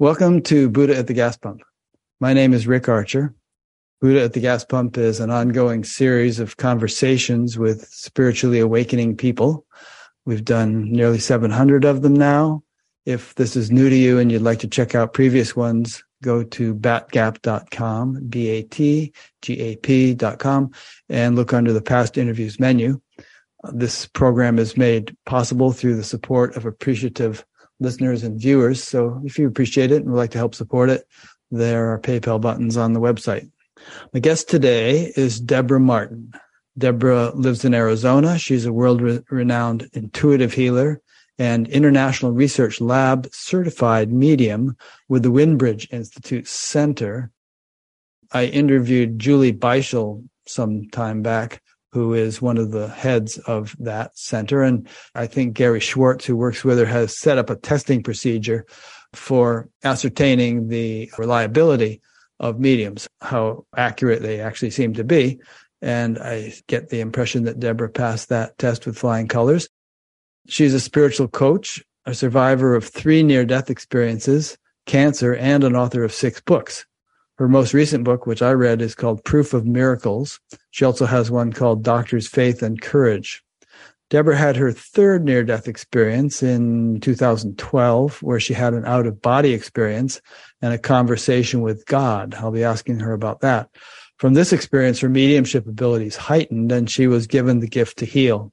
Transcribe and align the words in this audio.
Welcome 0.00 0.42
to 0.42 0.68
Buddha 0.68 0.96
at 0.96 1.06
the 1.06 1.14
Gas 1.14 1.36
Pump. 1.36 1.62
My 2.18 2.32
name 2.32 2.52
is 2.52 2.66
Rick 2.66 2.88
Archer. 2.88 3.32
Buddha 4.00 4.24
at 4.24 4.32
the 4.32 4.40
Gas 4.40 4.64
Pump 4.64 4.98
is 4.98 5.20
an 5.20 5.30
ongoing 5.30 5.84
series 5.84 6.40
of 6.40 6.56
conversations 6.56 7.56
with 7.56 7.86
spiritually 7.86 8.58
awakening 8.58 9.16
people. 9.16 9.64
We've 10.26 10.44
done 10.44 10.90
nearly 10.90 11.20
700 11.20 11.84
of 11.84 12.02
them 12.02 12.14
now. 12.14 12.64
If 13.06 13.36
this 13.36 13.54
is 13.54 13.70
new 13.70 13.88
to 13.88 13.94
you 13.94 14.18
and 14.18 14.32
you'd 14.32 14.42
like 14.42 14.58
to 14.58 14.68
check 14.68 14.96
out 14.96 15.12
previous 15.12 15.54
ones, 15.54 16.02
go 16.24 16.42
to 16.42 16.74
batgap.com, 16.74 18.26
B-A-T-G-A-P.com, 18.28 19.12
and 21.08 21.36
look 21.36 21.52
under 21.52 21.72
the 21.72 21.80
past 21.80 22.18
interviews 22.18 22.58
menu. 22.58 23.00
This 23.72 24.06
program 24.06 24.58
is 24.58 24.76
made 24.76 25.16
possible 25.24 25.70
through 25.70 25.94
the 25.94 26.02
support 26.02 26.56
of 26.56 26.66
appreciative 26.66 27.44
listeners 27.80 28.22
and 28.22 28.40
viewers. 28.40 28.82
So 28.82 29.20
if 29.24 29.38
you 29.38 29.46
appreciate 29.46 29.90
it 29.90 30.02
and 30.02 30.10
would 30.10 30.18
like 30.18 30.30
to 30.32 30.38
help 30.38 30.54
support 30.54 30.90
it, 30.90 31.06
there 31.50 31.92
are 31.92 32.00
PayPal 32.00 32.40
buttons 32.40 32.76
on 32.76 32.92
the 32.92 33.00
website. 33.00 33.50
My 34.12 34.20
guest 34.20 34.48
today 34.48 35.12
is 35.16 35.40
Deborah 35.40 35.80
Martin. 35.80 36.32
Deborah 36.76 37.30
lives 37.34 37.64
in 37.64 37.74
Arizona. 37.74 38.38
She's 38.38 38.66
a 38.66 38.72
world 38.72 39.02
renowned 39.30 39.88
intuitive 39.92 40.52
healer 40.52 41.00
and 41.38 41.68
international 41.68 42.32
research 42.32 42.80
lab 42.80 43.28
certified 43.32 44.12
medium 44.12 44.76
with 45.08 45.22
the 45.22 45.30
Windbridge 45.30 45.88
Institute 45.90 46.46
Center. 46.46 47.30
I 48.32 48.46
interviewed 48.46 49.18
Julie 49.18 49.52
Beischel 49.52 50.26
some 50.46 50.88
time 50.90 51.22
back 51.22 51.62
who 51.94 52.12
is 52.12 52.42
one 52.42 52.58
of 52.58 52.72
the 52.72 52.88
heads 52.88 53.38
of 53.46 53.76
that 53.78 54.18
center. 54.18 54.64
And 54.64 54.88
I 55.14 55.28
think 55.28 55.54
Gary 55.54 55.78
Schwartz, 55.78 56.24
who 56.24 56.36
works 56.36 56.64
with 56.64 56.76
her, 56.76 56.84
has 56.84 57.16
set 57.16 57.38
up 57.38 57.50
a 57.50 57.56
testing 57.56 58.02
procedure 58.02 58.66
for 59.12 59.68
ascertaining 59.84 60.66
the 60.66 61.08
reliability 61.16 62.00
of 62.40 62.58
mediums, 62.58 63.06
how 63.20 63.64
accurate 63.76 64.22
they 64.22 64.40
actually 64.40 64.70
seem 64.70 64.92
to 64.94 65.04
be. 65.04 65.38
And 65.82 66.18
I 66.18 66.54
get 66.66 66.88
the 66.88 66.98
impression 66.98 67.44
that 67.44 67.60
Deborah 67.60 67.88
passed 67.88 68.28
that 68.28 68.58
test 68.58 68.86
with 68.86 68.98
flying 68.98 69.28
colors. 69.28 69.68
She's 70.48 70.74
a 70.74 70.80
spiritual 70.80 71.28
coach, 71.28 71.80
a 72.06 72.14
survivor 72.14 72.74
of 72.74 72.84
three 72.84 73.22
near 73.22 73.44
death 73.44 73.70
experiences, 73.70 74.58
cancer, 74.86 75.36
and 75.36 75.62
an 75.62 75.76
author 75.76 76.02
of 76.02 76.12
six 76.12 76.40
books. 76.40 76.84
Her 77.36 77.48
most 77.48 77.74
recent 77.74 78.04
book, 78.04 78.26
which 78.26 78.42
I 78.42 78.52
read, 78.52 78.80
is 78.80 78.94
called 78.94 79.24
Proof 79.24 79.54
of 79.54 79.66
Miracles. 79.66 80.38
She 80.70 80.84
also 80.84 81.04
has 81.04 81.32
one 81.32 81.52
called 81.52 81.82
Doctor's 81.82 82.28
Faith 82.28 82.62
and 82.62 82.80
Courage. 82.80 83.42
Deborah 84.08 84.36
had 84.36 84.54
her 84.54 84.70
third 84.70 85.24
near 85.24 85.42
death 85.42 85.66
experience 85.66 86.44
in 86.44 87.00
2012, 87.00 88.22
where 88.22 88.38
she 88.38 88.54
had 88.54 88.72
an 88.72 88.84
out 88.84 89.08
of 89.08 89.20
body 89.20 89.52
experience 89.52 90.20
and 90.62 90.72
a 90.72 90.78
conversation 90.78 91.60
with 91.60 91.84
God. 91.86 92.36
I'll 92.36 92.52
be 92.52 92.62
asking 92.62 93.00
her 93.00 93.12
about 93.12 93.40
that. 93.40 93.68
From 94.18 94.34
this 94.34 94.52
experience, 94.52 95.00
her 95.00 95.08
mediumship 95.08 95.66
abilities 95.66 96.14
heightened 96.14 96.70
and 96.70 96.88
she 96.88 97.08
was 97.08 97.26
given 97.26 97.58
the 97.58 97.66
gift 97.66 97.98
to 97.98 98.06
heal. 98.06 98.52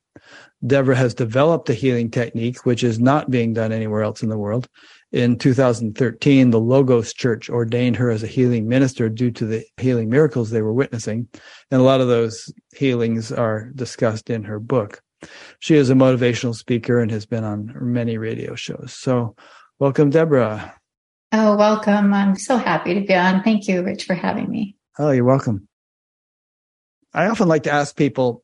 Deborah 0.65 0.95
has 0.95 1.13
developed 1.13 1.69
a 1.69 1.75
healing 1.75 2.09
technique, 2.09 2.65
which 2.65 2.83
is 2.83 2.99
not 2.99 3.29
being 3.29 3.53
done 3.53 3.71
anywhere 3.71 4.01
else 4.01 4.23
in 4.23 4.29
the 4.29 4.37
world 4.39 4.67
in 5.11 5.37
2013, 5.37 6.51
the 6.51 6.59
Logos 6.59 7.13
Church 7.13 7.49
ordained 7.49 7.97
her 7.97 8.09
as 8.09 8.23
a 8.23 8.27
healing 8.27 8.67
minister 8.67 9.09
due 9.09 9.31
to 9.31 9.45
the 9.45 9.65
healing 9.77 10.09
miracles 10.09 10.49
they 10.49 10.61
were 10.61 10.73
witnessing. 10.73 11.27
And 11.69 11.81
a 11.81 11.83
lot 11.83 12.01
of 12.01 12.07
those 12.07 12.51
healings 12.75 13.31
are 13.31 13.71
discussed 13.75 14.29
in 14.29 14.43
her 14.43 14.59
book. 14.59 15.01
She 15.59 15.75
is 15.75 15.89
a 15.89 15.95
motivational 15.95 16.55
speaker 16.55 16.99
and 16.99 17.11
has 17.11 17.25
been 17.25 17.43
on 17.43 17.73
many 17.75 18.17
radio 18.17 18.55
shows. 18.55 18.93
So, 18.93 19.35
welcome, 19.79 20.09
Deborah. 20.09 20.73
Oh, 21.33 21.55
welcome. 21.55 22.13
I'm 22.13 22.35
so 22.35 22.57
happy 22.57 22.93
to 22.93 23.01
be 23.01 23.13
on. 23.13 23.43
Thank 23.43 23.67
you, 23.67 23.83
Rich, 23.83 24.05
for 24.05 24.15
having 24.15 24.49
me. 24.49 24.75
Oh, 24.97 25.11
you're 25.11 25.23
welcome. 25.23 25.67
I 27.13 27.27
often 27.27 27.47
like 27.47 27.63
to 27.63 27.71
ask 27.71 27.95
people 27.95 28.43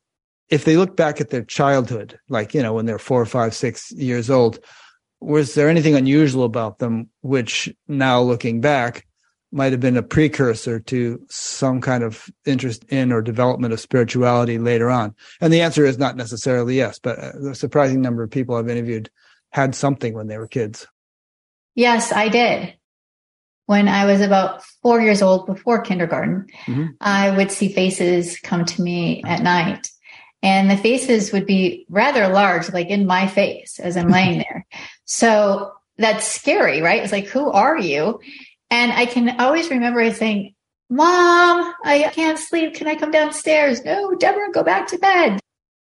if 0.50 0.64
they 0.64 0.76
look 0.76 0.96
back 0.96 1.20
at 1.20 1.30
their 1.30 1.44
childhood, 1.44 2.18
like, 2.28 2.54
you 2.54 2.62
know, 2.62 2.74
when 2.74 2.86
they're 2.86 2.98
four, 2.98 3.24
five, 3.26 3.54
six 3.54 3.90
years 3.92 4.30
old, 4.30 4.58
was 5.20 5.54
there 5.54 5.68
anything 5.68 5.94
unusual 5.94 6.44
about 6.44 6.78
them 6.78 7.08
which 7.22 7.72
now 7.86 8.20
looking 8.20 8.60
back 8.60 9.06
might 9.50 9.72
have 9.72 9.80
been 9.80 9.96
a 9.96 10.02
precursor 10.02 10.78
to 10.78 11.20
some 11.30 11.80
kind 11.80 12.04
of 12.04 12.28
interest 12.44 12.84
in 12.84 13.12
or 13.12 13.22
development 13.22 13.72
of 13.72 13.80
spirituality 13.80 14.58
later 14.58 14.90
on 14.90 15.14
and 15.40 15.52
the 15.52 15.60
answer 15.60 15.84
is 15.84 15.98
not 15.98 16.16
necessarily 16.16 16.76
yes 16.76 16.98
but 16.98 17.18
a 17.18 17.54
surprising 17.54 18.00
number 18.00 18.22
of 18.22 18.30
people 18.30 18.54
i've 18.54 18.68
interviewed 18.68 19.10
had 19.50 19.74
something 19.74 20.14
when 20.14 20.26
they 20.26 20.38
were 20.38 20.48
kids 20.48 20.86
yes 21.74 22.12
i 22.12 22.28
did 22.28 22.74
when 23.66 23.88
i 23.88 24.04
was 24.04 24.20
about 24.20 24.62
four 24.82 25.00
years 25.00 25.22
old 25.22 25.46
before 25.46 25.80
kindergarten 25.80 26.46
mm-hmm. 26.66 26.86
i 27.00 27.30
would 27.36 27.50
see 27.50 27.72
faces 27.72 28.38
come 28.40 28.64
to 28.64 28.82
me 28.82 29.22
at 29.24 29.42
night 29.42 29.88
and 30.42 30.70
the 30.70 30.76
faces 30.76 31.32
would 31.32 31.46
be 31.46 31.84
rather 31.88 32.28
large, 32.28 32.72
like 32.72 32.88
in 32.88 33.06
my 33.06 33.26
face 33.26 33.80
as 33.80 33.96
I'm 33.96 34.08
laying 34.08 34.38
there. 34.50 34.57
So 35.08 35.72
that's 35.96 36.26
scary, 36.26 36.82
right? 36.82 37.02
It's 37.02 37.12
like, 37.12 37.26
who 37.26 37.50
are 37.50 37.78
you? 37.78 38.20
And 38.70 38.92
I 38.92 39.06
can 39.06 39.40
always 39.40 39.70
remember 39.70 40.12
saying, 40.12 40.54
Mom, 40.90 41.74
I 41.84 42.10
can't 42.14 42.38
sleep. 42.38 42.74
Can 42.74 42.86
I 42.86 42.94
come 42.94 43.10
downstairs? 43.10 43.84
No, 43.84 44.14
Deborah, 44.14 44.52
go 44.52 44.62
back 44.62 44.86
to 44.88 44.98
bed. 44.98 45.40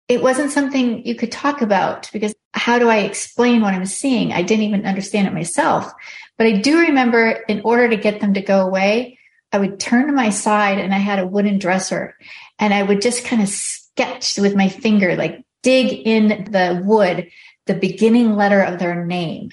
It 0.09 0.23
wasn't 0.23 0.53
something 0.53 1.07
you 1.07 1.15
could 1.15 1.33
talk 1.33 1.63
about 1.63 2.11
because 2.13 2.35
how 2.53 2.79
do 2.79 2.89
I 2.89 2.99
explain 2.99 3.63
what 3.63 3.73
I'm 3.73 3.87
seeing? 3.87 4.33
I 4.33 4.43
didn't 4.43 4.67
even 4.67 4.87
understand 4.87 5.27
it 5.27 5.33
myself. 5.33 5.91
But 6.37 6.49
I 6.49 6.59
do 6.59 6.81
remember 6.81 7.31
in 7.49 7.63
order 7.63 7.89
to 7.89 7.97
get 7.97 8.21
them 8.21 8.35
to 8.35 8.43
go 8.43 8.67
away, 8.67 9.19
I 9.53 9.59
would 9.59 9.79
turn 9.79 10.09
to 10.09 10.13
my 10.13 10.31
side 10.31 10.79
and 10.79 10.93
I 10.93 10.99
had 10.99 11.21
a 11.21 11.27
wooden 11.27 11.59
dresser 11.59 12.17
and 12.59 12.75
I 12.75 12.83
would 12.83 13.01
just 13.01 13.25
kind 13.25 13.41
of 13.41 13.49
sketch 13.49 14.39
with 14.39 14.57
my 14.57 14.69
finger, 14.69 15.17
like 15.17 15.45
dig 15.63 16.07
in 16.07 16.51
the 16.51 16.83
wood, 16.85 17.31
the 17.67 17.75
beginning 17.75 18.37
letter 18.37 18.61
of 18.61 18.79
their 18.79 19.05
name. 19.05 19.51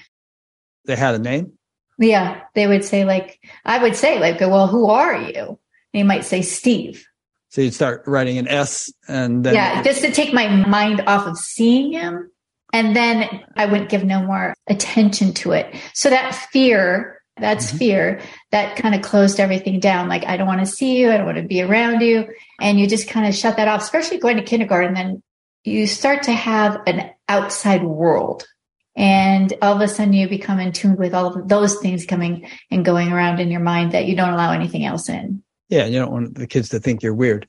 They 0.84 0.96
had 0.96 1.14
a 1.14 1.18
name? 1.18 1.52
Yeah. 1.98 2.40
They 2.54 2.66
would 2.66 2.84
say, 2.84 3.04
like, 3.04 3.38
I 3.64 3.82
would 3.82 3.96
say, 3.96 4.18
like, 4.18 4.40
well, 4.40 4.66
who 4.66 4.90
are 4.90 5.16
you? 5.16 5.58
They 5.92 6.02
might 6.02 6.24
say 6.24 6.42
Steve. 6.42 7.06
So 7.50 7.60
you'd 7.60 7.74
start 7.74 8.02
writing 8.06 8.38
an 8.38 8.48
S 8.48 8.90
and 9.08 9.44
then. 9.44 9.54
Yeah, 9.54 9.82
just 9.82 10.00
to 10.00 10.10
take 10.10 10.32
my 10.32 10.48
mind 10.48 11.02
off 11.06 11.26
of 11.26 11.36
seeing 11.36 11.92
him. 11.92 12.30
And 12.72 12.96
then 12.96 13.28
I 13.56 13.66
wouldn't 13.66 13.90
give 13.90 14.04
no 14.04 14.22
more 14.22 14.54
attention 14.66 15.34
to 15.34 15.52
it. 15.52 15.74
So 15.92 16.08
that 16.08 16.34
fear 16.34 17.22
that's 17.38 17.68
mm-hmm. 17.68 17.78
fear 17.78 18.20
that 18.50 18.76
kind 18.76 18.94
of 18.94 19.02
closed 19.02 19.40
everything 19.40 19.80
down. 19.80 20.08
Like, 20.08 20.24
I 20.26 20.36
don't 20.36 20.46
want 20.46 20.60
to 20.60 20.66
see 20.66 20.98
you. 20.98 21.10
I 21.10 21.16
don't 21.16 21.26
want 21.26 21.38
to 21.38 21.42
be 21.42 21.62
around 21.62 22.00
you. 22.00 22.28
And 22.60 22.78
you 22.78 22.86
just 22.86 23.08
kind 23.08 23.26
of 23.26 23.34
shut 23.34 23.56
that 23.56 23.68
off, 23.68 23.82
especially 23.82 24.18
going 24.18 24.36
to 24.36 24.42
kindergarten. 24.42 24.94
Then 24.94 25.22
you 25.64 25.86
start 25.86 26.24
to 26.24 26.32
have 26.32 26.80
an 26.86 27.10
outside 27.28 27.84
world. 27.84 28.46
And 28.94 29.54
all 29.62 29.74
of 29.74 29.80
a 29.80 29.88
sudden 29.88 30.12
you 30.12 30.28
become 30.28 30.60
in 30.60 30.72
tune 30.72 30.96
with 30.96 31.14
all 31.14 31.34
of 31.34 31.48
those 31.48 31.78
things 31.78 32.04
coming 32.04 32.48
and 32.70 32.84
going 32.84 33.10
around 33.10 33.40
in 33.40 33.50
your 33.50 33.60
mind 33.60 33.92
that 33.92 34.06
you 34.06 34.14
don't 34.14 34.34
allow 34.34 34.52
anything 34.52 34.84
else 34.84 35.08
in. 35.08 35.42
Yeah. 35.68 35.86
You 35.86 36.00
don't 36.00 36.12
want 36.12 36.34
the 36.34 36.46
kids 36.46 36.68
to 36.70 36.80
think 36.80 37.02
you're 37.02 37.14
weird. 37.14 37.48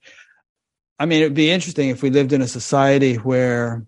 I 0.99 1.05
mean, 1.05 1.21
it'd 1.21 1.33
be 1.33 1.51
interesting 1.51 1.89
if 1.89 2.01
we 2.01 2.11
lived 2.11 2.31
in 2.31 2.41
a 2.41 2.47
society 2.47 3.15
where 3.15 3.85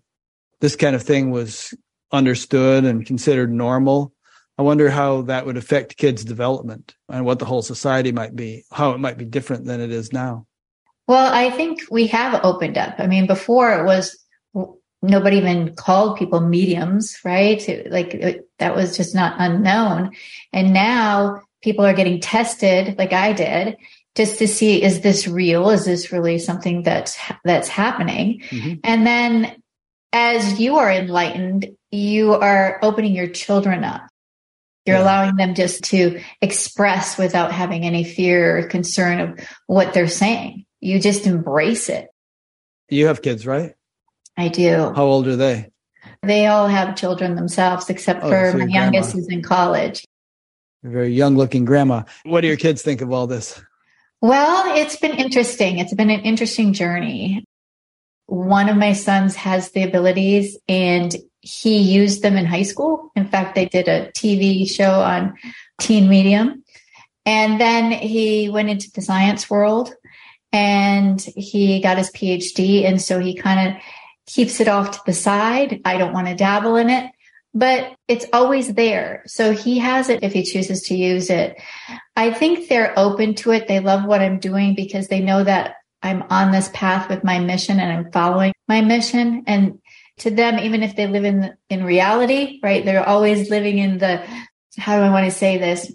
this 0.60 0.76
kind 0.76 0.96
of 0.96 1.04
thing 1.04 1.32
was 1.32 1.74
understood 2.12 2.84
and 2.84 3.06
considered 3.06 3.52
normal 3.52 4.14
I 4.58 4.62
wonder 4.62 4.90
how 4.90 5.24
that 5.24 5.46
would 5.46 5.58
affect 5.58 5.98
kids' 5.98 6.24
development 6.24 6.96
and 7.10 7.26
what 7.26 7.40
the 7.40 7.46
whole 7.46 7.62
society 7.62 8.12
might 8.14 8.36
be, 8.36 8.64
how 8.72 8.92
it 8.92 9.00
might 9.00 9.18
be 9.18 9.26
different 9.26 9.66
than 9.66 9.82
it 9.82 9.92
is 9.92 10.14
now. 10.14 10.48
Well, 11.08 11.32
I 11.32 11.52
think 11.52 11.84
we 11.92 12.08
have 12.08 12.44
opened 12.44 12.78
up. 12.78 12.96
I 12.98 13.08
mean, 13.08 13.28
before 13.28 13.80
it 13.80 13.86
was 13.86 14.18
nobody 15.02 15.38
even 15.38 15.76
called 15.76 16.18
people 16.18 16.40
mediums, 16.40 17.18
right? 17.24 17.68
It, 17.70 17.92
like 17.92 18.14
it, 18.14 18.50
that 18.60 18.76
was 18.76 18.98
just 18.98 19.14
not 19.14 19.36
unknown. 19.38 20.12
And 20.52 20.74
now 20.74 21.42
people 21.62 21.86
are 21.86 21.94
getting 21.94 22.22
tested, 22.22 22.98
like 22.98 23.14
I 23.14 23.34
did, 23.34 23.78
just 24.16 24.40
to 24.40 24.48
see 24.48 24.82
is 24.82 25.02
this 25.02 25.28
real? 25.28 25.70
Is 25.70 25.86
this 25.86 26.12
really 26.12 26.40
something 26.40 26.84
that's 26.84 27.18
that's 27.44 27.68
happening? 27.68 28.42
Mm-hmm. 28.50 28.74
And 28.84 29.06
then 29.06 29.62
as 30.12 30.60
you 30.60 30.78
are 30.78 30.92
enlightened, 30.92 31.76
you 31.92 32.34
are 32.34 32.80
opening 32.82 33.14
your 33.14 33.28
children 33.28 33.84
up 33.84 34.02
you're 34.86 34.98
yeah. 34.98 35.04
allowing 35.04 35.36
them 35.36 35.56
just 35.56 35.84
to 35.86 36.22
express 36.42 37.18
without 37.18 37.52
having 37.52 37.84
any 37.84 38.04
fear 38.04 38.60
or 38.60 38.64
concern 38.64 39.20
of 39.20 39.40
what 39.66 39.94
they're 39.94 40.08
saying. 40.08 40.65
You 40.86 41.00
just 41.00 41.26
embrace 41.26 41.90
it. 41.90 42.10
You 42.90 43.08
have 43.08 43.24
kids, 43.24 43.48
right? 43.48 43.74
I 44.38 44.50
do. 44.50 44.94
How 44.96 45.06
old 45.06 45.28
are 45.28 45.36
they? 45.36 45.72
They 46.22 46.46
all 46.46 46.68
have 46.68 46.96
children 46.96 47.36
themselves, 47.36 47.90
except 47.90 48.24
oh, 48.24 48.30
for 48.30 48.52
so 48.52 48.58
my 48.60 48.66
youngest 48.66 49.14
who's 49.14 49.28
in 49.28 49.42
college. 49.42 50.06
A 50.84 50.90
very 50.90 51.12
young 51.12 51.36
looking 51.36 51.66
grandma. 51.66 52.04
What 52.24 52.42
do 52.42 52.48
your 52.48 52.58
kids 52.58 52.84
think 52.84 53.02
of 53.02 53.12
all 53.12 53.26
this? 53.26 53.60
Well, 54.22 54.78
it's 54.78 54.98
been 54.98 55.16
interesting. 55.18 55.80
It's 55.80 55.94
been 55.96 56.12
an 56.12 56.20
interesting 56.20 56.74
journey. 56.74 57.44
One 58.28 58.70
of 58.70 58.78
my 58.78 58.94
sons 58.94 59.36
has 59.38 59.72
the 59.72 59.82
abilities 59.82 60.56
and 60.70 61.16
he 61.42 61.80
used 61.80 62.22
them 62.22 62.38
in 62.38 62.46
high 62.46 62.62
school. 62.62 63.12
In 63.16 63.28
fact, 63.28 63.56
they 63.56 63.66
did 63.66 63.88
a 63.88 64.12
TV 64.12 64.70
show 64.70 65.02
on 65.02 65.34
teen 65.80 66.08
medium. 66.08 66.64
And 67.26 67.60
then 67.60 67.92
he 67.92 68.50
went 68.50 68.70
into 68.70 68.92
the 68.92 69.02
science 69.02 69.50
world 69.50 69.96
and 70.56 71.20
he 71.36 71.82
got 71.82 71.98
his 71.98 72.10
PhD. 72.12 72.86
And 72.86 73.02
so 73.02 73.20
he 73.20 73.36
kind 73.36 73.68
of 73.76 73.82
keeps 74.26 74.62
it 74.62 74.70
off 74.70 74.92
to 74.92 75.00
the 75.06 75.12
side. 75.12 75.82
I 75.84 75.98
don't 75.98 76.14
want 76.14 76.28
to 76.28 76.36
dabble 76.36 76.78
in 76.78 76.90
it, 76.90 77.12
but 77.54 77.94
it's 78.08 78.26
always 78.32 78.74
there. 78.74 79.24
So 79.26 79.52
he 79.52 79.80
has 79.80 80.08
it 80.08 80.24
if 80.24 80.32
he 80.32 80.44
chooses 80.44 80.84
to 80.84 80.96
use 80.96 81.30
it. 81.30 81.62
I 82.16 82.32
think 82.32 82.70
they're 82.70 82.98
open 82.98 83.36
to 83.36 83.52
it. 83.52 83.68
They 83.68 83.82
love 83.82 84.06
what 84.06 84.22
I'm 84.22 84.40
doing 84.40 84.76
because 84.76 85.10
they 85.10 85.20
know 85.20 85.44
that 85.44 85.76
I'm 86.02 86.24
on 86.30 86.54
this 86.54 86.70
path 86.74 87.10
with 87.10 87.26
my 87.26 87.40
mission 87.40 87.82
and 87.82 87.92
I'm 87.92 88.12
following 88.14 88.54
my 88.70 88.80
mission. 88.80 89.44
And 89.48 89.80
to 90.20 90.32
them, 90.32 90.58
even 90.60 90.84
if 90.84 90.96
they 90.96 91.08
live 91.08 91.26
in, 91.26 91.54
in 91.70 91.84
reality, 91.84 92.62
right? 92.64 92.86
They're 92.86 93.06
always 93.06 93.50
living 93.50 93.78
in 93.78 93.98
the, 93.98 94.26
how 94.78 94.98
do 94.98 95.04
I 95.04 95.10
want 95.10 95.26
to 95.26 95.38
say 95.38 95.58
this? 95.58 95.94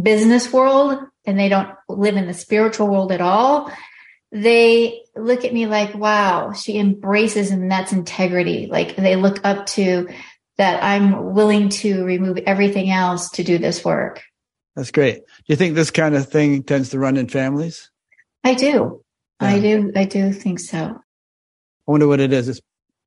Business 0.00 0.52
world 0.52 0.98
and 1.24 1.38
they 1.38 1.48
don't 1.48 1.70
live 1.88 2.16
in 2.16 2.26
the 2.26 2.34
spiritual 2.34 2.88
world 2.88 3.10
at 3.10 3.22
all 3.22 3.72
they 4.32 5.02
look 5.14 5.44
at 5.44 5.52
me 5.52 5.66
like, 5.66 5.94
wow, 5.94 6.52
she 6.52 6.78
embraces 6.78 7.50
and 7.50 7.70
that's 7.70 7.92
integrity. 7.92 8.66
Like 8.66 8.96
they 8.96 9.16
look 9.16 9.40
up 9.44 9.66
to 9.66 10.08
that 10.56 10.82
I'm 10.82 11.34
willing 11.34 11.68
to 11.68 12.04
remove 12.04 12.38
everything 12.38 12.90
else 12.90 13.30
to 13.32 13.44
do 13.44 13.58
this 13.58 13.84
work. 13.84 14.22
That's 14.74 14.90
great. 14.90 15.16
Do 15.16 15.44
you 15.48 15.56
think 15.56 15.74
this 15.74 15.90
kind 15.90 16.14
of 16.14 16.28
thing 16.28 16.62
tends 16.62 16.90
to 16.90 16.98
run 16.98 17.18
in 17.18 17.28
families? 17.28 17.90
I 18.42 18.54
do. 18.54 19.04
Yeah. 19.40 19.48
I 19.48 19.60
do. 19.60 19.92
I 19.94 20.04
do 20.04 20.32
think 20.32 20.60
so. 20.60 20.78
I 20.78 21.90
wonder 21.90 22.08
what 22.08 22.20
it 22.20 22.32
is. 22.32 22.48
It's 22.48 22.60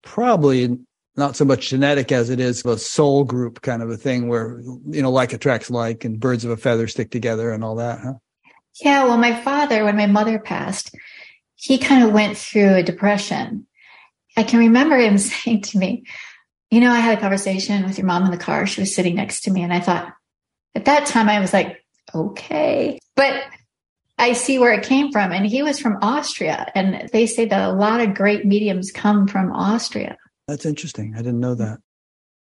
probably 0.04 0.78
not 1.16 1.36
so 1.36 1.45
much 1.45 1.69
genetic 1.69 2.12
as 2.12 2.30
it 2.30 2.39
is 2.39 2.63
a 2.66 2.78
soul 2.78 3.24
group 3.24 3.62
kind 3.62 3.81
of 3.81 3.89
a 3.89 3.98
thing 3.98 4.28
where, 4.28 4.60
you 4.60 5.01
know, 5.01 5.12
like 5.12 5.33
attracts 5.33 5.71
like 5.71 6.06
and 6.06 6.19
birds 6.19 6.45
of 6.45 6.51
a 6.51 6.57
feather 6.57 6.88
stick 6.88 7.10
together 7.10 7.51
and 7.51 7.63
all 7.63 7.75
that, 7.75 8.00
huh? 8.00 8.13
Yeah. 8.81 9.06
Well, 9.06 9.18
my 9.18 9.42
father, 9.42 9.86
when 9.86 9.95
my 9.95 10.07
mother 10.07 10.38
passed, 10.38 10.94
he 11.56 11.78
kind 11.78 12.04
of 12.04 12.12
went 12.12 12.38
through 12.38 12.75
a 12.75 12.84
depression. 12.84 13.68
I 14.38 14.44
can 14.44 14.60
remember 14.60 14.98
him 14.98 15.18
saying 15.18 15.62
to 15.63 15.78
me, 15.78 16.06
You 16.72 16.81
know, 16.81 16.92
I 16.92 17.00
had 17.00 17.18
a 17.18 17.22
conversation 17.22 17.86
with 17.86 17.98
your 17.98 18.07
mom 18.07 18.25
in 18.25 18.31
the 18.31 18.38
car. 18.38 18.66
She 18.68 18.81
was 18.81 18.94
sitting 18.94 19.16
next 19.16 19.42
to 19.42 19.52
me. 19.52 19.63
And 19.63 19.74
I 19.74 19.80
thought, 19.80 20.13
at 20.75 20.86
that 20.86 21.06
time, 21.06 21.30
I 21.30 21.40
was 21.40 21.54
like, 21.54 21.81
Okay. 22.13 23.00
But 23.16 23.44
I 24.18 24.34
see 24.34 24.60
where 24.60 24.74
it 24.74 24.86
came 24.86 25.12
from. 25.12 25.31
And 25.31 25.46
he 25.46 25.63
was 25.63 25.80
from 25.80 25.98
Austria. 26.02 26.72
And 26.75 27.10
they 27.12 27.25
say 27.25 27.46
that 27.46 27.69
a 27.69 27.74
lot 27.74 28.00
of 28.00 28.13
great 28.13 28.46
mediums 28.46 28.92
come 28.92 29.28
from 29.28 29.52
Austria. 29.52 30.18
That's 30.48 30.66
interesting. 30.66 31.13
I 31.16 31.18
didn't 31.18 31.40
know 31.40 31.56
that. 31.56 31.80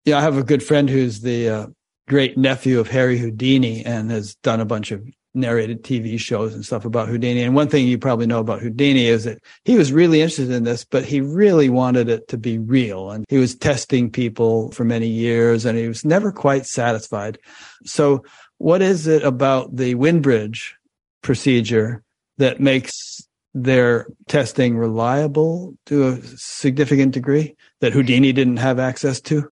Yeah, 0.06 0.18
I 0.18 0.22
have 0.22 0.38
a 0.38 0.44
good 0.44 0.64
friend 0.64 0.90
who's 0.90 1.22
the 1.22 1.50
uh, 1.50 1.68
great 2.08 2.38
nephew 2.38 2.80
of 2.80 2.88
Harry 2.90 3.18
Houdini 3.18 3.86
and 3.86 4.12
has 4.12 4.36
done 4.36 4.60
a 4.60 4.66
bunch 4.66 4.92
of 4.92 5.08
narrated 5.36 5.84
TV 5.84 6.20
shows 6.20 6.54
and 6.54 6.66
stuff 6.66 6.86
about 6.86 7.08
Houdini. 7.08 7.44
And 7.44 7.56
one 7.56 7.68
thing 7.68 7.88
you 7.88 7.98
probably 7.98 8.26
know 8.26 8.40
about 8.40 8.62
Houdini 8.62 9.08
is 9.08 9.26
that 9.26 9.40
he 9.64 9.78
was 9.78 9.92
really 9.92 10.22
interested 10.22 10.52
in 10.52 10.64
this, 10.64 10.86
but 10.86 11.06
he 11.06 11.22
really 11.22 11.70
wanted 11.70 12.10
it 12.10 12.28
to 12.30 12.38
be 12.38 12.58
real. 12.58 13.12
And 13.12 13.26
he 13.30 13.38
was 13.38 13.56
testing 13.56 14.10
people 14.10 14.72
for 14.72 14.84
many 14.84 15.08
years 15.08 15.66
and 15.66 15.78
he 15.78 15.88
was 15.88 16.06
never 16.06 16.32
quite 16.32 16.66
satisfied. 16.66 17.38
So 17.84 18.24
what 18.58 18.82
is 18.82 19.08
it 19.08 19.24
about 19.24 19.76
the 19.76 19.96
Windbridge 19.96 20.76
procedure 21.22 22.04
that 22.38 22.60
makes 22.60 23.22
their 23.54 24.08
testing 24.28 24.78
reliable 24.78 25.76
to 25.86 26.08
a 26.08 26.22
significant 26.36 27.14
degree 27.14 27.56
that 27.80 27.94
Houdini 27.94 28.34
didn't 28.34 28.58
have 28.58 28.80
access 28.80 29.22
to? 29.22 29.50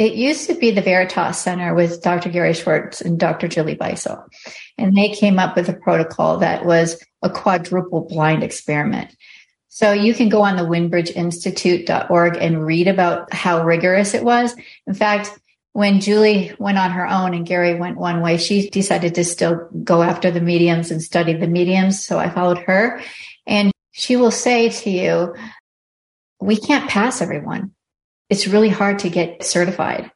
It 0.00 0.14
used 0.14 0.46
to 0.46 0.54
be 0.54 0.70
the 0.70 0.80
Veritas 0.80 1.36
Center 1.36 1.74
with 1.74 2.00
Dr. 2.00 2.30
Gary 2.30 2.54
Schwartz 2.54 3.02
and 3.02 3.20
Dr. 3.20 3.48
Julie 3.48 3.76
Beischel. 3.76 4.24
And 4.78 4.96
they 4.96 5.10
came 5.10 5.38
up 5.38 5.54
with 5.54 5.68
a 5.68 5.74
protocol 5.74 6.38
that 6.38 6.64
was 6.64 7.04
a 7.20 7.28
quadruple 7.28 8.06
blind 8.08 8.42
experiment. 8.42 9.14
So 9.68 9.92
you 9.92 10.14
can 10.14 10.30
go 10.30 10.40
on 10.40 10.56
the 10.56 10.62
windbridgeinstitute.org 10.62 12.38
and 12.40 12.64
read 12.64 12.88
about 12.88 13.30
how 13.34 13.62
rigorous 13.62 14.14
it 14.14 14.24
was. 14.24 14.56
In 14.86 14.94
fact, 14.94 15.38
when 15.72 16.00
Julie 16.00 16.54
went 16.58 16.78
on 16.78 16.92
her 16.92 17.06
own 17.06 17.34
and 17.34 17.44
Gary 17.44 17.74
went 17.74 17.98
one 17.98 18.22
way, 18.22 18.38
she 18.38 18.70
decided 18.70 19.14
to 19.16 19.24
still 19.24 19.68
go 19.84 20.00
after 20.00 20.30
the 20.30 20.40
mediums 20.40 20.90
and 20.90 21.02
study 21.02 21.34
the 21.34 21.46
mediums. 21.46 22.02
So 22.02 22.18
I 22.18 22.30
followed 22.30 22.58
her 22.60 23.02
and 23.46 23.70
she 23.90 24.16
will 24.16 24.30
say 24.30 24.70
to 24.70 24.88
you, 24.88 25.34
we 26.40 26.56
can't 26.56 26.88
pass 26.88 27.20
everyone 27.20 27.74
it's 28.30 28.46
really 28.46 28.68
hard 28.68 29.00
to 29.00 29.10
get 29.10 29.44
certified. 29.44 30.10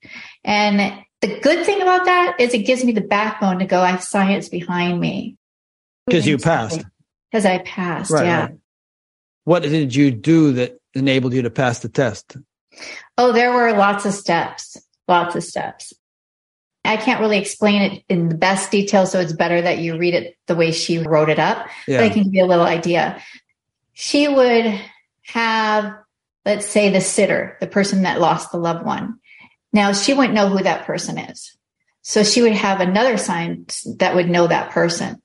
And 0.45 1.05
the 1.21 1.41
good 1.41 1.67
thing 1.67 1.83
about 1.83 2.05
that 2.05 2.37
is 2.39 2.55
it 2.55 2.59
gives 2.59 2.85
me 2.85 2.93
the 2.93 3.01
backbone 3.01 3.59
to 3.59 3.67
go, 3.67 3.81
I 3.81 3.91
have 3.91 4.03
science 4.03 4.49
behind 4.49 5.01
me. 5.01 5.37
Because 6.07 6.27
you 6.27 6.39
passed. 6.39 6.83
Because 7.31 7.45
I 7.45 7.59
passed, 7.59 8.11
right, 8.11 8.25
yeah. 8.25 8.41
Right. 8.43 8.59
What 9.45 9.63
did 9.63 9.95
you 9.95 10.11
do 10.11 10.53
that 10.53 10.79
enabled 10.95 11.35
you 11.35 11.43
to 11.43 11.51
pass 11.51 11.81
the 11.81 11.89
test? 11.89 12.37
Oh, 13.19 13.33
there 13.33 13.53
were 13.53 13.73
lots 13.73 14.07
of 14.07 14.13
steps, 14.13 14.77
lots 15.09 15.35
of 15.35 15.43
steps. 15.43 15.93
I 16.85 16.99
can't 16.99 17.21
really 17.21 17.39
explain 17.39 17.83
it 17.83 18.05
in 18.09 18.29
the 18.29 18.35
best 18.35 18.71
detail, 18.71 19.07
so 19.07 19.19
it's 19.19 19.33
better 19.33 19.61
that 19.63 19.79
you 19.79 19.97
read 19.97 20.15
it 20.15 20.37
the 20.47 20.55
way 20.55 20.71
she 20.71 20.99
wrote 20.99 21.31
it 21.31 21.39
up. 21.39 21.67
Yeah. 21.89 21.99
But 21.99 22.05
I 22.05 22.09
can 22.11 22.25
give 22.25 22.35
you 22.35 22.45
a 22.45 22.47
little 22.47 22.67
idea. 22.67 23.21
She 23.95 24.29
would 24.29 24.79
have 25.23 25.95
let's 26.45 26.67
say 26.67 26.91
the 26.91 27.01
sitter, 27.01 27.57
the 27.61 27.67
person 27.67 28.03
that 28.03 28.21
lost 28.21 28.53
the 28.53 28.59
loved 28.59 28.85
one. 28.85 29.19
Now 29.73 29.93
she 29.93 30.15
wouldn't 30.15 30.35
know 30.35 30.49
who 30.49 30.63
that 30.63 30.87
person 30.87 31.19
is. 31.19 31.57
So 32.03 32.23
she 32.23 32.43
would 32.43 32.53
have 32.53 32.81
another 32.81 33.17
sign 33.17 33.67
that 33.99 34.15
would 34.15 34.29
know 34.29 34.47
that 34.47 34.71
person. 34.71 35.21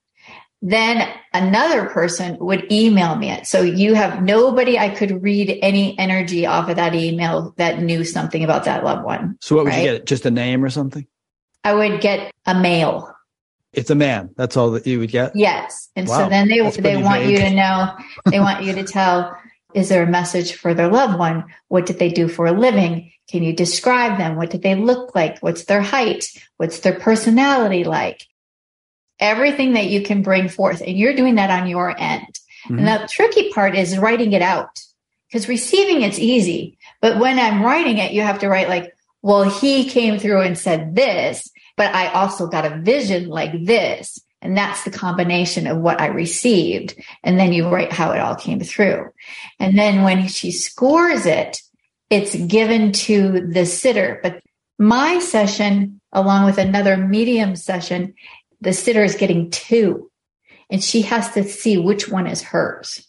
Then 0.62 1.07
another 1.33 1.86
person 1.86 2.38
would 2.39 2.71
email 2.71 3.16
me 3.16 3.31
it. 3.31 3.48
So 3.48 3.62
you 3.62 3.94
have 3.94 4.21
nobody 4.21 4.78
I 4.78 4.90
could 4.90 5.23
read 5.23 5.57
any 5.61 5.97
energy 5.97 6.45
off 6.45 6.69
of 6.69 6.76
that 6.76 6.95
email 6.95 7.54
that 7.57 7.81
knew 7.81 8.04
something 8.04 8.44
about 8.44 8.66
that 8.66 8.83
loved 8.83 9.04
one. 9.04 9.38
So 9.42 9.56
what 9.56 9.66
would 9.66 9.71
right? 9.71 9.85
you 9.85 9.92
get? 9.92 10.06
Just 10.06 10.26
a 10.26 10.31
name 10.31 10.64
or 10.64 10.69
something? 10.69 11.07
I 11.64 11.73
would 11.73 12.02
get 12.02 12.33
a 12.45 12.56
male. 12.56 13.14
It's 13.71 13.90
a 13.90 13.95
man. 13.95 14.31
That's 14.35 14.57
all 14.57 14.71
that 14.71 14.88
you 14.88 14.99
would 14.99 15.11
get. 15.11 15.35
Yes, 15.35 15.90
and 15.95 16.07
wow. 16.07 16.23
so 16.23 16.30
then 16.30 16.47
they 16.47 16.57
they 16.71 16.97
want 16.97 17.21
vague. 17.21 17.30
you 17.30 17.38
to 17.38 17.49
know. 17.52 17.95
They 18.26 18.40
want 18.40 18.64
you 18.64 18.73
to 18.73 18.83
tell 18.83 19.38
is 19.73 19.90
there 19.90 20.04
a 20.04 20.07
message 20.07 20.54
for 20.54 20.73
their 20.73 20.88
loved 20.90 21.19
one? 21.19 21.45
What 21.68 21.85
did 21.85 21.99
they 21.99 22.09
do 22.09 22.28
for 22.28 22.45
a 22.47 22.52
living? 22.52 23.11
Can 23.30 23.44
you 23.44 23.54
describe 23.54 24.18
them? 24.18 24.35
What 24.35 24.49
did 24.49 24.64
they 24.64 24.76
look 24.76 25.14
like? 25.14 25.40
What's 25.40 25.66
their 25.66 25.81
height? 25.81 26.26
What's 26.57 26.80
their 26.80 26.99
personality 26.99 27.83
like? 27.83 28.26
Everything 29.19 29.73
that 29.73 29.88
you 29.88 30.02
can 30.02 30.23
bring 30.23 30.49
forth. 30.49 30.81
And 30.81 30.97
you're 30.97 31.16
doing 31.16 31.35
that 31.35 31.52
on 31.52 31.68
your 31.68 31.90
end. 31.90 32.40
Mm-hmm. 32.66 32.80
And 32.80 32.88
the 32.88 33.07
tricky 33.07 33.52
part 33.52 33.76
is 33.76 33.97
writing 33.97 34.33
it 34.33 34.42
out 34.42 34.80
because 35.28 35.47
receiving 35.47 36.02
it's 36.02 36.18
easy. 36.18 36.78
But 37.02 37.19
when 37.19 37.38
I'm 37.38 37.64
writing 37.64 37.99
it, 37.99 38.14
you 38.14 38.21
have 38.21 38.40
to 38.40 38.49
write 38.49 38.69
like, 38.69 38.94
well, 39.21 39.44
he 39.44 39.90
came 39.90 40.18
through 40.18 40.42
and 40.42 40.57
said 40.57 40.95
this, 40.95 41.49
but 41.78 41.94
I 41.94 42.07
also 42.07 42.47
got 42.47 42.66
a 42.66 42.78
vision 42.78 43.28
like 43.28 43.66
this. 43.66 44.19
And 44.42 44.56
that's 44.58 44.84
the 44.84 44.92
combination 44.92 45.68
of 45.68 45.78
what 45.78 46.00
I 46.00 46.08
received. 46.08 46.96
And 47.24 47.40
then 47.40 47.52
you 47.52 47.68
write 47.68 47.92
how 47.92 48.12
it 48.12 48.19
all 48.19 48.36
came 48.36 48.62
through. 48.62 49.12
And 49.60 49.78
then 49.78 50.04
when 50.04 50.28
she 50.28 50.52
scores 50.52 51.26
it, 51.26 51.62
it's 52.10 52.36
given 52.36 52.92
to 52.94 53.48
the 53.48 53.66
sitter. 53.66 54.19
But 54.24 54.42
my 54.78 55.19
session, 55.19 56.00
along 56.14 56.46
with 56.46 56.58
another 56.58 56.96
medium 56.96 57.56
session, 57.56 58.14
the 58.62 58.74
sitter 58.74 59.04
is 59.04 59.16
getting 59.16 59.52
two 59.52 60.10
and 60.69 60.84
she 60.84 61.02
has 61.04 61.31
to 61.34 61.44
see 61.44 61.78
which 61.78 62.10
one 62.10 62.28
is 62.28 62.42
hers. 62.42 63.06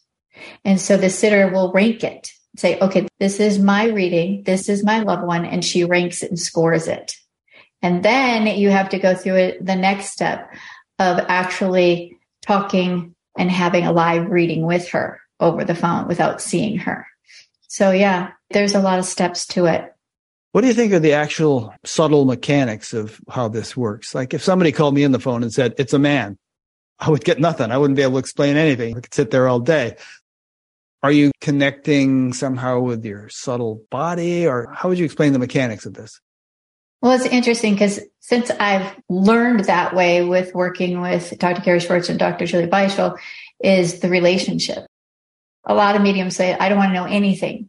And 0.64 0.80
so 0.80 0.96
the 0.96 1.10
sitter 1.10 1.48
will 1.48 1.72
rank 1.72 2.02
it, 2.02 2.30
say, 2.56 2.78
okay, 2.78 3.06
this 3.18 3.38
is 3.40 3.58
my 3.58 3.84
reading. 3.86 4.42
This 4.44 4.68
is 4.68 4.84
my 4.84 5.00
loved 5.00 5.24
one. 5.24 5.44
And 5.44 5.64
she 5.64 5.84
ranks 5.84 6.22
it 6.22 6.30
and 6.30 6.38
scores 6.38 6.88
it. 6.88 7.14
And 7.82 8.02
then 8.02 8.46
you 8.46 8.70
have 8.70 8.90
to 8.90 8.98
go 8.98 9.14
through 9.14 9.36
it, 9.36 9.64
the 9.64 9.76
next 9.76 10.10
step 10.10 10.50
of 11.00 11.18
actually 11.28 12.18
talking 12.42 13.14
and 13.36 13.50
having 13.50 13.86
a 13.86 13.92
live 13.92 14.30
reading 14.30 14.64
with 14.66 14.88
her 14.90 15.20
over 15.40 15.64
the 15.64 15.74
phone 15.74 16.06
without 16.06 16.42
seeing 16.42 16.78
her. 16.78 17.06
So 17.68 17.90
yeah, 17.90 18.32
there's 18.50 18.74
a 18.74 18.80
lot 18.80 18.98
of 18.98 19.06
steps 19.06 19.46
to 19.48 19.64
it. 19.64 19.92
What 20.52 20.60
do 20.60 20.66
you 20.66 20.74
think 20.74 20.92
are 20.92 20.98
the 20.98 21.14
actual 21.14 21.72
subtle 21.84 22.26
mechanics 22.26 22.92
of 22.92 23.20
how 23.30 23.48
this 23.48 23.76
works? 23.76 24.14
Like 24.14 24.34
if 24.34 24.42
somebody 24.42 24.72
called 24.72 24.94
me 24.94 25.02
in 25.02 25.12
the 25.12 25.20
phone 25.20 25.42
and 25.42 25.52
said, 25.52 25.74
it's 25.78 25.94
a 25.94 25.98
man, 25.98 26.36
I 26.98 27.08
would 27.08 27.24
get 27.24 27.40
nothing. 27.40 27.70
I 27.70 27.78
wouldn't 27.78 27.96
be 27.96 28.02
able 28.02 28.14
to 28.14 28.18
explain 28.18 28.56
anything. 28.56 28.96
I 28.96 29.00
could 29.00 29.14
sit 29.14 29.30
there 29.30 29.48
all 29.48 29.60
day. 29.60 29.96
Are 31.02 31.12
you 31.12 31.30
connecting 31.40 32.34
somehow 32.34 32.80
with 32.80 33.06
your 33.06 33.30
subtle 33.30 33.84
body 33.90 34.46
or 34.46 34.70
how 34.74 34.90
would 34.90 34.98
you 34.98 35.06
explain 35.06 35.32
the 35.32 35.38
mechanics 35.38 35.86
of 35.86 35.94
this? 35.94 36.20
Well, 37.02 37.12
it's 37.12 37.26
interesting 37.26 37.74
because 37.74 38.00
since 38.20 38.50
I've 38.50 38.94
learned 39.08 39.64
that 39.64 39.94
way 39.94 40.22
with 40.24 40.54
working 40.54 41.00
with 41.00 41.38
Dr. 41.38 41.62
Gary 41.62 41.80
Schwartz 41.80 42.08
and 42.08 42.18
Dr. 42.18 42.46
Julie 42.46 42.66
Beischel 42.66 43.18
is 43.58 44.00
the 44.00 44.08
relationship. 44.10 44.86
A 45.64 45.74
lot 45.74 45.96
of 45.96 46.02
mediums 46.02 46.36
say, 46.36 46.54
I 46.54 46.68
don't 46.68 46.78
want 46.78 46.90
to 46.90 46.94
know 46.94 47.04
anything. 47.06 47.68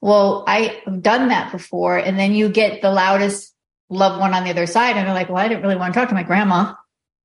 well, 0.00 0.44
I've 0.46 1.02
done 1.02 1.28
that 1.28 1.50
before. 1.50 1.96
And 1.96 2.18
then 2.18 2.34
you 2.34 2.50
get 2.50 2.82
the 2.82 2.90
loudest 2.90 3.54
loved 3.88 4.20
one 4.20 4.34
on 4.34 4.44
the 4.44 4.50
other 4.50 4.66
side. 4.66 4.96
And 4.96 5.06
they're 5.06 5.14
like, 5.14 5.30
well, 5.30 5.38
I 5.38 5.48
didn't 5.48 5.62
really 5.62 5.76
want 5.76 5.94
to 5.94 5.98
talk 5.98 6.10
to 6.10 6.14
my 6.14 6.22
grandma. 6.22 6.74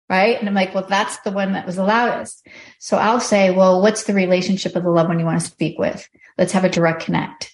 Right. 0.10 0.40
And 0.40 0.48
I'm 0.48 0.56
like, 0.56 0.74
well, 0.74 0.88
that's 0.88 1.20
the 1.20 1.32
one 1.32 1.54
that 1.54 1.66
was 1.66 1.76
the 1.76 1.84
loudest. 1.84 2.48
So 2.80 2.98
I'll 2.98 3.20
say, 3.20 3.52
well, 3.52 3.82
what's 3.82 4.06
the 4.06 4.14
relationship 4.14 4.78
of 4.78 4.84
the 4.84 4.90
loved 4.90 5.10
one 5.10 5.20
you 5.20 5.26
want 5.26 5.42
to 5.42 5.46
speak 5.46 5.78
with? 5.78 6.08
Let's 6.38 6.54
have 6.54 6.64
a 6.64 6.70
direct 6.70 7.04
connect. 7.04 7.54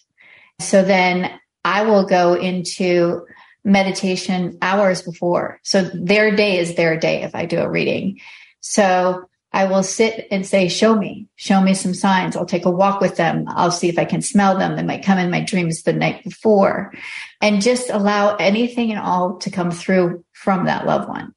So 0.59 0.83
then 0.83 1.31
I 1.65 1.83
will 1.83 2.05
go 2.05 2.35
into 2.35 3.25
meditation 3.65 4.57
hours 4.61 5.01
before. 5.01 5.59
So 5.63 5.81
their 5.81 6.35
day 6.35 6.59
is 6.59 6.75
their 6.75 6.97
day 6.97 7.23
if 7.23 7.35
I 7.35 7.45
do 7.45 7.59
a 7.59 7.69
reading. 7.69 8.21
So 8.61 9.27
I 9.51 9.65
will 9.65 9.83
sit 9.83 10.27
and 10.31 10.45
say, 10.45 10.67
show 10.67 10.95
me, 10.95 11.27
show 11.35 11.61
me 11.61 11.73
some 11.73 11.93
signs. 11.93 12.35
I'll 12.35 12.45
take 12.45 12.65
a 12.65 12.71
walk 12.71 13.01
with 13.01 13.15
them. 13.15 13.45
I'll 13.47 13.71
see 13.71 13.89
if 13.89 13.97
I 13.97 14.05
can 14.05 14.21
smell 14.21 14.57
them. 14.57 14.75
They 14.75 14.83
might 14.83 15.03
come 15.03 15.17
in 15.17 15.31
my 15.31 15.41
dreams 15.41 15.83
the 15.83 15.93
night 15.93 16.23
before 16.23 16.93
and 17.41 17.61
just 17.61 17.89
allow 17.89 18.35
anything 18.35 18.91
and 18.91 18.99
all 18.99 19.37
to 19.39 19.49
come 19.49 19.71
through 19.71 20.23
from 20.33 20.65
that 20.65 20.85
loved 20.85 21.09
one. 21.09 21.33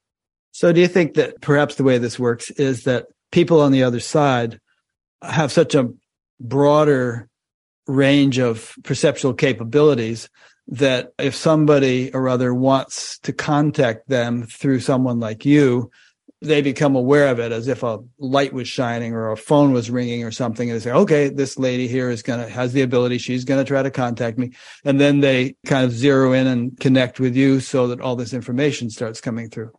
So 0.52 0.72
do 0.72 0.80
you 0.80 0.88
think 0.88 1.14
that 1.14 1.40
perhaps 1.40 1.76
the 1.76 1.84
way 1.84 1.98
this 1.98 2.18
works 2.18 2.50
is 2.50 2.84
that 2.84 3.06
people 3.30 3.60
on 3.60 3.72
the 3.72 3.84
other 3.84 4.00
side 4.00 4.60
have 5.22 5.52
such 5.52 5.74
a 5.74 5.90
broader 6.40 7.28
range 7.86 8.38
of 8.38 8.74
perceptual 8.84 9.32
capabilities 9.32 10.28
that 10.68 11.12
if 11.18 11.34
somebody 11.34 12.12
or 12.12 12.28
other 12.28 12.54
wants 12.54 13.18
to 13.20 13.32
contact 13.32 14.08
them 14.08 14.44
through 14.44 14.80
someone 14.80 15.18
like 15.18 15.46
you, 15.46 15.90
they 16.40 16.62
become 16.62 16.94
aware 16.94 17.28
of 17.28 17.40
it 17.40 17.52
as 17.52 17.66
if 17.68 17.82
a 17.82 17.98
light 18.18 18.52
was 18.52 18.68
shining 18.68 19.12
or 19.12 19.32
a 19.32 19.36
phone 19.36 19.72
was 19.72 19.90
ringing 19.90 20.22
or 20.22 20.30
something 20.30 20.70
and 20.70 20.78
they 20.78 20.84
say 20.84 20.92
okay 20.92 21.28
this 21.28 21.58
lady 21.58 21.88
here 21.88 22.10
is 22.10 22.22
going 22.22 22.40
to 22.40 22.48
has 22.48 22.72
the 22.72 22.82
ability 22.82 23.18
she's 23.18 23.44
going 23.44 23.58
to 23.58 23.66
try 23.66 23.82
to 23.82 23.90
contact 23.90 24.38
me 24.38 24.52
and 24.84 25.00
then 25.00 25.18
they 25.18 25.56
kind 25.66 25.84
of 25.84 25.90
zero 25.90 26.32
in 26.32 26.46
and 26.46 26.78
connect 26.78 27.18
with 27.18 27.34
you 27.34 27.58
so 27.58 27.88
that 27.88 28.00
all 28.00 28.14
this 28.14 28.32
information 28.32 28.88
starts 28.88 29.20
coming 29.20 29.50
through. 29.50 29.72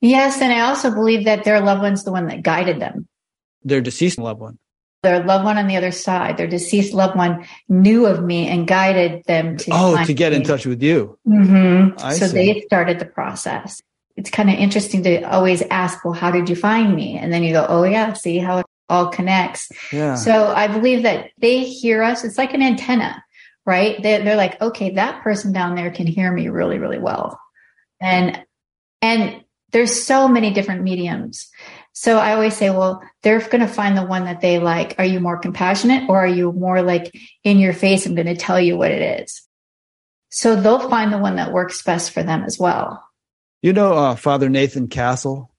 Yes 0.00 0.40
and 0.40 0.52
i 0.52 0.60
also 0.60 0.90
believe 0.90 1.24
that 1.24 1.44
their 1.44 1.60
loved 1.60 1.82
one's 1.82 2.02
the 2.02 2.12
one 2.12 2.26
that 2.26 2.42
guided 2.42 2.80
them. 2.80 3.06
Their 3.62 3.80
deceased 3.80 4.18
loved 4.18 4.40
one 4.40 4.58
their 5.02 5.24
loved 5.24 5.44
one 5.44 5.58
on 5.58 5.66
the 5.66 5.76
other 5.76 5.90
side, 5.90 6.36
their 6.36 6.46
deceased 6.46 6.94
loved 6.94 7.16
one 7.16 7.46
knew 7.68 8.06
of 8.06 8.22
me 8.22 8.48
and 8.48 8.66
guided 8.66 9.24
them 9.24 9.56
to 9.56 9.70
oh 9.72 10.04
to 10.04 10.14
get 10.14 10.30
me. 10.30 10.36
in 10.36 10.44
touch 10.44 10.66
with 10.66 10.82
you. 10.82 11.18
Mm-hmm. 11.26 11.98
so 12.10 12.26
see. 12.26 12.32
they 12.32 12.60
started 12.62 12.98
the 12.98 13.06
process 13.06 13.82
it's 14.16 14.30
kind 14.30 14.50
of 14.50 14.56
interesting 14.56 15.02
to 15.04 15.22
always 15.22 15.62
ask, 15.62 16.04
well, 16.04 16.14
how 16.14 16.30
did 16.30 16.48
you 16.48 16.56
find 16.56 16.94
me? 16.94 17.16
And 17.16 17.32
then 17.32 17.42
you 17.42 17.52
go, 17.52 17.66
oh 17.68 17.84
yeah, 17.84 18.12
see 18.12 18.38
how 18.38 18.58
it 18.58 18.66
all 18.88 19.08
connects. 19.08 19.70
Yeah. 19.92 20.16
So 20.16 20.48
I 20.48 20.68
believe 20.68 21.04
that 21.04 21.30
they 21.38 21.64
hear 21.64 22.02
us. 22.02 22.24
It's 22.24 22.38
like 22.38 22.52
an 22.52 22.62
antenna, 22.62 23.24
right? 23.64 24.02
They're, 24.02 24.22
they're 24.22 24.36
like, 24.36 24.60
okay, 24.60 24.90
that 24.90 25.22
person 25.22 25.52
down 25.52 25.76
there 25.76 25.90
can 25.90 26.06
hear 26.06 26.30
me 26.30 26.48
really, 26.48 26.78
really 26.78 26.98
well. 26.98 27.40
And, 28.00 28.42
and 29.00 29.44
there's 29.70 30.04
so 30.04 30.28
many 30.28 30.52
different 30.52 30.82
mediums. 30.82 31.48
So 31.92 32.18
I 32.18 32.32
always 32.32 32.56
say, 32.56 32.70
well, 32.70 33.02
they're 33.22 33.40
going 33.40 33.60
to 33.60 33.68
find 33.68 33.96
the 33.96 34.04
one 34.04 34.24
that 34.24 34.40
they 34.40 34.58
like. 34.58 34.94
Are 34.98 35.04
you 35.04 35.20
more 35.20 35.38
compassionate 35.38 36.08
or 36.08 36.18
are 36.18 36.26
you 36.26 36.52
more 36.52 36.82
like 36.82 37.14
in 37.44 37.58
your 37.58 37.74
face? 37.74 38.06
I'm 38.06 38.14
going 38.14 38.26
to 38.26 38.36
tell 38.36 38.60
you 38.60 38.76
what 38.76 38.90
it 38.90 39.22
is. 39.22 39.42
So 40.30 40.56
they'll 40.56 40.88
find 40.88 41.12
the 41.12 41.18
one 41.18 41.36
that 41.36 41.52
works 41.52 41.82
best 41.82 42.12
for 42.12 42.22
them 42.22 42.44
as 42.44 42.58
well. 42.58 43.04
You 43.60 43.72
know 43.72 43.92
uh, 43.92 44.16
Father 44.16 44.48
Nathan 44.48 44.88
Castle? 44.88 45.52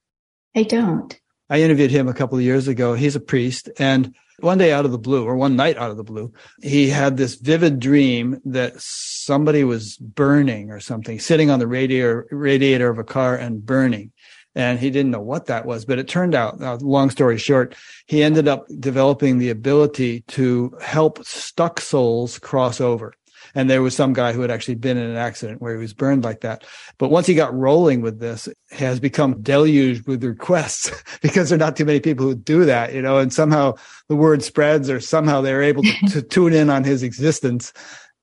I 0.56 0.64
don't. 0.64 1.18
I 1.48 1.62
interviewed 1.62 1.90
him 1.90 2.08
a 2.08 2.14
couple 2.14 2.36
of 2.36 2.44
years 2.44 2.68
ago. 2.68 2.94
He's 2.94 3.16
a 3.16 3.20
priest. 3.20 3.70
And 3.78 4.14
one 4.40 4.58
day 4.58 4.72
out 4.72 4.84
of 4.84 4.90
the 4.90 4.98
blue, 4.98 5.24
or 5.24 5.36
one 5.36 5.54
night 5.54 5.76
out 5.76 5.90
of 5.90 5.96
the 5.96 6.04
blue, 6.04 6.32
he 6.62 6.88
had 6.88 7.16
this 7.16 7.36
vivid 7.36 7.78
dream 7.78 8.40
that 8.46 8.74
somebody 8.78 9.62
was 9.62 9.96
burning 9.96 10.70
or 10.70 10.80
something, 10.80 11.20
sitting 11.20 11.50
on 11.50 11.60
the 11.60 11.66
radiator, 11.66 12.26
radiator 12.30 12.90
of 12.90 12.98
a 12.98 13.04
car 13.04 13.36
and 13.36 13.64
burning. 13.64 14.10
And 14.54 14.78
he 14.78 14.90
didn't 14.90 15.10
know 15.10 15.20
what 15.20 15.46
that 15.46 15.66
was, 15.66 15.84
but 15.84 15.98
it 15.98 16.06
turned 16.06 16.34
out, 16.34 16.62
uh, 16.62 16.76
long 16.80 17.10
story 17.10 17.38
short, 17.38 17.74
he 18.06 18.22
ended 18.22 18.46
up 18.46 18.66
developing 18.78 19.38
the 19.38 19.50
ability 19.50 20.20
to 20.28 20.76
help 20.80 21.24
stuck 21.24 21.80
souls 21.80 22.38
cross 22.38 22.80
over. 22.80 23.14
And 23.54 23.70
there 23.70 23.82
was 23.82 23.94
some 23.94 24.12
guy 24.12 24.32
who 24.32 24.40
had 24.40 24.50
actually 24.50 24.76
been 24.76 24.96
in 24.96 25.08
an 25.08 25.16
accident 25.16 25.60
where 25.60 25.74
he 25.74 25.80
was 25.80 25.92
burned 25.92 26.24
like 26.24 26.40
that. 26.40 26.64
But 26.98 27.10
once 27.10 27.26
he 27.26 27.34
got 27.34 27.54
rolling 27.54 28.00
with 28.00 28.18
this, 28.18 28.48
has 28.70 28.98
become 29.00 29.42
deluged 29.42 30.06
with 30.06 30.24
requests 30.24 30.90
because 31.22 31.50
there 31.50 31.56
are 31.56 31.58
not 31.58 31.76
too 31.76 31.84
many 31.84 32.00
people 32.00 32.26
who 32.26 32.34
do 32.34 32.64
that, 32.64 32.94
you 32.94 33.02
know, 33.02 33.18
and 33.18 33.32
somehow 33.32 33.74
the 34.08 34.16
word 34.16 34.42
spreads 34.42 34.90
or 34.90 35.00
somehow 35.00 35.40
they're 35.40 35.62
able 35.62 35.82
to, 35.82 35.92
to 36.10 36.22
tune 36.22 36.52
in 36.52 36.70
on 36.70 36.84
his 36.84 37.02
existence 37.02 37.72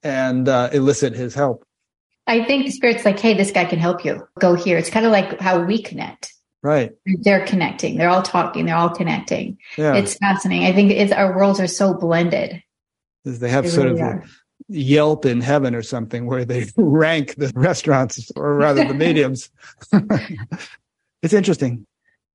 and 0.04 0.50
uh, 0.50 0.70
elicit 0.74 1.14
his 1.14 1.34
help. 1.36 1.66
I 2.28 2.44
think 2.46 2.66
the 2.66 2.72
spirit's 2.72 3.06
like, 3.06 3.20
hey, 3.20 3.34
this 3.34 3.52
guy 3.52 3.66
can 3.66 3.80
help 3.80 4.06
you. 4.06 4.28
Go 4.40 4.56
here. 4.56 4.78
It's 4.78 4.90
kind 4.90 5.06
of 5.06 5.12
like 5.12 5.40
how 5.40 5.64
we 5.64 5.82
connect. 5.82 6.34
Right. 6.64 6.92
They're 7.06 7.46
connecting. 7.46 7.98
They're 7.98 8.10
all 8.10 8.22
talking. 8.22 8.66
They're 8.66 8.76
all 8.76 8.90
connecting. 8.90 9.58
Yeah. 9.78 9.96
It's 9.96 10.16
fascinating. 10.16 10.68
I 10.68 10.74
think 10.74 10.92
it's 10.92 11.12
our 11.12 11.36
worlds 11.36 11.60
are 11.60 11.68
so 11.68 11.94
blended. 11.94 12.62
They 13.26 13.50
have 13.50 13.64
they 13.64 13.70
sort 13.70 13.88
really 13.88 14.02
of 14.02 14.08
are. 14.08 14.24
Yelp 14.68 15.26
in 15.26 15.42
heaven 15.42 15.74
or 15.74 15.82
something 15.82 16.28
where 16.28 16.46
they 16.46 16.68
rank 16.78 17.36
the 17.36 17.52
restaurants 17.56 18.32
or 18.36 18.56
rather 18.56 18.86
the 18.86 18.94
mediums. 18.94 19.50
it's 21.24 21.34
interesting. 21.34 21.88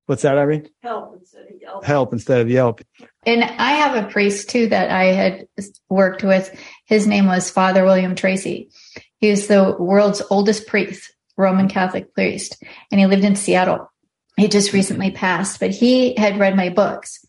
What's 0.06 0.22
that, 0.22 0.38
Irene? 0.38 0.68
Help 0.82 1.16
instead 1.18 1.46
of 1.46 1.60
Yelp. 1.60 1.84
Help 1.84 2.12
instead 2.12 2.40
of 2.40 2.50
Yelp. 2.50 2.80
And 3.24 3.42
I 3.42 3.72
have 3.72 4.04
a 4.04 4.08
priest 4.08 4.50
too 4.50 4.68
that 4.68 4.90
I 4.90 5.06
had 5.06 5.48
worked 5.88 6.22
with. 6.22 6.56
His 6.84 7.06
name 7.06 7.26
was 7.26 7.50
Father 7.50 7.84
William 7.84 8.14
Treacy. 8.14 8.68
He 9.18 9.30
was 9.30 9.46
the 9.46 9.76
world's 9.78 10.22
oldest 10.30 10.66
priest, 10.66 11.12
Roman 11.36 11.68
Catholic 11.68 12.14
priest, 12.14 12.62
and 12.90 13.00
he 13.00 13.06
lived 13.06 13.24
in 13.24 13.36
Seattle. 13.36 13.90
He 14.36 14.48
just 14.48 14.72
recently 14.72 15.10
passed, 15.10 15.60
but 15.60 15.70
he 15.70 16.14
had 16.16 16.38
read 16.38 16.56
my 16.56 16.68
books 16.68 17.24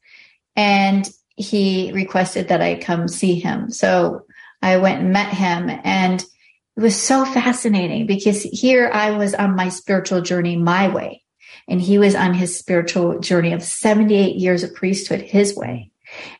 and 0.55 1.09
he 1.37 1.91
requested 1.93 2.49
that 2.49 2.61
I 2.61 2.75
come 2.75 3.07
see 3.07 3.39
him. 3.39 3.69
So 3.69 4.25
I 4.61 4.77
went 4.77 5.01
and 5.01 5.13
met 5.13 5.33
him 5.33 5.69
and 5.69 6.21
it 6.21 6.81
was 6.81 6.95
so 6.95 7.25
fascinating 7.25 8.05
because 8.05 8.43
here 8.43 8.89
I 8.91 9.11
was 9.11 9.33
on 9.33 9.55
my 9.55 9.69
spiritual 9.69 10.21
journey 10.21 10.57
my 10.57 10.89
way 10.89 11.23
and 11.67 11.81
he 11.81 11.97
was 11.97 12.15
on 12.15 12.33
his 12.33 12.57
spiritual 12.57 13.19
journey 13.19 13.53
of 13.53 13.63
78 13.63 14.35
years 14.35 14.63
of 14.63 14.75
priesthood 14.75 15.21
his 15.21 15.55
way. 15.55 15.91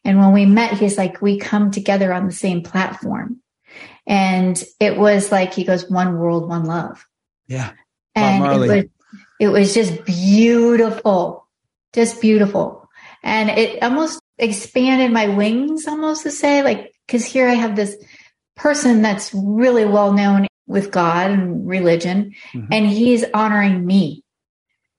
And 0.04 0.20
when 0.20 0.34
we 0.34 0.46
met, 0.46 0.74
he's 0.74 0.98
like, 0.98 1.22
we 1.22 1.40
come 1.40 1.72
together 1.72 2.14
on 2.14 2.26
the 2.26 2.34
same 2.34 2.62
platform. 2.62 3.42
And 4.08 4.64
it 4.80 4.98
was 4.98 5.32
like, 5.32 5.54
he 5.54 5.66
goes, 5.66 5.90
one 5.90 6.18
world, 6.18 6.48
one 6.50 6.64
love. 6.64 7.06
Yeah. 7.48 7.74
And 8.16 8.44
it 8.44 8.58
was, 8.58 8.86
it 9.40 9.48
was 9.50 9.74
just 9.74 10.06
beautiful, 10.06 11.48
just 11.94 12.22
beautiful. 12.22 12.90
And 13.22 13.50
it 13.50 13.84
almost 13.84 14.20
expanded 14.38 15.12
my 15.12 15.28
wings, 15.28 15.88
almost 15.88 16.24
to 16.24 16.32
say, 16.32 16.64
like, 16.64 16.94
because 17.06 17.26
here 17.26 17.48
I 17.48 17.54
have 17.54 17.76
this 17.76 17.96
person 18.56 19.02
that's 19.02 19.34
really 19.34 19.86
well 19.86 20.14
known 20.14 20.48
with 20.68 20.92
God 20.92 21.32
and 21.32 21.68
religion, 21.68 22.34
mm-hmm. 22.54 22.72
and 22.72 22.88
he's 22.88 23.24
honoring 23.34 23.86
me. 23.86 24.24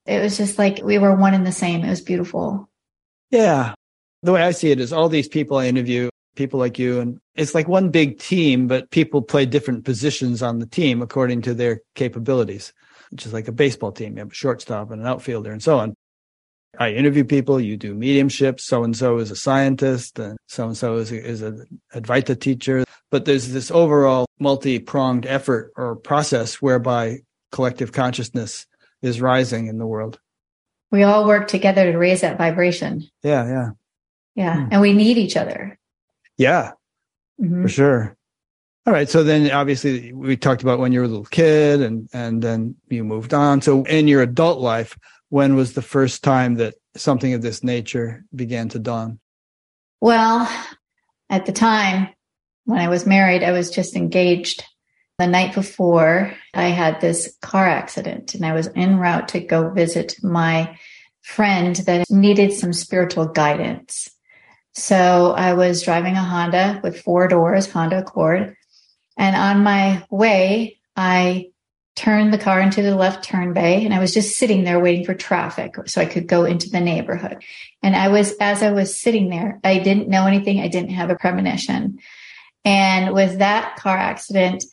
It 0.05 0.21
was 0.21 0.37
just 0.37 0.57
like 0.57 0.81
we 0.83 0.97
were 0.97 1.15
one 1.15 1.33
and 1.33 1.45
the 1.45 1.51
same. 1.51 1.83
It 1.83 1.89
was 1.89 2.01
beautiful. 2.01 2.69
Yeah. 3.29 3.73
The 4.23 4.31
way 4.31 4.41
I 4.41 4.51
see 4.51 4.71
it 4.71 4.79
is 4.79 4.91
all 4.91 5.09
these 5.09 5.27
people 5.27 5.57
I 5.57 5.67
interview, 5.67 6.09
people 6.39 6.57
like 6.57 6.79
you, 6.79 7.01
and 7.01 7.19
it's 7.35 7.53
like 7.53 7.67
one 7.67 7.89
big 7.89 8.17
team, 8.17 8.65
but 8.65 8.89
people 8.91 9.21
play 9.21 9.45
different 9.45 9.83
positions 9.83 10.41
on 10.41 10.59
the 10.59 10.65
team 10.65 11.01
according 11.01 11.41
to 11.41 11.53
their 11.53 11.81
capabilities, 11.95 12.71
which 13.11 13.25
is 13.25 13.33
like 13.33 13.49
a 13.49 13.51
baseball 13.51 13.91
team. 13.91 14.13
You 14.13 14.19
have 14.19 14.31
a 14.31 14.33
shortstop 14.33 14.89
and 14.89 15.01
an 15.01 15.07
outfielder 15.07 15.51
and 15.51 15.61
so 15.61 15.79
on. 15.79 15.93
I 16.79 16.93
interview 16.93 17.25
people, 17.25 17.59
you 17.59 17.75
do 17.75 17.93
mediumship, 17.93 18.61
so 18.61 18.85
and 18.85 18.95
so 18.95 19.17
is 19.17 19.31
a 19.31 19.35
scientist, 19.35 20.17
and 20.17 20.37
so 20.47 20.67
and 20.67 20.77
so 20.77 20.95
is 20.95 21.11
is 21.11 21.41
an 21.41 21.65
Advaita 21.93 22.39
teacher. 22.39 22.85
But 23.11 23.25
there's 23.25 23.49
this 23.49 23.69
overall 23.69 24.25
multi 24.39 24.79
pronged 24.79 25.25
effort 25.25 25.73
or 25.75 25.97
process 25.97 26.61
whereby 26.61 27.17
collective 27.51 27.91
consciousness 27.91 28.65
is 29.01 29.19
rising 29.19 29.67
in 29.67 29.77
the 29.77 29.87
world. 29.87 30.21
We 30.89 31.03
all 31.03 31.27
work 31.27 31.49
together 31.49 31.91
to 31.91 31.97
raise 31.97 32.21
that 32.21 32.37
vibration. 32.37 33.09
Yeah, 33.23 33.45
yeah. 33.45 33.69
Yeah. 34.35 34.55
Hmm. 34.55 34.69
And 34.71 34.81
we 34.81 34.93
need 34.93 35.17
each 35.17 35.35
other. 35.35 35.77
Yeah, 36.39 36.71
mm-hmm. 37.39 37.61
for 37.61 37.69
sure. 37.69 38.17
All 38.87 38.93
right. 38.93 39.09
So 39.09 39.23
then 39.23 39.51
obviously 39.51 40.13
we 40.13 40.35
talked 40.35 40.63
about 40.63 40.79
when 40.79 40.91
you 40.91 40.99
were 40.99 41.05
a 41.05 41.09
little 41.09 41.25
kid 41.25 41.81
and, 41.81 42.09
and 42.13 42.41
then 42.41 42.75
you 42.87 43.03
moved 43.03 43.35
on. 43.35 43.61
So 43.61 43.83
in 43.83 44.07
your 44.07 44.23
adult 44.23 44.59
life, 44.59 44.97
when 45.27 45.55
was 45.55 45.73
the 45.73 45.81
first 45.83 46.23
time 46.23 46.55
that 46.55 46.73
something 46.95 47.33
of 47.33 47.41
this 47.41 47.63
nature 47.63 48.23
began 48.33 48.69
to 48.69 48.79
dawn? 48.79 49.19
Well, 50.01 50.49
at 51.29 51.45
the 51.45 51.51
time 51.51 52.09
when 52.63 52.79
I 52.79 52.87
was 52.87 53.05
married, 53.05 53.43
I 53.43 53.51
was 53.51 53.69
just 53.69 53.95
engaged. 53.95 54.63
The 55.19 55.27
night 55.27 55.53
before, 55.53 56.33
I 56.53 56.69
had 56.69 57.01
this 57.01 57.37
car 57.41 57.67
accident 57.67 58.33
and 58.33 58.45
I 58.45 58.53
was 58.53 58.69
en 58.75 58.97
route 58.97 59.27
to 59.29 59.41
go 59.41 59.69
visit 59.69 60.15
my 60.23 60.79
friend 61.21 61.75
that 61.75 62.09
needed 62.09 62.53
some 62.53 62.71
spiritual 62.71 63.27
guidance. 63.27 64.07
So 64.79 65.33
I 65.33 65.53
was 65.53 65.83
driving 65.83 66.15
a 66.15 66.23
Honda 66.23 66.79
with 66.81 67.01
four 67.01 67.27
doors, 67.27 67.69
Honda 67.69 67.99
Accord, 67.99 68.55
And 69.17 69.35
on 69.35 69.63
my 69.63 70.05
way, 70.09 70.79
I 70.95 71.49
turned 71.97 72.33
the 72.33 72.37
car 72.37 72.61
into 72.61 72.81
the 72.81 72.95
left 72.95 73.25
turn 73.25 73.51
bay 73.51 73.83
and 73.83 73.93
I 73.93 73.99
was 73.99 74.13
just 74.13 74.37
sitting 74.37 74.63
there 74.63 74.79
waiting 74.79 75.03
for 75.03 75.13
traffic 75.13 75.75
so 75.87 75.99
I 75.99 76.05
could 76.05 76.27
go 76.27 76.45
into 76.45 76.69
the 76.69 76.79
neighborhood. 76.79 77.43
And 77.83 77.93
I 77.93 78.07
was, 78.07 78.33
as 78.39 78.63
I 78.63 78.71
was 78.71 78.97
sitting 78.97 79.29
there, 79.29 79.59
I 79.65 79.79
didn't 79.79 80.07
know 80.07 80.25
anything. 80.25 80.61
I 80.61 80.69
didn't 80.69 80.91
have 80.91 81.09
a 81.09 81.17
premonition. 81.17 81.99
And 82.63 83.13
with 83.13 83.39
that 83.39 83.75
car 83.75 83.97
accident, 83.97 84.63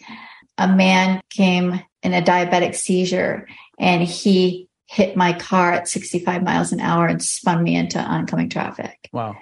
a 0.56 0.68
man 0.68 1.20
came 1.30 1.82
in 2.04 2.14
a 2.14 2.22
diabetic 2.22 2.76
seizure 2.76 3.48
and 3.76 4.04
he 4.04 4.68
hit 4.86 5.16
my 5.16 5.32
car 5.32 5.72
at 5.72 5.88
65 5.88 6.44
miles 6.44 6.70
an 6.70 6.78
hour 6.78 7.08
and 7.08 7.20
spun 7.20 7.64
me 7.64 7.75
into 7.75 7.98
oncoming 7.98 8.48
traffic. 8.48 9.08
Wow. 9.12 9.36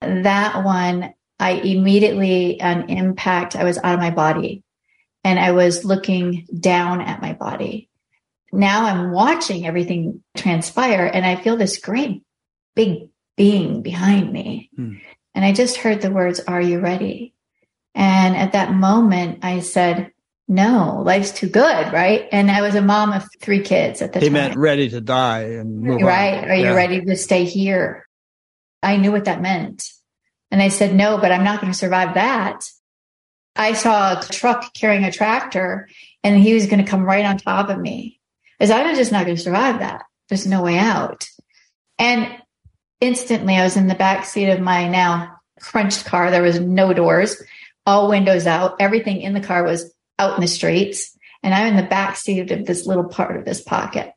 That 0.00 0.64
one, 0.64 1.14
I 1.38 1.52
immediately, 1.52 2.60
on 2.60 2.88
impact, 2.90 3.56
I 3.56 3.64
was 3.64 3.78
out 3.78 3.94
of 3.94 4.00
my 4.00 4.10
body 4.10 4.62
and 5.24 5.38
I 5.38 5.52
was 5.52 5.84
looking 5.84 6.46
down 6.58 7.00
at 7.00 7.20
my 7.20 7.32
body. 7.32 7.88
Now 8.52 8.86
I'm 8.86 9.10
watching 9.10 9.66
everything 9.66 10.22
transpire 10.36 11.10
and 11.12 11.26
I 11.26 11.36
feel 11.36 11.56
this 11.56 11.78
great 11.78 12.22
big 12.74 13.08
being 13.36 13.82
behind 13.82 14.32
me. 14.32 14.70
Hmm. 14.76 14.94
And 15.34 15.44
I 15.44 15.52
just 15.52 15.76
heard 15.76 16.00
the 16.00 16.10
words, 16.10 16.40
Are 16.40 16.60
you 16.60 16.80
ready? 16.80 17.34
And 17.94 18.36
at 18.36 18.52
that 18.52 18.72
moment, 18.72 19.40
I 19.42 19.60
said, 19.60 20.12
No, 20.48 21.02
life's 21.04 21.32
too 21.32 21.48
good, 21.48 21.92
right? 21.92 22.28
And 22.32 22.50
I 22.50 22.62
was 22.62 22.74
a 22.74 22.80
mom 22.80 23.12
of 23.12 23.24
three 23.40 23.60
kids 23.60 24.00
at 24.00 24.12
the 24.12 24.20
he 24.20 24.26
time. 24.26 24.34
He 24.34 24.40
meant 24.40 24.56
ready 24.56 24.88
to 24.90 25.00
die 25.00 25.42
and 25.42 25.80
move 25.80 26.02
right. 26.02 26.44
On. 26.44 26.50
Are 26.50 26.54
you 26.54 26.74
ready 26.74 27.04
to 27.04 27.16
stay 27.16 27.44
here? 27.44 28.05
I 28.82 28.96
knew 28.96 29.12
what 29.12 29.24
that 29.24 29.42
meant. 29.42 29.84
And 30.50 30.62
I 30.62 30.68
said, 30.68 30.94
No, 30.94 31.18
but 31.18 31.32
I'm 31.32 31.44
not 31.44 31.60
going 31.60 31.72
to 31.72 31.78
survive 31.78 32.14
that. 32.14 32.64
I 33.56 33.72
saw 33.72 34.18
a 34.18 34.22
truck 34.22 34.74
carrying 34.74 35.04
a 35.04 35.12
tractor 35.12 35.88
and 36.22 36.38
he 36.38 36.54
was 36.54 36.66
going 36.66 36.84
to 36.84 36.90
come 36.90 37.04
right 37.04 37.24
on 37.24 37.38
top 37.38 37.68
of 37.68 37.78
me. 37.78 38.20
As 38.60 38.70
I'm 38.70 38.94
just 38.94 39.12
not 39.12 39.24
going 39.24 39.36
to 39.36 39.42
survive 39.42 39.80
that. 39.80 40.02
There's 40.28 40.46
no 40.46 40.62
way 40.62 40.78
out. 40.78 41.26
And 41.98 42.30
instantly 43.00 43.56
I 43.56 43.64
was 43.64 43.76
in 43.76 43.86
the 43.86 43.94
back 43.94 44.24
seat 44.24 44.50
of 44.50 44.60
my 44.60 44.88
now 44.88 45.36
crunched 45.60 46.04
car. 46.04 46.30
There 46.30 46.42
was 46.42 46.60
no 46.60 46.92
doors, 46.92 47.42
all 47.86 48.08
windows 48.08 48.46
out. 48.46 48.76
Everything 48.80 49.20
in 49.20 49.34
the 49.34 49.40
car 49.40 49.62
was 49.62 49.92
out 50.18 50.34
in 50.34 50.40
the 50.40 50.48
streets. 50.48 51.16
And 51.42 51.54
I'm 51.54 51.68
in 51.68 51.76
the 51.76 51.88
back 51.88 52.16
seat 52.16 52.50
of 52.50 52.66
this 52.66 52.86
little 52.86 53.04
part 53.04 53.36
of 53.36 53.44
this 53.44 53.62
pocket. 53.62 54.12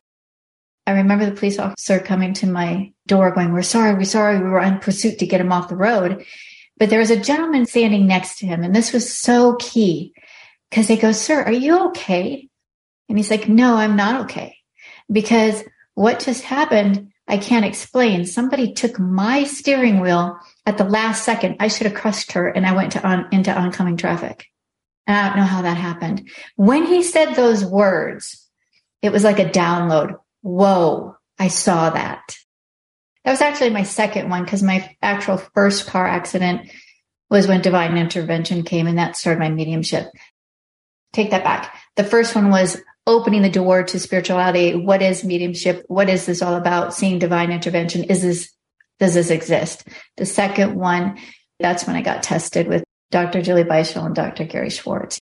I 0.88 0.92
remember 0.94 1.26
the 1.26 1.36
police 1.36 1.60
officer 1.60 2.00
coming 2.00 2.34
to 2.36 2.48
my 2.48 2.92
door 3.06 3.32
going, 3.32 3.54
we're 3.54 3.62
sorry, 3.62 3.94
we're 3.94 4.06
sorry. 4.06 4.40
We 4.40 4.50
were 4.50 4.62
on 4.62 4.80
pursuit 4.80 5.20
to 5.20 5.28
get 5.28 5.42
him 5.42 5.52
off 5.52 5.70
the 5.70 5.76
road. 5.76 6.26
But 6.78 6.90
there 6.90 7.00
was 7.00 7.12
a 7.12 7.20
gentleman 7.20 7.66
standing 7.66 8.08
next 8.08 8.40
to 8.40 8.48
him, 8.48 8.64
and 8.64 8.74
this 8.74 8.94
was 8.94 9.14
so 9.14 9.56
key 9.60 10.14
because 10.70 10.88
they 10.88 10.98
go, 10.98 11.12
Sir, 11.12 11.44
are 11.44 11.52
you 11.52 11.88
okay? 11.88 12.48
And 13.10 13.18
he's 13.18 13.30
like, 13.30 13.50
No, 13.50 13.76
I'm 13.76 13.96
not 13.96 14.22
okay. 14.22 14.56
Because 15.12 15.64
what 15.96 16.20
just 16.22 16.44
happened, 16.44 17.12
I 17.28 17.38
can't 17.38 17.66
explain. 17.66 18.26
Somebody 18.26 18.74
took 18.74 18.98
my 18.98 19.44
steering 19.44 20.00
wheel 20.00 20.40
at 20.66 20.78
the 20.78 20.86
last 20.86 21.26
second. 21.26 21.58
I 21.60 21.68
should 21.68 21.88
have 21.88 21.96
crushed 21.96 22.32
her 22.32 22.48
and 22.48 22.66
I 22.66 22.74
went 22.74 22.94
to 22.94 23.06
on, 23.06 23.28
into 23.32 23.54
oncoming 23.54 23.98
traffic. 23.98 24.46
And 25.06 25.18
I 25.18 25.28
don't 25.28 25.38
know 25.38 25.44
how 25.44 25.64
that 25.64 25.78
happened. 25.78 26.30
When 26.56 26.86
he 26.86 27.04
said 27.04 27.34
those 27.34 27.66
words, 27.66 28.48
it 29.02 29.12
was 29.12 29.24
like 29.24 29.40
a 29.40 29.46
download. 29.46 30.16
Whoa, 30.42 31.16
I 31.38 31.48
saw 31.48 31.90
that. 31.90 32.38
That 33.24 33.32
was 33.32 33.42
actually 33.42 33.72
my 33.72 33.84
second 33.84 34.30
one 34.30 34.44
because 34.44 34.64
my 34.64 34.96
actual 35.02 35.38
first 35.38 35.88
car 35.88 36.08
accident 36.08 36.72
was 37.30 37.48
when 37.48 37.62
divine 37.62 37.98
intervention 37.98 38.64
came 38.64 38.88
and 38.88 38.98
that 38.98 39.16
started 39.16 39.40
my 39.40 39.50
mediumship. 39.50 40.08
Take 41.14 41.32
that 41.32 41.44
back. 41.44 41.76
The 41.96 42.04
first 42.04 42.36
one 42.36 42.50
was 42.50 42.82
opening 43.06 43.42
the 43.42 43.50
door 43.50 43.84
to 43.84 44.00
spirituality. 44.00 44.76
What 44.76 45.02
is 45.02 45.24
mediumship? 45.24 45.84
What 45.88 46.10
is 46.10 46.26
this 46.26 46.42
all 46.42 46.56
about? 46.56 46.94
Seeing 46.94 47.20
divine 47.20 47.52
intervention. 47.52 48.06
Is 48.06 48.22
this, 48.22 48.52
does 49.00 49.16
this 49.16 49.30
exist? 49.30 49.88
The 50.18 50.26
second 50.26 50.76
one, 50.76 51.20
that's 51.60 51.86
when 51.86 51.96
I 51.96 52.02
got 52.02 52.24
tested 52.24 52.68
with 52.68 52.84
Dr. 53.12 53.42
Julie 53.42 53.64
Beischel 53.64 54.06
and 54.06 54.16
Dr. 54.16 54.46
Gary 54.46 54.70
Schwartz. 54.70 55.19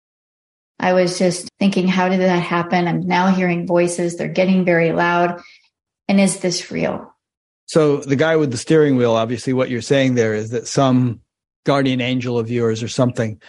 I 0.80 0.92
was 0.92 1.18
just 1.18 1.48
thinking, 1.58 1.88
how 1.88 2.08
did 2.08 2.20
that 2.20 2.42
happen? 2.42 2.86
I'm 2.86 3.06
now 3.06 3.28
hearing 3.28 3.66
voices. 3.66 4.16
They're 4.16 4.28
getting 4.28 4.64
very 4.64 4.92
loud. 4.92 5.40
And 6.08 6.20
is 6.20 6.40
this 6.40 6.70
real? 6.70 7.14
So 7.66 7.98
the 7.98 8.16
guy 8.16 8.36
with 8.36 8.50
the 8.50 8.56
steering 8.56 8.96
wheel, 8.96 9.12
obviously 9.12 9.52
what 9.52 9.68
you're 9.68 9.82
saying 9.82 10.14
there 10.14 10.34
is 10.34 10.50
that 10.50 10.66
some 10.66 11.20
guardian 11.64 12.00
angel 12.00 12.38
of 12.38 12.50
yours 12.50 12.82
or 12.82 12.88
something 12.88 13.40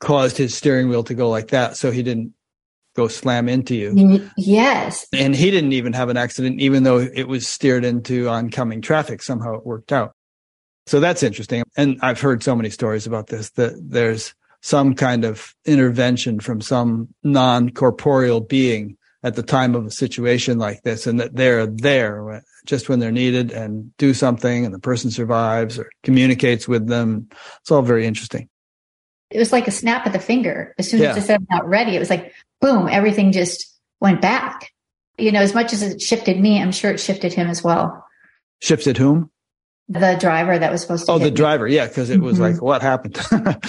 caused 0.00 0.38
his 0.38 0.54
steering 0.54 0.88
wheel 0.88 1.04
to 1.04 1.14
go 1.14 1.28
like 1.28 1.48
that. 1.48 1.76
So 1.76 1.90
he 1.90 2.02
didn't 2.02 2.32
go 2.96 3.08
slam 3.08 3.48
into 3.48 3.74
you. 3.74 4.30
Yes. 4.36 5.06
And 5.12 5.36
he 5.36 5.50
didn't 5.50 5.72
even 5.72 5.92
have 5.92 6.08
an 6.08 6.16
accident, 6.16 6.60
even 6.60 6.84
though 6.84 6.98
it 6.98 7.28
was 7.28 7.46
steered 7.46 7.84
into 7.84 8.28
oncoming 8.28 8.80
traffic. 8.80 9.22
Somehow 9.22 9.54
it 9.54 9.66
worked 9.66 9.92
out. 9.92 10.14
So 10.86 11.00
that's 11.00 11.22
interesting. 11.22 11.62
And 11.76 11.98
I've 12.00 12.20
heard 12.20 12.42
so 12.42 12.56
many 12.56 12.70
stories 12.70 13.06
about 13.06 13.26
this 13.26 13.50
that 13.50 13.74
there's 13.78 14.34
some 14.60 14.94
kind 14.94 15.24
of 15.24 15.54
intervention 15.64 16.40
from 16.40 16.60
some 16.60 17.08
non 17.22 17.70
corporeal 17.70 18.40
being 18.40 18.96
at 19.22 19.34
the 19.34 19.42
time 19.42 19.74
of 19.74 19.86
a 19.86 19.90
situation 19.90 20.58
like 20.58 20.82
this 20.82 21.06
and 21.06 21.20
that 21.20 21.34
they're 21.34 21.66
there 21.66 22.42
just 22.66 22.88
when 22.88 22.98
they're 22.98 23.10
needed 23.10 23.50
and 23.50 23.96
do 23.96 24.14
something 24.14 24.64
and 24.64 24.72
the 24.72 24.78
person 24.78 25.10
survives 25.10 25.78
or 25.78 25.90
communicates 26.02 26.68
with 26.68 26.86
them. 26.86 27.28
It's 27.60 27.70
all 27.70 27.82
very 27.82 28.06
interesting. 28.06 28.48
It 29.30 29.38
was 29.38 29.52
like 29.52 29.66
a 29.66 29.72
snap 29.72 30.06
of 30.06 30.12
the 30.12 30.18
finger. 30.18 30.74
As 30.78 30.88
soon 30.88 31.00
as 31.02 31.16
yeah. 31.16 31.22
I 31.22 31.26
said 31.26 31.40
I'm 31.40 31.46
not 31.50 31.68
ready, 31.68 31.96
it 31.96 31.98
was 31.98 32.10
like, 32.10 32.32
boom, 32.60 32.88
everything 32.88 33.32
just 33.32 33.66
went 34.00 34.20
back. 34.20 34.72
You 35.18 35.32
know, 35.32 35.40
as 35.40 35.54
much 35.54 35.72
as 35.72 35.82
it 35.82 36.00
shifted 36.00 36.38
me, 36.38 36.62
I'm 36.62 36.72
sure 36.72 36.92
it 36.92 37.00
shifted 37.00 37.32
him 37.32 37.48
as 37.48 37.62
well. 37.62 38.06
Shifted 38.60 38.96
whom? 38.96 39.30
The 39.88 40.16
driver 40.20 40.58
that 40.58 40.70
was 40.70 40.82
supposed 40.82 41.06
to. 41.06 41.12
Oh, 41.12 41.18
the 41.18 41.26
me. 41.26 41.30
driver. 41.32 41.66
Yeah. 41.66 41.88
Cause 41.88 42.10
it 42.10 42.20
was 42.20 42.34
mm-hmm. 42.34 42.42
like, 42.54 42.62
what 42.62 42.82
happened? 42.82 43.18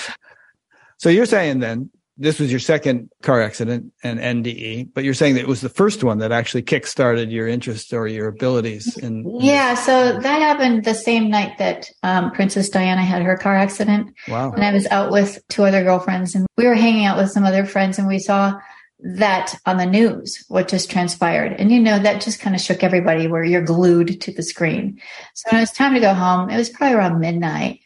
so 1.00 1.10
you're 1.10 1.26
saying 1.26 1.60
then 1.60 1.90
this 2.20 2.38
was 2.38 2.52
your 2.52 2.60
second 2.60 3.10
car 3.24 3.42
accident 3.42 3.94
and 4.04 4.20
NDE, 4.20 4.90
but 4.94 5.06
you're 5.06 5.14
saying 5.14 5.36
that 5.36 5.42
it 5.42 5.48
was 5.48 5.62
the 5.62 5.70
first 5.70 6.04
one 6.04 6.18
that 6.18 6.34
actually 6.34 6.62
kick-started 6.62 7.32
your 7.32 7.48
interest 7.48 7.94
or 7.94 8.08
your 8.08 8.28
abilities 8.28 8.98
in. 8.98 9.24
Yeah, 9.40 9.74
so 9.76 10.20
that 10.20 10.42
happened 10.42 10.84
the 10.84 10.94
same 10.94 11.30
night 11.30 11.58
that 11.60 11.90
um, 12.04 12.32
Princess 12.32 12.70
Diana 12.70 13.04
had 13.04 13.22
her 13.22 13.38
car 13.38 13.56
accident. 13.56 14.14
Wow. 14.28 14.52
And 14.52 14.66
I 14.66 14.74
was 14.74 14.86
out 14.88 15.12
with 15.12 15.40
two 15.48 15.64
other 15.64 15.82
girlfriends, 15.82 16.36
and 16.36 16.46
we 16.58 16.68
were 16.68 16.76
hanging 16.76 17.06
out 17.06 17.18
with 17.18 17.32
some 17.32 17.46
other 17.46 17.66
friends, 17.66 17.98
and 17.98 18.08
we 18.08 18.20
saw 18.20 18.60
that 19.00 19.56
on 19.66 19.78
the 19.78 19.86
news, 19.86 20.44
what 20.50 20.68
just 20.68 20.92
transpired. 20.92 21.54
And 21.54 21.72
you 21.72 21.80
know, 21.80 22.00
that 22.00 22.22
just 22.22 22.42
kind 22.42 22.54
of 22.54 22.62
shook 22.62 22.84
everybody 22.84 23.28
where 23.28 23.46
you're 23.46 23.62
glued 23.62 24.20
to 24.20 24.34
the 24.34 24.44
screen. 24.44 25.00
So 25.36 25.48
when 25.50 25.60
it 25.60 25.62
was 25.62 25.72
time 25.72 25.94
to 25.94 26.02
go 26.02 26.14
home, 26.14 26.50
it 26.50 26.58
was 26.58 26.70
probably 26.70 26.98
around 26.98 27.22
midnight. 27.22 27.80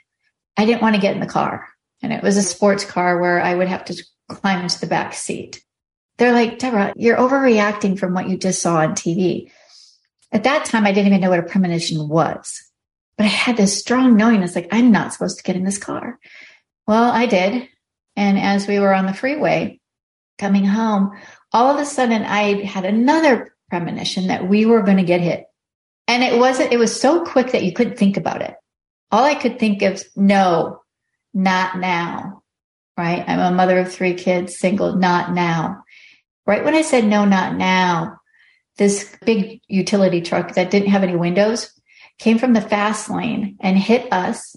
I 0.58 0.66
didn't 0.66 0.82
want 0.82 0.96
to 0.96 1.02
get 1.02 1.14
in 1.14 1.20
the 1.20 1.28
car. 1.28 1.68
And 2.04 2.12
it 2.12 2.22
was 2.22 2.38
a 2.38 2.44
sports 2.44 2.84
car 2.84 3.18
where 3.18 3.42
I 3.42 3.56
would 3.56 3.70
have 3.70 3.86
to 3.86 4.04
climb 4.28 4.62
into 4.62 4.80
the 4.80 4.88
back 4.88 5.14
seat. 5.14 5.64
They're 6.18 6.34
like, 6.34 6.60
Deborah, 6.60 6.94
you're 6.96 7.18
overreacting 7.18 7.98
from 7.98 8.14
what 8.14 8.30
you 8.30 8.38
just 8.38 8.62
saw 8.62 8.78
on 8.78 8.92
TV. 8.92 9.50
At 10.32 10.44
that 10.44 10.66
time, 10.66 10.86
I 10.86 10.92
didn't 10.92 11.08
even 11.08 11.22
know 11.22 11.30
what 11.30 11.40
a 11.40 11.44
premonition 11.44 12.08
was, 12.08 12.62
but 13.18 13.24
I 13.24 13.30
had 13.30 13.58
this 13.58 13.80
strong 13.80 14.18
knowing 14.18 14.44
it's 14.44 14.56
like, 14.56 14.68
I'm 14.72 14.92
not 14.92 15.14
supposed 15.14 15.38
to 15.38 15.44
get 15.44 15.56
in 15.56 15.64
this 15.64 15.78
car. 15.78 16.20
Well, 16.88 17.10
I 17.10 17.26
did. 17.26 17.68
And 18.16 18.38
as 18.38 18.68
we 18.68 18.80
were 18.80 18.94
on 18.94 19.06
the 19.06 19.14
freeway 19.14 19.80
coming 20.38 20.66
home, 20.66 21.18
all 21.52 21.74
of 21.74 21.80
a 21.80 21.86
sudden 21.86 22.24
I 22.24 22.64
had 22.64 22.86
another 22.86 23.56
premonition 23.70 24.28
that 24.28 24.48
we 24.48 24.66
were 24.66 24.82
going 24.82 24.98
to 24.98 25.04
get 25.04 25.22
hit. 25.22 25.46
And 26.08 26.22
it 26.22 26.38
wasn't, 26.38 26.74
it 26.74 26.78
was 26.78 27.00
so 27.00 27.24
quick 27.24 27.52
that 27.52 27.64
you 27.64 27.72
couldn't 27.72 27.98
think 27.98 28.18
about 28.18 28.42
it. 28.42 28.56
All 29.12 29.24
I 29.24 29.36
could 29.36 29.58
think 29.58 29.82
of, 29.84 30.04
no, 30.16 30.83
not 31.34 31.78
now 31.78 32.44
right? 32.98 33.24
I'm 33.28 33.40
a 33.40 33.56
mother 33.56 33.80
of 33.80 33.92
three 33.92 34.14
kids, 34.14 34.58
single, 34.58 34.96
not 34.96 35.34
now. 35.34 35.84
Right 36.46 36.64
when 36.64 36.76
I 36.76 36.82
said 36.82 37.06
no, 37.06 37.26
not 37.26 37.56
now, 37.56 38.18
this 38.78 39.16
big 39.26 39.62
utility 39.68 40.22
truck 40.22 40.56
that 40.56 40.72
didn't 40.72 40.90
have 40.90 41.04
any 41.04 41.16
windows 41.16 41.72
came 42.20 42.38
from 42.38 42.54
the 42.54 42.62
fast 42.62 43.10
lane 43.10 43.58
and 43.60 43.78
hit 43.78 44.12
us. 44.12 44.56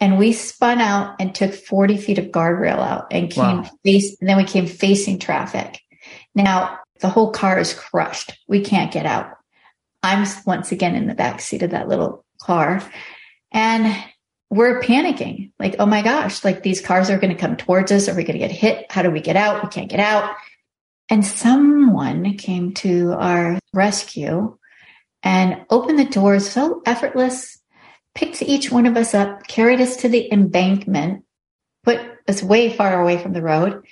And 0.00 0.16
we 0.16 0.32
spun 0.32 0.80
out 0.80 1.16
and 1.18 1.34
took 1.34 1.52
40 1.52 1.96
feet 1.96 2.18
of 2.18 2.26
guardrail 2.26 2.78
out 2.78 3.08
and 3.10 3.30
came 3.30 3.62
wow. 3.62 3.70
face, 3.84 4.16
and 4.20 4.28
then 4.28 4.36
we 4.36 4.44
came 4.44 4.66
facing 4.66 5.18
traffic. 5.18 5.80
Now 6.34 6.78
the 7.00 7.08
whole 7.08 7.32
car 7.32 7.58
is 7.58 7.74
crushed. 7.74 8.32
We 8.46 8.60
can't 8.60 8.92
get 8.92 9.06
out. 9.06 9.32
I'm 10.04 10.24
once 10.46 10.70
again 10.70 10.94
in 10.94 11.08
the 11.08 11.14
back 11.14 11.40
seat 11.40 11.62
of 11.62 11.70
that 11.70 11.88
little 11.88 12.24
car. 12.40 12.80
And 13.50 14.04
we're 14.50 14.80
panicking 14.80 15.52
like, 15.58 15.76
oh 15.78 15.86
my 15.86 16.02
gosh, 16.02 16.44
like 16.44 16.62
these 16.62 16.80
cars 16.80 17.10
are 17.10 17.18
going 17.18 17.34
to 17.34 17.40
come 17.40 17.56
towards 17.56 17.92
us. 17.92 18.08
Are 18.08 18.14
we 18.14 18.24
going 18.24 18.38
to 18.38 18.46
get 18.46 18.50
hit? 18.50 18.90
How 18.90 19.02
do 19.02 19.10
we 19.10 19.20
get 19.20 19.36
out? 19.36 19.62
We 19.62 19.68
can't 19.68 19.90
get 19.90 20.00
out. 20.00 20.34
And 21.10 21.24
someone 21.24 22.36
came 22.36 22.74
to 22.74 23.12
our 23.12 23.58
rescue 23.72 24.56
and 25.22 25.64
opened 25.70 25.98
the 25.98 26.04
doors 26.04 26.48
so 26.48 26.82
effortless, 26.86 27.58
picked 28.14 28.42
each 28.42 28.70
one 28.70 28.86
of 28.86 28.96
us 28.96 29.14
up, 29.14 29.46
carried 29.46 29.80
us 29.80 29.96
to 29.98 30.08
the 30.08 30.32
embankment, 30.32 31.24
put 31.84 32.00
us 32.26 32.42
way 32.42 32.72
far 32.72 33.00
away 33.00 33.18
from 33.18 33.32
the 33.32 33.42
road. 33.42 33.84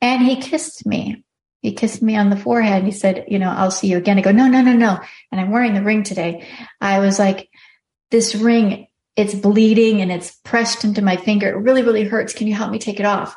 And 0.00 0.22
he 0.22 0.36
kissed 0.36 0.86
me. 0.86 1.24
He 1.60 1.72
kissed 1.72 2.02
me 2.02 2.16
on 2.16 2.30
the 2.30 2.36
forehead. 2.36 2.84
He 2.84 2.92
said, 2.92 3.26
you 3.28 3.38
know, 3.38 3.50
I'll 3.50 3.70
see 3.70 3.88
you 3.88 3.98
again. 3.98 4.18
I 4.18 4.22
go, 4.22 4.32
no, 4.32 4.48
no, 4.48 4.62
no, 4.62 4.72
no. 4.72 4.98
And 5.30 5.40
I'm 5.40 5.50
wearing 5.50 5.74
the 5.74 5.82
ring 5.82 6.04
today. 6.04 6.46
I 6.80 7.00
was 7.00 7.18
like, 7.18 7.50
this 8.10 8.34
ring, 8.34 8.86
it's 9.20 9.34
bleeding 9.34 10.00
and 10.00 10.10
it's 10.10 10.34
pressed 10.44 10.82
into 10.82 11.02
my 11.02 11.16
finger. 11.16 11.50
It 11.50 11.56
really, 11.56 11.82
really 11.82 12.04
hurts. 12.04 12.32
Can 12.32 12.46
you 12.46 12.54
help 12.54 12.70
me 12.70 12.78
take 12.78 12.98
it 12.98 13.04
off? 13.04 13.36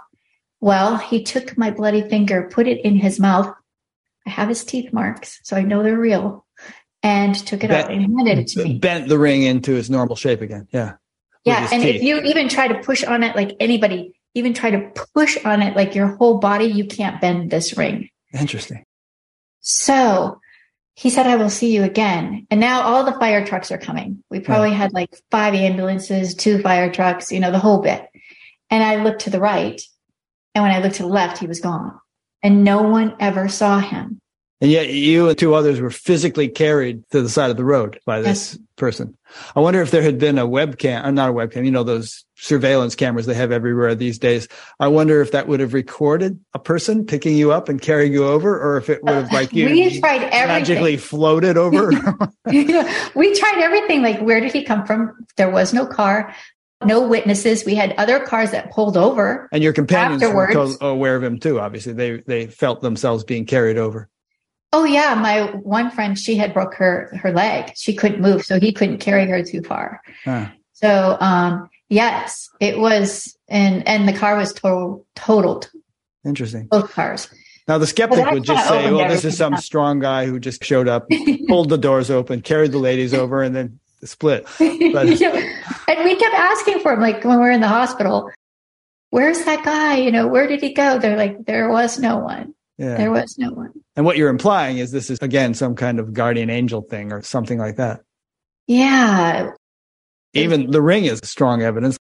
Well, 0.61 0.95
he 0.95 1.23
took 1.23 1.57
my 1.57 1.71
bloody 1.71 2.07
finger, 2.07 2.49
put 2.49 2.69
it 2.69 2.85
in 2.85 2.95
his 2.95 3.19
mouth. 3.19 3.53
I 4.25 4.29
have 4.29 4.47
his 4.47 4.63
teeth 4.63 4.93
marks, 4.93 5.41
so 5.43 5.57
I 5.57 5.63
know 5.63 5.83
they're 5.83 5.97
real, 5.97 6.45
and 7.03 7.35
took 7.35 7.65
it 7.65 7.67
bent, 7.67 7.85
out 7.85 7.91
and 7.91 8.01
handed 8.01 8.39
it 8.39 8.47
to 8.47 8.63
me. 8.63 8.79
Bent 8.79 9.09
the 9.09 9.19
ring 9.19 9.43
into 9.43 9.75
its 9.75 9.89
normal 9.89 10.15
shape 10.15 10.39
again. 10.39 10.69
Yeah. 10.71 10.93
Yeah. 11.43 11.67
And 11.69 11.83
teeth. 11.83 11.95
if 11.95 12.01
you 12.01 12.21
even 12.21 12.47
try 12.47 12.69
to 12.69 12.79
push 12.81 13.03
on 13.03 13.21
it 13.21 13.35
like 13.35 13.57
anybody, 13.59 14.13
even 14.35 14.53
try 14.53 14.71
to 14.71 14.89
push 15.13 15.37
on 15.43 15.61
it 15.61 15.75
like 15.75 15.95
your 15.95 16.15
whole 16.15 16.37
body, 16.37 16.67
you 16.67 16.85
can't 16.85 17.19
bend 17.19 17.51
this 17.51 17.75
ring. 17.75 18.07
Interesting. 18.33 18.85
So 19.59 20.39
he 20.95 21.09
said, 21.09 21.25
I 21.25 21.37
will 21.37 21.49
see 21.49 21.73
you 21.73 21.83
again. 21.83 22.45
And 22.51 22.59
now 22.59 22.81
all 22.81 23.03
the 23.03 23.13
fire 23.13 23.45
trucks 23.45 23.71
are 23.71 23.77
coming. 23.77 24.23
We 24.29 24.39
probably 24.39 24.69
yeah. 24.69 24.77
had 24.77 24.93
like 24.93 25.09
five 25.31 25.53
ambulances, 25.55 26.35
two 26.35 26.61
fire 26.61 26.91
trucks, 26.91 27.31
you 27.31 27.39
know, 27.39 27.51
the 27.51 27.59
whole 27.59 27.81
bit. 27.81 28.07
And 28.69 28.83
I 28.83 29.03
looked 29.03 29.21
to 29.21 29.29
the 29.29 29.39
right. 29.39 29.81
And 30.53 30.63
when 30.63 30.71
I 30.71 30.79
looked 30.79 30.95
to 30.95 31.03
the 31.03 31.09
left, 31.09 31.39
he 31.39 31.47
was 31.47 31.59
gone. 31.59 31.99
And 32.43 32.63
no 32.63 32.83
one 32.83 33.15
ever 33.19 33.47
saw 33.47 33.79
him. 33.79 34.19
And 34.61 34.71
yet 34.71 34.89
you 34.89 35.29
and 35.29 35.37
two 35.37 35.55
others 35.55 35.81
were 35.81 35.89
physically 35.89 36.47
carried 36.47 37.03
to 37.09 37.21
the 37.21 37.29
side 37.29 37.49
of 37.49 37.57
the 37.57 37.65
road 37.65 37.99
by 38.05 38.21
this 38.21 38.53
yes. 38.53 38.59
person. 38.77 39.17
I 39.55 39.59
wonder 39.59 39.81
if 39.81 39.91
there 39.91 40.01
had 40.01 40.19
been 40.19 40.37
a 40.37 40.47
webcam, 40.47 41.03
or 41.03 41.07
uh, 41.07 41.11
not 41.11 41.29
a 41.29 41.33
webcam, 41.33 41.65
you 41.65 41.71
know, 41.71 41.83
those 41.83 42.25
surveillance 42.35 42.95
cameras 42.95 43.25
they 43.25 43.33
have 43.33 43.51
everywhere 43.51 43.95
these 43.95 44.19
days. 44.19 44.47
I 44.79 44.87
wonder 44.87 45.21
if 45.21 45.31
that 45.31 45.47
would 45.47 45.59
have 45.59 45.73
recorded 45.73 46.39
a 46.53 46.59
person 46.59 47.05
picking 47.05 47.37
you 47.37 47.51
up 47.51 47.69
and 47.69 47.81
carrying 47.81 48.13
you 48.13 48.25
over, 48.25 48.59
or 48.59 48.77
if 48.77 48.89
it 48.89 49.03
would 49.03 49.13
have 49.13 49.31
like 49.31 49.53
you 49.53 49.65
we 49.65 49.99
tried 49.99 50.23
everything. 50.23 50.47
magically 50.47 50.97
floated 50.97 51.57
over. 51.57 51.89
we 52.45 53.39
tried 53.39 53.59
everything. 53.59 54.01
Like, 54.01 54.19
where 54.19 54.39
did 54.39 54.51
he 54.51 54.63
come 54.63 54.85
from? 54.85 55.25
There 55.37 55.49
was 55.49 55.73
no 55.73 55.85
car 55.85 56.33
no 56.85 57.07
witnesses. 57.07 57.65
We 57.65 57.75
had 57.75 57.93
other 57.93 58.19
cars 58.19 58.51
that 58.51 58.71
pulled 58.71 58.97
over. 58.97 59.47
And 59.51 59.63
your 59.63 59.73
companions 59.73 60.23
afterwards. 60.23 60.79
were 60.81 60.87
aware 60.89 61.15
of 61.15 61.23
him 61.23 61.39
too. 61.39 61.59
Obviously, 61.59 61.93
they 61.93 62.17
they 62.17 62.47
felt 62.47 62.81
themselves 62.81 63.23
being 63.23 63.45
carried 63.45 63.77
over. 63.77 64.09
Oh 64.73 64.85
yeah, 64.85 65.13
my 65.13 65.43
one 65.61 65.91
friend, 65.91 66.17
she 66.17 66.35
had 66.35 66.51
broke 66.51 66.73
her 66.73 67.15
her 67.21 67.31
leg. 67.31 67.71
She 67.75 67.93
couldn't 67.93 68.21
move, 68.21 68.43
so 68.43 68.59
he 68.59 68.73
couldn't 68.73 68.97
carry 68.97 69.27
her 69.27 69.43
too 69.43 69.61
far. 69.61 70.01
Huh. 70.25 70.47
So 70.73 71.15
um, 71.21 71.69
yes, 71.89 72.49
it 72.59 72.79
was, 72.79 73.37
and 73.47 73.87
and 73.87 74.07
the 74.07 74.13
car 74.13 74.35
was 74.35 74.51
total, 74.51 75.05
totaled. 75.15 75.69
Interesting. 76.25 76.65
Both 76.67 76.91
cars. 76.91 77.29
Now 77.67 77.77
the 77.77 77.85
skeptic 77.85 78.29
would 78.31 78.43
just 78.43 78.67
say, 78.67 78.91
"Well, 78.91 79.07
this 79.07 79.23
is 79.23 79.37
some 79.37 79.53
up. 79.53 79.61
strong 79.61 79.99
guy 79.99 80.25
who 80.25 80.39
just 80.39 80.63
showed 80.63 80.87
up, 80.87 81.07
pulled 81.47 81.69
the 81.69 81.77
doors 81.77 82.09
open, 82.09 82.41
carried 82.41 82.71
the 82.71 82.79
ladies 82.79 83.13
over, 83.13 83.43
and 83.43 83.55
then 83.55 83.79
split." 84.03 84.47
But, 84.59 85.19
yeah. 85.19 85.59
And 85.87 86.03
we 86.03 86.15
kept 86.15 86.35
asking 86.35 86.79
for 86.79 86.93
him, 86.93 86.99
like 86.99 87.23
when 87.23 87.37
we 87.37 87.43
we're 87.43 87.51
in 87.51 87.61
the 87.61 87.67
hospital, 87.67 88.31
"Where's 89.11 89.45
that 89.45 89.63
guy? 89.63 89.97
You 89.97 90.11
know, 90.11 90.27
where 90.27 90.47
did 90.47 90.61
he 90.61 90.73
go?" 90.73 90.97
They're 90.97 91.17
like, 91.17 91.45
"There 91.45 91.69
was 91.69 91.99
no 91.99 92.17
one." 92.17 92.55
Yeah. 92.77 92.97
There 92.97 93.11
was 93.11 93.37
no 93.37 93.51
one. 93.51 93.71
And 93.95 94.05
what 94.05 94.17
you're 94.17 94.29
implying 94.29 94.77
is 94.77 94.91
this 94.91 95.09
is 95.09 95.19
again 95.21 95.53
some 95.53 95.75
kind 95.75 95.99
of 95.99 96.13
guardian 96.13 96.49
angel 96.49 96.81
thing 96.81 97.11
or 97.11 97.21
something 97.21 97.59
like 97.59 97.75
that. 97.77 98.01
Yeah. 98.67 99.51
Even 100.33 100.71
the 100.71 100.81
ring 100.81 101.05
is 101.05 101.19
strong 101.23 101.61
evidence. 101.61 101.97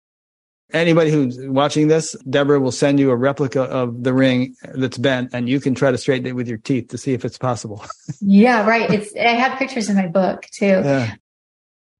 Anybody 0.70 1.10
who's 1.10 1.38
watching 1.40 1.88
this, 1.88 2.14
Deborah 2.28 2.60
will 2.60 2.72
send 2.72 3.00
you 3.00 3.10
a 3.10 3.16
replica 3.16 3.62
of 3.62 4.02
the 4.02 4.12
ring 4.12 4.54
that's 4.74 4.98
bent 4.98 5.30
and 5.32 5.48
you 5.48 5.60
can 5.60 5.74
try 5.74 5.90
to 5.90 5.96
straighten 5.96 6.26
it 6.26 6.36
with 6.36 6.46
your 6.46 6.58
teeth 6.58 6.88
to 6.88 6.98
see 6.98 7.14
if 7.14 7.24
it's 7.24 7.38
possible. 7.38 7.82
yeah, 8.20 8.66
right. 8.66 8.90
It's 8.90 9.14
I 9.16 9.28
have 9.28 9.58
pictures 9.58 9.88
in 9.88 9.96
my 9.96 10.08
book 10.08 10.44
too. 10.52 10.66
Yeah. 10.66 11.14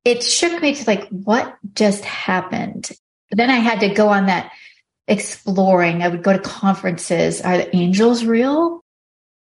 It 0.04 0.22
shook 0.22 0.61
me 0.61 0.74
to 0.74 0.85
like 0.87 1.09
what 1.09 1.57
just 1.74 2.04
happened. 2.04 2.90
Then 3.31 3.48
I 3.48 3.57
had 3.57 3.81
to 3.81 3.88
go 3.88 4.09
on 4.09 4.26
that 4.26 4.52
exploring. 5.08 6.02
I 6.02 6.08
would 6.08 6.22
go 6.22 6.32
to 6.32 6.38
conferences. 6.38 7.40
Are 7.40 7.56
the 7.56 7.74
angels 7.74 8.24
real? 8.24 8.84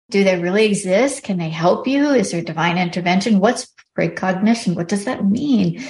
Do 0.10 0.24
they 0.24 0.42
really 0.42 0.66
exist? 0.66 1.24
Can 1.24 1.38
they 1.38 1.50
help 1.50 1.86
you? 1.86 2.10
Is 2.10 2.32
there 2.32 2.42
divine 2.42 2.78
intervention? 2.78 3.40
What's 3.40 3.68
precognition? 3.94 4.74
What 4.74 4.88
does 4.88 5.06
that 5.06 5.26
mean? 5.26 5.84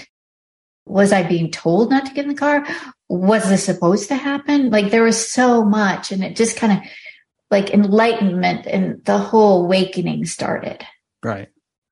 Was 0.86 1.14
I 1.14 1.24
being 1.24 1.52
told 1.52 1.92
not 1.92 2.08
to 2.08 2.14
get 2.14 2.26
in 2.26 2.30
the 2.30 2.36
car? 2.36 2.68
Was 3.08 3.48
this 3.48 3.64
supposed 3.64 4.10
to 4.10 4.16
happen? 4.16 4.72
Like 4.72 4.90
there 4.90 5.04
was 5.04 5.32
so 5.32 5.64
much 5.64 6.12
and 6.12 6.24
it 6.24 6.36
just 6.36 6.58
kind 6.58 6.74
of 6.74 6.80
like 7.52 7.70
enlightenment 7.70 8.66
and 8.66 9.04
the 9.06 9.18
whole 9.18 9.64
awakening 9.64 10.26
started. 10.26 10.86
Right. 11.24 11.50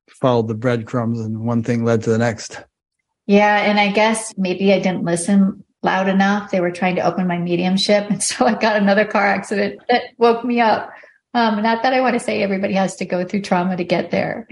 Followed 0.09 0.47
the 0.47 0.55
breadcrumbs 0.55 1.19
and 1.19 1.41
one 1.41 1.63
thing 1.63 1.85
led 1.85 2.03
to 2.03 2.09
the 2.09 2.17
next. 2.17 2.63
Yeah. 3.27 3.57
And 3.57 3.79
I 3.79 3.91
guess 3.91 4.33
maybe 4.37 4.73
I 4.73 4.79
didn't 4.79 5.03
listen 5.03 5.63
loud 5.88 6.10
enough. 6.10 6.52
They 6.52 6.60
were 6.60 6.71
trying 6.71 6.97
to 6.97 7.02
open 7.02 7.28
my 7.28 7.38
mediumship. 7.38 8.10
And 8.12 8.21
so 8.21 8.45
I 8.45 8.54
got 8.54 8.76
another 8.76 9.06
car 9.06 9.26
accident 9.26 9.82
that 9.89 10.04
woke 10.17 10.43
me 10.43 10.60
up. 10.60 10.91
Um, 11.34 11.63
not 11.63 11.84
that 11.84 11.93
I 11.93 12.02
want 12.02 12.13
to 12.15 12.19
say 12.19 12.43
everybody 12.43 12.73
has 12.73 12.97
to 12.97 13.06
go 13.06 13.23
through 13.23 13.41
trauma 13.41 13.78
to 13.78 13.84
get 13.84 14.12
there. 14.12 14.47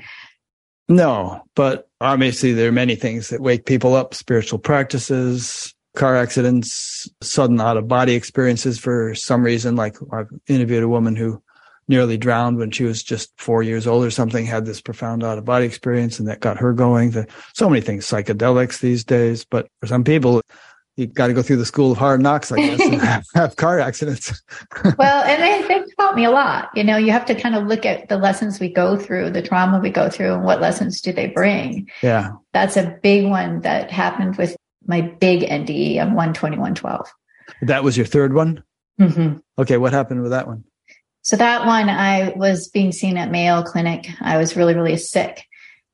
No, 0.88 1.42
but 1.56 1.90
obviously 2.00 2.54
there 2.54 2.70
are 2.70 2.80
many 2.84 2.96
things 2.96 3.30
that 3.30 3.42
wake 3.42 3.66
people 3.66 3.96
up, 3.96 4.14
spiritual 4.14 4.60
practices, 4.60 5.74
car 5.96 6.16
accidents, 6.16 7.10
sudden 7.22 7.60
out 7.60 7.78
of 7.78 7.88
body 7.88 8.14
experiences 8.14 8.78
for 8.78 9.16
some 9.16 9.44
reason. 9.44 9.76
Like 9.76 9.98
I've 10.14 10.30
interviewed 10.48 10.84
a 10.84 10.88
woman 10.88 11.16
who 11.16 11.42
nearly 11.88 12.18
drowned 12.18 12.58
when 12.58 12.72
she 12.72 12.84
was 12.84 13.04
just 13.04 13.32
four 13.38 13.62
years 13.64 13.88
old 13.88 14.06
or 14.06 14.12
something, 14.12 14.46
had 14.46 14.66
this 14.66 14.82
profound 14.82 15.24
out 15.24 15.38
of 15.38 15.46
body 15.46 15.66
experience 15.66 16.20
and 16.20 16.28
that 16.28 16.40
got 16.40 16.58
her 16.58 16.74
going. 16.74 17.14
So 17.54 17.70
many 17.70 17.82
things, 17.82 18.06
psychedelics 18.06 18.80
these 18.80 19.04
days, 19.04 19.46
but 19.46 19.68
for 19.80 19.88
some 19.88 20.04
people, 20.04 20.42
you 20.98 21.08
got 21.08 21.28
to 21.28 21.34
go 21.34 21.42
through 21.42 21.58
the 21.58 21.66
school 21.66 21.92
of 21.92 21.98
hard 21.98 22.22
knocks, 22.22 22.52
I 22.52 22.58
guess, 22.58 22.80
and 22.82 23.02
have, 23.02 23.26
have 23.34 23.56
car 23.58 23.80
accidents. 23.80 24.42
well, 24.98 25.24
and 25.26 25.42
they, 25.42 25.68
they 25.68 25.84
taught 26.00 26.16
me 26.16 26.24
a 26.24 26.32
lot. 26.32 26.70
You 26.74 26.84
know, 26.84 26.98
you 26.98 27.12
have 27.12 27.26
to 27.26 27.36
kind 27.36 27.56
of 27.56 27.68
look 27.68 27.86
at 27.86 28.08
the 28.08 28.18
lessons 28.18 28.60
we 28.60 28.70
go 28.70 28.98
through, 28.98 29.32
the 29.32 29.42
trauma 29.42 29.80
we 29.80 29.90
go 29.90 30.10
through, 30.10 30.34
and 30.34 30.44
what 30.44 30.62
lessons 30.62 31.02
do 31.02 31.12
they 31.12 31.28
bring. 31.28 31.90
Yeah. 32.02 32.32
That's 32.54 32.78
a 32.78 32.98
big 33.04 33.26
one 33.26 33.62
that 33.62 33.92
happened 33.92 34.38
with 34.38 34.56
my 34.86 35.02
big 35.02 35.42
NDE 35.42 36.00
on 36.00 36.12
12112. 36.12 37.12
That 37.64 37.84
was 37.84 37.98
your 37.98 38.06
third 38.06 38.34
one? 38.34 38.64
Mm-hmm. 39.00 39.38
Okay. 39.60 39.78
What 39.78 39.94
happened 39.94 40.22
with 40.22 40.32
that 40.32 40.48
one? 40.48 40.64
So 41.24 41.36
that 41.38 41.66
one, 41.66 41.90
I 41.90 42.34
was 42.36 42.70
being 42.70 42.92
seen 42.92 43.18
at 43.18 43.32
Mayo 43.32 43.64
Clinic. 43.64 44.08
I 44.22 44.38
was 44.38 44.56
really, 44.56 44.76
really 44.76 44.98
sick 44.98 45.46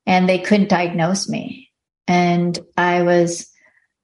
and 0.06 0.28
they 0.28 0.38
couldn't 0.38 0.68
diagnose 0.68 1.28
me. 1.28 1.70
And 2.06 2.58
I 2.76 3.02
was 3.02 3.51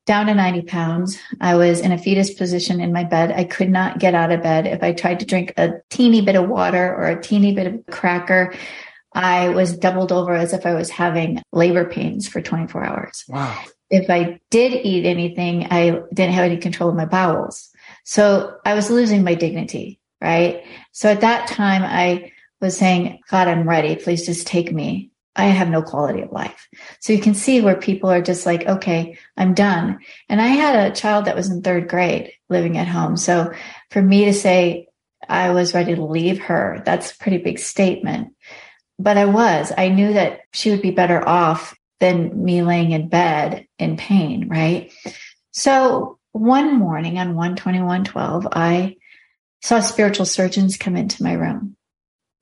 down 0.09 0.27
to 0.27 0.35
90 0.35 0.63
pounds. 0.63 1.19
I 1.39 1.55
was 1.55 1.81
in 1.81 1.93
a 1.93 1.99
fetus 1.99 2.33
position 2.33 2.81
in 2.81 2.95
my 2.95 3.05
bed. 3.05 3.31
I 3.31 3.45
could 3.45 3.69
not 3.69 3.99
get 3.99 4.15
out 4.15 4.33
of 4.33 4.43
bed. 4.43 4.67
If 4.67 4.83
I 4.83 4.93
tried 4.93 5.21
to 5.21 5.27
drink 5.27 5.53
a 5.59 5.75
teeny 5.91 6.23
bit 6.23 6.35
of 6.35 6.49
water 6.49 6.95
or 6.95 7.09
a 7.09 7.23
teeny 7.23 7.55
bit 7.55 7.67
of 7.67 7.87
cracker, 7.91 8.55
I 9.13 9.51
was 9.51 9.77
doubled 9.77 10.11
over 10.11 10.33
as 10.33 10.55
if 10.55 10.65
I 10.65 10.73
was 10.73 10.89
having 10.89 11.43
labor 11.53 11.85
pains 11.85 12.27
for 12.27 12.41
24 12.41 12.85
hours. 12.85 13.25
Wow. 13.29 13.63
If 13.91 14.09
I 14.09 14.41
did 14.51 14.73
eat 14.73 15.05
anything, 15.05 15.67
I 15.71 16.01
didn't 16.15 16.33
have 16.33 16.47
any 16.47 16.57
control 16.57 16.89
of 16.89 16.97
my 16.97 17.05
bowels. 17.05 17.69
So 18.05 18.57
I 18.65 18.73
was 18.73 18.91
losing 18.91 19.25
my 19.25 19.35
dignity, 19.35 20.01
right? 20.23 20.65
So 20.93 21.11
at 21.11 21.21
that 21.21 21.49
time, 21.49 21.83
I 21.83 22.33
was 22.63 22.79
saying, 22.79 23.21
God, 23.31 23.47
I'm 23.47 23.69
ready. 23.69 23.95
Please 23.97 24.25
just 24.25 24.47
take 24.47 24.73
me. 24.73 25.11
I 25.39 25.45
have 25.45 25.71
no 25.71 25.83
quality 25.83 26.23
of 26.23 26.33
life. 26.33 26.69
So 27.01 27.13
you 27.13 27.21
can 27.21 27.35
see 27.35 27.61
where 27.61 27.77
people 27.77 28.11
are 28.11 28.21
just 28.21 28.45
like, 28.45 28.67
okay, 28.67 29.17
I'm 29.37 29.55
done. 29.55 30.01
And 30.29 30.43
I 30.43 30.49
had 30.49 30.91
a 30.91 30.95
child 30.95 31.27
that 31.27 31.37
was 31.37 31.49
in 31.49 31.63
third 31.63 31.89
grade 31.89 32.33
living 32.49 32.77
at 32.77 32.89
home. 32.89 33.17
So 33.17 33.53
for 33.93 34.03
me 34.03 34.25
to 34.25 34.35
say 34.35 34.89
I 35.29 35.51
was 35.51 35.75
ready 35.75 35.95
to 35.95 36.05
leave 36.05 36.41
her, 36.43 36.83
that's 36.85 37.13
a 37.13 37.19
pretty 37.19 37.39
big 37.39 37.61
statement. 37.61 38.35
But 38.99 39.17
I 39.17 39.27
was, 39.27 39.73
I 39.79 39.91
knew 39.91 40.13
that 40.15 40.41
she 40.53 40.71
would 40.71 40.83
be 40.83 40.91
better 40.91 41.27
off 41.27 41.77
than 42.01 42.45
me 42.45 42.63
laying 42.63 42.91
in 42.91 43.09
bed 43.09 43.67
in 43.79 43.97
pain, 43.97 44.49
right? 44.49 44.93
So 45.53 46.19
one 46.33 46.81
morning 46.81 47.17
on 47.19 47.29
12112, 47.29 48.49
I 48.51 48.97
saw 49.63 49.79
spiritual 49.81 50.27
surgeons 50.27 50.77
come 50.77 50.97
into 50.97 51.23
my 51.23 51.35
room. 51.35 51.77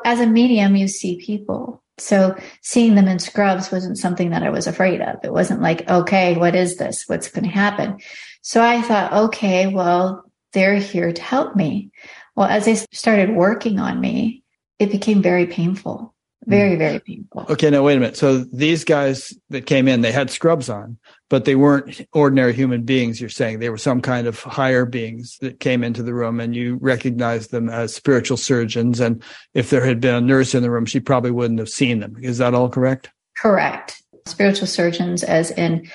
As 0.02 0.20
a 0.20 0.26
medium, 0.26 0.76
you 0.76 0.88
see 0.88 1.20
people 1.20 1.82
so 1.98 2.36
seeing 2.62 2.94
them 2.94 3.08
in 3.08 3.18
scrubs 3.18 3.72
wasn't 3.72 3.98
something 3.98 4.30
that 4.30 4.42
I 4.42 4.50
was 4.50 4.66
afraid 4.66 5.00
of. 5.00 5.16
It 5.24 5.32
wasn't 5.32 5.62
like, 5.62 5.88
okay, 5.88 6.36
what 6.36 6.54
is 6.54 6.76
this? 6.76 7.04
What's 7.06 7.30
going 7.30 7.44
to 7.44 7.50
happen? 7.50 7.98
So 8.42 8.62
I 8.62 8.82
thought, 8.82 9.12
okay, 9.12 9.66
well, 9.66 10.30
they're 10.52 10.76
here 10.76 11.12
to 11.12 11.22
help 11.22 11.56
me. 11.56 11.90
Well, 12.34 12.48
as 12.48 12.66
they 12.66 12.74
started 12.92 13.34
working 13.34 13.78
on 13.78 14.00
me, 14.00 14.42
it 14.78 14.90
became 14.90 15.22
very 15.22 15.46
painful. 15.46 16.14
Very, 16.44 16.76
mm. 16.76 16.78
very 16.78 17.00
painful. 17.00 17.46
Okay, 17.50 17.70
now 17.70 17.82
wait 17.82 17.96
a 17.96 18.00
minute. 18.00 18.16
So 18.16 18.38
these 18.38 18.84
guys 18.84 19.32
that 19.50 19.66
came 19.66 19.88
in, 19.88 20.02
they 20.02 20.12
had 20.12 20.30
scrubs 20.30 20.68
on, 20.68 20.98
but 21.28 21.44
they 21.44 21.56
weren't 21.56 22.00
ordinary 22.12 22.52
human 22.52 22.82
beings. 22.82 23.20
You're 23.20 23.30
saying 23.30 23.58
they 23.58 23.70
were 23.70 23.78
some 23.78 24.00
kind 24.00 24.26
of 24.26 24.40
higher 24.40 24.84
beings 24.84 25.38
that 25.40 25.60
came 25.60 25.82
into 25.82 26.02
the 26.02 26.14
room, 26.14 26.40
and 26.40 26.54
you 26.54 26.78
recognized 26.80 27.50
them 27.50 27.68
as 27.68 27.94
spiritual 27.94 28.36
surgeons. 28.36 29.00
And 29.00 29.22
if 29.54 29.70
there 29.70 29.84
had 29.84 30.00
been 30.00 30.14
a 30.14 30.20
nurse 30.20 30.54
in 30.54 30.62
the 30.62 30.70
room, 30.70 30.86
she 30.86 31.00
probably 31.00 31.30
wouldn't 31.30 31.58
have 31.58 31.68
seen 31.68 32.00
them. 32.00 32.16
Is 32.20 32.38
that 32.38 32.54
all 32.54 32.68
correct? 32.68 33.10
Correct. 33.36 34.02
Spiritual 34.26 34.66
surgeons, 34.66 35.22
as 35.22 35.50
in 35.52 35.88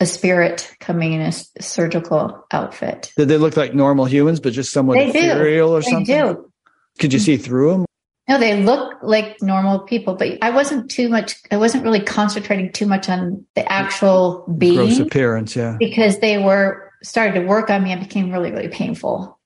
a 0.00 0.06
spirit 0.06 0.74
coming 0.80 1.12
in 1.12 1.20
a 1.20 1.32
surgical 1.60 2.46
outfit. 2.50 3.12
Did 3.16 3.28
they 3.28 3.36
look 3.36 3.56
like 3.56 3.74
normal 3.74 4.06
humans, 4.06 4.40
but 4.40 4.52
just 4.54 4.72
somewhat 4.72 4.94
they 4.94 5.08
ethereal 5.08 5.68
do. 5.68 5.74
or 5.74 5.82
something? 5.82 6.04
They 6.04 6.32
do. 6.32 6.50
Could 6.98 7.12
you 7.12 7.18
see 7.18 7.36
through 7.36 7.70
them? 7.70 7.86
No, 8.30 8.38
they 8.38 8.62
look 8.62 9.02
like 9.02 9.42
normal 9.42 9.80
people, 9.80 10.14
but 10.14 10.38
I 10.40 10.50
wasn't 10.50 10.88
too 10.88 11.08
much. 11.08 11.34
I 11.50 11.56
wasn't 11.56 11.82
really 11.82 11.98
concentrating 11.98 12.70
too 12.70 12.86
much 12.86 13.08
on 13.08 13.44
the 13.56 13.70
actual 13.70 14.46
being, 14.56 14.76
gross 14.76 15.00
appearance, 15.00 15.56
yeah, 15.56 15.76
because 15.80 16.20
they 16.20 16.38
were 16.38 16.92
started 17.02 17.40
to 17.40 17.46
work 17.46 17.70
on 17.70 17.82
me 17.82 17.90
and 17.90 18.00
became 18.00 18.30
really, 18.30 18.52
really 18.52 18.68
painful. 18.68 19.36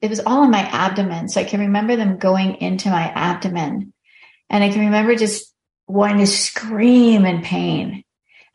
It 0.00 0.10
was 0.10 0.18
all 0.18 0.42
in 0.42 0.50
my 0.50 0.62
abdomen, 0.62 1.28
so 1.28 1.40
I 1.40 1.44
can 1.44 1.60
remember 1.60 1.94
them 1.94 2.18
going 2.18 2.56
into 2.56 2.90
my 2.90 3.04
abdomen, 3.04 3.92
and 4.50 4.64
I 4.64 4.70
can 4.70 4.80
remember 4.80 5.14
just 5.14 5.54
wanting 5.86 6.18
to 6.18 6.26
scream 6.26 7.24
in 7.24 7.42
pain. 7.42 8.02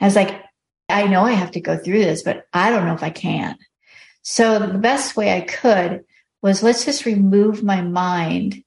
I 0.01 0.03
was 0.03 0.17
like, 0.17 0.43
I 0.89 1.07
know 1.07 1.23
I 1.23 1.31
have 1.31 1.51
to 1.51 1.61
go 1.61 1.77
through 1.77 1.99
this, 1.99 2.21
but 2.21 2.47
I 2.51 2.69
don't 2.69 2.85
know 2.85 2.95
if 2.95 3.03
I 3.03 3.11
can. 3.11 3.57
So 4.23 4.59
the 4.59 4.77
best 4.77 5.15
way 5.15 5.33
I 5.33 5.39
could 5.39 6.03
was 6.41 6.63
let's 6.63 6.83
just 6.83 7.05
remove 7.05 7.63
my 7.63 7.79
mind 7.79 8.61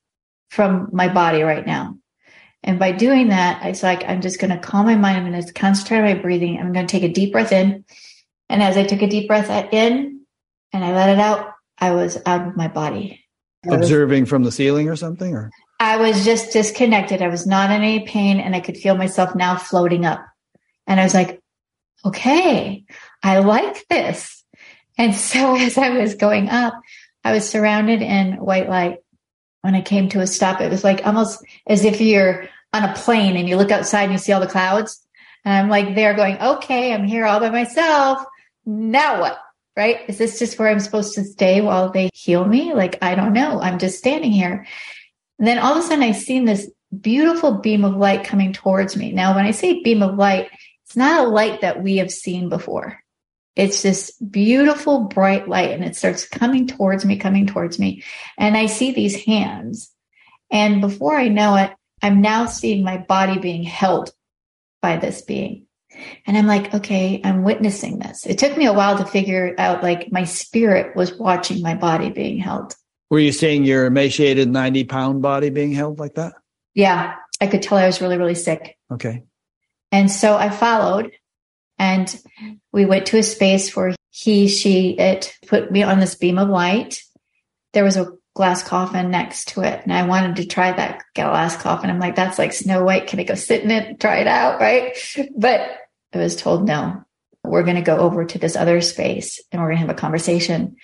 from 0.57 0.89
my 0.91 1.13
body 1.13 1.43
right 1.43 1.67
now. 1.67 1.99
And 2.65 2.79
by 2.79 2.91
doing 2.91 3.29
that, 3.29 3.65
it's 3.67 3.83
like 3.83 4.03
I'm 4.05 4.23
just 4.23 4.41
going 4.41 4.51
to 4.51 4.59
calm 4.59 4.87
my 4.87 4.97
mind. 4.97 5.19
I'm 5.19 5.31
going 5.31 5.41
to 5.41 5.53
concentrate 5.53 5.99
on 5.99 6.05
my 6.05 6.15
breathing. 6.15 6.59
I'm 6.59 6.73
going 6.73 6.87
to 6.87 6.91
take 6.91 7.09
a 7.09 7.13
deep 7.13 7.31
breath 7.31 7.53
in. 7.53 7.85
And 8.49 8.63
as 8.63 8.77
I 8.77 8.85
took 8.85 9.03
a 9.03 9.07
deep 9.07 9.29
breath 9.29 9.51
in 9.73 10.23
and 10.73 10.85
I 10.85 10.93
let 10.93 11.11
it 11.11 11.19
out, 11.19 11.53
I 11.79 11.93
was 11.93 12.19
out 12.27 12.49
of 12.49 12.57
my 12.57 12.69
body. 12.69 13.23
Observing 13.69 14.23
was, 14.23 14.31
from 14.31 14.43
the 14.45 14.51
ceiling 14.51 14.89
or 14.89 14.97
something 14.97 15.35
or 15.35 15.51
I 15.79 15.99
was 15.99 16.25
just 16.25 16.53
disconnected. 16.53 17.21
I 17.21 17.29
was 17.29 17.47
not 17.47 17.71
in 17.71 17.83
any 17.83 18.01
pain 18.07 18.41
and 18.41 18.57
I 18.57 18.61
could 18.61 18.79
feel 18.79 18.97
myself 18.97 19.35
now 19.35 19.57
floating 19.57 20.07
up. 20.07 20.25
And 20.87 20.99
I 20.99 21.05
was 21.05 21.15
like, 21.15 21.41
okay, 22.05 22.85
I 23.23 23.41
like 23.41 23.87
this. 23.89 24.43
And 24.97 25.15
so 25.31 25.57
as 25.57 25.77
I 25.77 25.91
was 25.91 26.15
going 26.15 26.49
up, 26.49 26.75
I 27.25 27.33
was 27.33 27.49
surrounded 27.49 28.03
in 28.03 28.35
white 28.35 28.69
light. 28.69 28.99
When 29.63 29.75
I 29.75 29.81
came 29.81 30.09
to 30.11 30.21
a 30.21 30.27
stop, 30.27 30.61
it 30.61 30.71
was 30.71 30.85
like 30.85 31.07
almost 31.07 31.45
as 31.67 31.85
if 31.85 32.01
you're 32.01 32.49
on 32.73 32.85
a 32.85 32.95
plane 32.95 33.37
and 33.37 33.49
you 33.49 33.57
look 33.57 33.71
outside 33.71 34.05
and 34.05 34.13
you 34.13 34.19
see 34.19 34.33
all 34.33 34.41
the 34.41 34.47
clouds. 34.47 35.03
And 35.45 35.55
I'm 35.55 35.69
like 35.69 35.95
there 35.95 36.15
going, 36.15 36.41
okay, 36.41 36.93
I'm 36.93 37.05
here 37.05 37.25
all 37.25 37.41
by 37.41 37.51
myself. 37.51 38.25
Now 38.65 39.21
what? 39.21 39.39
Right? 39.77 40.01
Is 40.09 40.19
this 40.19 40.39
just 40.39 40.59
where 40.59 40.69
I'm 40.69 40.81
supposed 40.81 41.15
to 41.15 41.25
stay 41.25 41.61
while 41.61 41.91
they 41.91 42.11
heal 42.15 42.45
me? 42.45 42.73
Like, 42.75 42.99
I 43.03 43.15
don't 43.15 43.33
know. 43.33 43.61
I'm 43.61 43.79
just 43.79 43.99
standing 43.99 44.33
here. 44.33 44.67
And 45.39 45.47
then 45.47 45.59
all 45.59 45.73
of 45.73 45.79
a 45.79 45.83
sudden 45.83 46.03
I 46.03 46.13
seen 46.13 46.45
this 46.45 46.71
beautiful 47.01 47.59
beam 47.59 47.85
of 47.85 47.97
light 47.97 48.25
coming 48.25 48.53
towards 48.53 48.97
me. 48.97 49.13
Now, 49.13 49.35
when 49.35 49.45
I 49.45 49.51
say 49.51 49.83
beam 49.83 50.03
of 50.03 50.17
light, 50.17 50.49
it's 50.85 50.97
not 50.97 51.27
a 51.27 51.29
light 51.29 51.61
that 51.61 51.83
we 51.83 51.97
have 51.97 52.11
seen 52.11 52.49
before. 52.49 53.03
It's 53.57 53.83
this 53.83 54.13
beautiful 54.13 55.01
bright 55.01 55.49
light 55.49 55.71
and 55.71 55.83
it 55.83 55.97
starts 55.97 56.29
coming 56.29 56.67
towards 56.67 57.05
me, 57.05 57.17
coming 57.17 57.47
towards 57.47 57.79
me. 57.79 58.05
And 58.37 58.57
I 58.57 58.67
see 58.67 58.93
these 58.93 59.25
hands. 59.25 59.91
And 60.51 60.81
before 60.83 61.17
I 61.17 61.29
know 61.29 61.57
it, 61.57 61.73
I'm 62.03 62.21
now 62.21 62.47
seeing 62.47 62.85
my 62.85 62.99
body 62.99 63.39
being 63.39 63.63
held 63.63 64.13
by 64.83 64.99
this 64.99 65.23
being. 65.23 65.67
And 66.27 66.37
I'm 66.37 66.47
like, 66.47 66.75
okay, 66.75 67.21
I'm 67.25 67.43
witnessing 67.43 67.99
this. 67.99 68.27
It 68.27 68.39
took 68.39 68.57
me 68.57 68.67
a 68.67 68.73
while 68.75 68.99
to 68.99 69.07
figure 69.07 69.55
out 69.57 69.83
like 69.83 70.13
my 70.13 70.25
spirit 70.25 70.95
was 70.95 71.15
watching 71.15 71.63
my 71.63 71.75
body 71.75 72.11
being 72.11 72.39
held. 72.39 72.77
Were 73.09 73.19
you 73.19 73.33
seeing 73.33 73.65
your 73.65 73.87
emaciated 73.87 74.51
90 74.51 74.85
pound 74.85 75.23
body 75.23 75.49
being 75.49 75.73
held 75.73 75.99
like 75.99 76.15
that? 76.17 76.35
Yeah. 76.75 77.15
I 77.41 77.47
could 77.47 77.63
tell 77.63 77.79
I 77.79 77.87
was 77.87 78.03
really, 78.03 78.19
really 78.19 78.35
sick. 78.35 78.77
Okay. 78.93 79.23
And 79.93 80.11
so 80.11 80.37
I 80.37 80.51
followed 80.51 81.13
and 81.79 82.15
we 82.73 82.87
went 82.87 83.07
to 83.07 83.19
a 83.19 83.23
space 83.23 83.75
where 83.75 83.95
he, 84.11 84.49
she, 84.49 84.91
it 84.91 85.37
put 85.47 85.71
me 85.71 85.83
on 85.83 86.01
this 86.01 86.15
beam 86.15 86.39
of 86.39 86.49
light. 86.49 87.03
There 87.73 87.85
was 87.85 87.97
a 87.97 88.13
glass 88.35 88.63
coffin 88.63 89.11
next 89.11 89.49
to 89.49 89.63
it. 89.63 89.81
And 89.83 89.93
I 89.93 90.07
wanted 90.07 90.37
to 90.37 90.47
try 90.47 90.71
that 90.71 91.03
glass 91.15 91.57
coffin. 91.57 91.91
I'm 91.91 91.99
like, 91.99 92.17
that's 92.17 92.39
like 92.39 92.53
Snow 92.53 92.85
White. 92.85 93.07
Can 93.07 93.19
I 93.19 93.25
go 93.25 93.35
sit 93.35 93.63
in 93.63 93.71
it, 93.71 93.99
try 93.99 94.19
it 94.19 94.27
out? 94.27 94.61
Right. 94.61 94.97
But 95.37 95.79
I 96.13 96.19
was 96.19 96.37
told, 96.37 96.67
no, 96.67 97.03
we're 97.43 97.63
going 97.63 97.77
to 97.77 97.83
go 97.83 97.99
over 97.99 98.25
to 98.25 98.39
this 98.39 98.57
other 98.57 98.81
space 98.81 99.43
and 99.51 99.61
we're 99.61 99.69
going 99.69 99.79
to 99.79 99.87
have 99.87 99.97
a 99.97 99.99
conversation. 99.99 100.77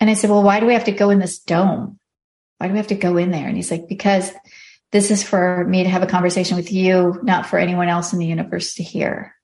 And 0.00 0.10
I 0.10 0.14
said, 0.14 0.30
well, 0.30 0.42
why 0.42 0.60
do 0.60 0.66
we 0.66 0.74
have 0.74 0.84
to 0.84 0.92
go 0.92 1.10
in 1.10 1.18
this 1.18 1.38
dome? 1.38 1.98
Why 2.58 2.66
do 2.66 2.72
we 2.72 2.78
have 2.78 2.88
to 2.88 2.94
go 2.94 3.18
in 3.18 3.30
there? 3.30 3.46
And 3.46 3.56
he's 3.56 3.70
like, 3.70 3.88
because 3.88 4.32
this 4.92 5.10
is 5.10 5.22
for 5.22 5.64
me 5.64 5.82
to 5.82 5.88
have 5.90 6.02
a 6.02 6.06
conversation 6.06 6.56
with 6.56 6.72
you, 6.72 7.20
not 7.22 7.46
for 7.46 7.58
anyone 7.58 7.88
else 7.88 8.12
in 8.12 8.18
the 8.18 8.26
universe 8.26 8.74
to 8.74 8.82
hear. 8.82 9.35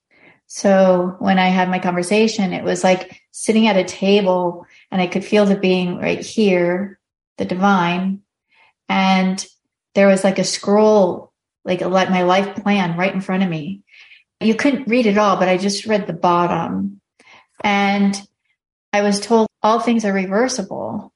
So 0.54 1.16
when 1.18 1.38
I 1.38 1.46
had 1.46 1.70
my 1.70 1.78
conversation, 1.78 2.52
it 2.52 2.62
was 2.62 2.84
like 2.84 3.22
sitting 3.30 3.68
at 3.68 3.78
a 3.78 3.84
table 3.84 4.66
and 4.90 5.00
I 5.00 5.06
could 5.06 5.24
feel 5.24 5.46
the 5.46 5.56
being 5.56 5.96
right 5.96 6.20
here, 6.20 7.00
the 7.38 7.46
divine. 7.46 8.20
And 8.86 9.42
there 9.94 10.08
was 10.08 10.22
like 10.22 10.38
a 10.38 10.44
scroll, 10.44 11.32
like 11.64 11.80
my 11.80 12.24
life 12.24 12.54
plan 12.56 12.98
right 12.98 13.14
in 13.14 13.22
front 13.22 13.42
of 13.42 13.48
me. 13.48 13.80
You 14.40 14.54
couldn't 14.54 14.88
read 14.88 15.06
it 15.06 15.16
all, 15.16 15.38
but 15.38 15.48
I 15.48 15.56
just 15.56 15.86
read 15.86 16.06
the 16.06 16.12
bottom. 16.12 17.00
And 17.64 18.20
I 18.92 19.00
was 19.00 19.20
told 19.20 19.48
all 19.62 19.80
things 19.80 20.04
are 20.04 20.12
reversible 20.12 21.14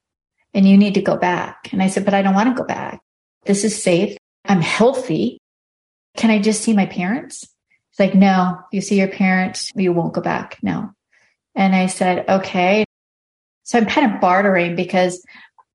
and 0.55 0.67
you 0.67 0.79
need 0.79 0.95
to 0.95 1.03
go 1.03 1.19
back. 1.19 1.69
And 1.75 1.83
I 1.83 1.89
said, 1.89 2.07
but 2.07 2.15
I 2.15 2.23
don't 2.23 2.35
want 2.35 2.57
to 2.57 2.63
go 2.63 2.67
back. 2.67 3.03
This 3.45 3.65
is 3.65 3.83
safe. 3.83 4.17
I'm 4.47 4.63
healthy. 4.63 5.43
Can 6.17 6.31
I 6.31 6.39
just 6.39 6.63
see 6.63 6.73
my 6.73 6.87
parents? 6.87 7.47
It's 7.97 8.01
like, 8.01 8.15
no, 8.15 8.61
you 8.73 8.83
see 8.83 8.99
your 8.99 9.09
parents, 9.09 9.73
you 9.75 9.91
won't 9.91 10.13
go 10.13 10.21
back. 10.21 10.59
No. 10.63 10.91
And 11.55 11.75
I 11.75 11.87
said, 11.87 12.29
okay. 12.29 12.85
So 13.63 13.79
I'm 13.79 13.87
kind 13.87 14.13
of 14.13 14.21
bartering 14.21 14.77
because 14.77 15.25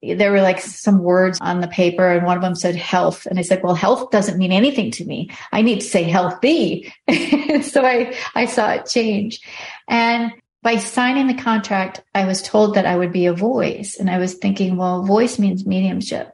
there 0.04 0.32
were 0.32 0.44
like 0.44 0.62
some 0.62 1.00
words 1.00 1.40
on 1.42 1.62
the 1.62 1.68
paper 1.68 2.06
and 2.06 2.24
one 2.24 2.38
of 2.38 2.44
them 2.44 2.54
said 2.54 2.76
health. 2.76 3.26
And 3.26 3.40
I 3.40 3.42
said, 3.42 3.64
well, 3.64 3.74
health 3.74 4.12
doesn't 4.12 4.38
mean 4.38 4.52
anything 4.52 4.92
to 4.92 5.06
me. 5.06 5.32
I 5.52 5.64
need 5.64 5.82
to 5.82 5.88
say 5.88 6.04
healthy. 6.04 6.94
so 7.64 7.84
I, 7.84 8.16
I 8.36 8.46
saw 8.46 8.70
it 8.70 8.86
change. 8.86 9.42
And 9.88 10.32
by 10.62 10.76
signing 10.78 11.26
the 11.26 11.42
contract, 11.42 12.04
I 12.14 12.26
was 12.26 12.44
told 12.44 12.76
that 12.76 12.86
I 12.86 12.98
would 12.98 13.12
be 13.12 13.26
a 13.26 13.34
voice. 13.34 13.98
And 14.00 14.12
I 14.12 14.20
was 14.20 14.36
thinking, 14.36 14.78
well, 14.78 15.04
voice 15.04 15.40
means 15.40 15.66
mediumship. 15.66 16.32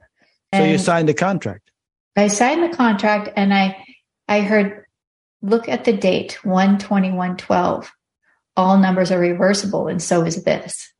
So 0.53 0.65
you 0.65 0.79
signed 0.79 1.07
the 1.07 1.13
contract. 1.13 1.71
I 2.17 2.27
signed 2.27 2.61
the 2.61 2.75
contract 2.75 3.29
and 3.37 3.53
I 3.53 3.85
I 4.27 4.41
heard 4.41 4.86
look 5.41 5.69
at 5.69 5.85
the 5.85 5.93
date 5.93 6.37
12112. 6.41 7.91
All 8.55 8.77
numbers 8.77 9.11
are 9.11 9.19
reversible 9.19 9.87
and 9.87 10.01
so 10.01 10.23
is 10.23 10.43
this. 10.43 10.91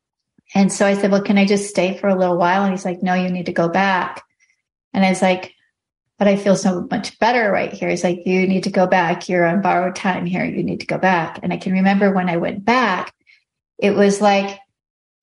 And 0.55 0.71
so 0.71 0.85
I 0.85 0.93
said, 0.93 1.11
Well, 1.11 1.23
can 1.23 1.37
I 1.37 1.45
just 1.45 1.69
stay 1.69 1.97
for 1.97 2.07
a 2.07 2.15
little 2.15 2.37
while? 2.37 2.63
And 2.63 2.71
he's 2.71 2.85
like, 2.85 3.03
No, 3.03 3.13
you 3.13 3.29
need 3.29 3.47
to 3.47 3.53
go 3.53 3.67
back. 3.67 4.23
And 4.93 5.05
I 5.05 5.09
was 5.09 5.21
like, 5.21 5.53
But 6.17 6.27
I 6.27 6.37
feel 6.37 6.55
so 6.55 6.87
much 6.89 7.17
better 7.19 7.51
right 7.51 7.73
here. 7.73 7.89
He's 7.89 8.03
like, 8.03 8.21
You 8.25 8.47
need 8.47 8.63
to 8.63 8.71
go 8.71 8.87
back. 8.87 9.27
You're 9.27 9.45
on 9.45 9.61
borrowed 9.61 9.95
time 9.95 10.25
here. 10.25 10.45
You 10.45 10.63
need 10.63 10.81
to 10.81 10.87
go 10.87 10.97
back. 10.97 11.39
And 11.43 11.51
I 11.51 11.57
can 11.57 11.73
remember 11.73 12.13
when 12.13 12.29
I 12.29 12.37
went 12.37 12.63
back, 12.63 13.13
it 13.77 13.91
was 13.91 14.21
like 14.21 14.57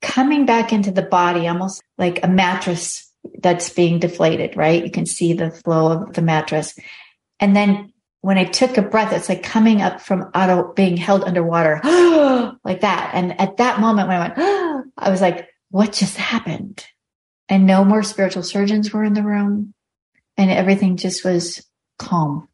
coming 0.03 0.45
back 0.45 0.73
into 0.73 0.91
the 0.91 1.03
body, 1.03 1.49
almost 1.49 1.83
like 1.97 2.23
a 2.23 2.29
mattress 2.29 3.11
that's 3.39 3.71
being 3.71 3.99
deflated, 3.99 4.57
right? 4.57 4.85
You 4.85 4.91
can 4.91 5.07
see 5.07 5.33
the 5.33 5.51
flow 5.51 5.93
of 5.93 6.13
the 6.13 6.23
mattress. 6.23 6.79
And 7.41 7.57
then 7.57 7.94
when 8.25 8.39
I 8.39 8.45
took 8.45 8.79
a 8.79 8.83
breath, 8.83 9.13
it's 9.13 9.29
like 9.29 9.43
coming 9.43 9.83
up 9.83 10.01
from 10.01 10.31
out 10.33 10.49
of 10.49 10.75
being 10.75 10.97
held 10.97 11.25
underwater, 11.25 11.79
like 12.65 12.81
that. 12.81 13.11
And 13.13 13.39
at 13.39 13.59
that 13.59 13.81
moment 13.81 14.09
when 14.09 14.17
I 14.17 14.29
went, 14.29 14.93
I 14.97 15.11
was 15.11 15.21
like, 15.21 15.51
what 15.69 15.93
just 15.93 16.17
happened? 16.17 16.87
And 17.51 17.67
no 17.67 17.85
more 17.85 18.03
spiritual 18.03 18.43
surgeons 18.43 18.91
were 18.95 19.05
in 19.05 19.13
the 19.13 19.23
room 19.23 19.75
and 20.39 20.51
everything 20.51 20.97
just 20.97 21.23
was 21.23 21.67
calm. 21.99 22.49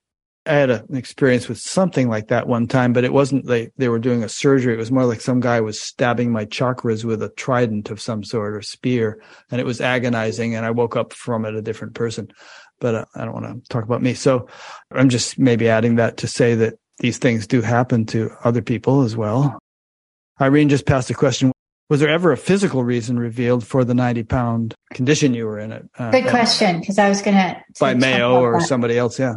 I 0.45 0.55
had 0.55 0.71
a, 0.71 0.85
an 0.89 0.97
experience 0.97 1.49
with 1.49 1.59
something 1.59 2.09
like 2.09 2.29
that 2.29 2.49
one 2.49 2.67
time, 2.67 2.93
but 2.93 3.05
it 3.05 3.13
wasn't 3.13 3.47
like 3.47 3.73
they 3.77 3.89
were 3.89 4.01
doing 4.01 4.25
a 4.25 4.29
surgery. 4.29 4.75
It 4.75 4.79
was 4.79 4.91
more 4.91 5.05
like 5.05 5.21
some 5.21 5.39
guy 5.39 5.61
was 5.61 5.81
stabbing 5.81 6.33
my 6.33 6.47
chakras 6.47 7.05
with 7.05 7.23
a 7.23 7.29
trident 7.29 7.91
of 7.91 8.01
some 8.01 8.25
sort 8.25 8.57
or 8.57 8.63
spear, 8.63 9.23
and 9.53 9.61
it 9.61 9.65
was 9.65 9.81
agonizing. 9.81 10.57
And 10.57 10.67
I 10.67 10.73
woke 10.73 10.97
up 10.97 11.13
from 11.13 11.45
it 11.45 11.55
a 11.55 11.63
different 11.63 11.95
person. 11.95 12.33
But 12.81 13.09
I 13.15 13.25
don't 13.25 13.35
want 13.35 13.47
to 13.47 13.69
talk 13.69 13.85
about 13.85 14.03
me. 14.03 14.15
So 14.15 14.49
I'm 14.91 15.09
just 15.09 15.39
maybe 15.39 15.69
adding 15.69 15.97
that 15.97 16.17
to 16.19 16.27
say 16.27 16.55
that 16.57 16.79
these 16.99 17.19
things 17.19 17.47
do 17.47 17.63
happen 17.63 18.07
to 18.07 18.31
other 18.45 18.63
people 18.63 19.03
as 19.03 19.17
well. 19.17 19.59
Irene 20.41 20.69
just 20.69 20.87
passed 20.87 21.11
a 21.11 21.15
question. 21.15 21.53
Was 21.89 22.01
there 22.01 22.09
ever 22.09 22.33
a 22.33 22.37
physical 22.37 22.85
reason 22.85 23.19
revealed 23.19 23.67
for 23.67 23.85
the 23.85 23.95
90 23.95 24.23
pound 24.25 24.75
condition 24.93 25.35
you 25.35 25.45
were 25.45 25.59
in? 25.59 25.73
It 25.73 25.89
uh, 25.99 26.11
good 26.11 26.29
question. 26.29 26.81
Because 26.81 26.99
I 26.99 27.09
was 27.09 27.21
going 27.21 27.37
to 27.37 27.63
by 27.79 27.95
Mayo 27.95 28.41
or 28.41 28.61
that. 28.61 28.67
somebody 28.67 28.97
else. 28.97 29.19
Yeah. 29.19 29.37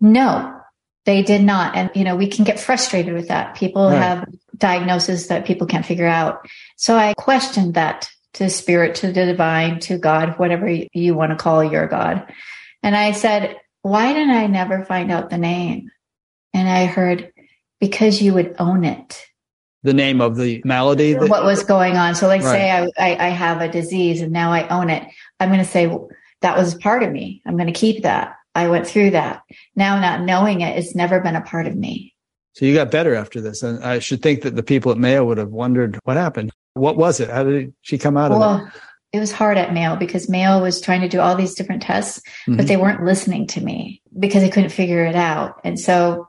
No, 0.00 0.60
they 1.04 1.22
did 1.22 1.42
not. 1.42 1.76
And, 1.76 1.90
you 1.94 2.04
know, 2.04 2.16
we 2.16 2.26
can 2.26 2.44
get 2.44 2.58
frustrated 2.58 3.12
with 3.12 3.28
that. 3.28 3.54
People 3.54 3.88
right. 3.88 3.96
have 3.96 4.28
diagnoses 4.56 5.28
that 5.28 5.44
people 5.44 5.66
can't 5.66 5.84
figure 5.84 6.06
out. 6.06 6.48
So 6.76 6.96
I 6.96 7.14
questioned 7.14 7.74
that 7.74 8.08
to 8.34 8.48
spirit, 8.48 8.94
to 8.96 9.08
the 9.08 9.26
divine, 9.26 9.80
to 9.80 9.98
God, 9.98 10.38
whatever 10.38 10.68
you 10.68 11.14
want 11.14 11.30
to 11.30 11.36
call 11.36 11.62
your 11.64 11.86
God. 11.86 12.32
And 12.82 12.96
I 12.96 13.12
said, 13.12 13.56
why 13.82 14.12
didn't 14.12 14.34
I 14.34 14.46
never 14.46 14.84
find 14.84 15.10
out 15.10 15.30
the 15.30 15.38
name? 15.38 15.90
And 16.52 16.68
I 16.68 16.86
heard, 16.86 17.32
because 17.80 18.20
you 18.20 18.34
would 18.34 18.56
own 18.58 18.84
it. 18.84 19.26
The 19.82 19.94
name 19.94 20.20
of 20.20 20.36
the 20.36 20.60
malady? 20.64 21.14
That- 21.14 21.28
what 21.28 21.44
was 21.44 21.62
going 21.64 21.96
on. 21.96 22.14
So 22.14 22.26
like 22.26 22.42
right. 22.42 22.50
say 22.50 22.70
I, 22.70 22.82
I, 22.98 23.26
I, 23.26 23.28
have 23.30 23.62
a 23.62 23.68
disease 23.68 24.20
and 24.20 24.32
now 24.32 24.52
I 24.52 24.68
own 24.68 24.90
it. 24.90 25.02
I'm 25.38 25.48
going 25.48 25.60
to 25.60 25.70
say, 25.70 25.86
well, 25.86 26.10
that 26.42 26.56
was 26.56 26.74
part 26.74 27.02
of 27.02 27.10
me. 27.10 27.40
I'm 27.46 27.56
going 27.56 27.72
to 27.72 27.72
keep 27.72 28.02
that. 28.02 28.36
I 28.54 28.68
went 28.68 28.86
through 28.86 29.10
that. 29.12 29.42
Now 29.76 29.98
not 29.98 30.22
knowing 30.22 30.60
it, 30.60 30.76
it's 30.76 30.94
never 30.94 31.20
been 31.20 31.36
a 31.36 31.40
part 31.40 31.66
of 31.66 31.76
me. 31.76 32.14
So 32.54 32.66
you 32.66 32.74
got 32.74 32.90
better 32.90 33.14
after 33.14 33.40
this. 33.40 33.62
And 33.62 33.82
I 33.82 34.00
should 34.00 34.22
think 34.22 34.42
that 34.42 34.56
the 34.56 34.62
people 34.62 34.92
at 34.92 34.98
Mayo 34.98 35.24
would 35.24 35.38
have 35.38 35.50
wondered 35.50 35.98
what 36.04 36.16
happened. 36.16 36.50
What 36.74 36.96
was 36.96 37.20
it? 37.20 37.30
How 37.30 37.44
did 37.44 37.72
she 37.80 37.96
come 37.96 38.16
out 38.16 38.32
well, 38.32 38.42
of 38.42 38.66
it? 38.66 38.72
It 39.12 39.18
was 39.18 39.32
hard 39.32 39.58
at 39.58 39.72
Mayo 39.72 39.96
because 39.96 40.28
Mayo 40.28 40.60
was 40.62 40.80
trying 40.80 41.00
to 41.00 41.08
do 41.08 41.20
all 41.20 41.34
these 41.34 41.54
different 41.54 41.82
tests, 41.82 42.20
mm-hmm. 42.20 42.56
but 42.56 42.68
they 42.68 42.76
weren't 42.76 43.04
listening 43.04 43.46
to 43.48 43.60
me 43.60 44.02
because 44.18 44.42
they 44.42 44.50
couldn't 44.50 44.70
figure 44.70 45.04
it 45.04 45.16
out. 45.16 45.60
And 45.64 45.78
so 45.78 46.28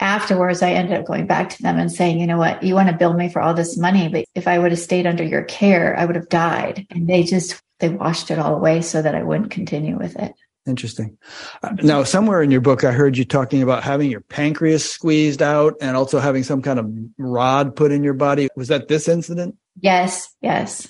afterwards, 0.00 0.62
I 0.62 0.72
ended 0.72 0.98
up 0.98 1.06
going 1.06 1.26
back 1.26 1.50
to 1.50 1.62
them 1.62 1.78
and 1.78 1.90
saying, 1.90 2.20
you 2.20 2.26
know 2.26 2.38
what, 2.38 2.62
you 2.62 2.74
want 2.74 2.88
to 2.88 2.96
bill 2.96 3.14
me 3.14 3.28
for 3.28 3.40
all 3.40 3.54
this 3.54 3.78
money, 3.78 4.08
but 4.08 4.24
if 4.34 4.46
I 4.46 4.58
would 4.58 4.72
have 4.72 4.78
stayed 4.78 5.06
under 5.06 5.24
your 5.24 5.42
care, 5.44 5.98
I 5.98 6.04
would 6.04 6.16
have 6.16 6.28
died. 6.28 6.86
And 6.90 7.08
they 7.08 7.22
just, 7.22 7.62
they 7.80 7.88
washed 7.88 8.30
it 8.30 8.38
all 8.38 8.54
away 8.54 8.82
so 8.82 9.02
that 9.02 9.14
I 9.14 9.22
wouldn't 9.22 9.50
continue 9.50 9.96
with 9.98 10.16
it. 10.16 10.34
Interesting. 10.66 11.16
Uh, 11.62 11.70
now, 11.82 12.04
somewhere 12.04 12.42
in 12.42 12.50
your 12.50 12.60
book, 12.60 12.84
I 12.84 12.92
heard 12.92 13.16
you 13.16 13.24
talking 13.24 13.62
about 13.62 13.82
having 13.82 14.10
your 14.10 14.20
pancreas 14.20 14.88
squeezed 14.88 15.40
out 15.40 15.74
and 15.80 15.96
also 15.96 16.18
having 16.18 16.42
some 16.42 16.60
kind 16.60 16.78
of 16.78 16.92
rod 17.16 17.74
put 17.74 17.90
in 17.90 18.04
your 18.04 18.12
body. 18.12 18.48
Was 18.54 18.68
that 18.68 18.86
this 18.86 19.08
incident? 19.08 19.56
Yes, 19.80 20.28
yes. 20.42 20.86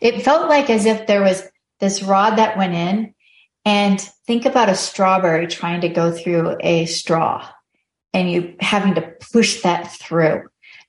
It 0.00 0.22
felt 0.22 0.48
like 0.48 0.70
as 0.70 0.86
if 0.86 1.06
there 1.06 1.22
was 1.22 1.42
this 1.80 2.02
rod 2.02 2.36
that 2.36 2.56
went 2.56 2.74
in, 2.74 3.14
and 3.64 4.00
think 4.26 4.44
about 4.44 4.68
a 4.68 4.74
strawberry 4.74 5.46
trying 5.46 5.80
to 5.82 5.88
go 5.88 6.12
through 6.12 6.56
a 6.60 6.86
straw 6.86 7.48
and 8.12 8.30
you 8.30 8.56
having 8.60 8.94
to 8.94 9.14
push 9.32 9.62
that 9.62 9.90
through. 9.92 10.42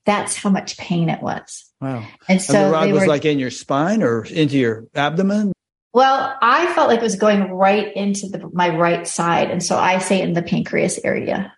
That's 0.06 0.36
how 0.36 0.50
much 0.50 0.78
pain 0.78 1.10
it 1.10 1.22
was. 1.22 1.66
Wow. 1.82 2.06
And 2.28 2.42
so 2.42 2.54
and 2.54 2.68
the 2.68 2.72
rod 2.72 2.92
was 2.92 3.02
were, 3.02 3.08
like 3.08 3.26
in 3.26 3.40
your 3.40 3.50
spine 3.50 4.04
or 4.04 4.26
into 4.26 4.58
your 4.58 4.86
abdomen? 4.94 5.54
Well, 5.94 6.38
I 6.42 6.72
felt 6.74 6.90
like 6.90 7.00
it 7.00 7.04
was 7.04 7.16
going 7.16 7.52
right 7.52 7.96
into 7.96 8.28
the, 8.28 8.50
my 8.54 8.76
right 8.76 9.08
side. 9.08 9.50
And 9.50 9.64
so 9.64 9.78
I 9.78 10.00
say 10.00 10.22
in 10.22 10.34
the 10.34 10.44
pancreas 10.44 11.00
area 11.04 11.54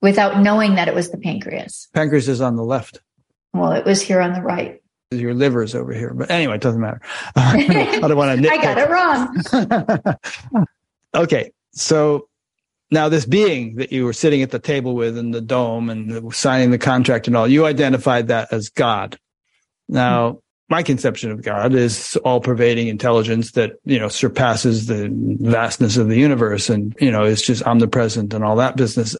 without 0.00 0.40
knowing 0.40 0.74
that 0.74 0.88
it 0.88 0.94
was 0.94 1.10
the 1.10 1.18
pancreas. 1.18 1.88
Pancreas 1.92 2.26
is 2.26 2.40
on 2.40 2.56
the 2.56 2.64
left. 2.64 3.00
Well, 3.52 3.72
it 3.72 3.84
was 3.84 4.02
here 4.02 4.20
on 4.20 4.32
the 4.32 4.42
right. 4.42 4.80
Your 5.20 5.34
liver 5.34 5.62
is 5.62 5.74
over 5.74 5.92
here. 5.92 6.12
But 6.14 6.30
anyway, 6.30 6.56
it 6.56 6.60
doesn't 6.60 6.80
matter. 6.80 7.00
I 7.36 7.98
don't 8.00 8.16
want 8.16 8.42
to 8.42 8.50
I 8.52 8.56
got 8.56 8.78
it 8.78 9.88
wrong. 10.50 10.66
okay. 11.14 11.52
So 11.72 12.28
now 12.90 13.08
this 13.08 13.26
being 13.26 13.76
that 13.76 13.92
you 13.92 14.04
were 14.04 14.12
sitting 14.12 14.42
at 14.42 14.50
the 14.50 14.58
table 14.58 14.94
with 14.94 15.18
in 15.18 15.30
the 15.30 15.40
dome 15.40 15.90
and 15.90 16.34
signing 16.34 16.70
the 16.70 16.78
contract 16.78 17.26
and 17.26 17.36
all, 17.36 17.48
you 17.48 17.66
identified 17.66 18.28
that 18.28 18.52
as 18.52 18.68
God. 18.68 19.18
Now, 19.88 20.30
mm-hmm 20.30 20.38
my 20.70 20.82
conception 20.82 21.30
of 21.30 21.42
God 21.42 21.74
is 21.74 22.16
all 22.24 22.40
pervading 22.40 22.88
intelligence 22.88 23.52
that, 23.52 23.72
you 23.84 23.98
know, 23.98 24.08
surpasses 24.08 24.86
the 24.86 25.08
vastness 25.40 25.96
of 25.96 26.08
the 26.08 26.16
universe 26.16 26.70
and, 26.70 26.96
you 27.00 27.10
know, 27.10 27.24
is 27.24 27.42
just 27.42 27.62
omnipresent 27.64 28.32
and 28.32 28.42
all 28.42 28.56
that 28.56 28.76
business. 28.76 29.16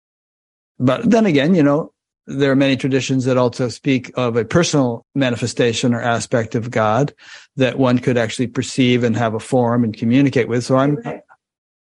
But 0.79 1.09
then 1.09 1.27
again, 1.27 1.55
you 1.55 1.63
know, 1.63 1.93
there 2.27 2.51
are 2.51 2.57
many 2.57 2.77
traditions 2.77 3.25
that 3.25 3.37
also 3.37 3.69
speak 3.69 4.11
of 4.17 4.37
a 4.37 4.45
personal 4.45 5.05
manifestation 5.15 5.93
or 5.95 6.01
aspect 6.01 6.55
of 6.55 6.71
God 6.71 7.15
that 7.57 7.79
one 7.79 7.99
could 7.99 8.17
actually 8.17 8.47
perceive 8.47 9.05
and 9.05 9.17
have 9.17 9.35
a 9.35 9.41
form 9.41 9.85
and 9.85 9.97
communicate 9.97 10.49
with. 10.49 10.65
So 10.65 10.77
I'm, 10.77 10.97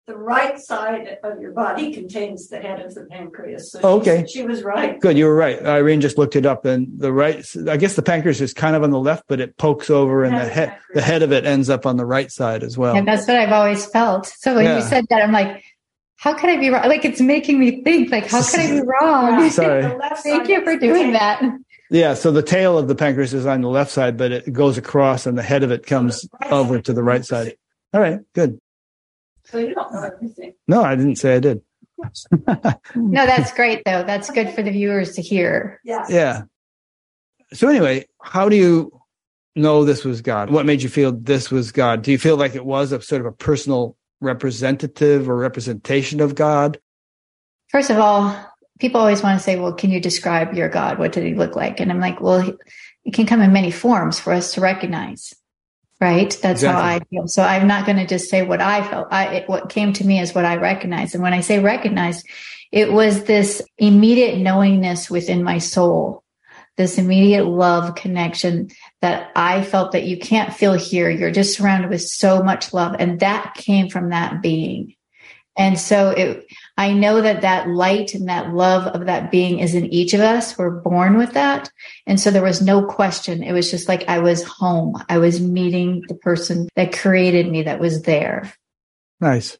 the 0.06 0.16
right 0.16 0.60
side 0.60 1.16
of 1.24 1.40
your 1.40 1.52
body 1.52 1.94
contains 1.94 2.48
the 2.48 2.58
head 2.60 2.78
of 2.84 2.94
the 2.94 3.06
pancreas. 3.06 3.72
So 3.72 3.80
oh, 3.82 4.00
okay. 4.00 4.26
She 4.28 4.42
was 4.42 4.62
right. 4.62 5.00
Good. 5.00 5.16
You 5.16 5.24
were 5.24 5.34
right. 5.34 5.64
Irene 5.64 6.02
just 6.02 6.18
looked 6.18 6.36
it 6.36 6.44
up 6.44 6.66
and 6.66 6.88
the 6.98 7.10
right, 7.10 7.42
I 7.68 7.78
guess 7.78 7.96
the 7.96 8.02
pancreas 8.02 8.42
is 8.42 8.52
kind 8.52 8.76
of 8.76 8.82
on 8.82 8.90
the 8.90 8.98
left, 8.98 9.24
but 9.28 9.40
it 9.40 9.56
pokes 9.56 9.88
over 9.88 10.24
and 10.24 10.36
the 10.36 10.44
head, 10.44 10.76
the 10.92 11.00
head 11.00 11.22
of 11.22 11.32
it 11.32 11.46
ends 11.46 11.70
up 11.70 11.86
on 11.86 11.96
the 11.96 12.04
right 12.04 12.30
side 12.30 12.62
as 12.62 12.76
well. 12.76 12.94
And 12.94 13.08
that's 13.08 13.26
what 13.26 13.38
I've 13.38 13.52
always 13.52 13.86
felt. 13.86 14.26
So 14.26 14.54
when 14.54 14.66
yeah. 14.66 14.76
you 14.76 14.82
said 14.82 15.06
that, 15.08 15.22
I'm 15.22 15.32
like, 15.32 15.64
how 16.24 16.32
could 16.32 16.48
I 16.48 16.56
be 16.56 16.70
wrong? 16.70 16.88
Like 16.88 17.04
it's 17.04 17.20
making 17.20 17.58
me 17.60 17.82
think, 17.82 18.10
like, 18.10 18.26
how 18.26 18.42
could 18.42 18.58
I 18.58 18.80
be 18.80 18.80
wrong? 18.80 19.50
Sorry. 19.50 19.82
Thank 20.22 20.48
you 20.48 20.64
for 20.64 20.74
doing 20.78 21.12
that. 21.12 21.42
Yeah, 21.90 22.14
so 22.14 22.32
the 22.32 22.42
tail 22.42 22.78
of 22.78 22.88
the 22.88 22.94
pancreas 22.94 23.34
is 23.34 23.44
on 23.44 23.60
the 23.60 23.68
left 23.68 23.90
side, 23.90 24.16
but 24.16 24.32
it 24.32 24.50
goes 24.50 24.78
across 24.78 25.26
and 25.26 25.36
the 25.36 25.42
head 25.42 25.62
of 25.62 25.70
it 25.70 25.84
comes 25.84 26.26
over 26.46 26.80
to 26.80 26.94
the 26.94 27.02
right 27.02 27.22
side. 27.26 27.56
All 27.92 28.00
right, 28.00 28.20
good. 28.32 28.58
So 29.44 29.58
you 29.58 29.74
don't 29.74 29.92
know 29.92 30.00
everything. 30.02 30.54
No, 30.66 30.82
I 30.82 30.96
didn't 30.96 31.16
say 31.16 31.34
I 31.36 31.40
did. 31.40 31.60
no, 32.96 33.26
that's 33.26 33.52
great 33.52 33.82
though. 33.84 34.02
That's 34.02 34.30
good 34.30 34.48
for 34.54 34.62
the 34.62 34.70
viewers 34.70 35.16
to 35.16 35.22
hear. 35.22 35.78
Yeah. 35.84 36.06
Yeah. 36.08 36.42
So 37.52 37.68
anyway, 37.68 38.06
how 38.22 38.48
do 38.48 38.56
you 38.56 38.98
know 39.54 39.84
this 39.84 40.06
was 40.06 40.22
God? 40.22 40.48
What 40.48 40.64
made 40.64 40.82
you 40.82 40.88
feel 40.88 41.12
this 41.12 41.50
was 41.50 41.70
God? 41.70 42.00
Do 42.00 42.10
you 42.10 42.18
feel 42.18 42.38
like 42.38 42.54
it 42.54 42.64
was 42.64 42.92
a 42.92 43.02
sort 43.02 43.20
of 43.20 43.26
a 43.26 43.32
personal 43.32 43.98
representative 44.24 45.28
or 45.28 45.36
representation 45.36 46.20
of 46.20 46.34
God? 46.34 46.78
First 47.68 47.90
of 47.90 47.98
all, 47.98 48.36
people 48.78 49.00
always 49.00 49.22
want 49.22 49.38
to 49.38 49.44
say, 49.44 49.58
well, 49.58 49.72
can 49.72 49.90
you 49.90 50.00
describe 50.00 50.54
your 50.54 50.68
God? 50.68 50.98
What 50.98 51.12
did 51.12 51.24
he 51.24 51.34
look 51.34 51.54
like? 51.56 51.80
And 51.80 51.90
I'm 51.90 52.00
like, 52.00 52.20
well, 52.20 52.56
it 53.04 53.14
can 53.14 53.26
come 53.26 53.40
in 53.40 53.52
many 53.52 53.70
forms 53.70 54.18
for 54.18 54.32
us 54.32 54.54
to 54.54 54.60
recognize 54.60 55.34
right 56.00 56.30
that's 56.42 56.62
exactly. 56.62 56.82
how 56.82 56.88
i 56.88 56.98
feel 57.10 57.28
so 57.28 57.42
i'm 57.42 57.68
not 57.68 57.86
going 57.86 57.96
to 57.96 58.06
just 58.06 58.28
say 58.28 58.42
what 58.42 58.60
i 58.60 58.86
felt 58.88 59.06
i 59.12 59.36
it, 59.36 59.48
what 59.48 59.68
came 59.68 59.92
to 59.92 60.04
me 60.04 60.18
is 60.18 60.34
what 60.34 60.44
i 60.44 60.56
recognized 60.56 61.14
and 61.14 61.22
when 61.22 61.32
i 61.32 61.40
say 61.40 61.60
recognized 61.60 62.26
it 62.72 62.92
was 62.92 63.24
this 63.24 63.62
immediate 63.78 64.38
knowingness 64.38 65.08
within 65.08 65.44
my 65.44 65.58
soul 65.58 66.23
this 66.76 66.98
immediate 66.98 67.44
love 67.44 67.94
connection 67.94 68.68
that 69.00 69.30
i 69.36 69.62
felt 69.62 69.92
that 69.92 70.04
you 70.04 70.18
can't 70.18 70.54
feel 70.54 70.74
here 70.74 71.10
you're 71.10 71.30
just 71.30 71.56
surrounded 71.56 71.90
with 71.90 72.02
so 72.02 72.42
much 72.42 72.72
love 72.72 72.96
and 72.98 73.20
that 73.20 73.54
came 73.54 73.88
from 73.88 74.10
that 74.10 74.42
being 74.42 74.94
and 75.56 75.78
so 75.78 76.10
it, 76.10 76.46
I 76.76 76.92
know 76.92 77.20
that 77.20 77.42
that 77.42 77.68
light 77.68 78.14
and 78.14 78.28
that 78.28 78.52
love 78.52 78.88
of 78.88 79.06
that 79.06 79.30
being 79.30 79.60
is 79.60 79.74
in 79.74 79.86
each 79.86 80.12
of 80.12 80.20
us. 80.20 80.58
We're 80.58 80.80
born 80.80 81.16
with 81.16 81.34
that. 81.34 81.70
And 82.06 82.18
so 82.18 82.30
there 82.30 82.42
was 82.42 82.60
no 82.60 82.84
question. 82.84 83.42
It 83.42 83.52
was 83.52 83.70
just 83.70 83.88
like 83.88 84.08
I 84.08 84.18
was 84.18 84.42
home. 84.42 85.00
I 85.08 85.18
was 85.18 85.40
meeting 85.40 86.02
the 86.08 86.16
person 86.16 86.68
that 86.74 86.92
created 86.92 87.48
me 87.48 87.62
that 87.62 87.78
was 87.78 88.02
there. 88.02 88.52
Nice. 89.20 89.56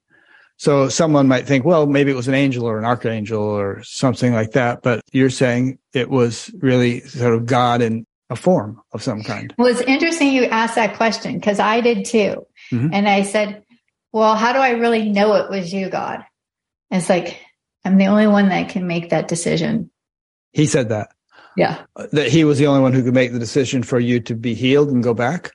So 0.57 0.89
someone 0.89 1.29
might 1.29 1.47
think, 1.47 1.65
well, 1.65 1.87
maybe 1.87 2.11
it 2.11 2.17
was 2.17 2.29
an 2.29 2.35
angel 2.35 2.65
or 2.65 2.79
an 2.79 2.85
archangel 2.85 3.43
or 3.43 3.83
something 3.83 4.33
like 4.33 4.53
that. 4.53 4.83
But 4.83 5.03
you're 5.13 5.31
saying 5.31 5.79
it 5.93 6.11
was 6.11 6.51
really 6.59 7.01
sort 7.01 7.35
of 7.35 7.47
God 7.47 7.83
in 7.83 8.07
a 8.31 8.37
form 8.37 8.81
of 8.93 9.03
some 9.03 9.23
kind. 9.23 9.53
Well, 9.59 9.69
it's 9.69 9.81
interesting 9.83 10.33
you 10.33 10.45
asked 10.45 10.77
that 10.77 10.97
question 10.97 11.35
because 11.35 11.59
I 11.59 11.81
did 11.81 12.05
too. 12.05 12.47
Mm-hmm. 12.71 12.89
And 12.93 13.09
I 13.09 13.23
said, 13.23 13.65
well, 14.13 14.37
how 14.37 14.53
do 14.53 14.61
I 14.61 14.71
really 14.71 15.11
know 15.11 15.35
it 15.35 15.51
was 15.51 15.73
you, 15.73 15.91
God? 15.91 16.25
And 16.91 17.01
it's 17.01 17.11
like, 17.11 17.41
I'm 17.85 17.99
the 17.99 18.07
only 18.07 18.29
one 18.29 18.49
that 18.49 18.71
can 18.71 18.87
make 18.87 19.11
that 19.11 19.29
decision. 19.29 19.91
He 20.53 20.67
said 20.67 20.89
that. 20.91 21.11
Yeah. 21.57 21.83
That 22.13 22.29
he 22.29 22.45
was 22.45 22.59
the 22.59 22.69
only 22.69 22.81
one 22.81 22.93
who 22.93 23.03
could 23.03 23.15
make 23.15 23.33
the 23.33 23.39
decision 23.39 23.83
for 23.83 23.99
you 23.99 24.21
to 24.21 24.35
be 24.35 24.55
healed 24.55 24.89
and 24.89 25.03
go 25.03 25.15
back? 25.15 25.53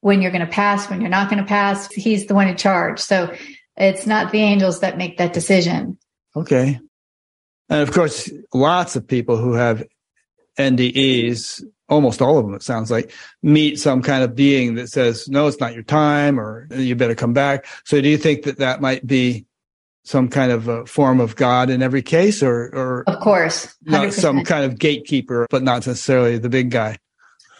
When 0.00 0.20
you're 0.20 0.30
going 0.30 0.46
to 0.46 0.52
pass, 0.52 0.88
when 0.88 1.00
you're 1.00 1.10
not 1.10 1.30
going 1.30 1.42
to 1.42 1.48
pass, 1.48 1.90
he's 1.90 2.26
the 2.26 2.34
one 2.34 2.46
in 2.46 2.56
charge. 2.56 3.00
So 3.00 3.34
it's 3.76 4.06
not 4.06 4.32
the 4.32 4.40
angels 4.40 4.80
that 4.80 4.98
make 4.98 5.18
that 5.18 5.32
decision. 5.32 5.98
Okay. 6.36 6.80
And 7.68 7.80
of 7.80 7.92
course, 7.92 8.30
lots 8.52 8.96
of 8.96 9.06
people 9.06 9.36
who 9.36 9.54
have 9.54 9.84
NDEs 10.58 11.62
almost 11.88 12.22
all 12.22 12.38
of 12.38 12.46
them, 12.46 12.54
it 12.54 12.62
sounds 12.62 12.90
like, 12.90 13.12
meet 13.42 13.78
some 13.78 14.02
kind 14.02 14.24
of 14.24 14.34
being 14.34 14.74
that 14.76 14.88
says, 14.88 15.28
no, 15.28 15.46
it's 15.46 15.60
not 15.60 15.74
your 15.74 15.82
time 15.82 16.40
or 16.40 16.66
you 16.70 16.96
better 16.96 17.14
come 17.14 17.32
back. 17.32 17.66
So 17.84 18.00
do 18.00 18.08
you 18.08 18.18
think 18.18 18.44
that 18.44 18.58
that 18.58 18.80
might 18.80 19.06
be 19.06 19.46
some 20.04 20.28
kind 20.28 20.52
of 20.52 20.68
a 20.68 20.86
form 20.86 21.20
of 21.20 21.36
God 21.36 21.70
in 21.70 21.82
every 21.82 22.02
case 22.02 22.42
or, 22.42 22.70
or 22.74 23.04
of 23.06 23.20
course, 23.20 23.74
100%. 23.86 23.90
not 23.90 24.12
some 24.12 24.44
kind 24.44 24.64
of 24.64 24.78
gatekeeper, 24.78 25.46
but 25.50 25.62
not 25.62 25.86
necessarily 25.86 26.38
the 26.38 26.50
big 26.50 26.70
guy? 26.70 26.98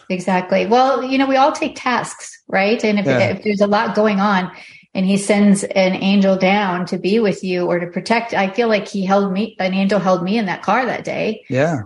Exactly. 0.09 0.67
Well, 0.67 1.03
you 1.03 1.17
know, 1.17 1.25
we 1.25 1.35
all 1.35 1.51
take 1.51 1.75
tasks, 1.75 2.39
right? 2.47 2.83
And 2.83 2.99
if, 2.99 3.05
yeah. 3.07 3.29
if 3.29 3.43
there's 3.43 3.61
a 3.61 3.67
lot 3.67 3.95
going 3.95 4.19
on, 4.19 4.51
and 4.95 5.05
he 5.05 5.17
sends 5.17 5.63
an 5.65 5.93
angel 5.93 6.37
down 6.37 6.85
to 6.87 6.97
be 6.97 7.19
with 7.19 7.43
you 7.43 7.65
or 7.65 7.79
to 7.79 7.87
protect. 7.87 8.33
I 8.33 8.49
feel 8.49 8.69
like 8.69 8.87
he 8.87 9.05
held 9.05 9.31
me, 9.31 9.57
an 9.59 9.73
angel 9.73 9.99
held 9.99 10.23
me 10.23 10.37
in 10.37 10.45
that 10.45 10.63
car 10.63 10.85
that 10.85 11.03
day. 11.03 11.43
Yeah. 11.49 11.81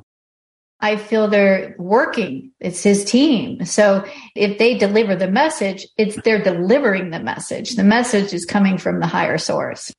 I 0.79 0.95
feel 0.95 1.27
they're 1.27 1.75
working. 1.77 2.51
It's 2.59 2.83
his 2.83 3.03
team. 3.03 3.65
So 3.65 4.05
if 4.35 4.59
they 4.59 4.77
deliver 4.77 5.15
the 5.15 5.29
message, 5.29 5.85
it's 5.97 6.15
they're 6.21 6.41
delivering 6.41 7.09
the 7.09 7.19
message. 7.19 7.75
The 7.75 7.83
message 7.83 8.31
is 8.31 8.45
coming 8.45 8.77
from 8.77 8.99
the 8.99 9.07
higher 9.07 9.39
source. 9.39 9.91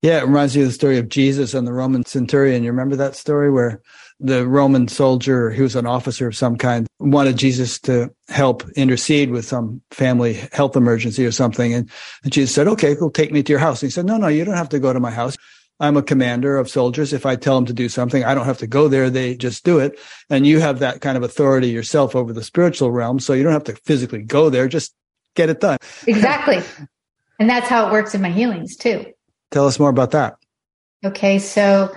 Yeah, 0.00 0.20
it 0.20 0.26
reminds 0.26 0.56
me 0.56 0.62
of 0.62 0.68
the 0.68 0.74
story 0.74 0.98
of 0.98 1.08
Jesus 1.08 1.54
and 1.54 1.66
the 1.66 1.72
Roman 1.72 2.06
centurion. 2.06 2.62
You 2.62 2.70
remember 2.70 2.96
that 2.96 3.16
story 3.16 3.50
where 3.50 3.82
the 4.20 4.46
Roman 4.46 4.88
soldier, 4.88 5.50
he 5.50 5.62
was 5.62 5.76
an 5.76 5.86
officer 5.86 6.26
of 6.28 6.36
some 6.36 6.56
kind, 6.56 6.86
wanted 6.98 7.36
Jesus 7.36 7.78
to 7.80 8.12
help 8.28 8.68
intercede 8.70 9.30
with 9.30 9.44
some 9.44 9.82
family 9.90 10.34
health 10.52 10.76
emergency 10.76 11.26
or 11.26 11.32
something. 11.32 11.74
And, 11.74 11.90
and 12.22 12.32
Jesus 12.32 12.54
said, 12.54 12.68
okay, 12.68 12.94
go 12.94 13.10
take 13.10 13.32
me 13.32 13.42
to 13.42 13.52
your 13.52 13.58
house. 13.58 13.82
And 13.82 13.88
he 13.88 13.92
said, 13.92 14.06
no, 14.06 14.16
no, 14.16 14.28
you 14.28 14.44
don't 14.44 14.56
have 14.56 14.68
to 14.70 14.78
go 14.78 14.92
to 14.92 15.00
my 15.00 15.10
house. 15.10 15.36
I'm 15.80 15.96
a 15.96 16.02
commander 16.02 16.56
of 16.56 16.70
soldiers. 16.70 17.12
If 17.12 17.26
I 17.26 17.34
tell 17.34 17.56
them 17.56 17.66
to 17.66 17.72
do 17.72 17.88
something, 17.88 18.24
I 18.24 18.34
don't 18.34 18.46
have 18.46 18.58
to 18.58 18.66
go 18.66 18.86
there. 18.86 19.10
They 19.10 19.36
just 19.36 19.64
do 19.64 19.80
it. 19.80 19.98
And 20.30 20.46
you 20.46 20.60
have 20.60 20.78
that 20.78 21.00
kind 21.00 21.16
of 21.16 21.24
authority 21.24 21.68
yourself 21.68 22.14
over 22.14 22.32
the 22.32 22.44
spiritual 22.44 22.92
realm. 22.92 23.18
So 23.18 23.32
you 23.32 23.42
don't 23.42 23.52
have 23.52 23.64
to 23.64 23.76
physically 23.84 24.22
go 24.22 24.50
there. 24.50 24.68
Just 24.68 24.94
get 25.34 25.50
it 25.50 25.60
done. 25.60 25.78
Exactly. 26.06 26.62
and 27.40 27.50
that's 27.50 27.68
how 27.68 27.88
it 27.88 27.92
works 27.92 28.14
in 28.14 28.22
my 28.22 28.30
healings 28.30 28.76
too. 28.76 29.04
Tell 29.50 29.66
us 29.66 29.80
more 29.80 29.90
about 29.90 30.12
that. 30.12 30.36
Okay, 31.04 31.38
so 31.38 31.92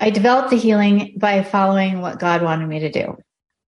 I 0.00 0.10
developed 0.10 0.50
the 0.50 0.56
healing 0.56 1.14
by 1.16 1.42
following 1.42 2.00
what 2.00 2.18
God 2.18 2.42
wanted 2.42 2.68
me 2.68 2.80
to 2.80 2.90
do. 2.90 3.16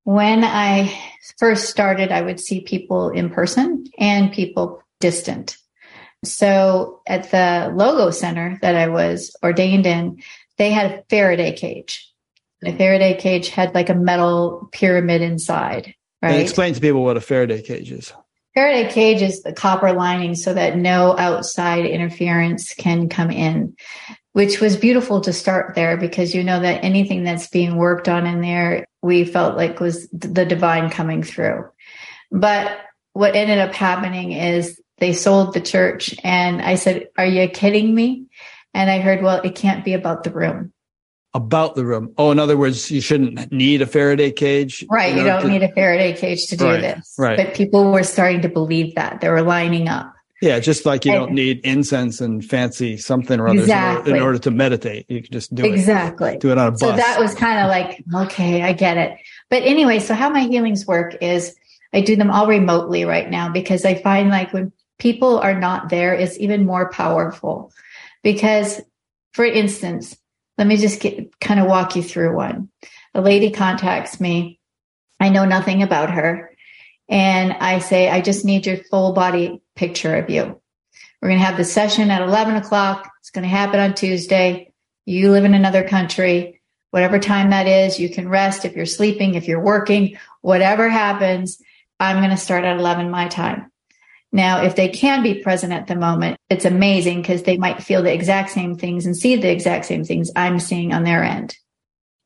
When 0.04 0.44
I 0.44 0.98
first 1.38 1.68
started, 1.68 2.10
I 2.12 2.22
would 2.22 2.40
see 2.40 2.62
people 2.62 3.10
in 3.10 3.30
person 3.30 3.84
and 3.98 4.32
people 4.32 4.82
distant. 5.00 5.56
So 6.24 7.02
at 7.06 7.30
the 7.30 7.72
Logo 7.74 8.10
Center 8.10 8.58
that 8.62 8.74
I 8.74 8.88
was 8.88 9.36
ordained 9.42 9.86
in, 9.86 10.22
they 10.56 10.70
had 10.70 10.90
a 10.90 11.04
Faraday 11.08 11.52
cage. 11.52 12.12
The 12.60 12.72
Faraday 12.72 13.16
cage 13.18 13.50
had 13.50 13.74
like 13.74 13.88
a 13.88 13.94
metal 13.94 14.68
pyramid 14.72 15.22
inside. 15.22 15.94
Right. 16.20 16.32
And 16.32 16.42
explain 16.42 16.74
to 16.74 16.80
people 16.80 17.04
what 17.04 17.16
a 17.16 17.20
Faraday 17.20 17.62
cage 17.62 17.92
is. 17.92 18.12
Faraday 18.54 18.90
cage 18.90 19.22
is 19.22 19.42
the 19.42 19.52
copper 19.52 19.92
lining 19.92 20.34
so 20.34 20.52
that 20.52 20.76
no 20.76 21.16
outside 21.16 21.86
interference 21.86 22.74
can 22.74 23.08
come 23.08 23.30
in, 23.30 23.76
which 24.32 24.60
was 24.60 24.76
beautiful 24.76 25.20
to 25.22 25.32
start 25.32 25.74
there 25.74 25.96
because 25.96 26.34
you 26.34 26.44
know 26.44 26.60
that 26.60 26.84
anything 26.84 27.24
that's 27.24 27.48
being 27.48 27.76
worked 27.76 28.08
on 28.08 28.26
in 28.26 28.40
there, 28.40 28.86
we 29.02 29.24
felt 29.24 29.56
like 29.56 29.80
was 29.80 30.08
the 30.10 30.44
divine 30.44 30.90
coming 30.90 31.22
through. 31.22 31.68
But 32.30 32.78
what 33.12 33.34
ended 33.34 33.58
up 33.58 33.74
happening 33.74 34.32
is 34.32 34.80
they 34.98 35.12
sold 35.12 35.54
the 35.54 35.60
church 35.60 36.14
and 36.22 36.60
I 36.60 36.74
said, 36.74 37.08
are 37.16 37.26
you 37.26 37.48
kidding 37.48 37.94
me? 37.94 38.26
And 38.74 38.90
I 38.90 39.00
heard, 39.00 39.22
well, 39.22 39.40
it 39.42 39.54
can't 39.54 39.84
be 39.84 39.94
about 39.94 40.24
the 40.24 40.30
room 40.30 40.72
about 41.34 41.74
the 41.74 41.84
room. 41.84 42.12
Oh, 42.16 42.30
in 42.30 42.38
other 42.38 42.56
words, 42.56 42.90
you 42.90 43.00
shouldn't 43.00 43.52
need 43.52 43.82
a 43.82 43.86
Faraday 43.86 44.32
cage. 44.32 44.84
Right. 44.90 45.14
You, 45.14 45.22
know, 45.22 45.40
don't 45.40 45.42
to, 45.42 45.48
need 45.48 45.62
a 45.62 45.72
Faraday 45.72 46.14
cage 46.14 46.46
to 46.48 46.56
do 46.56 46.64
right, 46.64 46.80
this. 46.80 47.14
Right. 47.18 47.36
But 47.36 47.54
people 47.54 47.92
were 47.92 48.02
starting 48.02 48.42
to 48.42 48.48
believe 48.48 48.94
that. 48.94 49.20
They 49.20 49.28
were 49.28 49.42
lining 49.42 49.88
up. 49.88 50.12
Yeah, 50.40 50.60
just 50.60 50.86
like 50.86 51.04
you 51.04 51.12
and, 51.12 51.20
don't 51.20 51.32
need 51.32 51.60
incense 51.64 52.20
and 52.20 52.44
fancy 52.44 52.96
something 52.96 53.40
or 53.40 53.48
other 53.48 53.60
exactly. 53.60 54.12
in, 54.12 54.22
order, 54.22 54.38
to 54.38 54.50
meditate. 54.50 55.06
You 55.08 55.22
can 55.22 55.32
just 55.32 55.52
do 55.52 55.64
it. 55.64 55.72
Exactly. 55.72 56.38
Do 56.38 56.50
it 56.52 56.58
on 56.58 56.68
a 56.68 56.70
bus. 56.70 56.80
So 56.80 56.92
that 56.92 57.18
was 57.18 57.34
kind 57.34 57.58
of 57.58 57.68
like, 57.68 58.04
okay, 58.26 58.62
I 58.62 58.72
get 58.72 58.96
it. 58.96 59.18
But 59.50 59.64
anyway, 59.64 59.98
so 59.98 60.14
how 60.14 60.30
my 60.30 60.42
healings 60.42 60.86
work 60.86 61.16
is 61.20 61.56
I 61.92 62.02
do 62.02 62.14
them 62.14 62.30
all 62.30 62.46
remotely 62.46 63.04
right 63.04 63.28
now 63.28 63.48
because 63.48 63.84
I 63.84 63.94
find 63.94 64.28
like 64.28 64.52
when 64.52 64.72
people 64.98 65.38
are 65.38 65.58
not 65.58 65.88
there, 65.88 66.14
it's 66.14 66.38
even 66.38 66.66
more 66.66 66.90
powerful. 66.90 67.72
Because 68.22 68.80
for 69.32 69.44
instance, 69.44 70.16
let 70.56 70.66
me 70.66 70.76
just 70.76 71.00
get, 71.00 71.38
kind 71.40 71.60
of 71.60 71.66
walk 71.66 71.96
you 71.96 72.02
through 72.02 72.34
one. 72.34 72.68
A 73.14 73.20
lady 73.20 73.50
contacts 73.50 74.20
me. 74.20 74.60
I 75.18 75.30
know 75.30 75.44
nothing 75.44 75.82
about 75.82 76.10
her. 76.10 76.47
And 77.08 77.52
I 77.52 77.78
say, 77.78 78.10
I 78.10 78.20
just 78.20 78.44
need 78.44 78.66
your 78.66 78.76
full 78.76 79.12
body 79.12 79.62
picture 79.74 80.16
of 80.16 80.28
you. 80.28 80.60
We're 81.20 81.28
going 81.28 81.40
to 81.40 81.46
have 81.46 81.56
the 81.56 81.64
session 81.64 82.10
at 82.10 82.22
11 82.22 82.56
o'clock. 82.56 83.10
It's 83.20 83.30
going 83.30 83.42
to 83.42 83.48
happen 83.48 83.80
on 83.80 83.94
Tuesday. 83.94 84.72
You 85.04 85.30
live 85.30 85.44
in 85.44 85.54
another 85.54 85.86
country. 85.86 86.60
Whatever 86.90 87.18
time 87.18 87.50
that 87.50 87.66
is, 87.66 87.98
you 87.98 88.08
can 88.08 88.28
rest 88.28 88.64
if 88.64 88.74
you're 88.74 88.86
sleeping, 88.86 89.34
if 89.34 89.46
you're 89.46 89.60
working, 89.62 90.16
whatever 90.40 90.88
happens. 90.88 91.60
I'm 92.00 92.18
going 92.18 92.30
to 92.30 92.36
start 92.36 92.64
at 92.64 92.78
11 92.78 93.10
my 93.10 93.28
time. 93.28 93.70
Now, 94.30 94.62
if 94.62 94.76
they 94.76 94.88
can 94.88 95.22
be 95.22 95.42
present 95.42 95.72
at 95.72 95.86
the 95.86 95.96
moment, 95.96 96.38
it's 96.50 96.64
amazing 96.64 97.22
because 97.22 97.42
they 97.42 97.56
might 97.56 97.82
feel 97.82 98.02
the 98.02 98.12
exact 98.12 98.50
same 98.50 98.76
things 98.76 99.06
and 99.06 99.16
see 99.16 99.36
the 99.36 99.50
exact 99.50 99.86
same 99.86 100.04
things 100.04 100.30
I'm 100.36 100.60
seeing 100.60 100.92
on 100.92 101.04
their 101.04 101.24
end. 101.24 101.56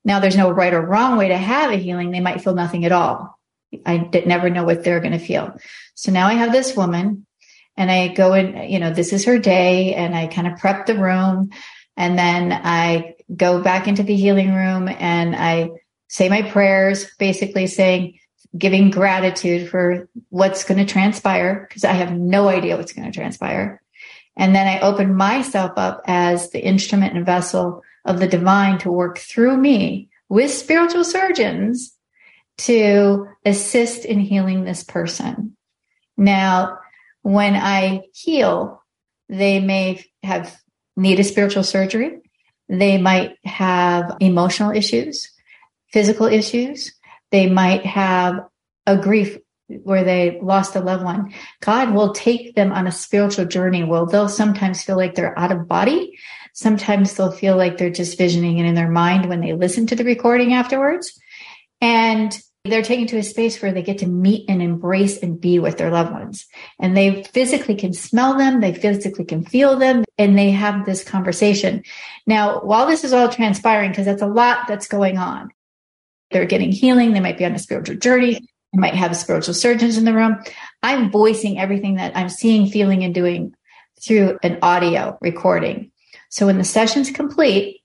Now, 0.04 0.18
there's 0.18 0.36
no 0.36 0.50
right 0.50 0.74
or 0.74 0.84
wrong 0.84 1.16
way 1.16 1.28
to 1.28 1.38
have 1.38 1.70
a 1.70 1.76
healing. 1.76 2.10
They 2.10 2.20
might 2.20 2.42
feel 2.42 2.54
nothing 2.54 2.84
at 2.84 2.92
all. 2.92 3.38
I 3.86 4.08
never 4.26 4.50
know 4.50 4.64
what 4.64 4.84
they're 4.84 5.00
going 5.00 5.12
to 5.12 5.18
feel. 5.18 5.56
So 5.94 6.12
now 6.12 6.26
I 6.26 6.34
have 6.34 6.52
this 6.52 6.76
woman 6.76 7.26
and 7.76 7.90
I 7.90 8.08
go 8.08 8.34
in, 8.34 8.70
you 8.70 8.78
know, 8.78 8.92
this 8.92 9.12
is 9.12 9.24
her 9.24 9.38
day 9.38 9.94
and 9.94 10.14
I 10.14 10.26
kind 10.26 10.46
of 10.46 10.58
prep 10.58 10.86
the 10.86 10.98
room 10.98 11.50
and 11.96 12.18
then 12.18 12.52
I 12.52 13.14
go 13.34 13.62
back 13.62 13.88
into 13.88 14.02
the 14.02 14.16
healing 14.16 14.54
room 14.54 14.88
and 14.88 15.34
I 15.34 15.70
say 16.08 16.28
my 16.28 16.42
prayers, 16.42 17.06
basically 17.18 17.66
saying, 17.66 18.18
giving 18.56 18.90
gratitude 18.90 19.70
for 19.70 20.08
what's 20.28 20.64
going 20.64 20.84
to 20.84 20.90
transpire 20.92 21.66
because 21.66 21.84
I 21.84 21.92
have 21.92 22.12
no 22.12 22.48
idea 22.48 22.76
what's 22.76 22.92
going 22.92 23.10
to 23.10 23.18
transpire. 23.18 23.80
And 24.36 24.54
then 24.54 24.66
I 24.66 24.80
open 24.80 25.14
myself 25.14 25.72
up 25.76 26.02
as 26.06 26.50
the 26.50 26.62
instrument 26.62 27.16
and 27.16 27.24
vessel 27.24 27.82
of 28.04 28.18
the 28.18 28.26
divine 28.26 28.78
to 28.78 28.90
work 28.92 29.18
through 29.18 29.56
me 29.56 30.10
with 30.28 30.50
spiritual 30.50 31.04
surgeons 31.04 31.94
to 32.58 33.28
assist 33.44 34.04
in 34.04 34.20
healing 34.20 34.64
this 34.64 34.84
person. 34.84 35.56
Now, 36.16 36.78
when 37.22 37.54
I 37.54 38.02
heal, 38.12 38.82
they 39.28 39.60
may 39.60 40.04
have 40.22 40.56
need 40.96 41.20
a 41.20 41.24
spiritual 41.24 41.64
surgery. 41.64 42.18
They 42.68 42.98
might 42.98 43.36
have 43.44 44.16
emotional 44.20 44.70
issues, 44.70 45.30
physical 45.92 46.26
issues. 46.26 46.92
They 47.30 47.48
might 47.48 47.84
have 47.86 48.46
a 48.86 48.96
grief 48.96 49.38
where 49.68 50.04
they 50.04 50.38
lost 50.42 50.76
a 50.76 50.80
loved 50.80 51.04
one. 51.04 51.32
God 51.60 51.94
will 51.94 52.12
take 52.12 52.54
them 52.54 52.72
on 52.72 52.86
a 52.86 52.92
spiritual 52.92 53.46
journey. 53.46 53.84
Well, 53.84 54.06
they'll 54.06 54.28
sometimes 54.28 54.82
feel 54.82 54.96
like 54.96 55.14
they're 55.14 55.38
out 55.38 55.52
of 55.52 55.68
body. 55.68 56.18
Sometimes 56.52 57.14
they'll 57.14 57.32
feel 57.32 57.56
like 57.56 57.78
they're 57.78 57.90
just 57.90 58.18
visioning 58.18 58.58
it 58.58 58.66
in 58.66 58.74
their 58.74 58.90
mind 58.90 59.28
when 59.28 59.40
they 59.40 59.54
listen 59.54 59.86
to 59.86 59.96
the 59.96 60.04
recording 60.04 60.52
afterwards. 60.52 61.18
And 61.82 62.40
they're 62.64 62.82
taken 62.82 63.08
to 63.08 63.18
a 63.18 63.24
space 63.24 63.60
where 63.60 63.72
they 63.72 63.82
get 63.82 63.98
to 63.98 64.06
meet 64.06 64.48
and 64.48 64.62
embrace 64.62 65.20
and 65.20 65.40
be 65.40 65.58
with 65.58 65.78
their 65.78 65.90
loved 65.90 66.12
ones. 66.12 66.46
And 66.78 66.96
they 66.96 67.24
physically 67.24 67.74
can 67.74 67.92
smell 67.92 68.38
them, 68.38 68.60
they 68.60 68.72
physically 68.72 69.24
can 69.24 69.44
feel 69.44 69.76
them, 69.76 70.04
and 70.16 70.38
they 70.38 70.52
have 70.52 70.86
this 70.86 71.02
conversation. 71.02 71.82
Now, 72.24 72.60
while 72.60 72.86
this 72.86 73.02
is 73.02 73.12
all 73.12 73.28
transpiring, 73.28 73.90
because 73.90 74.06
that's 74.06 74.22
a 74.22 74.28
lot 74.28 74.68
that's 74.68 74.86
going 74.86 75.18
on, 75.18 75.50
they're 76.30 76.46
getting 76.46 76.70
healing. 76.70 77.12
They 77.12 77.20
might 77.20 77.36
be 77.36 77.44
on 77.44 77.54
a 77.54 77.58
spiritual 77.58 77.96
journey. 77.96 78.34
They 78.72 78.78
might 78.78 78.94
have 78.94 79.16
spiritual 79.16 79.54
surgeons 79.54 79.98
in 79.98 80.04
the 80.04 80.14
room. 80.14 80.42
I'm 80.84 81.10
voicing 81.10 81.58
everything 81.58 81.96
that 81.96 82.16
I'm 82.16 82.28
seeing, 82.28 82.68
feeling, 82.68 83.02
and 83.02 83.12
doing 83.12 83.54
through 84.00 84.38
an 84.44 84.58
audio 84.62 85.18
recording. 85.20 85.90
So 86.28 86.46
when 86.46 86.58
the 86.58 86.64
session's 86.64 87.10
complete, 87.10 87.82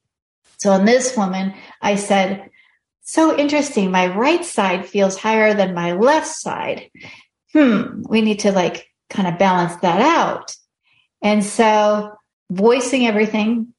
so 0.57 0.71
on 0.71 0.85
this 0.85 1.17
woman, 1.17 1.55
I 1.81 1.95
said, 1.95 2.49
so 3.07 3.37
interesting. 3.37 3.89
My 3.89 4.07
right 4.07 4.43
side 4.43 4.85
feels 4.85 5.17
higher 5.17 5.53
than 5.53 5.73
my 5.73 5.93
left 5.93 6.27
side. 6.27 6.91
Hmm. 7.53 8.01
We 8.07 8.21
need 8.21 8.39
to 8.39 8.51
like 8.51 8.89
kind 9.09 9.29
of 9.29 9.39
balance 9.39 9.77
that 9.77 10.01
out. 10.01 10.53
And 11.21 11.41
so 11.41 12.17
voicing 12.51 13.07
everything. 13.07 13.73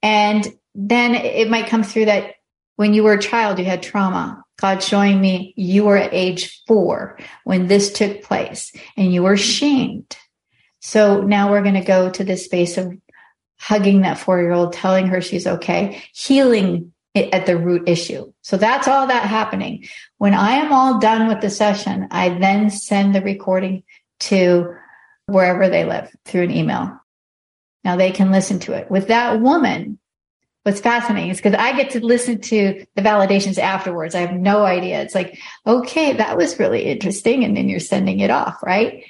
And 0.00 0.46
then 0.76 1.16
it 1.16 1.50
might 1.50 1.66
come 1.66 1.82
through 1.82 2.04
that 2.04 2.36
when 2.76 2.94
you 2.94 3.02
were 3.02 3.14
a 3.14 3.20
child, 3.20 3.58
you 3.58 3.64
had 3.64 3.82
trauma. 3.82 4.44
God 4.56 4.80
showing 4.80 5.20
me 5.20 5.54
you 5.56 5.84
were 5.84 5.96
at 5.96 6.14
age 6.14 6.62
four 6.68 7.18
when 7.42 7.66
this 7.66 7.92
took 7.92 8.22
place 8.22 8.72
and 8.96 9.12
you 9.12 9.24
were 9.24 9.36
shamed. 9.36 10.16
So 10.78 11.22
now 11.22 11.50
we're 11.50 11.62
going 11.62 11.74
to 11.74 11.80
go 11.80 12.10
to 12.10 12.22
this 12.22 12.44
space 12.44 12.78
of 12.78 12.96
hugging 13.58 14.02
that 14.02 14.18
four 14.18 14.40
year 14.40 14.52
old, 14.52 14.72
telling 14.72 15.08
her 15.08 15.20
she's 15.20 15.48
okay, 15.48 16.00
healing 16.12 16.92
at 17.32 17.46
the 17.46 17.56
root 17.56 17.88
issue. 17.88 18.32
So 18.42 18.56
that's 18.56 18.88
all 18.88 19.06
that 19.06 19.28
happening. 19.28 19.86
When 20.18 20.34
I 20.34 20.52
am 20.52 20.72
all 20.72 20.98
done 20.98 21.28
with 21.28 21.40
the 21.40 21.50
session, 21.50 22.08
I 22.10 22.30
then 22.30 22.70
send 22.70 23.14
the 23.14 23.22
recording 23.22 23.82
to 24.20 24.74
wherever 25.26 25.68
they 25.68 25.84
live 25.84 26.10
through 26.24 26.42
an 26.44 26.50
email. 26.50 26.98
Now 27.84 27.96
they 27.96 28.10
can 28.10 28.30
listen 28.30 28.58
to 28.60 28.72
it. 28.72 28.90
With 28.90 29.08
that 29.08 29.40
woman, 29.40 29.98
what's 30.62 30.80
fascinating 30.80 31.30
is 31.30 31.38
because 31.38 31.54
I 31.54 31.76
get 31.76 31.90
to 31.90 32.04
listen 32.04 32.40
to 32.42 32.84
the 32.94 33.02
validations 33.02 33.58
afterwards. 33.58 34.14
I 34.14 34.20
have 34.20 34.34
no 34.34 34.64
idea. 34.64 35.00
It's 35.02 35.14
like, 35.14 35.38
okay, 35.66 36.14
that 36.14 36.36
was 36.36 36.58
really 36.58 36.84
interesting. 36.84 37.44
And 37.44 37.56
then 37.56 37.68
you're 37.68 37.80
sending 37.80 38.20
it 38.20 38.30
off, 38.30 38.62
right? 38.62 39.04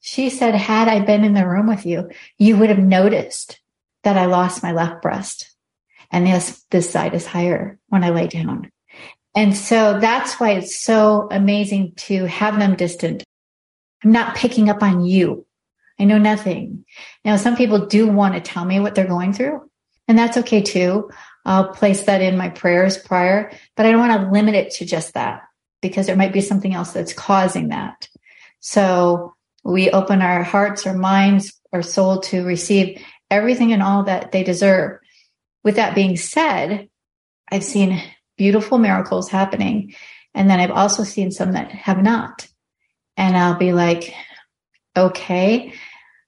She 0.00 0.30
said, 0.30 0.54
had 0.54 0.88
I 0.88 1.00
been 1.00 1.24
in 1.24 1.34
the 1.34 1.46
room 1.46 1.66
with 1.66 1.84
you, 1.84 2.10
you 2.38 2.56
would 2.56 2.68
have 2.68 2.78
noticed 2.78 3.60
that 4.02 4.16
I 4.16 4.26
lost 4.26 4.62
my 4.62 4.72
left 4.72 5.02
breast. 5.02 5.49
And 6.10 6.26
this, 6.26 6.64
this 6.70 6.90
side 6.90 7.14
is 7.14 7.26
higher 7.26 7.78
when 7.88 8.04
I 8.04 8.10
lay 8.10 8.26
down. 8.26 8.70
And 9.34 9.56
so 9.56 10.00
that's 10.00 10.40
why 10.40 10.52
it's 10.52 10.80
so 10.82 11.28
amazing 11.30 11.92
to 11.96 12.24
have 12.26 12.58
them 12.58 12.74
distant. 12.74 13.22
I'm 14.02 14.12
not 14.12 14.34
picking 14.34 14.68
up 14.68 14.82
on 14.82 15.04
you. 15.04 15.46
I 16.00 16.04
know 16.04 16.18
nothing. 16.18 16.84
Now, 17.24 17.36
some 17.36 17.56
people 17.56 17.86
do 17.86 18.08
want 18.08 18.34
to 18.34 18.40
tell 18.40 18.64
me 18.64 18.80
what 18.80 18.94
they're 18.94 19.06
going 19.06 19.34
through, 19.34 19.70
and 20.08 20.18
that's 20.18 20.38
okay 20.38 20.62
too. 20.62 21.10
I'll 21.44 21.68
place 21.68 22.04
that 22.04 22.22
in 22.22 22.38
my 22.38 22.48
prayers 22.48 22.96
prior, 22.96 23.52
but 23.76 23.86
I 23.86 23.92
don't 23.92 24.00
want 24.00 24.20
to 24.20 24.30
limit 24.30 24.54
it 24.54 24.72
to 24.72 24.86
just 24.86 25.14
that 25.14 25.42
because 25.82 26.06
there 26.06 26.16
might 26.16 26.32
be 26.32 26.40
something 26.40 26.74
else 26.74 26.92
that's 26.92 27.12
causing 27.12 27.68
that. 27.68 28.08
So 28.60 29.34
we 29.62 29.90
open 29.90 30.22
our 30.22 30.42
hearts, 30.42 30.86
our 30.86 30.96
minds, 30.96 31.52
our 31.72 31.82
soul 31.82 32.20
to 32.20 32.44
receive 32.44 33.02
everything 33.30 33.72
and 33.72 33.82
all 33.82 34.04
that 34.04 34.32
they 34.32 34.42
deserve. 34.42 34.98
With 35.64 35.76
that 35.76 35.94
being 35.94 36.16
said, 36.16 36.88
I've 37.50 37.64
seen 37.64 38.02
beautiful 38.36 38.78
miracles 38.78 39.28
happening. 39.28 39.94
And 40.34 40.48
then 40.48 40.60
I've 40.60 40.70
also 40.70 41.04
seen 41.04 41.30
some 41.30 41.52
that 41.52 41.70
have 41.70 42.02
not. 42.02 42.46
And 43.16 43.36
I'll 43.36 43.58
be 43.58 43.72
like, 43.72 44.14
okay, 44.96 45.74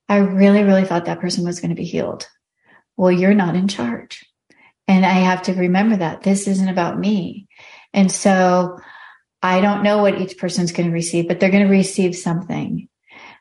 I 0.09 0.19
really, 0.19 0.63
really 0.63 0.85
thought 0.85 1.07
that 1.07 1.21
person 1.21 1.45
was 1.45 1.61
going 1.61 1.71
to 1.71 1.77
be 1.77 1.85
healed. 1.85 2.29
Well, 2.97 3.13
you're 3.13 3.35
not 3.35 3.55
in 3.55 3.69
charge. 3.69 4.25
And 4.89 5.07
I 5.07 5.13
have 5.13 5.43
to 5.43 5.55
remember 5.55 5.97
that 5.97 6.23
this 6.23 6.47
isn't 6.47 6.69
about 6.69 6.99
me. 6.99 7.47
And 7.95 8.11
so 8.11 8.79
I 9.43 9.61
don't 9.61 9.83
know 9.83 10.03
what 10.03 10.21
each 10.21 10.37
person's 10.37 10.73
going 10.73 10.89
to 10.89 10.95
receive, 10.95 11.29
but 11.29 11.41
they're 11.41 11.51
going 11.51 11.65
to 11.65 11.71
receive 11.71 12.15
something. 12.15 12.89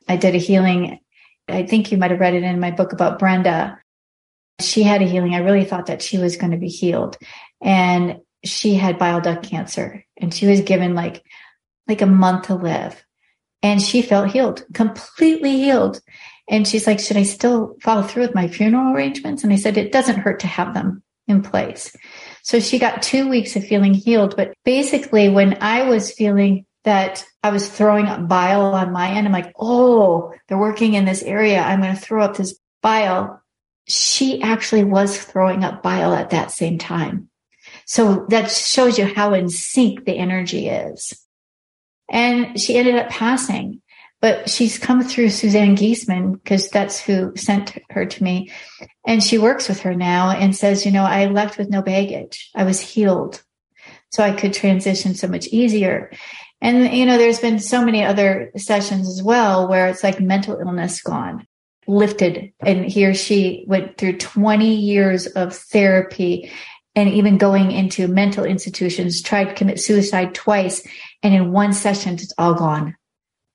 I 0.07 0.17
did 0.17 0.35
a 0.35 0.39
healing. 0.39 0.99
I 1.47 1.63
think 1.63 1.91
you 1.91 1.97
might 1.97 2.11
have 2.11 2.19
read 2.19 2.35
it 2.35 2.43
in 2.43 2.59
my 2.59 2.71
book 2.71 2.93
about 2.93 3.19
Brenda. 3.19 3.80
She 4.59 4.83
had 4.83 5.01
a 5.01 5.07
healing. 5.07 5.33
I 5.33 5.39
really 5.39 5.65
thought 5.65 5.87
that 5.87 6.01
she 6.01 6.17
was 6.17 6.37
going 6.37 6.51
to 6.51 6.57
be 6.57 6.67
healed. 6.69 7.17
And 7.61 8.19
she 8.43 8.75
had 8.75 8.99
bile 8.99 9.21
duct 9.21 9.43
cancer 9.43 10.03
and 10.17 10.33
she 10.33 10.47
was 10.47 10.61
given 10.61 10.95
like, 10.95 11.23
like 11.87 12.01
a 12.01 12.07
month 12.07 12.47
to 12.47 12.55
live 12.55 13.03
and 13.63 13.81
she 13.81 14.01
felt 14.01 14.31
healed, 14.31 14.65
completely 14.73 15.57
healed. 15.57 16.01
And 16.49 16.67
she's 16.67 16.87
like, 16.87 16.99
should 16.99 17.17
I 17.17 17.23
still 17.23 17.77
follow 17.81 18.01
through 18.01 18.23
with 18.23 18.35
my 18.35 18.47
funeral 18.47 18.93
arrangements? 18.93 19.43
And 19.43 19.53
I 19.53 19.55
said, 19.55 19.77
it 19.77 19.91
doesn't 19.91 20.19
hurt 20.19 20.41
to 20.41 20.47
have 20.47 20.73
them 20.73 21.03
in 21.27 21.41
place. 21.41 21.95
So 22.43 22.59
she 22.59 22.79
got 22.79 23.01
two 23.01 23.29
weeks 23.29 23.55
of 23.55 23.65
feeling 23.65 23.93
healed. 23.93 24.35
But 24.35 24.53
basically, 24.65 25.29
when 25.29 25.57
I 25.61 25.83
was 25.83 26.11
feeling 26.11 26.65
that 26.83 27.23
I 27.43 27.51
was 27.51 27.69
throwing 27.69 28.07
up 28.07 28.27
bile 28.27 28.61
on 28.61 28.91
my 28.91 29.11
end, 29.11 29.27
I'm 29.27 29.33
like, 29.33 29.53
oh, 29.59 30.33
they're 30.47 30.57
working 30.57 30.95
in 30.95 31.05
this 31.05 31.21
area. 31.21 31.61
I'm 31.61 31.81
going 31.81 31.95
to 31.95 32.01
throw 32.01 32.23
up 32.23 32.35
this 32.35 32.57
bile. 32.81 33.40
She 33.91 34.41
actually 34.41 34.83
was 34.83 35.17
throwing 35.17 35.63
up 35.63 35.83
bile 35.83 36.13
at 36.13 36.31
that 36.31 36.51
same 36.51 36.77
time. 36.77 37.29
So 37.85 38.25
that 38.29 38.49
shows 38.49 38.97
you 38.97 39.05
how 39.05 39.33
in 39.33 39.49
sync 39.49 40.05
the 40.05 40.17
energy 40.17 40.69
is. 40.69 41.13
And 42.09 42.59
she 42.59 42.77
ended 42.77 42.95
up 42.95 43.09
passing 43.09 43.81
but 44.21 44.49
she's 44.49 44.77
come 44.77 45.03
through 45.03 45.29
Suzanne 45.29 45.75
Giesemann 45.75 46.33
because 46.33 46.69
that's 46.69 47.01
who 47.01 47.35
sent 47.35 47.77
her 47.89 48.05
to 48.05 48.23
me. 48.23 48.51
And 49.05 49.21
she 49.21 49.39
works 49.39 49.67
with 49.67 49.81
her 49.81 49.95
now 49.95 50.29
and 50.29 50.55
says, 50.55 50.85
you 50.85 50.91
know, 50.91 51.03
I 51.03 51.25
left 51.25 51.57
with 51.57 51.69
no 51.69 51.81
baggage. 51.81 52.51
I 52.55 52.63
was 52.63 52.79
healed. 52.79 53.41
So 54.11 54.23
I 54.23 54.31
could 54.31 54.53
transition 54.53 55.15
so 55.15 55.27
much 55.27 55.47
easier. 55.47 56.11
And, 56.61 56.93
you 56.95 57.07
know, 57.07 57.17
there's 57.17 57.39
been 57.39 57.57
so 57.57 57.83
many 57.83 58.03
other 58.03 58.51
sessions 58.57 59.09
as 59.09 59.23
well 59.23 59.67
where 59.67 59.87
it's 59.87 60.03
like 60.03 60.19
mental 60.19 60.59
illness 60.59 61.01
gone, 61.01 61.47
lifted. 61.91 62.53
And 62.59 62.85
he 62.85 63.05
or 63.05 63.13
she 63.13 63.65
went 63.67 63.97
through 63.97 64.17
20 64.17 64.75
years 64.75 65.27
of 65.27 65.55
therapy 65.55 66.51
and 66.95 67.09
even 67.09 67.37
going 67.37 67.71
into 67.71 68.07
mental 68.07 68.43
institutions, 68.43 69.21
tried 69.21 69.45
to 69.45 69.53
commit 69.53 69.79
suicide 69.79 70.35
twice. 70.35 70.85
And 71.23 71.33
in 71.33 71.51
one 71.51 71.73
session, 71.73 72.15
it's 72.15 72.33
all 72.37 72.53
gone 72.53 72.95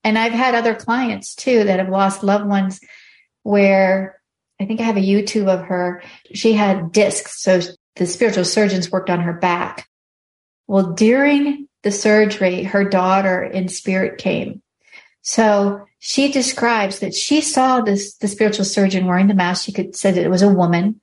and 0.07 0.17
I've 0.17 0.33
had 0.33 0.55
other 0.55 0.77
clients 0.77 1.35
too 1.35 1.65
that 1.65 1.81
have 1.81 1.89
lost 1.89 2.23
loved 2.23 2.47
ones 2.47 2.79
where 3.43 4.21
I 4.61 4.65
think 4.65 4.81
I 4.81 4.85
have 4.85 4.97
a 4.97 5.01
YouTube 5.01 5.49
of 5.49 5.67
her. 5.67 6.01
She 6.33 6.53
had 6.53 6.93
discs. 6.93 7.43
So 7.43 7.61
the 7.97 8.07
spiritual 8.07 8.45
surgeons 8.45 8.89
worked 8.89 9.11
on 9.11 9.19
her 9.19 9.33
back. 9.33 9.89
Well, 10.69 10.93
during 10.93 11.67
the 11.83 11.91
surgery, 11.91 12.63
her 12.63 12.89
daughter 12.89 13.43
in 13.43 13.67
spirit 13.67 14.19
came. 14.19 14.63
So 15.27 15.85
she 15.99 16.31
describes 16.31 17.01
that 17.01 17.13
she 17.13 17.41
saw 17.41 17.81
this, 17.81 18.15
the 18.15 18.29
spiritual 18.29 18.65
surgeon 18.65 19.07
wearing 19.07 19.27
the 19.27 19.35
mask. 19.35 19.65
She 19.65 19.73
could 19.73 19.97
said 19.97 20.15
that 20.15 20.25
it 20.25 20.31
was 20.31 20.43
a 20.43 20.49
woman. 20.49 21.01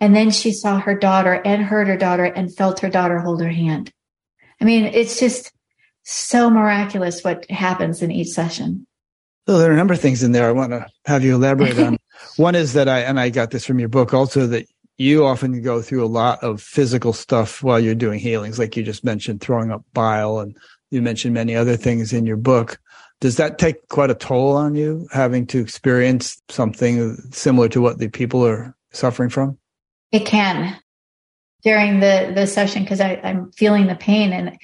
And 0.00 0.14
then 0.14 0.30
she 0.30 0.52
saw 0.52 0.78
her 0.78 0.96
daughter 0.96 1.42
and 1.44 1.64
heard 1.64 1.88
her 1.88 1.96
daughter 1.96 2.24
and 2.24 2.54
felt 2.54 2.78
her 2.80 2.88
daughter 2.88 3.18
hold 3.18 3.42
her 3.42 3.50
hand. 3.50 3.92
I 4.60 4.64
mean, 4.64 4.84
it's 4.84 5.18
just, 5.18 5.50
so 6.04 6.50
miraculous 6.50 7.24
what 7.24 7.50
happens 7.50 8.02
in 8.02 8.10
each 8.10 8.28
session. 8.28 8.86
So 9.48 9.58
there 9.58 9.70
are 9.70 9.74
a 9.74 9.76
number 9.76 9.94
of 9.94 10.00
things 10.00 10.22
in 10.22 10.32
there 10.32 10.48
I 10.48 10.52
want 10.52 10.70
to 10.70 10.86
have 11.06 11.24
you 11.24 11.34
elaborate 11.34 11.78
on. 11.78 11.96
One 12.36 12.54
is 12.54 12.74
that 12.74 12.88
I, 12.88 13.00
and 13.00 13.18
I 13.18 13.30
got 13.30 13.50
this 13.50 13.64
from 13.64 13.78
your 13.78 13.88
book 13.88 14.14
also, 14.14 14.46
that 14.46 14.66
you 14.96 15.24
often 15.24 15.60
go 15.62 15.82
through 15.82 16.04
a 16.04 16.06
lot 16.06 16.42
of 16.42 16.62
physical 16.62 17.12
stuff 17.12 17.62
while 17.62 17.80
you're 17.80 17.94
doing 17.94 18.20
healings, 18.20 18.58
like 18.58 18.76
you 18.76 18.82
just 18.82 19.04
mentioned, 19.04 19.40
throwing 19.40 19.72
up 19.72 19.82
bile, 19.92 20.38
and 20.38 20.56
you 20.90 21.02
mentioned 21.02 21.34
many 21.34 21.56
other 21.56 21.76
things 21.76 22.12
in 22.12 22.26
your 22.26 22.36
book. 22.36 22.78
Does 23.20 23.36
that 23.36 23.58
take 23.58 23.88
quite 23.88 24.10
a 24.10 24.14
toll 24.14 24.56
on 24.56 24.74
you, 24.74 25.08
having 25.12 25.46
to 25.48 25.60
experience 25.60 26.40
something 26.48 27.16
similar 27.32 27.68
to 27.70 27.80
what 27.80 27.98
the 27.98 28.08
people 28.08 28.46
are 28.46 28.76
suffering 28.92 29.30
from? 29.30 29.58
It 30.12 30.26
can 30.26 30.78
during 31.62 32.00
the 32.00 32.32
the 32.34 32.46
session 32.46 32.82
because 32.82 33.00
I'm 33.00 33.50
feeling 33.52 33.86
the 33.86 33.94
pain 33.94 34.32
and 34.32 34.58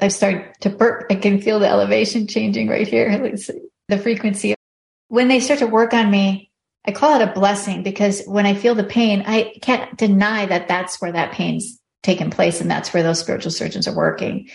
I 0.00 0.08
start 0.08 0.58
to 0.60 0.70
burp. 0.70 1.06
I 1.10 1.16
can 1.16 1.40
feel 1.40 1.60
the 1.60 1.68
elevation 1.68 2.26
changing 2.26 2.68
right 2.68 2.88
here, 2.88 3.10
the 3.88 3.98
frequency. 3.98 4.54
When 5.08 5.28
they 5.28 5.40
start 5.40 5.58
to 5.58 5.66
work 5.66 5.92
on 5.92 6.10
me, 6.10 6.50
I 6.86 6.92
call 6.92 7.20
it 7.20 7.28
a 7.28 7.32
blessing 7.32 7.82
because 7.82 8.22
when 8.24 8.46
I 8.46 8.54
feel 8.54 8.74
the 8.74 8.84
pain, 8.84 9.22
I 9.26 9.54
can't 9.60 9.96
deny 9.96 10.46
that 10.46 10.68
that's 10.68 11.00
where 11.00 11.12
that 11.12 11.32
pain's 11.32 11.78
taken 12.02 12.30
place 12.30 12.60
and 12.60 12.70
that's 12.70 12.94
where 12.94 13.02
those 13.02 13.20
spiritual 13.20 13.50
surgeons 13.50 13.86
are 13.86 13.94
working. 13.94 14.48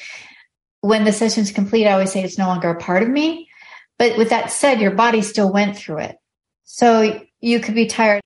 When 0.85 1.03
the 1.03 1.11
session's 1.11 1.51
complete, 1.51 1.87
I 1.87 1.93
always 1.93 2.11
say 2.11 2.23
it's 2.23 2.37
no 2.37 2.45
longer 2.45 2.69
a 2.69 2.79
part 2.79 3.01
of 3.01 3.09
me. 3.09 3.49
But 3.97 4.19
with 4.19 4.29
that 4.29 4.51
said, 4.51 4.79
your 4.79 4.91
body 4.91 5.23
still 5.23 5.51
went 5.51 5.75
through 5.75 5.97
it. 5.97 6.17
So 6.63 7.21
you 7.41 7.59
could 7.59 7.73
be 7.73 7.87
tired. 7.87 8.21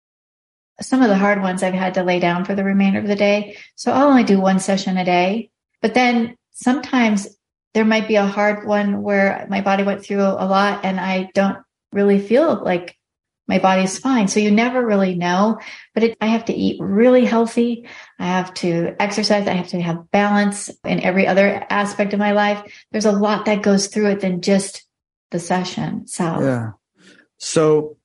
Some 0.81 1.01
of 1.01 1.07
the 1.07 1.15
hard 1.15 1.41
ones 1.41 1.63
I've 1.63 1.73
had 1.73 1.93
to 1.93 2.03
lay 2.03 2.19
down 2.19 2.43
for 2.43 2.55
the 2.55 2.65
remainder 2.65 2.99
of 2.99 3.07
the 3.07 3.15
day. 3.15 3.55
So 3.75 3.93
I'll 3.93 4.09
only 4.09 4.25
do 4.25 4.41
one 4.41 4.59
session 4.59 4.97
a 4.97 5.05
day. 5.05 5.51
But 5.81 5.93
then 5.93 6.35
sometimes 6.51 7.29
there 7.73 7.85
might 7.85 8.09
be 8.09 8.15
a 8.15 8.25
hard 8.27 8.67
one 8.67 9.03
where 9.03 9.47
my 9.49 9.61
body 9.61 9.83
went 9.83 10.03
through 10.03 10.19
a 10.19 10.43
lot 10.45 10.83
and 10.83 10.99
I 10.99 11.29
don't 11.33 11.59
really 11.93 12.19
feel 12.19 12.61
like 12.61 12.98
my 13.49 13.57
body's 13.57 13.97
fine. 13.97 14.27
So 14.27 14.39
you 14.39 14.51
never 14.51 14.85
really 14.85 15.15
know, 15.15 15.59
but 15.95 16.03
it, 16.03 16.17
I 16.21 16.27
have 16.27 16.45
to 16.45 16.53
eat 16.53 16.79
really 16.79 17.25
healthy. 17.25 17.87
I 18.19 18.27
have 18.27 18.53
to 18.55 18.95
exercise. 19.01 19.47
I 19.47 19.53
have 19.53 19.69
to 19.69 19.81
have 19.81 20.11
balance 20.11 20.69
in 20.85 21.01
every 21.01 21.25
other 21.25 21.65
aspect 21.67 22.13
of 22.13 22.19
my 22.19 22.31
life. 22.31 22.61
There's 22.91 23.07
a 23.07 23.11
lot 23.11 23.45
that 23.45 23.63
goes 23.63 23.87
through 23.87 24.11
it 24.11 24.19
than 24.21 24.41
just 24.41 24.85
the 25.31 25.39
session 25.39 26.01
itself. 26.03 26.43
Yeah. 26.43 26.71
So 27.37 27.97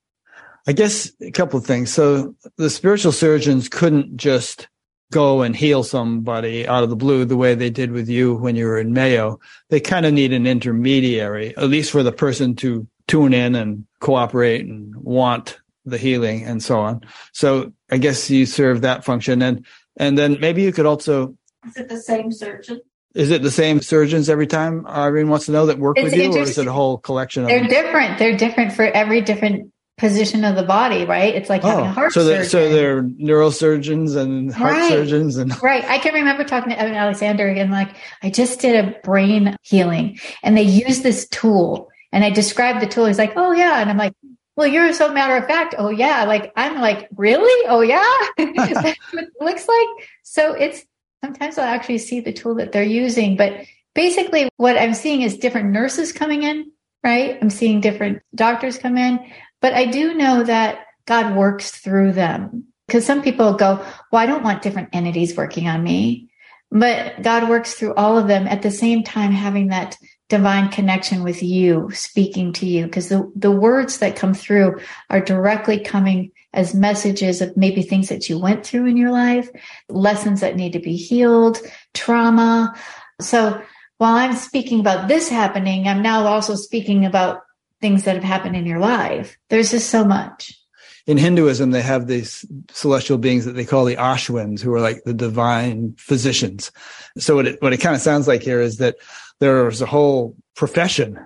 I 0.67 0.73
guess 0.73 1.13
a 1.21 1.31
couple 1.31 1.59
of 1.59 1.67
things. 1.67 1.93
So 1.93 2.35
the 2.57 2.71
spiritual 2.71 3.13
surgeons 3.13 3.69
couldn't 3.69 4.17
just 4.17 4.67
go 5.13 5.43
and 5.43 5.55
heal 5.55 5.83
somebody 5.83 6.67
out 6.67 6.85
of 6.85 6.89
the 6.89 6.97
blue 6.97 7.27
the 7.27 7.37
way 7.37 7.55
they 7.55 7.69
did 7.69 7.93
with 7.93 8.09
you 8.09 8.35
when 8.35 8.57
you 8.57 8.65
were 8.65 8.79
in 8.79 8.95
Mayo. 8.95 9.39
They 9.69 9.79
kind 9.79 10.07
of 10.07 10.15
need 10.15 10.33
an 10.33 10.47
intermediary, 10.47 11.55
at 11.55 11.69
least 11.69 11.91
for 11.91 12.03
the 12.03 12.13
person 12.13 12.57
to 12.57 12.89
tune 13.07 13.35
in 13.35 13.55
and 13.55 13.87
cooperate 14.01 14.65
and 14.67 14.95
want 14.97 15.61
the 15.85 15.99
healing 15.99 16.45
and 16.45 16.63
so 16.63 16.81
on. 16.81 17.03
So 17.33 17.73
I 17.91 17.99
guess 17.99 18.31
you 18.31 18.47
serve 18.47 18.83
that 18.83 19.05
function. 19.05 19.43
And, 19.43 19.67
and 19.97 20.17
then 20.17 20.39
maybe 20.41 20.63
you 20.63 20.73
could 20.73 20.87
also. 20.87 21.37
Is 21.67 21.77
it 21.77 21.89
the 21.89 22.01
same 22.01 22.33
surgeon? 22.33 22.81
Is 23.15 23.31
it 23.31 23.43
the 23.43 23.51
same 23.51 23.81
surgeons 23.81 24.29
every 24.29 24.49
time 24.49 24.87
Irene 24.89 25.29
wants 25.29 25.47
to 25.47 25.53
know 25.53 25.67
that 25.67 25.79
work 25.79 25.97
it's 25.99 26.05
with 26.05 26.15
you, 26.15 26.35
or 26.35 26.41
is 26.41 26.59
it 26.59 26.67
a 26.67 26.73
whole 26.73 26.99
collection 26.99 27.45
of 27.45 27.49
They're 27.49 27.61
them? 27.61 27.69
different. 27.69 28.19
They're 28.19 28.37
different 28.37 28.73
for 28.73 28.85
every 28.85 29.21
different 29.21 29.73
position 29.97 30.45
of 30.45 30.57
the 30.57 30.65
body, 30.65 31.05
right? 31.05 31.35
It's 31.35 31.49
like 31.49 31.63
oh, 31.65 31.69
having 31.69 31.85
a 31.85 31.89
oh, 31.89 31.93
heart 31.93 32.13
so 32.13 32.25
surgeon. 32.25 32.47
So 32.47 32.69
they're 32.71 33.03
neurosurgeons 33.03 34.17
and 34.17 34.53
heart 34.53 34.73
right. 34.73 34.89
surgeons 34.89 35.37
and 35.37 35.55
right. 35.63 35.85
I 35.85 35.99
can 35.99 36.15
remember 36.15 36.43
talking 36.43 36.71
to 36.71 36.81
Eben 36.81 36.95
Alexander 36.95 37.47
and 37.47 37.71
like, 37.71 37.95
I 38.23 38.31
just 38.31 38.61
did 38.61 38.85
a 38.85 38.99
brain 39.05 39.57
healing 39.63 40.19
and 40.43 40.57
they 40.57 40.63
use 40.63 41.03
this 41.03 41.29
tool 41.29 41.91
and 42.15 42.25
I 42.25 42.31
described 42.31 42.81
the 42.81 42.87
tool. 42.87 43.05
He's 43.05 43.19
like, 43.19 43.35
oh 43.37 43.53
yeah. 43.53 43.81
And 43.81 43.91
I'm 43.91 43.99
like, 43.99 44.15
well, 44.57 44.67
you're 44.67 44.95
so 44.95 45.13
matter 45.13 45.37
of 45.37 45.47
fact. 45.47 45.75
Oh 45.77 45.91
yeah. 45.91 46.25
Like, 46.25 46.53
I'm 46.57 46.81
like, 46.81 47.09
really? 47.15 47.69
Oh 47.69 47.83
yeah. 47.83 48.03
it 48.39 49.29
looks 49.39 49.69
like. 49.69 50.09
So 50.23 50.55
it's 50.55 50.83
sometimes 51.23 51.59
I'll 51.59 51.67
actually 51.67 51.99
see 51.99 52.21
the 52.21 52.33
tool 52.33 52.55
that 52.55 52.73
they're 52.73 52.83
using, 52.83 53.37
but 53.37 53.53
basically 53.95 54.49
what 54.57 54.79
I'm 54.79 54.95
seeing 54.95 55.21
is 55.21 55.37
different 55.37 55.71
nurses 55.71 56.13
coming 56.13 56.43
in, 56.43 56.71
right? 57.03 57.37
I'm 57.43 57.51
seeing 57.51 57.83
different 57.83 58.23
doctors 58.35 58.79
come 58.79 58.97
in 58.97 59.21
but 59.65 59.73
I 59.73 59.87
do 59.87 60.13
know 60.13 60.43
that 60.43 60.89
God 61.07 61.35
works 61.35 61.71
through 61.71 62.13
them 62.13 62.65
because 62.87 63.07
some 63.07 63.23
people 63.23 63.55
go, 63.55 63.83
well, 64.13 64.21
I 64.21 64.27
don't 64.27 64.43
want 64.43 64.61
different 64.61 64.91
entities 64.93 65.39
working 65.39 65.69
on 65.69 65.83
me. 65.83 66.29
But 66.71 67.23
God 67.23 67.49
works 67.49 67.73
through 67.73 67.95
all 67.95 68.19
of 68.19 68.29
them 68.29 68.47
at 68.47 68.61
the 68.61 68.71
same 68.71 69.05
time, 69.05 69.33
having 69.33 69.69
that 69.69 69.97
divine 70.35 70.69
connection 70.69 71.23
with 71.23 71.45
you, 71.45 71.89
speaking 71.93 72.53
to 72.53 72.67
you, 72.67 72.87
because 72.87 73.09
the, 73.09 73.31
the 73.37 73.53
words 73.53 73.99
that 73.99 74.17
come 74.17 74.35
through 74.35 74.81
are 75.09 75.21
directly 75.21 75.79
coming 75.79 76.33
as 76.53 76.75
messages 76.75 77.41
of 77.41 77.57
maybe 77.57 77.83
things 77.83 78.09
that 78.09 78.29
you 78.29 78.37
went 78.37 78.67
through 78.67 78.87
in 78.87 78.97
your 78.97 79.13
life, 79.13 79.49
lessons 79.89 80.41
that 80.41 80.57
need 80.57 80.73
to 80.73 80.81
be 80.81 80.97
healed, 80.97 81.59
trauma. 81.93 82.75
So 83.21 83.63
while 83.99 84.17
I'm 84.17 84.35
speaking 84.35 84.81
about 84.81 85.07
this 85.07 85.29
happening, 85.29 85.87
I'm 85.87 86.03
now 86.03 86.27
also 86.27 86.57
speaking 86.57 87.07
about 87.07 87.43
things 87.81 88.03
that 88.05 88.17
have 88.17 88.25
happened 88.25 88.57
in 88.57 88.67
your 88.67 88.81
life. 88.81 89.39
There's 89.51 89.71
just 89.71 89.89
so 89.89 90.05
much. 90.05 90.59
In 91.07 91.19
Hinduism, 91.19 91.71
they 91.71 91.83
have 91.83 92.07
these 92.07 92.47
celestial 92.71 93.19
beings 93.19 93.45
that 93.45 93.53
they 93.53 93.65
call 93.65 93.85
the 93.85 93.97
Ashwins, 93.97 94.63
who 94.63 94.73
are 94.73 94.81
like 94.81 95.05
the 95.05 95.13
divine 95.13 95.95
physicians. 95.99 96.73
So 97.19 97.37
what 97.37 97.47
it, 97.47 97.63
what 97.63 97.75
it 97.75 97.79
kind 97.79 97.95
of 97.95 98.01
sounds 98.01 98.27
like 98.27 98.43
here 98.43 98.61
is 98.61 98.79
that 98.79 98.97
there's 99.39 99.83
a 99.83 99.87
whole 99.87 100.35
profession 100.57 101.19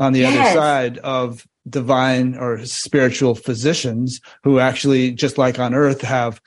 on 0.00 0.12
the 0.12 0.20
yes. 0.20 0.34
other 0.36 0.58
side 0.58 0.98
of 0.98 1.46
divine 1.68 2.36
or 2.36 2.64
spiritual 2.64 3.34
physicians 3.34 4.20
who 4.42 4.58
actually, 4.58 5.12
just 5.12 5.38
like 5.38 5.58
on 5.58 5.74
earth, 5.74 6.00
have 6.00 6.40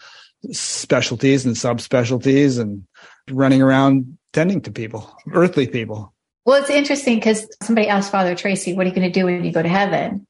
specialties 0.52 1.46
and 1.46 1.56
subspecialties 1.56 2.60
and 2.60 2.86
running 3.30 3.62
around 3.62 4.18
tending 4.34 4.60
to 4.62 4.72
people, 4.72 5.16
earthly 5.32 5.68
people. 5.68 6.14
Well, 6.46 6.62
it's 6.62 6.70
interesting 6.70 7.16
because 7.16 7.48
somebody 7.62 7.88
asked 7.88 8.12
Father 8.12 8.36
Treacy, 8.36 8.76
what 8.76 8.86
are 8.86 8.90
you 8.90 8.96
going 8.96 9.10
to 9.10 9.20
do 9.20 9.26
when 9.26 9.46
you 9.46 9.54
go 9.54 9.64
to 9.64 9.70
heaven? 9.70 10.28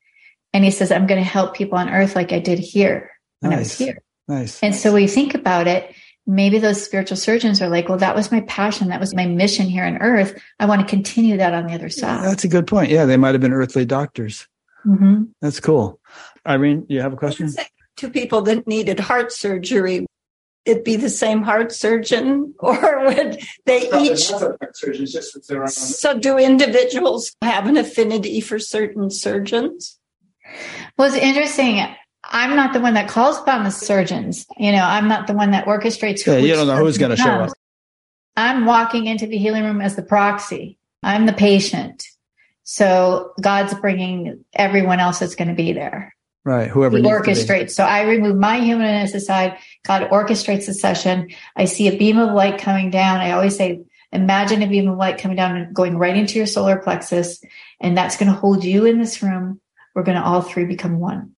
And 0.53 0.63
he 0.63 0.71
says, 0.71 0.91
I'm 0.91 1.07
going 1.07 1.21
to 1.21 1.27
help 1.27 1.55
people 1.55 1.77
on 1.77 1.89
earth 1.89 2.15
like 2.15 2.31
I 2.31 2.39
did 2.39 2.59
here 2.59 3.11
when 3.39 3.51
nice. 3.51 3.57
I 3.57 3.61
was 3.61 3.77
here. 3.77 4.03
Nice. 4.27 4.63
And 4.63 4.75
so 4.75 4.93
we 4.93 5.07
think 5.07 5.33
about 5.33 5.67
it, 5.67 5.93
maybe 6.25 6.59
those 6.59 6.83
spiritual 6.83 7.17
surgeons 7.17 7.61
are 7.61 7.69
like, 7.69 7.89
well, 7.89 7.97
that 7.97 8.15
was 8.15 8.31
my 8.31 8.41
passion. 8.41 8.89
That 8.89 8.99
was 8.99 9.13
my 9.13 9.25
mission 9.25 9.67
here 9.67 9.83
on 9.83 9.97
earth. 9.97 10.41
I 10.59 10.65
want 10.65 10.81
to 10.81 10.87
continue 10.87 11.37
that 11.37 11.53
on 11.53 11.67
the 11.67 11.73
other 11.73 11.89
side. 11.89 12.23
That's 12.23 12.43
a 12.43 12.47
good 12.47 12.67
point. 12.67 12.91
Yeah, 12.91 13.05
they 13.05 13.17
might 13.17 13.33
have 13.33 13.41
been 13.41 13.53
earthly 13.53 13.85
doctors. 13.85 14.47
Mm-hmm. 14.85 15.23
That's 15.41 15.59
cool. 15.59 15.99
Irene, 16.47 16.85
you 16.89 17.01
have 17.01 17.13
a 17.13 17.17
question? 17.17 17.51
To 17.97 18.09
people 18.09 18.41
that 18.43 18.67
needed 18.67 18.99
heart 18.99 19.31
surgery, 19.31 20.05
it 20.65 20.85
be 20.85 20.95
the 20.95 21.09
same 21.09 21.41
heart 21.41 21.71
surgeon 21.71 22.53
or 22.59 23.05
would 23.05 23.39
they 23.65 23.89
no, 23.89 24.01
each 24.01 24.31
so 25.67 26.19
do 26.19 26.37
individuals 26.37 27.35
have 27.41 27.67
an 27.67 27.77
affinity 27.77 28.39
for 28.39 28.59
certain 28.59 29.09
surgeons 29.09 29.99
well 30.97 31.07
it's 31.07 31.17
interesting 31.17 31.85
i'm 32.25 32.55
not 32.55 32.73
the 32.73 32.79
one 32.79 32.93
that 32.93 33.07
calls 33.07 33.37
upon 33.39 33.63
the 33.63 33.69
surgeons 33.69 34.45
you 34.57 34.71
know 34.71 34.83
i'm 34.83 35.07
not 35.07 35.27
the 35.27 35.33
one 35.33 35.51
that 35.51 35.65
orchestrates 35.65 36.25
yeah, 36.25 36.37
you 36.37 36.53
don't 36.53 36.67
know 36.67 36.77
who's 36.77 36.97
going 36.97 37.11
to 37.11 37.17
show 37.17 37.29
up 37.29 37.53
i'm 38.37 38.65
walking 38.65 39.05
into 39.05 39.27
the 39.27 39.37
healing 39.37 39.63
room 39.63 39.81
as 39.81 39.95
the 39.95 40.03
proxy 40.03 40.77
i'm 41.01 41.25
the 41.25 41.33
patient 41.33 42.05
so 42.63 43.33
god's 43.41 43.73
bringing 43.75 44.43
everyone 44.53 44.99
else 44.99 45.19
that's 45.19 45.35
going 45.35 45.49
to 45.49 45.55
be 45.55 45.73
there 45.73 46.13
Right. 46.45 46.69
Whoever 46.69 46.97
he 46.97 47.03
orchestrates. 47.03 47.71
So 47.71 47.85
I 47.85 48.03
remove 48.03 48.35
my 48.35 48.59
humanness 48.59 49.13
aside. 49.13 49.57
God 49.85 50.09
orchestrates 50.09 50.65
the 50.65 50.73
session. 50.73 51.29
I 51.55 51.65
see 51.65 51.87
a 51.87 51.97
beam 51.97 52.17
of 52.17 52.33
light 52.33 52.59
coming 52.59 52.89
down. 52.89 53.21
I 53.21 53.31
always 53.31 53.55
say, 53.55 53.81
imagine 54.11 54.61
a 54.61 54.67
beam 54.67 54.89
of 54.89 54.97
light 54.97 55.17
coming 55.17 55.37
down 55.37 55.55
and 55.55 55.73
going 55.73 55.97
right 55.97 56.15
into 56.15 56.37
your 56.37 56.45
solar 56.45 56.77
plexus. 56.77 57.41
And 57.79 57.97
that's 57.97 58.17
going 58.17 58.31
to 58.31 58.37
hold 58.37 58.65
you 58.65 58.85
in 58.85 58.99
this 58.99 59.23
room. 59.23 59.61
We're 59.95 60.03
going 60.03 60.17
to 60.17 60.23
all 60.23 60.41
three 60.41 60.65
become 60.65 60.99
one. 60.99 61.35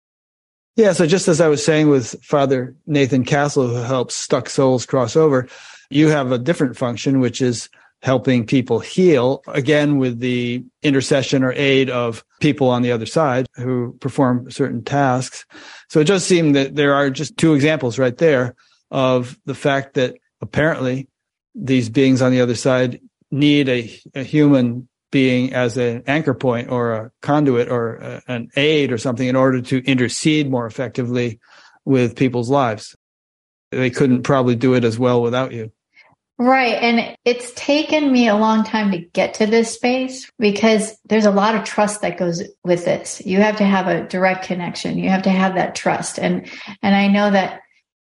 Yeah. 0.76 0.92
So 0.92 1.06
just 1.06 1.28
as 1.28 1.40
I 1.40 1.48
was 1.48 1.64
saying 1.64 1.88
with 1.88 2.22
Father 2.24 2.74
Nathan 2.86 3.24
Castle, 3.24 3.68
who 3.68 3.74
helps 3.74 4.14
stuck 4.14 4.48
souls 4.48 4.86
cross 4.86 5.16
over, 5.16 5.48
you 5.90 6.08
have 6.08 6.32
a 6.32 6.38
different 6.38 6.76
function, 6.76 7.20
which 7.20 7.40
is 7.40 7.68
helping 8.02 8.44
people 8.44 8.80
heal 8.80 9.42
again 9.48 9.96
with 9.96 10.18
the 10.18 10.62
intercession 10.82 11.42
or 11.42 11.52
aid 11.52 11.88
of 11.88 12.22
people 12.38 12.68
on 12.68 12.82
the 12.82 12.92
other 12.92 13.06
side 13.06 13.46
who 13.54 13.96
perform 14.00 14.50
certain 14.50 14.84
tasks. 14.84 15.46
So 15.88 16.00
it 16.00 16.06
does 16.06 16.22
seem 16.22 16.52
that 16.52 16.74
there 16.74 16.92
are 16.92 17.08
just 17.08 17.38
two 17.38 17.54
examples 17.54 17.98
right 17.98 18.16
there 18.16 18.56
of 18.90 19.38
the 19.46 19.54
fact 19.54 19.94
that 19.94 20.16
apparently 20.42 21.08
these 21.54 21.88
beings 21.88 22.20
on 22.20 22.30
the 22.30 22.42
other 22.42 22.54
side 22.54 23.00
need 23.30 23.70
a, 23.70 23.98
a 24.14 24.22
human 24.22 24.86
being 25.14 25.54
as 25.54 25.76
an 25.76 26.02
anchor 26.08 26.34
point 26.34 26.68
or 26.72 26.92
a 26.92 27.10
conduit 27.22 27.70
or 27.70 27.94
a, 27.94 28.22
an 28.26 28.50
aid 28.56 28.90
or 28.90 28.98
something 28.98 29.28
in 29.28 29.36
order 29.36 29.62
to 29.62 29.78
intercede 29.84 30.50
more 30.50 30.66
effectively 30.66 31.38
with 31.84 32.16
people's 32.16 32.50
lives. 32.50 32.96
They 33.70 33.90
couldn't 33.90 34.24
probably 34.24 34.56
do 34.56 34.74
it 34.74 34.82
as 34.82 34.98
well 34.98 35.22
without 35.22 35.52
you. 35.52 35.70
Right. 36.36 36.74
And 36.82 37.16
it's 37.24 37.52
taken 37.52 38.10
me 38.10 38.26
a 38.26 38.34
long 38.34 38.64
time 38.64 38.90
to 38.90 38.98
get 38.98 39.34
to 39.34 39.46
this 39.46 39.72
space 39.72 40.28
because 40.36 40.96
there's 41.04 41.26
a 41.26 41.30
lot 41.30 41.54
of 41.54 41.62
trust 41.62 42.00
that 42.00 42.18
goes 42.18 42.42
with 42.64 42.84
this. 42.84 43.22
You 43.24 43.38
have 43.38 43.58
to 43.58 43.64
have 43.64 43.86
a 43.86 44.08
direct 44.08 44.44
connection. 44.46 44.98
You 44.98 45.10
have 45.10 45.22
to 45.22 45.30
have 45.30 45.54
that 45.54 45.76
trust. 45.76 46.18
And, 46.18 46.50
and 46.82 46.92
I 46.92 47.06
know 47.06 47.30
that 47.30 47.60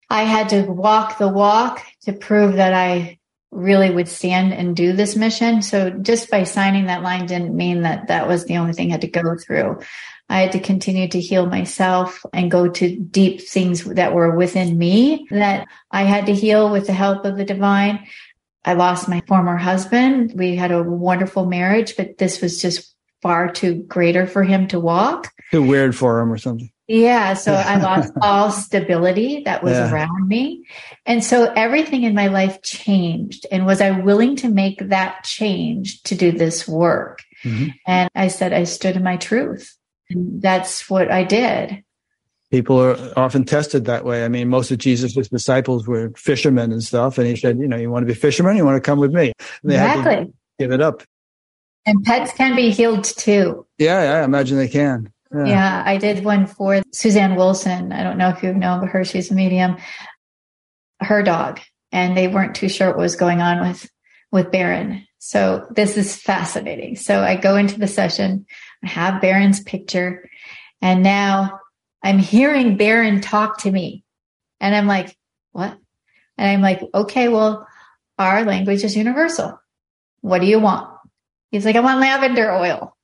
I 0.10 0.24
had 0.24 0.48
to 0.50 0.62
walk 0.62 1.18
the 1.18 1.28
walk 1.28 1.84
to 2.04 2.14
prove 2.14 2.56
that 2.56 2.74
I 2.74 3.20
really 3.54 3.90
would 3.90 4.08
stand 4.08 4.54
and 4.54 4.76
do 4.76 4.94
this 4.94 5.16
mission. 5.16 5.62
So 5.62 5.90
just 5.90 6.30
by 6.30 6.44
signing 6.44 6.86
that 6.86 7.04
line 7.04 7.26
didn't 7.26 7.56
mean 7.56 7.84
that 7.84 8.08
that 8.08 8.28
was 8.28 8.46
the 8.46 8.58
only 8.58 8.74
thing 8.74 8.90
I 8.90 8.94
had 8.94 9.02
to 9.02 9.08
go 9.08 9.36
through. 9.38 9.80
I 10.30 10.40
had 10.40 10.54
to 10.54 10.60
continue 10.60 11.08
to 11.10 11.20
heal 11.20 11.46
myself 11.46 12.26
and 12.34 12.50
go 12.50 12.68
to 12.68 12.98
deep 12.98 13.42
things 13.42 13.84
that 13.84 14.14
were 14.14 14.36
within 14.36 14.78
me 14.78 15.28
that 15.30 15.68
I 15.92 16.04
had 16.04 16.26
to 16.26 16.34
heal 16.34 16.72
with 16.72 16.88
the 16.88 16.94
help 16.94 17.26
of 17.26 17.38
the 17.38 17.46
divine. 17.46 18.08
I 18.66 18.74
lost 18.74 19.10
my 19.10 19.22
former 19.28 19.58
husband. 19.58 20.34
We 20.36 20.56
had 20.56 20.72
a 20.72 20.82
wonderful 20.82 21.46
marriage, 21.46 21.96
but 21.98 22.18
this 22.18 22.42
was 22.42 22.62
just 22.62 22.96
far 23.22 23.52
too 23.52 23.84
greater 23.84 24.26
for 24.26 24.44
him 24.44 24.68
to 24.70 24.80
walk. 24.80 25.32
Too 25.52 25.64
weird 25.64 25.96
for 25.96 26.20
him 26.20 26.32
or 26.32 26.38
something. 26.38 26.73
Yeah. 26.88 27.34
So 27.34 27.54
I 27.54 27.78
lost 27.78 28.14
all 28.22 28.52
stability 28.52 29.44
that 29.46 29.64
was 29.64 29.74
yeah. 29.74 29.92
around 29.92 30.28
me. 30.28 30.66
And 31.06 31.24
so 31.24 31.52
everything 31.56 32.04
in 32.04 32.14
my 32.14 32.28
life 32.28 32.62
changed. 32.62 33.46
And 33.52 33.66
was 33.66 33.82
I 33.82 33.92
willing 33.92 34.36
to 34.38 34.50
make 34.50 34.90
that 34.90 35.24
change 35.24 36.04
to 36.04 36.16
do 36.16 36.32
this 36.32 36.68
work? 36.68 37.24
Mm-hmm. 37.44 37.70
And 37.88 38.10
I 38.16 38.28
said, 38.28 38.54
I 38.54 38.66
stood 38.66 38.96
in 38.96 39.04
my 39.04 39.18
truth. 39.18 39.76
And 40.10 40.42
that's 40.42 40.90
what 40.90 41.10
I 41.10 41.24
did. 41.24 41.84
People 42.52 42.80
are 42.80 42.98
often 43.18 43.46
tested 43.46 43.86
that 43.86 44.06
way. 44.06 44.26
I 44.26 44.28
mean, 44.28 44.48
most 44.48 44.70
of 44.70 44.78
Jesus' 44.78 45.28
disciples 45.28 45.88
were 45.88 46.12
fishermen 46.16 46.72
and 46.72 46.84
stuff. 46.84 47.18
And 47.18 47.26
he 47.26 47.36
said, 47.36 47.58
you 47.58 47.68
know, 47.68 47.78
you 47.78 47.90
want 47.90 48.04
to 48.04 48.14
be 48.14 48.14
fishermen? 48.14 48.58
You 48.58 48.66
want 48.66 48.76
to 48.76 48.88
come 48.88 49.00
with 49.00 49.12
me? 49.12 49.34
And 49.64 49.72
they 49.72 49.76
exactly. 49.76 50.16
had 50.16 50.28
to 50.28 50.34
give 50.60 50.72
it 50.72 50.82
up. 50.82 51.02
And 51.86 52.04
pets 52.04 52.32
can 52.34 52.56
be 52.56 52.70
healed 52.70 53.04
too. 53.04 53.66
Yeah, 53.78 53.98
I 53.98 54.24
imagine 54.24 54.58
they 54.58 54.68
can. 54.68 55.13
Yeah. 55.34 55.46
yeah, 55.46 55.84
I 55.86 55.98
did 55.98 56.24
one 56.24 56.46
for 56.46 56.82
Suzanne 56.92 57.36
Wilson. 57.36 57.92
I 57.92 58.04
don't 58.04 58.18
know 58.18 58.30
if 58.30 58.44
you 58.44 58.54
know 58.54 58.80
her. 58.80 59.04
She's 59.04 59.32
a 59.32 59.34
medium. 59.34 59.78
Her 61.00 61.24
dog, 61.24 61.60
and 61.92 62.16
they 62.16 62.28
weren't 62.28 62.56
too 62.56 62.70
sure 62.70 62.88
what 62.90 62.98
was 62.98 63.16
going 63.16 63.42
on 63.42 63.68
with 63.68 63.90
with 64.32 64.52
Baron. 64.52 65.06
So 65.20 65.68
this 65.72 65.98
is 65.98 66.16
fascinating. 66.16 66.96
So 66.96 67.22
I 67.22 67.36
go 67.36 67.56
into 67.56 67.80
the 67.80 67.88
session. 67.88 68.46
I 68.84 68.88
have 68.88 69.22
Baron's 69.22 69.62
picture, 69.62 70.30
and 70.82 71.02
now 71.02 71.60
I'm 72.04 72.20
hearing 72.20 72.78
Baron 72.78 73.22
talk 73.22 73.60
to 73.60 73.72
me, 73.72 74.04
and 74.60 74.76
I'm 74.76 74.88
like, 74.88 75.18
"What?" 75.52 75.78
And 76.38 76.50
I'm 76.50 76.62
like, 76.62 76.82
"Okay, 76.94 77.28
well, 77.28 77.68
our 78.20 78.44
language 78.44 78.84
is 78.84 78.96
universal. 78.96 79.60
What 80.22 80.42
do 80.42 80.48
you 80.48 80.60
want?" 80.60 80.90
He's 81.52 81.66
like, 81.66 81.76
"I 81.76 81.82
want 81.82 82.00
lavender 82.00 82.52
oil." 82.52 82.96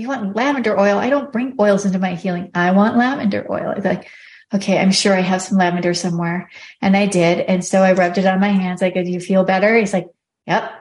You 0.00 0.08
want 0.08 0.34
lavender 0.34 0.78
oil? 0.78 0.98
I 0.98 1.10
don't 1.10 1.32
bring 1.32 1.54
oils 1.60 1.84
into 1.84 1.98
my 1.98 2.14
healing. 2.14 2.50
I 2.54 2.70
want 2.72 2.96
lavender 2.96 3.46
oil. 3.50 3.70
It's 3.70 3.84
like, 3.84 4.08
okay, 4.54 4.78
I'm 4.78 4.92
sure 4.92 5.14
I 5.14 5.20
have 5.20 5.42
some 5.42 5.58
lavender 5.58 5.94
somewhere. 5.94 6.50
And 6.80 6.96
I 6.96 7.06
did. 7.06 7.40
And 7.40 7.64
so 7.64 7.82
I 7.82 7.92
rubbed 7.92 8.18
it 8.18 8.26
on 8.26 8.40
my 8.40 8.48
hands. 8.48 8.80
Go, 8.80 8.90
do 8.90 9.10
you 9.10 9.20
feel 9.20 9.44
better? 9.44 9.76
He's 9.76 9.92
like, 9.92 10.08
yep. 10.46 10.72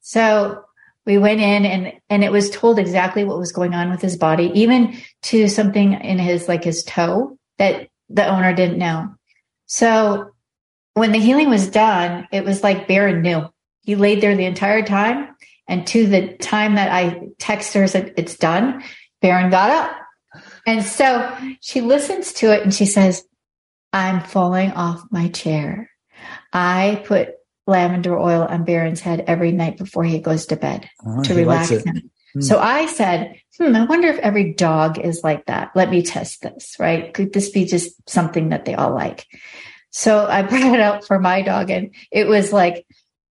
So 0.00 0.64
we 1.06 1.18
went 1.18 1.40
in 1.40 1.64
and, 1.64 1.92
and 2.10 2.24
it 2.24 2.32
was 2.32 2.50
told 2.50 2.78
exactly 2.78 3.24
what 3.24 3.38
was 3.38 3.52
going 3.52 3.74
on 3.74 3.90
with 3.90 4.00
his 4.00 4.16
body, 4.16 4.50
even 4.54 4.98
to 5.22 5.48
something 5.48 5.94
in 5.94 6.18
his, 6.18 6.48
like 6.48 6.64
his 6.64 6.82
toe 6.82 7.38
that 7.58 7.88
the 8.08 8.26
owner 8.26 8.52
didn't 8.52 8.78
know. 8.78 9.14
So 9.66 10.30
when 10.94 11.12
the 11.12 11.18
healing 11.18 11.50
was 11.50 11.70
done, 11.70 12.28
it 12.32 12.44
was 12.44 12.62
like 12.62 12.88
Baron 12.88 13.22
knew. 13.22 13.48
He 13.82 13.96
laid 13.96 14.20
there 14.20 14.36
the 14.36 14.44
entire 14.44 14.82
time 14.82 15.34
and 15.68 15.86
to 15.88 16.06
the 16.06 16.36
time 16.38 16.76
that 16.76 16.90
I 16.90 17.28
text 17.38 17.74
her 17.74 17.86
said 17.86 18.14
it's 18.16 18.36
done, 18.36 18.82
Baron 19.20 19.50
got 19.50 19.70
up. 19.70 20.42
And 20.66 20.82
so 20.82 21.36
she 21.60 21.80
listens 21.80 22.32
to 22.34 22.52
it 22.52 22.62
and 22.62 22.74
she 22.74 22.86
says, 22.86 23.24
I'm 23.92 24.20
falling 24.20 24.72
off 24.72 25.02
my 25.10 25.28
chair. 25.28 25.90
I 26.52 27.02
put 27.06 27.30
lavender 27.66 28.18
oil 28.18 28.42
on 28.42 28.64
Baron's 28.64 29.00
head 29.00 29.24
every 29.26 29.52
night 29.52 29.76
before 29.76 30.04
he 30.04 30.18
goes 30.18 30.46
to 30.46 30.56
bed 30.56 30.88
oh, 31.06 31.22
to 31.24 31.34
relax 31.34 31.68
him. 31.68 32.10
Hmm. 32.34 32.40
So 32.40 32.58
I 32.58 32.86
said, 32.86 33.36
hmm, 33.58 33.76
I 33.76 33.84
wonder 33.84 34.08
if 34.08 34.18
every 34.18 34.52
dog 34.54 34.98
is 34.98 35.22
like 35.22 35.46
that. 35.46 35.70
Let 35.74 35.90
me 35.90 36.02
test 36.02 36.42
this, 36.42 36.76
right? 36.78 37.12
Could 37.12 37.32
this 37.32 37.50
be 37.50 37.64
just 37.64 38.08
something 38.08 38.50
that 38.50 38.64
they 38.64 38.74
all 38.74 38.94
like? 38.94 39.26
So 39.90 40.26
I 40.26 40.42
brought 40.48 40.74
it 40.74 40.80
out 40.80 41.06
for 41.06 41.18
my 41.18 41.42
dog 41.42 41.70
and 41.70 41.94
it 42.10 42.26
was 42.26 42.52
like 42.52 42.86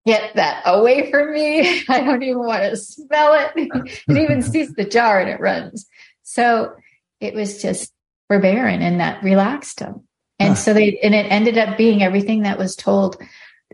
get 0.08 0.36
that 0.36 0.64
away 0.66 1.12
from 1.12 1.34
me. 1.34 1.84
I 1.89 2.01
don't 2.01 2.24
even 2.24 2.39
want 2.39 2.64
to 2.64 2.76
smell 2.76 3.34
it. 3.34 3.51
it 4.08 4.18
even 4.18 4.41
sees 4.41 4.74
the 4.74 4.86
jar 4.86 5.20
and 5.20 5.30
it 5.30 5.39
runs. 5.39 5.88
So 6.24 6.74
it 7.20 7.34
was 7.34 7.62
just 7.62 7.93
for 8.28 8.39
Baron 8.39 8.82
and 8.82 8.99
that 8.99 9.24
relaxed 9.24 9.80
him. 9.80 10.08
And 10.39 10.49
huh. 10.49 10.55
so 10.55 10.74
they, 10.74 10.99
and 11.03 11.14
it 11.14 11.32
ended 11.32 11.58
up 11.58 11.78
being 11.78 12.01
everything 12.01 12.43
that 12.43 12.58
was 12.58 12.76
told 12.76 13.18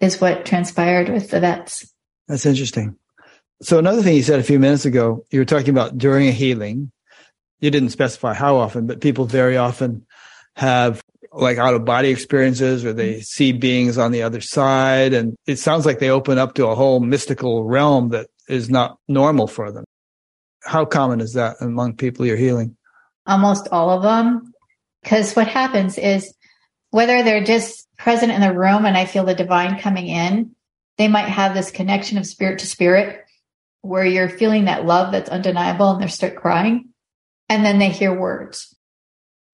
is 0.02 0.20
what 0.20 0.46
transpired 0.46 1.10
with 1.10 1.30
the 1.30 1.40
vets. 1.40 1.92
That's 2.28 2.46
interesting. 2.46 2.98
So 3.62 3.80
another 3.80 4.02
thing 4.02 4.16
you 4.16 4.24
said 4.24 4.40
a 4.40 4.44
few 4.44 4.60
minutes 4.60 4.86
ago, 4.86 5.26
you 5.30 5.40
were 5.40 5.46
talking 5.46 5.70
about 5.70 5.98
during 5.98 6.28
a 6.28 6.32
healing. 6.32 6.92
You 7.60 7.72
didn't 7.72 7.90
specify 7.90 8.34
how 8.34 8.58
often, 8.58 8.88
but 8.88 9.02
people 9.02 9.26
very 9.26 9.56
often 9.56 10.06
have 10.56 11.03
like 11.34 11.58
out 11.58 11.74
of 11.74 11.86
body 11.86 12.10
experiences 12.10 12.86
or 12.86 12.94
they 12.94 13.14
mm-hmm. 13.14 13.22
see 13.22 13.52
beings 13.52 13.98
on 13.98 14.12
the 14.12 14.22
other 14.22 14.42
side. 14.42 15.14
And 15.14 15.36
it 15.48 15.58
sounds 15.58 15.86
like 15.86 16.00
they 16.00 16.10
open 16.10 16.38
up 16.38 16.54
to 16.56 16.68
a 16.68 16.76
whole 16.76 17.00
mystical 17.00 17.64
realm 17.64 18.10
that 18.10 18.28
is 18.48 18.70
not 18.70 18.98
normal 19.08 19.48
for 19.48 19.72
them. 19.72 19.84
How 20.64 20.86
common 20.86 21.22
is 21.22 21.34
that 21.34 21.58
among 21.60 21.98
people 21.98 22.26
you're 22.26 22.38
healing? 22.38 22.78
Almost 23.26 23.68
all 23.72 23.90
of 23.90 24.04
them. 24.04 24.54
Because 25.02 25.34
what 25.34 25.48
happens 25.48 25.98
is 25.98 26.34
whether 26.92 27.24
they're 27.24 27.44
just 27.44 27.88
present 27.98 28.32
in 28.32 28.42
the 28.42 28.54
room 28.54 28.86
and 28.86 28.96
I 28.96 29.06
feel 29.06 29.26
the 29.26 29.36
divine 29.36 29.80
coming 29.80 30.08
in, 30.08 30.56
they 30.98 31.08
might 31.08 31.28
have 31.28 31.54
this 31.54 31.72
connection 31.72 32.18
of 32.18 32.26
spirit 32.26 32.60
to 32.60 32.68
spirit 32.68 33.26
where 33.82 34.06
you're 34.06 34.30
feeling 34.30 34.66
that 34.66 34.86
love 34.86 35.12
that's 35.12 35.30
undeniable 35.30 35.92
and 35.92 36.04
they 36.04 36.08
start 36.08 36.36
crying. 36.36 36.90
And 37.50 37.66
then 37.66 37.80
they 37.80 37.90
hear 37.90 38.18
words. 38.18 38.74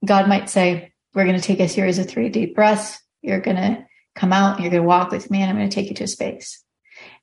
God 0.05 0.27
might 0.27 0.49
say, 0.49 0.93
we're 1.13 1.25
going 1.25 1.39
to 1.39 1.45
take 1.45 1.59
a 1.59 1.67
series 1.67 1.99
of 1.99 2.07
three 2.07 2.29
deep 2.29 2.55
breaths. 2.55 2.99
You're 3.21 3.41
going 3.41 3.57
to 3.57 3.85
come 4.15 4.33
out 4.33 4.59
you're 4.59 4.69
going 4.69 4.83
to 4.83 4.87
walk 4.87 5.11
with 5.11 5.31
me 5.31 5.41
and 5.41 5.49
I'm 5.49 5.55
going 5.55 5.69
to 5.69 5.73
take 5.73 5.89
you 5.89 5.95
to 5.95 6.03
a 6.03 6.07
space. 6.07 6.63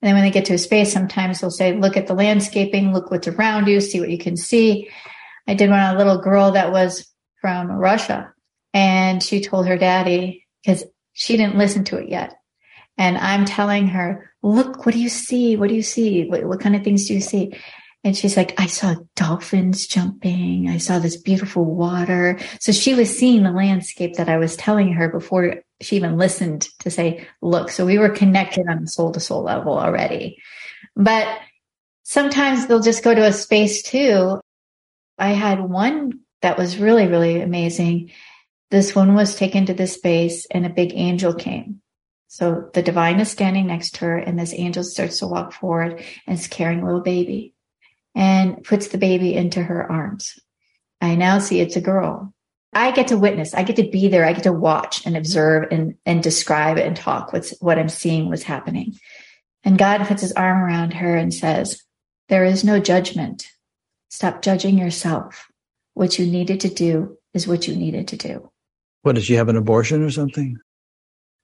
And 0.00 0.08
then 0.08 0.14
when 0.14 0.24
they 0.24 0.30
get 0.30 0.46
to 0.46 0.54
a 0.54 0.58
space, 0.58 0.92
sometimes 0.92 1.40
they'll 1.40 1.50
say, 1.50 1.76
look 1.76 1.96
at 1.96 2.06
the 2.06 2.14
landscaping, 2.14 2.92
look 2.92 3.10
what's 3.10 3.28
around 3.28 3.68
you, 3.68 3.80
see 3.80 4.00
what 4.00 4.10
you 4.10 4.18
can 4.18 4.36
see. 4.36 4.88
I 5.46 5.54
did 5.54 5.70
one 5.70 5.78
on 5.78 5.94
a 5.94 5.98
little 5.98 6.18
girl 6.18 6.52
that 6.52 6.72
was 6.72 7.06
from 7.40 7.70
Russia 7.70 8.32
and 8.72 9.22
she 9.22 9.42
told 9.42 9.66
her 9.66 9.76
daddy 9.76 10.46
because 10.62 10.84
she 11.12 11.36
didn't 11.36 11.58
listen 11.58 11.84
to 11.84 11.98
it 11.98 12.08
yet. 12.08 12.34
And 12.98 13.18
I'm 13.18 13.44
telling 13.44 13.88
her, 13.88 14.30
look, 14.42 14.86
what 14.86 14.94
do 14.94 15.00
you 15.00 15.10
see? 15.10 15.56
What 15.56 15.68
do 15.68 15.74
you 15.74 15.82
see? 15.82 16.26
What, 16.26 16.44
what 16.44 16.60
kind 16.60 16.74
of 16.74 16.82
things 16.82 17.06
do 17.06 17.14
you 17.14 17.20
see? 17.20 17.54
And 18.06 18.16
she's 18.16 18.36
like, 18.36 18.54
I 18.56 18.66
saw 18.66 18.94
dolphins 19.16 19.88
jumping. 19.88 20.68
I 20.70 20.78
saw 20.78 21.00
this 21.00 21.16
beautiful 21.16 21.64
water. 21.64 22.38
So 22.60 22.70
she 22.70 22.94
was 22.94 23.18
seeing 23.18 23.42
the 23.42 23.50
landscape 23.50 24.14
that 24.14 24.28
I 24.28 24.36
was 24.36 24.54
telling 24.54 24.92
her 24.92 25.08
before 25.08 25.64
she 25.80 25.96
even 25.96 26.16
listened 26.16 26.68
to 26.78 26.90
say, 26.92 27.26
look. 27.42 27.68
So 27.68 27.84
we 27.84 27.98
were 27.98 28.10
connected 28.10 28.68
on 28.68 28.84
a 28.84 28.86
soul 28.86 29.10
to 29.10 29.18
soul 29.18 29.42
level 29.42 29.76
already. 29.76 30.38
But 30.94 31.26
sometimes 32.04 32.68
they'll 32.68 32.78
just 32.78 33.02
go 33.02 33.12
to 33.12 33.26
a 33.26 33.32
space 33.32 33.82
too. 33.82 34.40
I 35.18 35.30
had 35.30 35.58
one 35.58 36.20
that 36.42 36.56
was 36.56 36.78
really, 36.78 37.08
really 37.08 37.40
amazing. 37.40 38.12
This 38.70 38.94
one 38.94 39.16
was 39.16 39.34
taken 39.34 39.66
to 39.66 39.74
this 39.74 39.94
space 39.94 40.46
and 40.48 40.64
a 40.64 40.70
big 40.70 40.92
angel 40.94 41.34
came. 41.34 41.82
So 42.28 42.70
the 42.72 42.82
divine 42.82 43.18
is 43.18 43.32
standing 43.32 43.66
next 43.66 43.96
to 43.96 44.04
her 44.04 44.16
and 44.16 44.38
this 44.38 44.54
angel 44.54 44.84
starts 44.84 45.18
to 45.18 45.26
walk 45.26 45.52
forward 45.52 46.04
and 46.28 46.38
is 46.38 46.46
carrying 46.46 46.82
a 46.82 46.86
little 46.86 47.00
baby 47.00 47.54
and 48.16 48.64
puts 48.64 48.88
the 48.88 48.98
baby 48.98 49.34
into 49.34 49.62
her 49.62 49.90
arms. 49.90 50.38
I 51.00 51.14
now 51.14 51.38
see 51.38 51.60
it's 51.60 51.76
a 51.76 51.80
girl. 51.82 52.32
I 52.72 52.90
get 52.90 53.08
to 53.08 53.18
witness. 53.18 53.54
I 53.54 53.62
get 53.62 53.76
to 53.76 53.88
be 53.88 54.08
there. 54.08 54.24
I 54.24 54.32
get 54.32 54.44
to 54.44 54.52
watch 54.52 55.06
and 55.06 55.16
observe 55.16 55.68
and, 55.70 55.94
and 56.04 56.22
describe 56.22 56.78
and 56.78 56.96
talk 56.96 57.32
what's 57.32 57.56
what 57.60 57.78
I'm 57.78 57.88
seeing 57.88 58.28
was 58.28 58.42
happening. 58.42 58.94
And 59.62 59.78
God 59.78 60.06
puts 60.06 60.22
his 60.22 60.32
arm 60.32 60.62
around 60.62 60.94
her 60.94 61.16
and 61.16 61.32
says, 61.32 61.82
there 62.28 62.44
is 62.44 62.64
no 62.64 62.80
judgment. 62.80 63.46
Stop 64.08 64.42
judging 64.42 64.78
yourself. 64.78 65.46
What 65.94 66.18
you 66.18 66.26
needed 66.26 66.60
to 66.60 66.68
do 66.68 67.18
is 67.34 67.46
what 67.46 67.68
you 67.68 67.76
needed 67.76 68.08
to 68.08 68.16
do. 68.16 68.50
What 69.02 69.14
did 69.14 69.24
she 69.24 69.34
have 69.34 69.48
an 69.48 69.56
abortion 69.56 70.02
or 70.02 70.10
something? 70.10 70.58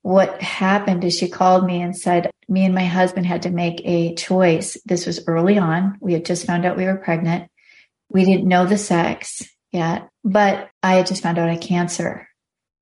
what 0.03 0.43
happened 0.43 1.05
is 1.05 1.17
she 1.17 1.29
called 1.29 1.65
me 1.65 1.81
and 1.81 1.97
said, 1.97 2.31
me 2.53 2.65
and 2.65 2.75
my 2.75 2.85
husband 2.85 3.27
had 3.27 3.43
to 3.43 3.51
make 3.51 3.81
a 3.85 4.15
choice. 4.15 4.77
This 4.85 5.07
was 5.07 5.27
early 5.27 5.59
on. 5.59 5.97
We 6.01 6.13
had 6.13 6.25
just 6.25 6.47
found 6.47 6.65
out 6.65 6.77
we 6.77 6.85
were 6.85 6.97
pregnant. 6.97 7.51
We 8.11 8.25
didn't 8.25 8.47
know 8.47 8.67
the 8.67 8.79
sex 8.79 9.43
yet, 9.73 10.09
but 10.23 10.69
I 10.83 10.95
had 10.95 11.07
just 11.07 11.23
found 11.23 11.39
out 11.39 11.49
I 11.49 11.55
had 11.55 11.63
cancer 11.63 12.29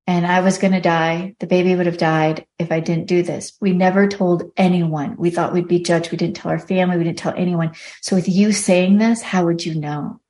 and 0.07 0.27
I 0.27 0.41
was 0.41 0.59
going 0.59 0.73
to 0.73 0.81
die. 0.81 1.37
The 1.39 1.47
baby 1.47 1.77
would 1.77 1.87
have 1.87 1.99
died 1.99 2.45
if 2.59 2.73
I 2.73 2.81
didn't 2.81 3.07
do 3.07 3.23
this. 3.23 3.53
We 3.61 3.73
never 3.73 4.09
told 4.09 4.51
anyone. 4.57 5.17
We 5.17 5.31
thought 5.31 5.53
we'd 5.53 5.69
be 5.69 5.83
judged. 5.83 6.11
We 6.11 6.19
didn't 6.19 6.35
tell 6.35 6.51
our 6.51 6.59
family. 6.59 6.97
We 6.97 7.05
didn't 7.05 7.19
tell 7.19 7.35
anyone. 7.37 7.73
So 8.03 8.17
with 8.17 8.29
you 8.29 8.51
saying 8.51 8.99
this, 8.99 9.23
how 9.23 9.45
would 9.45 9.65
you 9.65 9.77
know? 9.77 10.21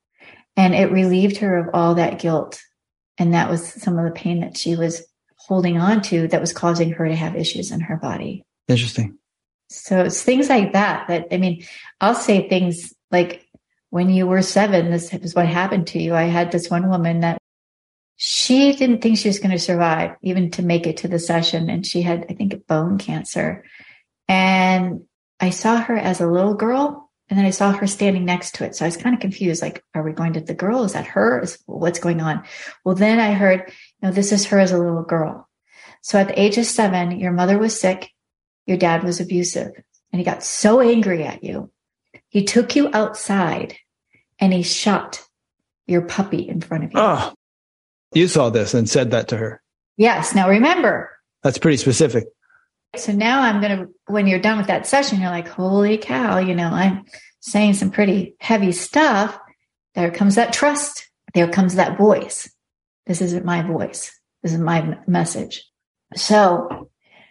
And 0.55 0.74
it 0.74 0.93
relieved 0.93 1.38
her 1.38 1.57
of 1.57 1.68
all 1.72 1.95
that 1.95 2.18
guilt. 2.18 2.61
And 3.16 3.32
that 3.32 3.49
was 3.49 3.66
some 3.66 3.99
of 3.99 4.05
the 4.05 4.11
pain 4.11 4.41
that 4.41 4.59
she 4.59 4.76
was 4.76 5.03
holding 5.36 5.78
on 5.78 6.03
to 6.03 6.28
that 6.28 6.43
was 6.43 6.53
causing 6.53 6.93
her 6.93 7.09
to 7.09 7.16
have 7.16 7.34
issues 7.34 7.70
in 7.70 7.80
her 7.80 7.97
body. 7.97 8.45
Interesting. 8.68 9.16
So 9.71 10.03
it's 10.03 10.23
things 10.23 10.49
like 10.49 10.73
that 10.73 11.09
that 11.09 11.29
I 11.33 11.37
mean, 11.37 11.64
I'll 12.01 12.14
say 12.14 12.49
things 12.49 12.93
like 13.11 13.47
when 13.91 14.11
you 14.11 14.27
were 14.27 14.43
seven, 14.43 14.91
this 14.91 15.12
is 15.14 15.35
what 15.35 15.47
happened 15.47 15.87
to 15.89 16.01
you. 16.01 16.14
I 16.14 16.25
had 16.25 16.53
this 16.53 16.68
one 16.68 16.89
woman 16.89 17.21
that 17.21 17.39
she 18.16 18.73
didn't 18.73 19.01
think 19.01 19.16
she 19.16 19.29
was 19.29 19.39
going 19.39 19.53
to 19.53 19.59
survive 19.59 20.16
even 20.23 20.51
to 20.53 20.62
make 20.62 20.87
it 20.87 20.99
to 20.99 21.09
the 21.09 21.18
session. 21.18 21.71
And 21.71 21.87
she 21.87 22.03
had, 22.03 22.27
I 22.29 22.35
think, 22.35 22.66
bone 22.66 22.99
cancer. 22.99 23.64
And 24.29 25.05
I 25.41 25.51
saw 25.51 25.79
her 25.79 25.97
as 25.97 26.21
a 26.21 26.27
little 26.27 26.55
girl 26.55 27.11
and 27.29 27.39
then 27.39 27.47
I 27.47 27.51
saw 27.51 27.73
her 27.73 27.87
standing 27.87 28.25
next 28.25 28.57
to 28.57 28.64
it. 28.64 28.75
So 28.75 28.85
I 28.85 28.89
was 28.89 28.97
kind 28.97 29.14
of 29.14 29.21
confused. 29.21 29.62
Like, 29.62 29.85
are 29.95 30.03
we 30.03 30.12
going 30.12 30.33
to 30.33 30.41
the 30.41 30.53
girl? 30.53 30.83
Is 30.83 30.95
that 30.95 31.07
her? 31.07 31.41
Is 31.41 31.59
what's 31.66 32.01
going 32.01 32.21
on? 32.21 32.43
Well, 32.85 32.97
then 32.97 33.21
I 33.21 33.33
heard, 33.33 33.64
you 33.68 34.09
know, 34.09 34.11
this 34.11 34.33
is 34.33 34.47
her 34.47 34.59
as 34.59 34.73
a 34.73 34.79
little 34.79 35.05
girl. 35.05 35.49
So 36.03 36.18
at 36.18 36.29
the 36.29 36.41
age 36.41 36.59
of 36.59 36.66
seven, 36.66 37.18
your 37.18 37.33
mother 37.33 37.57
was 37.57 37.81
sick. 37.81 38.11
Your 38.71 38.79
dad 38.79 39.03
was 39.03 39.18
abusive 39.18 39.73
and 40.12 40.21
he 40.21 40.25
got 40.25 40.45
so 40.45 40.81
angry 40.81 41.25
at 41.25 41.43
you. 41.43 41.73
He 42.29 42.45
took 42.45 42.77
you 42.77 42.89
outside 42.93 43.77
and 44.39 44.53
he 44.53 44.62
shot 44.62 45.25
your 45.89 46.03
puppy 46.03 46.49
in 46.49 46.61
front 46.61 46.85
of 46.85 46.93
you. 46.93 47.01
Oh, 47.01 47.35
you 48.14 48.29
saw 48.29 48.49
this 48.49 48.73
and 48.73 48.89
said 48.89 49.11
that 49.11 49.27
to 49.27 49.37
her. 49.37 49.61
Yes. 49.97 50.37
Now 50.37 50.49
remember, 50.49 51.11
that's 51.43 51.59
pretty 51.59 51.79
specific. 51.79 52.29
So 52.95 53.11
now 53.11 53.43
I'm 53.43 53.61
going 53.61 53.77
to, 53.77 53.89
when 54.07 54.29
you're 54.29 54.39
done 54.39 54.59
with 54.59 54.68
that 54.68 54.87
session, 54.87 55.21
you're 55.21 55.31
like, 55.31 55.49
holy 55.49 55.99
cow, 55.99 56.39
you 56.39 56.55
know, 56.55 56.68
I'm 56.68 57.07
saying 57.41 57.75
some 57.75 57.91
pretty 57.91 58.37
heavy 58.39 58.71
stuff. 58.71 59.37
There 59.97 60.12
comes 60.12 60.37
that 60.37 60.53
trust. 60.53 61.11
There 61.35 61.49
comes 61.49 61.75
that 61.75 61.99
voice. 61.99 62.49
This 63.07 63.21
isn't 63.21 63.45
my 63.45 63.62
voice. 63.62 64.16
This 64.45 64.53
is 64.53 64.61
my 64.61 64.97
message. 65.09 65.68
So 66.14 66.89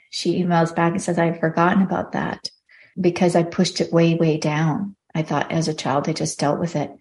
she 0.10 0.42
emails 0.42 0.76
back 0.76 0.94
and 0.94 1.02
says, 1.02 1.18
I've 1.18 1.40
forgotten 1.40 1.82
about 1.82 2.14
that 2.14 2.50
because 3.00 3.36
I 3.36 3.44
pushed 3.44 3.82
it 3.82 3.94
way, 3.94 4.16
way 4.16 4.38
down. 4.38 4.96
I 5.16 5.24
thought 5.24 5.52
as 5.52 5.68
a 5.68 5.74
child, 5.74 6.08
I 6.08 6.14
just 6.14 6.40
dealt 6.40 6.60
with 6.60 6.76
it. 6.76 6.92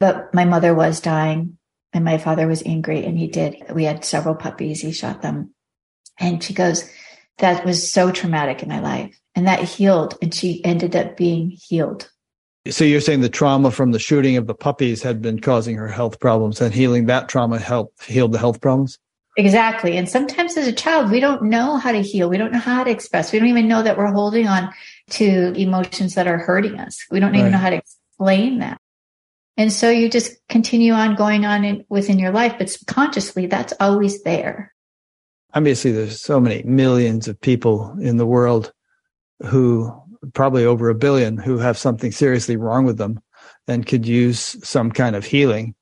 But 0.00 0.34
my 0.34 0.44
mother 0.44 0.74
was 0.74 1.00
dying 1.00 1.58
and 1.92 2.04
my 2.04 2.18
father 2.18 2.46
was 2.46 2.62
angry 2.64 3.04
and 3.04 3.18
he 3.18 3.28
did. 3.28 3.56
We 3.72 3.84
had 3.84 4.04
several 4.04 4.34
puppies. 4.34 4.80
He 4.80 4.92
shot 4.92 5.22
them. 5.22 5.54
And 6.18 6.42
she 6.42 6.54
goes, 6.54 6.88
that 7.38 7.64
was 7.64 7.90
so 7.90 8.10
traumatic 8.10 8.62
in 8.62 8.68
my 8.68 8.80
life 8.80 9.18
and 9.34 9.46
that 9.46 9.60
healed 9.60 10.16
and 10.22 10.34
she 10.34 10.64
ended 10.64 10.94
up 10.96 11.16
being 11.16 11.50
healed 11.50 12.10
so 12.68 12.84
you're 12.84 13.00
saying 13.00 13.20
the 13.20 13.28
trauma 13.28 13.70
from 13.70 13.90
the 13.90 13.98
shooting 13.98 14.36
of 14.36 14.46
the 14.46 14.54
puppies 14.54 15.02
had 15.02 15.20
been 15.20 15.40
causing 15.40 15.76
her 15.76 15.88
health 15.88 16.20
problems 16.20 16.60
and 16.60 16.72
healing 16.74 17.06
that 17.06 17.28
trauma 17.28 17.58
helped 17.58 18.04
healed 18.04 18.32
the 18.32 18.38
health 18.38 18.60
problems 18.60 18.98
exactly. 19.36 19.96
And 19.96 20.08
sometimes 20.08 20.56
as 20.56 20.66
a 20.66 20.72
child 20.72 21.10
we 21.10 21.20
don't 21.20 21.44
know 21.44 21.76
how 21.76 21.92
to 21.92 22.02
heal. 22.02 22.28
We 22.28 22.38
don't 22.38 22.52
know 22.52 22.58
how 22.58 22.84
to 22.84 22.90
express. 22.90 23.32
We 23.32 23.38
don't 23.38 23.48
even 23.48 23.68
know 23.68 23.82
that 23.82 23.96
we're 23.96 24.12
holding 24.12 24.46
on 24.46 24.72
to 25.10 25.52
emotions 25.52 26.14
that 26.14 26.26
are 26.26 26.38
hurting 26.38 26.78
us. 26.78 26.98
We 27.10 27.20
don't 27.20 27.34
even 27.34 27.52
know 27.52 27.58
how 27.58 27.70
to 27.70 27.76
explain 27.76 28.58
that. 28.60 28.78
And 29.56 29.72
so 29.72 29.90
you 29.90 30.08
just 30.08 30.36
continue 30.48 30.92
on 30.92 31.14
going 31.14 31.44
on 31.44 31.64
in, 31.64 31.84
within 31.88 32.18
your 32.18 32.32
life 32.32 32.54
but 32.58 32.70
subconsciously 32.70 33.46
that's 33.46 33.74
always 33.80 34.22
there. 34.22 34.72
Obviously 35.54 35.92
there's 35.92 36.20
so 36.20 36.40
many 36.40 36.62
millions 36.62 37.28
of 37.28 37.40
people 37.40 37.94
in 38.00 38.16
the 38.16 38.26
world 38.26 38.72
who 39.44 39.92
probably 40.32 40.64
over 40.64 40.88
a 40.88 40.94
billion 40.94 41.36
who 41.36 41.58
have 41.58 41.76
something 41.76 42.12
seriously 42.12 42.56
wrong 42.56 42.84
with 42.84 42.96
them 42.96 43.20
and 43.68 43.86
could 43.86 44.06
use 44.06 44.56
some 44.66 44.90
kind 44.90 45.16
of 45.16 45.24
healing. 45.24 45.74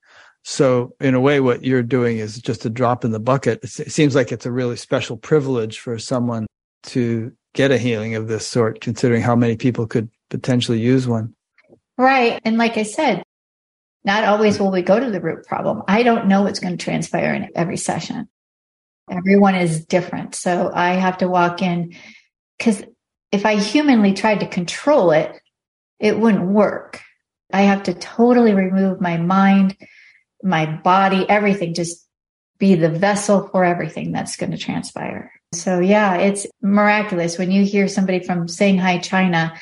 So 0.51 0.97
in 1.01 1.15
a 1.15 1.21
way, 1.21 1.39
what 1.39 1.65
you're 1.65 1.85
doing 1.85 2.19
is 2.19 2.43
just 2.43 2.67
a 2.67 2.71
drop 2.71 3.05
in 3.05 3.13
the 3.13 3.21
bucket. 3.21 3.63
It 3.63 3.93
seems 3.93 4.17
like 4.17 4.33
it's 4.33 4.47
a 4.47 4.51
really 4.51 4.75
special 4.75 5.17
privilege 5.17 5.79
for 5.79 5.97
someone 5.97 6.49
to 6.87 7.31
get 7.55 7.71
a 7.71 7.79
healing 7.79 8.17
of 8.17 8.27
this 8.27 8.49
sort, 8.49 8.81
considering 8.81 9.23
how 9.23 9.37
many 9.37 9.57
people 9.57 9.87
could 9.87 10.11
potentially 10.29 10.81
use 10.81 11.07
one. 11.07 11.37
Right. 11.97 12.41
And 12.45 12.59
like 12.59 12.77
I 12.77 12.83
said, 12.83 13.23
not 14.03 14.25
always 14.25 14.59
will 14.59 14.73
we 14.73 14.83
go 14.83 14.99
to 14.99 15.09
the 15.09 15.21
root 15.21 15.47
problem. 15.47 15.85
I 15.87 16.03
don't 16.03 16.27
know 16.27 16.43
what's 16.43 16.59
going 16.59 16.77
to 16.77 16.85
transpire 16.85 17.33
in 17.33 17.49
every 17.55 17.77
session. 17.77 18.29
Everyone 19.09 19.55
is 19.55 19.87
different. 19.87 20.35
So 20.35 20.73
I 20.75 20.95
have 20.95 21.19
to 21.19 21.29
walk 21.29 21.63
in 21.63 21.95
because 22.59 22.83
if 23.31 23.47
I 23.47 23.55
humanly 23.55 24.15
tried 24.15 24.41
to 24.41 24.49
control 24.49 25.13
it, 25.13 25.33
it 26.01 26.19
wouldn't 26.19 26.47
work. 26.47 27.03
I 27.53 27.63
have 27.63 27.85
to 27.85 27.95
totally 27.95 28.53
remove 28.53 29.01
my 29.01 29.17
mind, 29.17 29.77
my 30.43 30.67
body, 30.67 31.29
everything, 31.29 31.75
just 31.75 32.07
be 32.59 32.75
the 32.75 32.91
vessel 32.91 33.49
for 33.49 33.65
everything 33.65 34.13
that's 34.13 34.37
going 34.37 34.53
to 34.53 34.59
transpire. 34.59 35.33
So 35.53 35.81
yeah, 35.81 36.17
it's 36.17 36.47
miraculous 36.63 37.39
when 37.39 37.51
you 37.51 37.65
hear 37.65 37.89
somebody 37.89 38.21
from 38.21 38.47
Shanghai, 38.47 38.99
China 38.99 39.55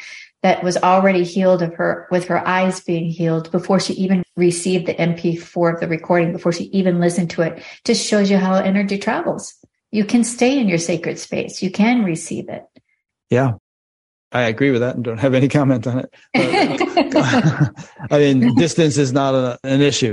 that 0.42 0.62
was 0.62 0.76
already 0.76 1.24
healed 1.24 1.62
of 1.62 1.74
her 1.74 2.06
with 2.10 2.26
her 2.26 2.46
eyes 2.46 2.80
being 2.80 3.08
healed 3.08 3.50
before 3.50 3.80
she 3.80 3.94
even 3.94 4.22
received 4.36 4.86
the 4.86 4.94
MP4 4.94 5.74
of 5.74 5.80
the 5.80 5.88
recording, 5.88 6.32
before 6.32 6.52
she 6.52 6.64
even 6.64 7.00
listened 7.00 7.30
to 7.30 7.42
it, 7.42 7.62
just 7.84 8.06
shows 8.06 8.30
you 8.30 8.36
how 8.36 8.54
energy 8.54 8.98
travels. 8.98 9.54
You 9.90 10.04
can 10.04 10.22
stay 10.22 10.58
in 10.58 10.68
your 10.68 10.78
sacred 10.78 11.18
space. 11.18 11.62
You 11.62 11.70
can 11.70 12.04
receive 12.04 12.48
it. 12.48 12.64
Yeah. 13.30 13.54
I 14.30 14.42
agree 14.42 14.70
with 14.70 14.82
that 14.82 14.94
and 14.94 15.04
don't 15.04 15.18
have 15.18 15.34
any 15.34 15.48
comment 15.48 15.86
on 15.86 16.00
it. 16.00 16.14
But, 17.10 17.72
I 18.10 18.18
mean, 18.18 18.54
distance 18.54 18.98
is 18.98 19.12
not 19.12 19.34
a, 19.34 19.58
an 19.64 19.80
issue. 19.80 20.12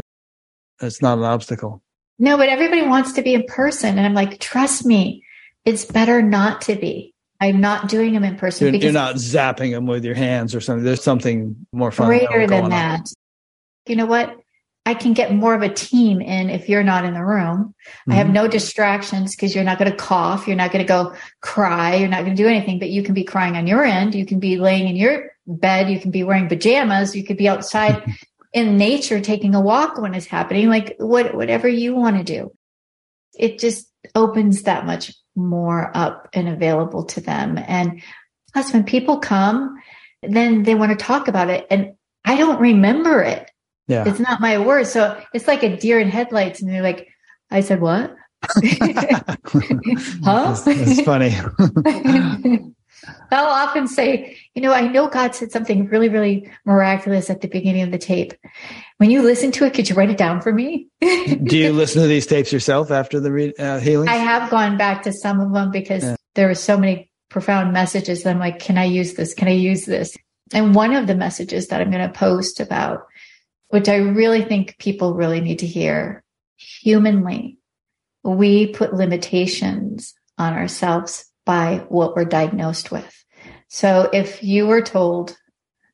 It's 0.81 1.01
not 1.01 1.17
an 1.17 1.23
obstacle. 1.23 1.81
No, 2.17 2.37
but 2.37 2.49
everybody 2.49 2.83
wants 2.83 3.13
to 3.13 3.21
be 3.21 3.33
in 3.33 3.43
person. 3.45 3.97
And 3.97 4.05
I'm 4.05 4.13
like, 4.13 4.39
trust 4.39 4.85
me, 4.85 5.23
it's 5.65 5.85
better 5.85 6.21
not 6.21 6.61
to 6.61 6.75
be. 6.75 7.13
I'm 7.41 7.59
not 7.59 7.89
doing 7.89 8.13
them 8.13 8.23
in 8.23 8.37
person. 8.37 8.65
You're, 8.65 8.71
because 8.71 8.83
you're 8.85 8.93
not 8.93 9.15
zapping 9.15 9.71
them 9.71 9.85
with 9.85 10.05
your 10.05 10.15
hands 10.15 10.55
or 10.55 10.61
something. 10.61 10.85
There's 10.85 11.03
something 11.03 11.55
more 11.73 11.91
fun. 11.91 12.07
Greater 12.07 12.47
than 12.47 12.69
that. 12.69 13.01
On. 13.01 13.05
You 13.87 13.97
know 13.97 14.05
what? 14.05 14.37
I 14.87 14.93
can 14.93 15.13
get 15.13 15.33
more 15.33 15.55
of 15.55 15.63
a 15.63 15.73
team 15.73 16.21
in 16.21 16.49
if 16.49 16.69
you're 16.69 16.83
not 16.83 17.05
in 17.05 17.15
the 17.15 17.25
room. 17.25 17.73
Mm-hmm. 17.87 18.11
I 18.11 18.15
have 18.15 18.27
mm-hmm. 18.27 18.35
no 18.35 18.47
distractions 18.47 19.35
because 19.35 19.55
you're 19.55 19.63
not 19.63 19.79
going 19.79 19.89
to 19.89 19.97
cough. 19.97 20.47
You're 20.47 20.55
not 20.55 20.71
going 20.71 20.85
to 20.85 20.87
go 20.87 21.13
cry. 21.41 21.95
You're 21.95 22.07
not 22.07 22.23
going 22.23 22.35
to 22.35 22.41
do 22.41 22.47
anything, 22.47 22.79
but 22.79 22.89
you 22.89 23.03
can 23.03 23.15
be 23.15 23.23
crying 23.23 23.57
on 23.57 23.67
your 23.67 23.83
end. 23.83 24.13
You 24.13 24.25
can 24.25 24.39
be 24.39 24.57
laying 24.57 24.87
in 24.87 24.95
your 24.95 25.31
bed. 25.47 25.89
You 25.89 25.99
can 25.99 26.11
be 26.11 26.23
wearing 26.23 26.47
pajamas. 26.47 27.15
You 27.15 27.23
could 27.23 27.37
be 27.37 27.49
outside 27.49 28.03
in 28.55 28.77
nature 28.77 29.19
taking 29.19 29.53
a 29.53 29.59
walk 29.59 29.99
when 29.99 30.15
it's 30.15 30.25
happening. 30.25 30.69
Like 30.69 30.95
what, 30.97 31.35
whatever 31.35 31.67
you 31.67 31.93
want 31.93 32.17
to 32.17 32.23
do. 32.23 32.51
It 33.37 33.59
just 33.59 33.91
opens 34.15 34.63
that 34.63 34.85
much 34.85 35.13
more 35.35 35.91
up 35.93 36.29
and 36.33 36.47
available 36.47 37.03
to 37.03 37.19
them. 37.19 37.59
And 37.59 38.01
plus 38.53 38.71
when 38.71 38.85
people 38.85 39.19
come, 39.19 39.75
then 40.23 40.63
they 40.63 40.73
want 40.73 40.97
to 40.97 41.05
talk 41.05 41.27
about 41.27 41.49
it 41.49 41.67
and 41.69 41.95
I 42.23 42.37
don't 42.37 42.61
remember 42.61 43.21
it. 43.21 43.51
Yeah. 43.87 44.07
It's 44.07 44.21
not 44.21 44.39
my 44.39 44.57
word. 44.57 44.87
So 44.87 45.21
it's 45.33 45.47
like 45.47 45.61
a 45.61 45.75
deer 45.75 45.99
in 45.99 46.09
headlights. 46.09 46.61
And 46.61 46.71
they're 46.71 46.81
like, 46.81 47.09
I 47.51 47.59
said, 47.59 47.81
what? 47.81 48.15
huh? 50.23 50.55
It's 50.65 51.01
funny. 51.01 51.35
I'll 53.31 53.45
often 53.45 53.87
say, 53.87 54.37
you 54.53 54.61
know, 54.61 54.73
I 54.73 54.87
know 54.87 55.07
God 55.07 55.35
said 55.35 55.51
something 55.51 55.87
really, 55.87 56.09
really 56.09 56.49
miraculous 56.65 57.29
at 57.29 57.41
the 57.41 57.47
beginning 57.47 57.83
of 57.83 57.91
the 57.91 57.97
tape. 57.97 58.33
When 58.97 59.09
you 59.09 59.21
listen 59.21 59.51
to 59.53 59.65
it, 59.65 59.73
could 59.73 59.89
you 59.89 59.95
write 59.95 60.09
it 60.09 60.17
down 60.17 60.41
for 60.41 60.53
me? 60.53 60.87
Do 61.01 61.57
you 61.57 61.73
listen 61.73 62.01
to 62.01 62.07
these 62.07 62.25
tapes 62.25 62.53
yourself 62.53 62.91
after 62.91 63.19
the 63.19 63.31
re- 63.31 63.53
uh, 63.59 63.79
healing? 63.79 64.07
I 64.07 64.15
have 64.15 64.49
gone 64.49 64.77
back 64.77 65.03
to 65.03 65.11
some 65.11 65.39
of 65.39 65.51
them 65.53 65.71
because 65.71 66.03
yeah. 66.03 66.15
there 66.35 66.47
were 66.47 66.55
so 66.55 66.77
many 66.77 67.09
profound 67.29 67.73
messages 67.73 68.23
that 68.23 68.29
I'm 68.31 68.39
like, 68.39 68.59
can 68.59 68.77
I 68.77 68.85
use 68.85 69.15
this? 69.15 69.33
Can 69.33 69.47
I 69.47 69.51
use 69.51 69.85
this? 69.85 70.15
And 70.53 70.75
one 70.75 70.93
of 70.93 71.07
the 71.07 71.15
messages 71.15 71.67
that 71.67 71.81
I'm 71.81 71.91
going 71.91 72.07
to 72.07 72.17
post 72.17 72.59
about, 72.59 73.05
which 73.69 73.89
I 73.89 73.97
really 73.97 74.43
think 74.43 74.77
people 74.77 75.15
really 75.15 75.41
need 75.41 75.59
to 75.59 75.67
hear 75.67 76.23
humanly, 76.55 77.57
we 78.23 78.67
put 78.67 78.93
limitations 78.93 80.13
on 80.37 80.53
ourselves 80.53 81.25
by 81.45 81.85
what 81.89 82.15
we're 82.15 82.25
diagnosed 82.25 82.91
with. 82.91 83.23
So 83.67 84.09
if 84.11 84.43
you 84.43 84.67
were 84.67 84.81
told 84.81 85.37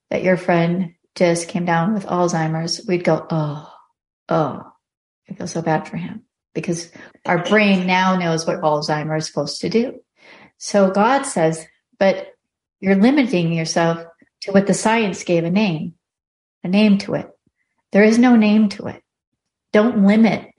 that 0.10 0.24
your 0.24 0.38
friend 0.38 0.93
just 1.16 1.47
came 1.47 1.66
down 1.66 1.93
with 1.93 2.06
Alzheimer's, 2.06 2.86
we'd 2.88 3.04
go, 3.04 3.26
oh, 3.30 3.72
oh, 4.30 4.72
I 5.30 5.34
feel 5.34 5.47
so 5.47 5.62
bad 5.62 5.88
for 5.88 5.97
him 5.97 6.24
because 6.54 6.91
our 7.26 7.43
brain 7.43 7.88
now 7.88 8.18
knows 8.18 8.45
what 8.45 8.62
Alzheimer's 8.62 9.24
is 9.24 9.28
supposed 9.28 9.62
to 9.62 9.70
do. 9.70 9.99
So 10.58 10.91
God 10.91 11.24
says, 11.24 11.66
but 11.97 12.28
you're 12.80 12.95
limiting 12.95 13.54
yourself 13.54 14.04
to 14.41 14.52
what 14.52 14.68
the 14.68 14.74
science 14.74 15.24
gave 15.24 15.43
a 15.43 15.49
name, 15.49 15.95
a 16.64 16.68
name 16.68 16.97
to 16.99 17.16
it. 17.16 17.30
There 17.91 18.04
is 18.04 18.18
no 18.18 18.36
name 18.36 18.70
to 18.70 18.88
it. 18.88 19.02
Don't 19.74 20.06
limit. 20.06 20.49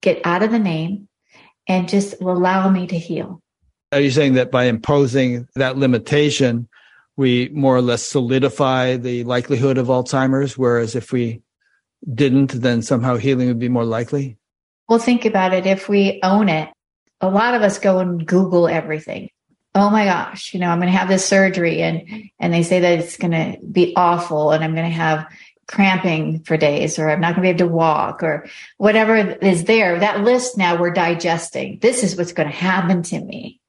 Get 0.00 0.20
out 0.24 0.42
of 0.42 0.50
the 0.50 0.58
name 0.58 1.08
and 1.66 1.88
just 1.88 2.20
allow 2.20 2.68
me 2.70 2.86
to 2.86 2.98
heal. 2.98 3.42
Are 3.90 4.00
you 4.00 4.10
saying 4.10 4.34
that 4.34 4.50
by 4.50 4.64
imposing 4.64 5.48
that 5.54 5.78
limitation, 5.78 6.68
we 7.16 7.48
more 7.54 7.74
or 7.74 7.80
less 7.80 8.02
solidify 8.02 8.96
the 8.96 9.24
likelihood 9.24 9.78
of 9.78 9.86
Alzheimer's? 9.86 10.58
Whereas 10.58 10.94
if 10.94 11.10
we 11.10 11.42
didn't, 12.12 12.52
then 12.52 12.82
somehow 12.82 13.16
healing 13.16 13.48
would 13.48 13.58
be 13.58 13.70
more 13.70 13.86
likely? 13.86 14.36
Well, 14.88 14.98
think 14.98 15.24
about 15.24 15.54
it. 15.54 15.66
If 15.66 15.88
we 15.88 16.20
own 16.22 16.48
it, 16.48 16.68
a 17.20 17.30
lot 17.30 17.54
of 17.54 17.62
us 17.62 17.78
go 17.78 17.98
and 17.98 18.26
Google 18.26 18.68
everything. 18.68 19.30
Oh 19.74 19.90
my 19.90 20.04
gosh, 20.04 20.52
you 20.52 20.60
know, 20.60 20.70
I'm 20.70 20.80
going 20.80 20.92
to 20.92 20.98
have 20.98 21.08
this 21.08 21.24
surgery 21.24 21.82
and, 21.82 22.30
and 22.38 22.52
they 22.52 22.62
say 22.62 22.80
that 22.80 22.98
it's 22.98 23.16
going 23.16 23.32
to 23.32 23.58
be 23.60 23.94
awful 23.96 24.50
and 24.50 24.62
I'm 24.62 24.74
going 24.74 24.88
to 24.88 24.96
have 24.96 25.26
cramping 25.66 26.40
for 26.40 26.56
days 26.56 26.98
or 26.98 27.10
I'm 27.10 27.20
not 27.20 27.34
going 27.34 27.46
to 27.46 27.54
be 27.54 27.64
able 27.64 27.70
to 27.70 27.74
walk 27.76 28.22
or 28.22 28.48
whatever 28.78 29.16
is 29.16 29.64
there. 29.64 29.98
That 29.98 30.24
list 30.24 30.56
now 30.56 30.80
we're 30.80 30.90
digesting. 30.90 31.78
This 31.80 32.02
is 32.02 32.16
what's 32.16 32.32
going 32.32 32.48
to 32.48 32.54
happen 32.54 33.02
to 33.04 33.20
me. 33.20 33.60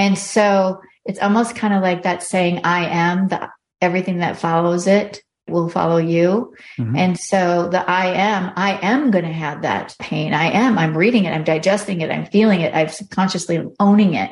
And 0.00 0.16
so 0.16 0.80
it's 1.04 1.20
almost 1.20 1.56
kind 1.56 1.74
of 1.74 1.82
like 1.82 2.04
that 2.04 2.22
saying, 2.22 2.62
I 2.64 2.86
am 2.86 3.28
the 3.28 3.50
everything 3.82 4.20
that 4.20 4.38
follows 4.38 4.86
it 4.86 5.22
will 5.46 5.68
follow 5.68 5.98
you. 5.98 6.54
Mm-hmm. 6.78 6.96
And 6.96 7.20
so 7.20 7.68
the 7.68 7.88
I 7.88 8.06
am, 8.06 8.50
I 8.56 8.78
am 8.80 9.10
going 9.10 9.26
to 9.26 9.32
have 9.32 9.60
that 9.60 9.94
pain. 9.98 10.32
I 10.32 10.52
am, 10.52 10.78
I'm 10.78 10.96
reading 10.96 11.26
it. 11.26 11.32
I'm 11.32 11.44
digesting 11.44 12.00
it. 12.00 12.10
I'm 12.10 12.24
feeling 12.24 12.62
it. 12.62 12.74
I'm 12.74 12.88
subconsciously 12.88 13.62
owning 13.78 14.14
it 14.14 14.30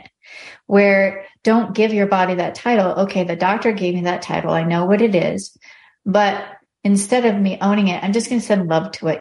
where 0.69 1.27
don't 1.45 1.75
give 1.75 1.93
your 1.93 2.07
body 2.07 2.37
that 2.37 2.55
title. 2.55 2.93
Okay. 3.03 3.25
The 3.25 3.37
doctor 3.37 3.73
gave 3.73 3.95
me 3.95 4.03
that 4.03 4.23
title. 4.23 4.53
I 4.53 4.63
know 4.63 4.87
what 4.87 5.03
it 5.03 5.15
is, 5.15 5.55
but 6.07 6.47
instead 6.83 7.27
of 7.27 7.39
me 7.39 7.59
owning 7.61 7.89
it, 7.89 8.03
I'm 8.03 8.15
just 8.15 8.31
going 8.31 8.41
to 8.41 8.47
send 8.47 8.69
love 8.69 8.93
to 8.93 9.09
it. 9.09 9.21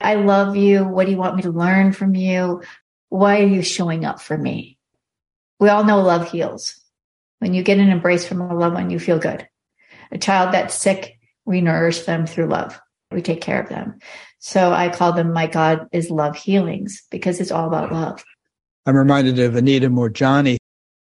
I 0.00 0.14
love 0.14 0.56
you. 0.56 0.84
What 0.84 1.04
do 1.04 1.10
you 1.10 1.18
want 1.18 1.36
me 1.36 1.42
to 1.42 1.50
learn 1.50 1.92
from 1.92 2.14
you? 2.14 2.62
Why 3.10 3.40
are 3.42 3.46
you 3.46 3.60
showing 3.60 4.06
up 4.06 4.22
for 4.22 4.38
me? 4.38 4.77
We 5.58 5.68
all 5.68 5.84
know 5.84 6.00
love 6.00 6.30
heals. 6.30 6.80
When 7.38 7.54
you 7.54 7.62
get 7.62 7.78
an 7.78 7.90
embrace 7.90 8.26
from 8.26 8.40
a 8.40 8.54
loved 8.54 8.74
one, 8.74 8.90
you 8.90 8.98
feel 8.98 9.18
good. 9.18 9.48
A 10.10 10.18
child 10.18 10.52
that's 10.52 10.74
sick, 10.74 11.18
we 11.44 11.60
nourish 11.60 12.02
them 12.02 12.26
through 12.26 12.46
love. 12.46 12.80
We 13.10 13.22
take 13.22 13.40
care 13.40 13.60
of 13.60 13.68
them. 13.68 13.98
So 14.38 14.72
I 14.72 14.88
call 14.88 15.12
them 15.12 15.32
my 15.32 15.46
God 15.46 15.88
is 15.92 16.10
love 16.10 16.36
healings 16.36 17.02
because 17.10 17.40
it's 17.40 17.50
all 17.50 17.66
about 17.66 17.92
love. 17.92 18.24
I'm 18.86 18.96
reminded 18.96 19.38
of 19.38 19.56
Anita 19.56 19.88
Moorjani. 19.90 20.56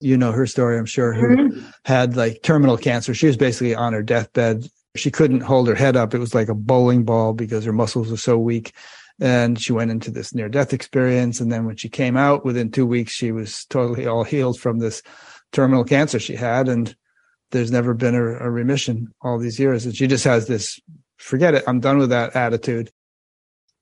You 0.00 0.16
know 0.16 0.32
her 0.32 0.46
story, 0.46 0.78
I'm 0.78 0.86
sure, 0.86 1.12
who 1.12 1.36
mm-hmm. 1.36 1.70
had 1.84 2.16
like 2.16 2.42
terminal 2.42 2.76
cancer. 2.76 3.14
She 3.14 3.26
was 3.26 3.36
basically 3.36 3.74
on 3.74 3.92
her 3.92 4.02
deathbed. 4.02 4.66
She 4.96 5.10
couldn't 5.10 5.42
hold 5.42 5.68
her 5.68 5.74
head 5.74 5.96
up. 5.96 6.14
It 6.14 6.18
was 6.18 6.34
like 6.34 6.48
a 6.48 6.54
bowling 6.54 7.04
ball 7.04 7.32
because 7.32 7.64
her 7.64 7.72
muscles 7.72 8.10
were 8.10 8.16
so 8.16 8.38
weak 8.38 8.72
and 9.20 9.60
she 9.60 9.72
went 9.72 9.90
into 9.90 10.10
this 10.10 10.34
near 10.34 10.48
death 10.48 10.72
experience. 10.72 11.40
And 11.40 11.52
then 11.52 11.66
when 11.66 11.76
she 11.76 11.88
came 11.88 12.16
out 12.16 12.44
within 12.44 12.70
two 12.70 12.86
weeks, 12.86 13.12
she 13.12 13.32
was 13.32 13.66
totally 13.66 14.06
all 14.06 14.24
healed 14.24 14.58
from 14.58 14.78
this 14.78 15.02
terminal 15.52 15.84
cancer 15.84 16.18
she 16.18 16.34
had. 16.34 16.68
And 16.68 16.94
there's 17.50 17.70
never 17.70 17.92
been 17.92 18.14
a, 18.14 18.22
a 18.22 18.50
remission 18.50 19.12
all 19.20 19.38
these 19.38 19.58
years. 19.58 19.84
And 19.84 19.94
she 19.94 20.06
just 20.06 20.24
has 20.24 20.46
this, 20.46 20.80
forget 21.18 21.54
it. 21.54 21.64
I'm 21.66 21.80
done 21.80 21.98
with 21.98 22.10
that 22.10 22.34
attitude. 22.34 22.90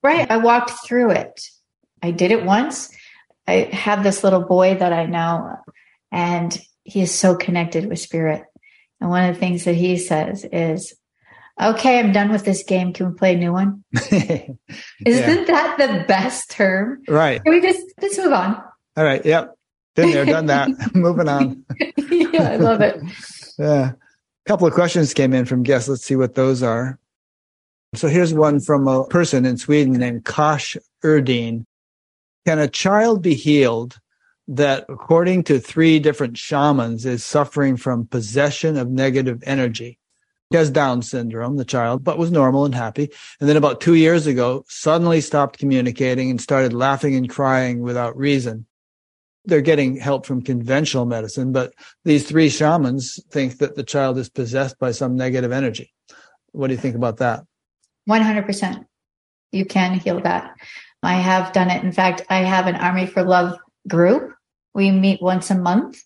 Right. 0.02 0.28
I 0.30 0.38
walked 0.38 0.72
through 0.84 1.12
it. 1.12 1.40
I 2.02 2.10
did 2.10 2.32
it 2.32 2.44
once. 2.44 2.90
I 3.46 3.70
have 3.72 4.02
this 4.02 4.24
little 4.24 4.42
boy 4.42 4.74
that 4.76 4.92
I 4.92 5.06
know 5.06 5.56
and 6.10 6.58
he 6.84 7.00
is 7.00 7.14
so 7.14 7.36
connected 7.36 7.86
with 7.86 7.98
spirit. 7.98 8.44
And 9.00 9.10
one 9.10 9.28
of 9.28 9.34
the 9.34 9.40
things 9.40 9.64
that 9.64 9.74
he 9.74 9.96
says 9.98 10.44
is, 10.50 10.94
okay, 11.60 11.98
I'm 11.98 12.12
done 12.12 12.30
with 12.30 12.44
this 12.44 12.62
game. 12.62 12.92
Can 12.92 13.10
we 13.10 13.14
play 13.14 13.34
a 13.34 13.38
new 13.38 13.52
one? 13.52 13.84
Isn't 13.94 14.58
yeah. 15.06 15.44
that 15.44 15.76
the 15.78 16.04
best 16.06 16.50
term? 16.50 17.02
Right. 17.08 17.42
Can 17.42 17.52
we 17.52 17.60
just 17.60 17.82
let's 18.00 18.18
move 18.18 18.32
on? 18.32 18.62
All 18.96 19.04
right. 19.04 19.24
Yep. 19.24 19.54
Been 19.94 20.12
there, 20.12 20.24
done 20.24 20.46
that. 20.46 20.70
Moving 20.94 21.28
on. 21.28 21.64
yeah, 22.08 22.50
I 22.50 22.56
love 22.56 22.80
it. 22.80 23.00
yeah. 23.58 23.90
A 23.90 24.48
couple 24.48 24.66
of 24.66 24.72
questions 24.72 25.12
came 25.12 25.34
in 25.34 25.44
from 25.44 25.64
guests. 25.64 25.88
Let's 25.88 26.04
see 26.04 26.14
what 26.14 26.36
those 26.36 26.62
are. 26.62 27.00
So 27.94 28.06
here's 28.06 28.32
one 28.32 28.60
from 28.60 28.86
a 28.86 29.04
person 29.08 29.44
in 29.44 29.56
Sweden 29.56 29.94
named 29.94 30.24
Kosh 30.24 30.76
Erdine. 31.02 31.64
Can 32.46 32.60
a 32.60 32.68
child 32.68 33.22
be 33.22 33.34
healed 33.34 33.98
that, 34.46 34.84
according 34.88 35.44
to 35.44 35.58
three 35.58 35.98
different 35.98 36.38
shamans, 36.38 37.04
is 37.04 37.24
suffering 37.24 37.76
from 37.76 38.06
possession 38.06 38.76
of 38.76 38.88
negative 38.88 39.42
energy? 39.46 39.98
He 40.50 40.56
has 40.56 40.70
Down 40.70 41.02
syndrome, 41.02 41.56
the 41.56 41.64
child, 41.64 42.02
but 42.02 42.16
was 42.16 42.30
normal 42.30 42.64
and 42.64 42.74
happy. 42.74 43.10
And 43.38 43.48
then 43.48 43.58
about 43.58 43.82
two 43.82 43.94
years 43.94 44.26
ago, 44.26 44.64
suddenly 44.68 45.20
stopped 45.20 45.58
communicating 45.58 46.30
and 46.30 46.40
started 46.40 46.72
laughing 46.72 47.14
and 47.14 47.28
crying 47.28 47.80
without 47.80 48.16
reason. 48.16 48.66
they're 49.48 49.60
getting 49.62 49.96
help 49.96 50.26
from 50.26 50.42
conventional 50.42 51.06
medicine, 51.06 51.52
but 51.52 51.72
these 52.04 52.28
three 52.28 52.50
shamans 52.50 53.18
think 53.30 53.58
that 53.58 53.76
the 53.76 53.82
child 53.82 54.18
is 54.18 54.28
possessed 54.28 54.78
by 54.78 54.90
some 54.90 55.16
negative 55.16 55.52
energy. 55.52 55.92
What 56.52 56.66
do 56.68 56.74
you 56.74 56.80
think 56.80 56.94
about 56.96 57.16
that? 57.18 57.44
100%. 58.08 58.84
You 59.52 59.64
can 59.64 59.94
heal 59.94 60.20
that. 60.20 60.54
I 61.02 61.14
have 61.14 61.52
done 61.52 61.70
it. 61.70 61.82
In 61.82 61.92
fact, 61.92 62.22
I 62.28 62.38
have 62.38 62.66
an 62.66 62.76
Army 62.76 63.06
for 63.06 63.22
Love 63.22 63.58
group. 63.88 64.34
We 64.74 64.90
meet 64.90 65.22
once 65.22 65.50
a 65.50 65.54
month 65.54 65.98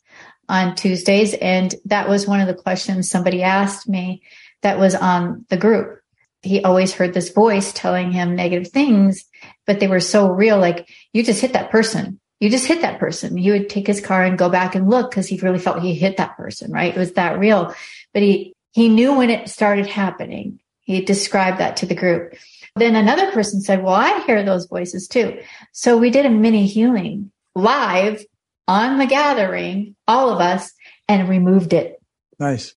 on 0.53 0.75
Tuesdays. 0.75 1.33
And 1.33 1.75
that 1.87 2.11
was 2.11 2.27
one 2.27 2.41
of 2.41 2.47
the 2.47 2.55
questions 2.55 3.09
somebody 3.09 3.43
asked 3.43 3.89
me 3.89 4.23
that 4.61 4.79
was 4.79 4.95
on 4.95 5.47
the 5.49 5.57
group. 5.57 5.99
He 6.43 6.63
always 6.63 6.93
heard 6.93 7.15
this 7.15 7.31
voice 7.31 7.73
telling 7.73 8.13
him 8.13 8.37
negative 8.37 8.71
things, 8.71 9.25
but 9.67 9.81
they 9.81 9.89
were 9.89 9.99
so 9.99 10.31
real. 10.31 10.59
Like, 10.59 10.91
you 11.15 11.23
just 11.23 11.41
hit 11.41 11.55
that 11.55 11.71
person. 11.71 12.21
You 12.39 12.51
just 12.51 12.67
hit 12.67 12.83
that 12.83 13.01
person. 13.01 13.37
He 13.37 13.51
would 13.51 13.71
take 13.71 13.87
his 13.87 14.03
car 14.03 14.25
and 14.25 14.37
go 14.37 14.51
back 14.51 14.75
and 14.75 14.91
look 14.91 15.11
because 15.11 15.27
he 15.27 15.39
really 15.39 15.59
felt 15.59 15.81
he 15.81 15.95
hit 15.95 16.19
that 16.19 16.37
person, 16.37 16.71
right? 16.71 16.95
It 16.95 16.99
was 16.99 17.13
that 17.13 17.39
real. 17.39 17.75
But 18.13 18.23
he, 18.23 18.55
he 18.73 18.91
knew 18.91 19.17
when 19.17 19.31
it 19.31 19.49
started 19.49 19.87
happening. 19.87 20.61
He 20.83 21.01
described 21.01 21.61
that 21.61 21.79
to 21.79 21.87
the 21.87 21.95
group. 21.95 22.35
Then 22.77 22.95
another 22.95 23.31
person 23.31 23.63
said, 23.63 23.83
well, 23.83 23.95
I 23.95 24.21
hear 24.27 24.43
those 24.43 24.67
voices 24.67 25.09
too. 25.09 25.41
So 25.73 25.97
we 25.97 26.11
did 26.11 26.27
a 26.27 26.31
mini 26.31 26.67
healing 26.67 27.31
live 27.55 28.25
on 28.69 28.99
the 28.99 29.07
gathering, 29.07 29.97
all 30.07 30.31
of 30.31 30.41
us, 30.41 30.73
and 31.09 31.29
removed 31.29 31.73
it. 31.73 32.01
Nice. 32.39 32.75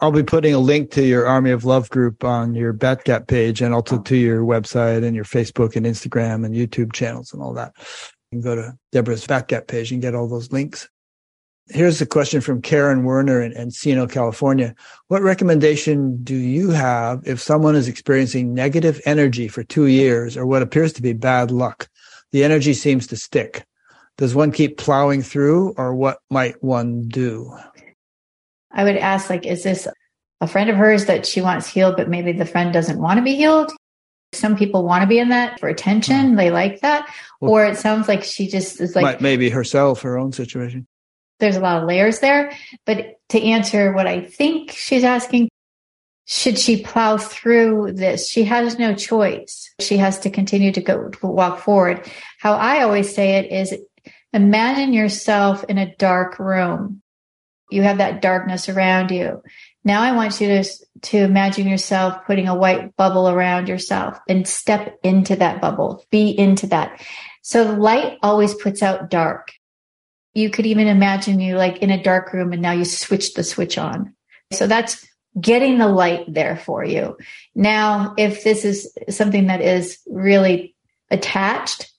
I'll 0.00 0.12
be 0.12 0.22
putting 0.22 0.54
a 0.54 0.58
link 0.58 0.92
to 0.92 1.04
your 1.04 1.26
Army 1.26 1.50
of 1.50 1.64
Love 1.64 1.90
group 1.90 2.22
on 2.22 2.54
your 2.54 2.72
Batgap 2.72 3.26
page 3.26 3.60
and 3.60 3.74
also 3.74 3.98
to 3.98 4.16
your 4.16 4.42
website 4.42 5.04
and 5.04 5.16
your 5.16 5.24
Facebook 5.24 5.74
and 5.74 5.84
Instagram 5.84 6.46
and 6.46 6.54
YouTube 6.54 6.92
channels 6.92 7.32
and 7.32 7.42
all 7.42 7.52
that. 7.54 7.72
You 8.30 8.36
can 8.36 8.40
go 8.42 8.54
to 8.54 8.78
Deborah's 8.92 9.26
Batgap 9.26 9.66
page 9.66 9.90
and 9.90 10.00
get 10.00 10.14
all 10.14 10.28
those 10.28 10.52
links. 10.52 10.88
Here's 11.70 12.00
a 12.00 12.06
question 12.06 12.40
from 12.40 12.62
Karen 12.62 13.04
Werner 13.04 13.42
in 13.42 13.52
Encino, 13.52 14.10
California. 14.10 14.74
What 15.08 15.22
recommendation 15.22 16.22
do 16.22 16.34
you 16.34 16.70
have 16.70 17.26
if 17.26 17.40
someone 17.40 17.74
is 17.74 17.88
experiencing 17.88 18.54
negative 18.54 19.02
energy 19.04 19.48
for 19.48 19.64
two 19.64 19.86
years 19.86 20.36
or 20.36 20.46
what 20.46 20.62
appears 20.62 20.92
to 20.94 21.02
be 21.02 21.12
bad 21.12 21.50
luck? 21.50 21.88
The 22.30 22.44
energy 22.44 22.72
seems 22.72 23.06
to 23.08 23.16
stick. 23.16 23.66
Does 24.18 24.34
one 24.34 24.52
keep 24.52 24.76
plowing 24.76 25.22
through 25.22 25.74
or 25.76 25.94
what 25.94 26.18
might 26.30 26.62
one 26.62 27.08
do? 27.08 27.56
I 28.70 28.84
would 28.84 28.96
ask, 28.96 29.30
like, 29.30 29.46
is 29.46 29.62
this 29.62 29.88
a 30.40 30.46
friend 30.46 30.68
of 30.68 30.76
hers 30.76 31.06
that 31.06 31.24
she 31.24 31.40
wants 31.40 31.66
healed, 31.66 31.96
but 31.96 32.10
maybe 32.10 32.32
the 32.32 32.44
friend 32.44 32.72
doesn't 32.72 33.00
want 33.00 33.18
to 33.18 33.22
be 33.22 33.36
healed? 33.36 33.72
Some 34.34 34.56
people 34.56 34.84
want 34.84 35.02
to 35.02 35.08
be 35.08 35.18
in 35.18 35.30
that 35.30 35.58
for 35.58 35.68
attention. 35.68 36.16
Mm-hmm. 36.16 36.36
They 36.36 36.50
like 36.50 36.80
that. 36.80 37.08
Well, 37.40 37.52
or 37.52 37.64
it 37.64 37.78
sounds 37.78 38.08
like 38.08 38.24
she 38.24 38.46
just 38.46 38.80
is 38.80 38.94
like 38.94 39.22
maybe 39.22 39.48
herself, 39.48 40.02
her 40.02 40.18
own 40.18 40.32
situation 40.32 40.86
there's 41.38 41.56
a 41.56 41.60
lot 41.60 41.82
of 41.82 41.88
layers 41.88 42.20
there. 42.20 42.52
But 42.84 43.16
to 43.30 43.42
answer 43.42 43.92
what 43.92 44.06
I 44.06 44.22
think 44.22 44.72
she's 44.72 45.04
asking, 45.04 45.48
should 46.26 46.58
she 46.58 46.82
plow 46.82 47.16
through 47.16 47.92
this? 47.92 48.28
She 48.28 48.44
has 48.44 48.78
no 48.78 48.94
choice. 48.94 49.72
She 49.80 49.96
has 49.96 50.18
to 50.20 50.30
continue 50.30 50.72
to 50.72 50.80
go 50.80 51.08
to 51.08 51.26
walk 51.26 51.60
forward. 51.60 52.10
How 52.38 52.54
I 52.54 52.82
always 52.82 53.14
say 53.14 53.36
it 53.36 53.52
is 53.52 53.74
imagine 54.32 54.92
yourself 54.92 55.64
in 55.64 55.78
a 55.78 55.94
dark 55.96 56.38
room. 56.38 57.02
You 57.70 57.82
have 57.82 57.98
that 57.98 58.22
darkness 58.22 58.68
around 58.68 59.10
you. 59.10 59.42
Now 59.84 60.02
I 60.02 60.12
want 60.12 60.40
you 60.40 60.48
to, 60.48 60.64
to 61.02 61.18
imagine 61.18 61.68
yourself 61.68 62.26
putting 62.26 62.48
a 62.48 62.54
white 62.54 62.96
bubble 62.96 63.28
around 63.28 63.68
yourself 63.68 64.18
and 64.28 64.46
step 64.46 64.98
into 65.02 65.36
that 65.36 65.60
bubble, 65.60 66.04
be 66.10 66.30
into 66.30 66.66
that. 66.68 67.00
So 67.42 67.72
light 67.72 68.18
always 68.22 68.54
puts 68.54 68.82
out 68.82 69.10
dark. 69.10 69.52
You 70.34 70.50
could 70.50 70.66
even 70.66 70.86
imagine 70.86 71.40
you 71.40 71.56
like 71.56 71.78
in 71.78 71.90
a 71.90 72.02
dark 72.02 72.32
room 72.32 72.52
and 72.52 72.62
now 72.62 72.72
you 72.72 72.84
switch 72.84 73.34
the 73.34 73.44
switch 73.44 73.78
on. 73.78 74.14
So 74.52 74.66
that's 74.66 75.06
getting 75.40 75.78
the 75.78 75.88
light 75.88 76.32
there 76.32 76.56
for 76.56 76.84
you. 76.84 77.16
Now, 77.54 78.14
if 78.16 78.44
this 78.44 78.64
is 78.64 78.92
something 79.08 79.46
that 79.46 79.60
is 79.60 79.98
really 80.06 80.74
attached, 81.10 81.90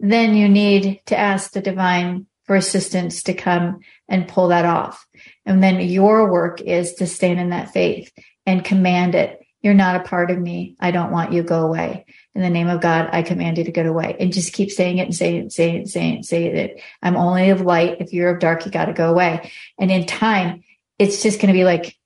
then 0.00 0.34
you 0.34 0.48
need 0.48 1.00
to 1.06 1.16
ask 1.16 1.52
the 1.52 1.60
divine 1.60 2.26
for 2.44 2.56
assistance 2.56 3.24
to 3.24 3.34
come 3.34 3.80
and 4.08 4.28
pull 4.28 4.48
that 4.48 4.64
off. 4.64 5.06
And 5.44 5.62
then 5.62 5.80
your 5.80 6.30
work 6.30 6.60
is 6.60 6.94
to 6.94 7.06
stand 7.06 7.40
in 7.40 7.50
that 7.50 7.72
faith 7.72 8.12
and 8.46 8.64
command 8.64 9.14
it. 9.14 9.40
You're 9.60 9.74
not 9.74 9.96
a 9.96 10.04
part 10.04 10.30
of 10.30 10.38
me. 10.38 10.76
I 10.80 10.92
don't 10.92 11.10
want 11.10 11.32
you. 11.32 11.42
Go 11.42 11.66
away 11.66 12.06
in 12.38 12.44
the 12.44 12.50
name 12.50 12.68
of 12.68 12.80
God, 12.80 13.08
I 13.10 13.22
command 13.22 13.58
you 13.58 13.64
to 13.64 13.72
go 13.72 13.82
away. 13.82 14.16
And 14.20 14.32
just 14.32 14.52
keep 14.52 14.70
saying 14.70 14.98
it 14.98 15.02
and 15.02 15.14
saying 15.14 15.46
it, 15.46 15.52
saying 15.52 15.74
it, 15.74 15.88
saying 15.88 16.18
it, 16.18 16.24
saying 16.24 16.56
it. 16.56 16.80
I'm 17.02 17.16
only 17.16 17.50
of 17.50 17.62
light. 17.62 17.96
If 17.98 18.12
you're 18.12 18.30
of 18.30 18.38
dark, 18.38 18.64
you 18.64 18.70
got 18.70 18.84
to 18.84 18.92
go 18.92 19.10
away. 19.10 19.50
And 19.76 19.90
in 19.90 20.06
time, 20.06 20.62
it's 21.00 21.20
just 21.20 21.40
going 21.40 21.48
to 21.48 21.58
be 21.58 21.64
like, 21.64 21.96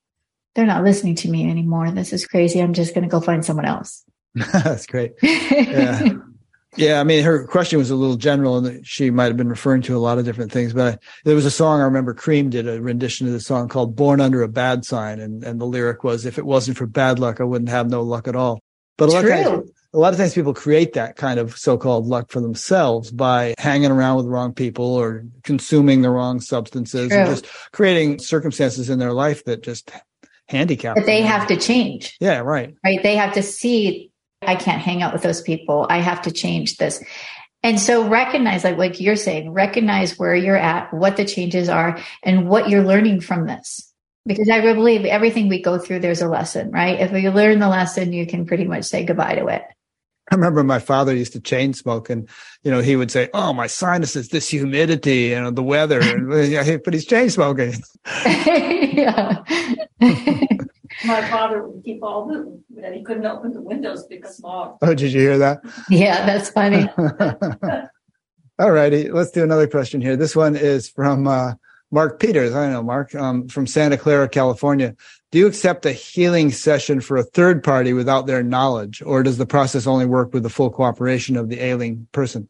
they're 0.55 0.65
not 0.65 0.85
listening 0.85 1.17
to 1.17 1.29
me 1.29 1.51
anymore. 1.51 1.91
This 1.91 2.15
is 2.15 2.27
crazy. 2.27 2.63
I'm 2.63 2.73
just 2.73 2.95
going 2.95 3.05
to 3.05 3.11
go 3.11 3.21
find 3.21 3.45
someone 3.45 3.67
else. 3.67 4.05
That's 4.35 4.87
great. 4.87 5.13
Yeah. 5.23 6.09
yeah. 6.77 7.01
I 7.01 7.05
mean, 7.05 7.23
her 7.25 7.47
question 7.47 7.79
was 7.79 7.91
a 7.91 7.95
little 7.95 8.17
general 8.17 8.65
and 8.65 8.87
she 8.87 9.11
might 9.11 9.27
have 9.27 9.37
been 9.37 9.49
referring 9.49 9.83
to 9.83 9.97
a 9.97 9.99
lot 9.99 10.19
of 10.19 10.25
different 10.25 10.53
things, 10.53 10.73
but 10.73 10.95
I, 10.95 10.99
there 11.25 11.35
was 11.35 11.47
a 11.47 11.51
song 11.51 11.81
I 11.81 11.85
remember 11.85 12.15
Cream 12.15 12.51
did 12.51 12.69
a 12.69 12.81
rendition 12.81 13.27
of 13.27 13.33
the 13.33 13.41
song 13.41 13.69
called 13.69 13.97
Born 13.97 14.21
Under 14.21 14.43
a 14.43 14.49
Bad 14.49 14.85
Sign. 14.85 15.21
And, 15.21 15.43
and 15.45 15.61
the 15.61 15.67
lyric 15.67 16.05
was, 16.05 16.27
if 16.27 16.39
it 16.39 16.47
wasn't 16.47 16.77
for 16.77 16.87
bad 16.87 17.19
luck, 17.19 17.41
I 17.41 17.45
wouldn't 17.45 17.71
have 17.71 17.91
no 17.91 18.03
luck 18.03 18.29
at 18.29 18.37
all. 18.37 18.61
But 18.99 19.09
a 19.09 19.13
lot, 19.13 19.23
times, 19.23 19.71
a 19.95 19.99
lot 19.99 20.13
of 20.13 20.19
times 20.19 20.35
people 20.35 20.55
create 20.55 20.93
that 20.93 21.17
kind 21.17 21.41
of 21.41 21.57
so-called 21.57 22.07
luck 22.07 22.31
for 22.31 22.41
themselves 22.41 23.11
by 23.11 23.55
hanging 23.59 23.91
around 23.91 24.17
with 24.17 24.27
the 24.27 24.31
wrong 24.31 24.53
people 24.53 24.85
or 24.85 25.25
consuming 25.43 26.03
the 26.03 26.11
wrong 26.11 26.41
substances 26.41 27.09
True. 27.09 27.19
and 27.19 27.29
just 27.29 27.47
creating 27.73 28.19
circumstances 28.19 28.91
in 28.91 28.99
their 28.99 29.13
life 29.13 29.45
that 29.47 29.63
just 29.63 29.91
handicap. 30.49 30.97
But 30.97 31.07
they 31.07 31.23
have 31.23 31.49
to 31.49 31.57
change. 31.57 32.17
Yeah, 32.21 32.39
right. 32.41 32.75
Right. 32.85 33.03
They 33.03 33.17
have 33.17 33.33
to 33.35 33.43
see 33.43 34.12
I 34.43 34.57
can't 34.57 34.83
hang 34.83 35.03
out 35.03 35.13
with 35.13 35.23
those 35.23 35.41
people. 35.41 35.87
I 35.89 35.99
have 35.99 36.23
to 36.23 36.31
change 36.31 36.77
this. 36.77 37.03
And 37.63 37.79
so 37.79 38.09
recognize, 38.09 38.65
like, 38.65 38.77
like 38.77 39.01
you're 39.01 39.17
saying, 39.17 39.53
recognize 39.53 40.19
where 40.19 40.35
you're 40.35 40.57
at, 40.57 40.93
what 40.93 41.17
the 41.17 41.25
changes 41.25 41.69
are, 41.69 41.99
and 42.23 42.49
what 42.49 42.69
you're 42.69 42.83
learning 42.83 43.21
from 43.21 43.47
this 43.47 43.93
because 44.27 44.49
I 44.49 44.61
believe 44.61 45.05
everything 45.05 45.49
we 45.49 45.61
go 45.61 45.79
through, 45.79 46.01
there's 46.01 46.23
a 46.23 46.29
lesson, 46.29 46.71
right? 46.71 47.01
If 47.01 47.13
you 47.13 47.31
learn 47.31 47.59
the 47.59 47.69
lesson, 47.69 48.13
you 48.13 48.27
can 48.27 48.47
pretty 48.47 48.65
much 48.65 48.85
say 48.85 49.05
goodbye 49.05 49.35
to 49.35 49.47
it. 49.49 49.63
I 50.31 50.37
remember 50.37 50.63
my 50.63 50.79
father 50.79 51.15
used 51.15 51.33
to 51.33 51.41
chain 51.41 51.75
smoke 51.75 52.09
and, 52.09 52.29
you 52.63 52.71
know, 52.71 52.81
he 52.81 52.95
would 52.95 53.11
say, 53.11 53.29
Oh, 53.35 53.53
my 53.53 53.67
sinuses, 53.67 54.29
this 54.29 54.49
humidity, 54.49 55.31
you 55.31 55.41
know, 55.41 55.51
the 55.51 55.63
weather, 55.63 56.01
but 56.85 56.95
he's 56.95 57.05
chain 57.05 57.29
smoking. 57.29 57.75
yeah. 58.25 59.43
my 61.05 61.29
father 61.29 61.67
would 61.67 61.85
keep 61.85 62.03
all 62.03 62.27
the, 62.27 62.93
he 62.93 63.03
couldn't 63.03 63.27
open 63.27 63.53
the 63.53 63.61
windows 63.61 64.07
because 64.07 64.37
smog. 64.37 64.79
Oh, 64.83 64.95
did 64.95 65.13
you 65.13 65.21
hear 65.21 65.39
that? 65.39 65.61
Yeah, 65.89 66.25
that's 66.27 66.51
funny. 66.51 66.89
all 68.59 68.71
righty. 68.71 69.11
Let's 69.11 69.31
do 69.31 69.43
another 69.43 69.67
question 69.67 70.01
here. 70.01 70.17
This 70.17 70.37
one 70.37 70.57
is 70.57 70.89
from, 70.89 71.27
uh, 71.27 71.55
Mark 71.93 72.19
Peters, 72.19 72.55
I 72.55 72.71
know 72.71 72.83
Mark, 72.83 73.15
um, 73.15 73.49
from 73.49 73.67
Santa 73.67 73.99
Clara, 73.99 74.27
California. 74.27 74.97
Do 75.31 75.39
you 75.39 75.47
accept 75.47 75.85
a 75.85 75.93
healing 75.93 76.51
session 76.51 77.03
for 77.03 77.19
a 77.19 77.23
third 77.23 77.63
party 77.63 77.93
without 77.93 78.27
their 78.27 78.43
knowledge, 78.43 79.03
or 79.03 79.23
does 79.23 79.37
the 79.37 79.47
process 79.47 79.87
only 79.87 80.07
work 80.07 80.33
with 80.33 80.43
the 80.43 80.49
full 80.49 80.71
cooperation 80.71 81.37
of 81.37 81.51
the 81.51 81.61
ailing 81.61 82.09
person? 82.13 82.49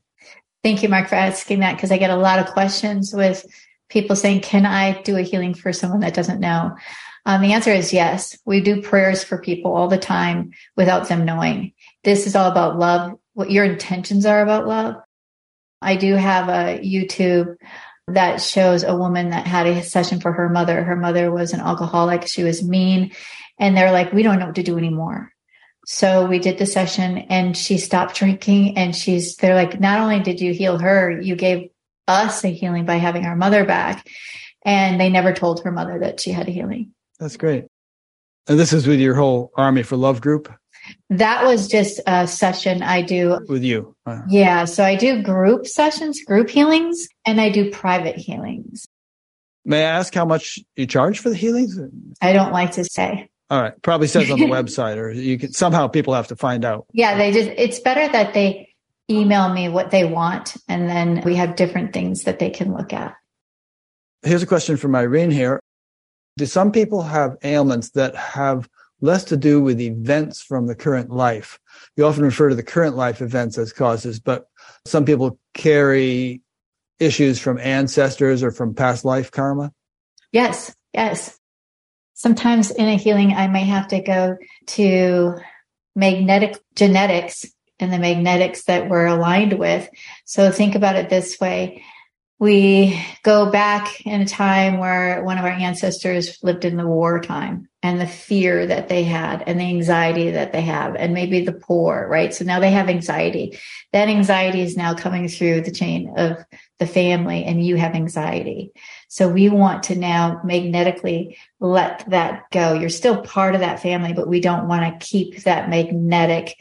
Thank 0.63 0.85
you, 0.85 0.89
Mark, 0.89 1.09
for 1.09 1.17
asking 1.17 1.59
that 1.59 1.75
because 1.75 1.91
I 1.91 1.99
get 1.99 2.11
a 2.11 2.17
lot 2.17 2.39
of 2.39 2.47
questions 2.47 3.13
with 3.13 3.45
people 3.89 4.15
saying, 4.15 4.43
Can 4.43 4.65
I 4.65 5.03
do 5.03 5.17
a 5.17 5.23
healing 5.23 5.55
for 5.55 5.73
someone 5.73 6.01
that 6.01 6.15
doesn't 6.15 6.39
know? 6.39 6.77
Um, 7.25 7.41
the 7.41 7.53
answer 7.53 7.71
is 7.73 7.93
yes. 7.93 8.37
We 8.45 8.61
do 8.61 8.83
prayers 8.83 9.23
for 9.23 9.39
people 9.39 9.75
all 9.75 9.89
the 9.89 9.99
time 9.99 10.53
without 10.77 11.09
them 11.09 11.25
knowing. 11.25 11.73
This 12.03 12.27
is 12.27 12.35
all 12.35 12.51
about 12.51 12.79
love, 12.79 13.19
what 13.35 13.51
your 13.51 13.65
intentions 13.65 14.27
are 14.27 14.43
about 14.43 14.67
love. 14.67 14.97
I 15.81 15.97
do 15.97 16.15
have 16.15 16.49
a 16.49 16.81
YouTube 16.81 17.57
that 18.09 18.41
shows 18.41 18.83
a 18.83 18.97
woman 18.97 19.31
that 19.31 19.47
had 19.47 19.67
a 19.67 19.83
session 19.83 20.21
for 20.21 20.33
her 20.33 20.49
mother. 20.49 20.83
Her 20.83 20.97
mother 20.97 21.31
was 21.31 21.53
an 21.53 21.61
alcoholic. 21.61 22.27
She 22.27 22.43
was 22.43 22.63
mean. 22.63 23.13
And 23.59 23.77
they're 23.77 23.93
like, 23.93 24.13
we 24.13 24.23
don't 24.23 24.39
know 24.39 24.47
what 24.47 24.57
to 24.57 24.63
do 24.63 24.79
anymore. 24.79 25.33
So 25.87 26.27
we 26.27 26.39
did 26.39 26.59
the 26.59 26.67
session 26.67 27.19
and 27.19 27.57
she 27.57 27.79
stopped 27.79 28.15
drinking 28.17 28.77
and 28.77 28.95
she's, 28.95 29.37
they're 29.37 29.55
like, 29.55 29.81
not 29.81 30.01
only 30.01 30.21
did 30.21 30.41
you 30.41 30.53
heal 30.53 30.79
her, 30.79 31.21
you 31.21 31.37
gave 31.37 31.71
us 32.09 32.45
a 32.45 32.49
healing 32.49 32.85
by 32.85 32.97
having 32.97 33.25
our 33.25 33.37
mother 33.37 33.65
back. 33.65 34.09
And 34.65 35.01
they 35.01 35.09
never 35.09 35.33
told 35.33 35.63
her 35.63 35.73
mother 35.73 36.01
that 36.01 36.21
she 36.21 36.31
had 36.31 36.49
a 36.49 36.53
healing. 36.53 36.93
That's 37.23 37.37
great. 37.37 37.67
And 38.49 38.59
this 38.59 38.73
is 38.73 38.89
with 38.89 38.99
your 38.99 39.15
whole 39.15 39.53
Army 39.57 39.85
for 39.85 39.97
Love 39.97 40.21
group? 40.21 40.53
That 41.09 41.45
was 41.45 41.69
just 41.69 42.01
a 42.05 42.27
session 42.27 42.83
I 42.83 43.03
do 43.03 43.39
with 43.49 43.63
you. 43.63 43.95
Uh, 44.05 44.23
yeah. 44.29 44.65
So 44.65 44.83
I 44.83 44.97
do 44.97 45.23
group 45.23 45.69
sessions, 45.69 46.21
group 46.25 46.51
healings, 46.51 47.07
and 47.25 47.41
I 47.41 47.51
do 47.51 47.71
private 47.71 48.17
healings. 48.17 48.85
May 49.65 49.85
I 49.85 49.91
ask 49.91 50.13
how 50.13 50.25
much 50.25 50.59
you 50.75 50.85
charge 50.89 51.21
for 51.21 51.31
the 51.31 51.37
healings? 51.37 51.79
I 52.21 52.33
don't 52.33 52.51
like 52.51 52.73
to 52.73 52.85
say. 52.85 53.29
All 53.51 53.63
right. 53.63 53.81
Probably 53.83 54.09
says 54.09 54.29
on 54.29 54.41
the 54.41 54.47
website 54.49 54.97
or 54.97 55.13
you 55.13 55.39
can 55.39 55.53
somehow 55.53 55.87
people 55.87 56.15
have 56.15 56.27
to 56.27 56.37
find 56.37 56.65
out. 56.65 56.87
Yeah. 56.93 57.17
They 57.17 57.31
just, 57.31 57.51
it's 57.57 57.79
better 57.79 58.11
that 58.11 58.35
they 58.35 58.75
email 59.09 59.49
me 59.53 59.69
what 59.69 59.93
they 59.93 60.05
want. 60.05 60.57
And 60.69 60.89
then 60.89 61.23
we 61.25 61.37
have 61.37 61.55
different 61.55 61.93
things 61.93 62.25
that 62.25 62.41
they 62.41 62.51
can 62.51 62.75
look 62.75 62.93
at. 62.93 63.15
Here's 64.25 64.43
a 64.43 64.47
question 64.47 64.77
from 64.77 64.97
Irene 64.97 65.31
here. 65.31 65.61
Do 66.37 66.47
some 66.47 66.73
people 66.73 67.03
have 67.03 67.37
ailments 67.43 67.91
that 67.91 68.17
have 68.17 68.69
less 69.01 69.25
to 69.25 69.37
do 69.37 69.61
with 69.61 69.81
events 69.81 70.41
from 70.43 70.67
the 70.67 70.75
current 70.75 71.11
life? 71.11 71.59
You 71.97 72.07
often 72.07 72.25
refer 72.25 72.49
to 72.49 72.55
the 72.55 72.63
current 72.63 72.97
life 72.97 73.21
events 73.21 73.59
as 73.59 73.73
causes, 73.73 74.19
but 74.21 74.47
some 74.87 75.05
people 75.05 75.39
carry 75.55 76.41
issues 76.99 77.39
from 77.39 77.59
ancestors 77.59 78.43
or 78.43 78.51
from 78.51 78.75
past 78.75 79.05
life 79.05 79.31
karma. 79.31 79.73
Yes, 80.31 80.75
yes. 80.95 81.39
Sometimes 82.15 82.71
in 82.71 82.89
a 82.89 82.97
healing, 82.97 83.33
I 83.35 83.49
may 83.49 83.65
have 83.65 83.89
to 83.89 84.01
go 84.01 84.37
to 84.69 85.35
magnetic 85.95 86.59
genetics 86.77 87.45
and 87.81 87.93
the 87.93 87.99
magnetics 87.99 88.65
that 88.65 88.89
we're 88.89 89.07
aligned 89.07 89.59
with. 89.59 89.89
So 90.25 90.51
think 90.51 90.75
about 90.75 90.97
it 90.97 91.11
this 91.11 91.41
way. 91.41 91.83
We 92.39 93.01
go 93.23 93.51
back 93.53 94.05
in 94.05 94.21
a 94.21 94.27
time 94.27 94.79
where 94.79 95.23
one 95.23 95.39
of 95.39 95.45
our 95.45 95.51
ancestors 95.51 96.39
lived 96.43 96.65
in 96.65 96.77
the 96.77 96.87
wartime 96.87 97.69
and 97.85 98.01
the 98.01 98.07
fear 98.07 98.67
that 98.67 98.89
they 98.89 99.05
had 99.05 99.45
and 99.47 99.61
the 99.61 99.65
anxiety 99.65 100.33
that 100.33 100.53
they 100.53 100.63
have 100.63 100.97
and 100.97 101.15
maybe 101.15 101.45
the 101.45 101.53
poor, 101.53 102.05
right? 102.09 102.35
So 102.35 102.45
now 102.45 102.59
they 102.59 102.73
have 102.73 102.89
anxiety. 102.89 103.59
That 103.93 104.09
anxiety 104.09 104.61
is 104.61 104.77
now 104.77 104.95
coming 104.95 105.29
through 105.29 105.61
the 105.61 105.71
chain 105.71 106.15
of 106.17 106.39
the 106.81 106.87
family 106.87 107.45
and 107.45 107.65
you 107.65 107.77
have 107.77 107.95
anxiety. 107.95 108.73
So 109.07 109.29
we 109.29 109.49
want 109.49 109.85
to 109.85 109.95
now 109.95 110.41
magnetically 110.43 111.39
let 111.61 112.11
that 112.11 112.51
go. 112.51 112.75
You're 112.75 112.89
still 112.89 113.23
part 113.23 113.55
of 113.55 113.61
that 113.61 113.83
family, 113.83 114.15
but 114.15 114.27
we 114.27 114.41
don't 114.41 114.67
want 114.67 115.01
to 115.01 115.07
keep 115.07 115.45
that 115.45 115.71
magnetic 115.71 116.57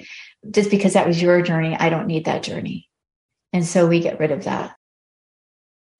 just 0.51 0.69
because 0.69 0.93
that 0.93 1.07
was 1.07 1.19
your 1.19 1.41
journey. 1.41 1.75
I 1.75 1.89
don't 1.89 2.07
need 2.07 2.25
that 2.25 2.43
journey. 2.43 2.87
And 3.51 3.65
so 3.65 3.87
we 3.87 3.99
get 3.99 4.19
rid 4.19 4.31
of 4.31 4.43
that 4.43 4.75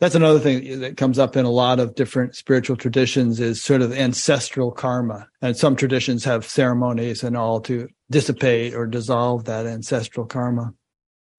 that's 0.02 0.16
another 0.16 0.40
thing 0.40 0.80
that 0.80 0.98
comes 0.98 1.20
up 1.20 1.38
in 1.38 1.46
a 1.46 1.52
lot 1.52 1.80
of 1.80 1.94
different 1.94 2.36
spiritual 2.36 2.76
traditions 2.76 3.40
is 3.40 3.62
sort 3.62 3.84
of 3.84 3.94
ancestral 3.94 4.72
karma. 4.72 5.28
And 5.44 5.56
some 5.56 5.76
traditions 5.76 6.26
have 6.26 6.44
ceremonies 6.44 7.24
and 7.24 7.38
all 7.38 7.62
to 7.62 7.88
dissipate 8.10 8.74
or 8.74 8.88
dissolve 8.88 9.46
that 9.46 9.68
ancestral 9.68 10.26
karma. 10.26 10.74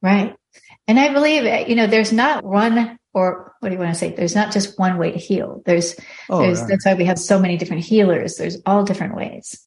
Right. 0.00 0.36
And 0.86 1.00
I 1.00 1.12
believe, 1.12 1.68
you 1.68 1.74
know, 1.74 1.88
there's 1.88 2.12
not 2.12 2.44
one 2.44 2.96
or 3.12 3.52
what 3.58 3.68
do 3.68 3.74
you 3.74 3.80
want 3.80 3.92
to 3.92 3.98
say? 3.98 4.14
There's 4.14 4.36
not 4.36 4.52
just 4.52 4.78
one 4.78 4.96
way 4.96 5.10
to 5.10 5.18
heal. 5.18 5.62
There's, 5.66 5.96
oh, 6.30 6.42
there's 6.42 6.60
right. 6.60 6.68
that's 6.68 6.86
why 6.86 6.94
we 6.94 7.04
have 7.04 7.18
so 7.18 7.40
many 7.40 7.56
different 7.56 7.84
healers. 7.84 8.36
There's 8.36 8.58
all 8.64 8.84
different 8.84 9.16
ways. 9.16 9.66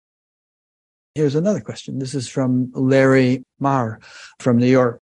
Here's 1.16 1.36
another 1.36 1.62
question. 1.62 2.00
This 2.00 2.16
is 2.16 2.30
from 2.30 2.72
Larry 2.74 3.44
Marr 3.60 4.00
from 4.40 4.58
New 4.58 4.68
York. 4.68 5.02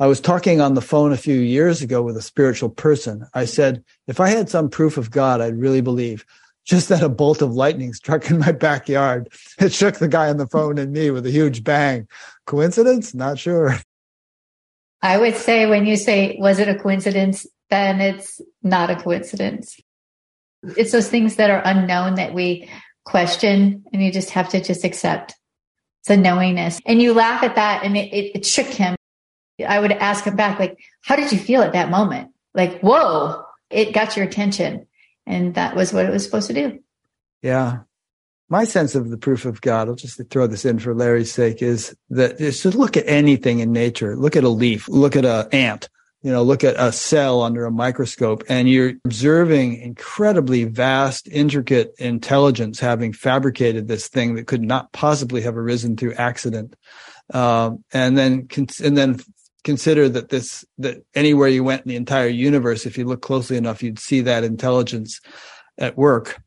I 0.00 0.06
was 0.06 0.20
talking 0.20 0.60
on 0.60 0.74
the 0.74 0.80
phone 0.80 1.12
a 1.12 1.16
few 1.16 1.40
years 1.40 1.82
ago 1.82 2.02
with 2.02 2.16
a 2.16 2.22
spiritual 2.22 2.68
person. 2.68 3.26
I 3.34 3.46
said, 3.46 3.82
if 4.06 4.20
I 4.20 4.28
had 4.28 4.48
some 4.48 4.70
proof 4.70 4.96
of 4.96 5.10
God, 5.10 5.40
I'd 5.40 5.58
really 5.58 5.80
believe. 5.80 6.24
Just 6.64 6.88
that 6.90 7.02
a 7.02 7.08
bolt 7.08 7.42
of 7.42 7.54
lightning 7.54 7.92
struck 7.94 8.30
in 8.30 8.38
my 8.38 8.52
backyard. 8.68 9.28
It 9.58 9.72
shook 9.72 9.96
the 9.96 10.06
guy 10.06 10.28
on 10.28 10.36
the 10.36 10.46
phone 10.46 10.78
and 10.78 10.92
me 10.92 11.10
with 11.10 11.26
a 11.26 11.30
huge 11.30 11.64
bang. 11.64 12.06
Coincidence? 12.46 13.12
Not 13.12 13.38
sure. 13.38 13.76
I 15.02 15.18
would 15.18 15.34
say 15.34 15.66
when 15.66 15.86
you 15.86 15.96
say, 15.96 16.36
was 16.38 16.58
it 16.58 16.68
a 16.68 16.78
coincidence? 16.78 17.46
Then 17.70 18.00
it's 18.00 18.40
not 18.62 18.90
a 18.90 18.96
coincidence. 18.96 19.80
It's 20.76 20.92
those 20.92 21.08
things 21.08 21.36
that 21.36 21.50
are 21.50 21.62
unknown 21.64 22.16
that 22.16 22.34
we 22.34 22.68
question 23.04 23.84
and 23.92 24.02
you 24.02 24.12
just 24.12 24.30
have 24.30 24.48
to 24.50 24.60
just 24.60 24.84
accept. 24.84 25.34
It's 26.02 26.10
a 26.10 26.16
knowingness. 26.16 26.80
And 26.86 27.02
you 27.02 27.14
laugh 27.14 27.42
at 27.42 27.56
that 27.56 27.84
and 27.84 27.96
it, 27.96 28.12
it, 28.12 28.36
it 28.36 28.46
shook 28.46 28.66
him 28.66 28.97
I 29.66 29.80
would 29.80 29.92
ask 29.92 30.24
him 30.24 30.36
back, 30.36 30.58
like, 30.58 30.78
how 31.02 31.16
did 31.16 31.32
you 31.32 31.38
feel 31.38 31.62
at 31.62 31.72
that 31.72 31.90
moment? 31.90 32.30
Like, 32.54 32.80
whoa, 32.80 33.44
it 33.70 33.92
got 33.92 34.16
your 34.16 34.26
attention. 34.26 34.86
And 35.26 35.54
that 35.54 35.76
was 35.76 35.92
what 35.92 36.06
it 36.06 36.12
was 36.12 36.24
supposed 36.24 36.46
to 36.48 36.54
do. 36.54 36.78
Yeah. 37.42 37.80
My 38.48 38.64
sense 38.64 38.94
of 38.94 39.10
the 39.10 39.18
proof 39.18 39.44
of 39.44 39.60
God, 39.60 39.88
I'll 39.88 39.94
just 39.94 40.20
throw 40.30 40.46
this 40.46 40.64
in 40.64 40.78
for 40.78 40.94
Larry's 40.94 41.32
sake, 41.32 41.60
is 41.60 41.94
that 42.10 42.38
to 42.38 42.70
look 42.70 42.96
at 42.96 43.06
anything 43.06 43.58
in 43.58 43.72
nature. 43.72 44.16
Look 44.16 44.36
at 44.36 44.44
a 44.44 44.48
leaf, 44.48 44.88
look 44.88 45.16
at 45.16 45.26
an 45.26 45.48
ant, 45.52 45.90
you 46.22 46.32
know, 46.32 46.42
look 46.42 46.64
at 46.64 46.74
a 46.78 46.90
cell 46.90 47.42
under 47.42 47.66
a 47.66 47.70
microscope 47.70 48.42
and 48.48 48.68
you're 48.68 48.94
observing 49.04 49.80
incredibly 49.80 50.64
vast, 50.64 51.28
intricate 51.28 51.94
intelligence 51.98 52.80
having 52.80 53.12
fabricated 53.12 53.86
this 53.86 54.08
thing 54.08 54.34
that 54.34 54.46
could 54.46 54.62
not 54.62 54.92
possibly 54.92 55.42
have 55.42 55.56
arisen 55.56 55.96
through 55.96 56.14
accident. 56.14 56.74
Um, 57.32 57.84
and 57.92 58.16
then, 58.16 58.48
and 58.82 58.96
then 58.96 59.20
consider 59.64 60.08
that 60.08 60.28
this 60.28 60.64
that 60.78 61.02
anywhere 61.14 61.48
you 61.48 61.64
went 61.64 61.82
in 61.82 61.88
the 61.88 61.96
entire 61.96 62.28
universe 62.28 62.86
if 62.86 62.96
you 62.96 63.04
look 63.04 63.22
closely 63.22 63.56
enough 63.56 63.82
you'd 63.82 63.98
see 63.98 64.20
that 64.20 64.44
intelligence 64.44 65.20
at 65.78 65.96
work 65.96 66.40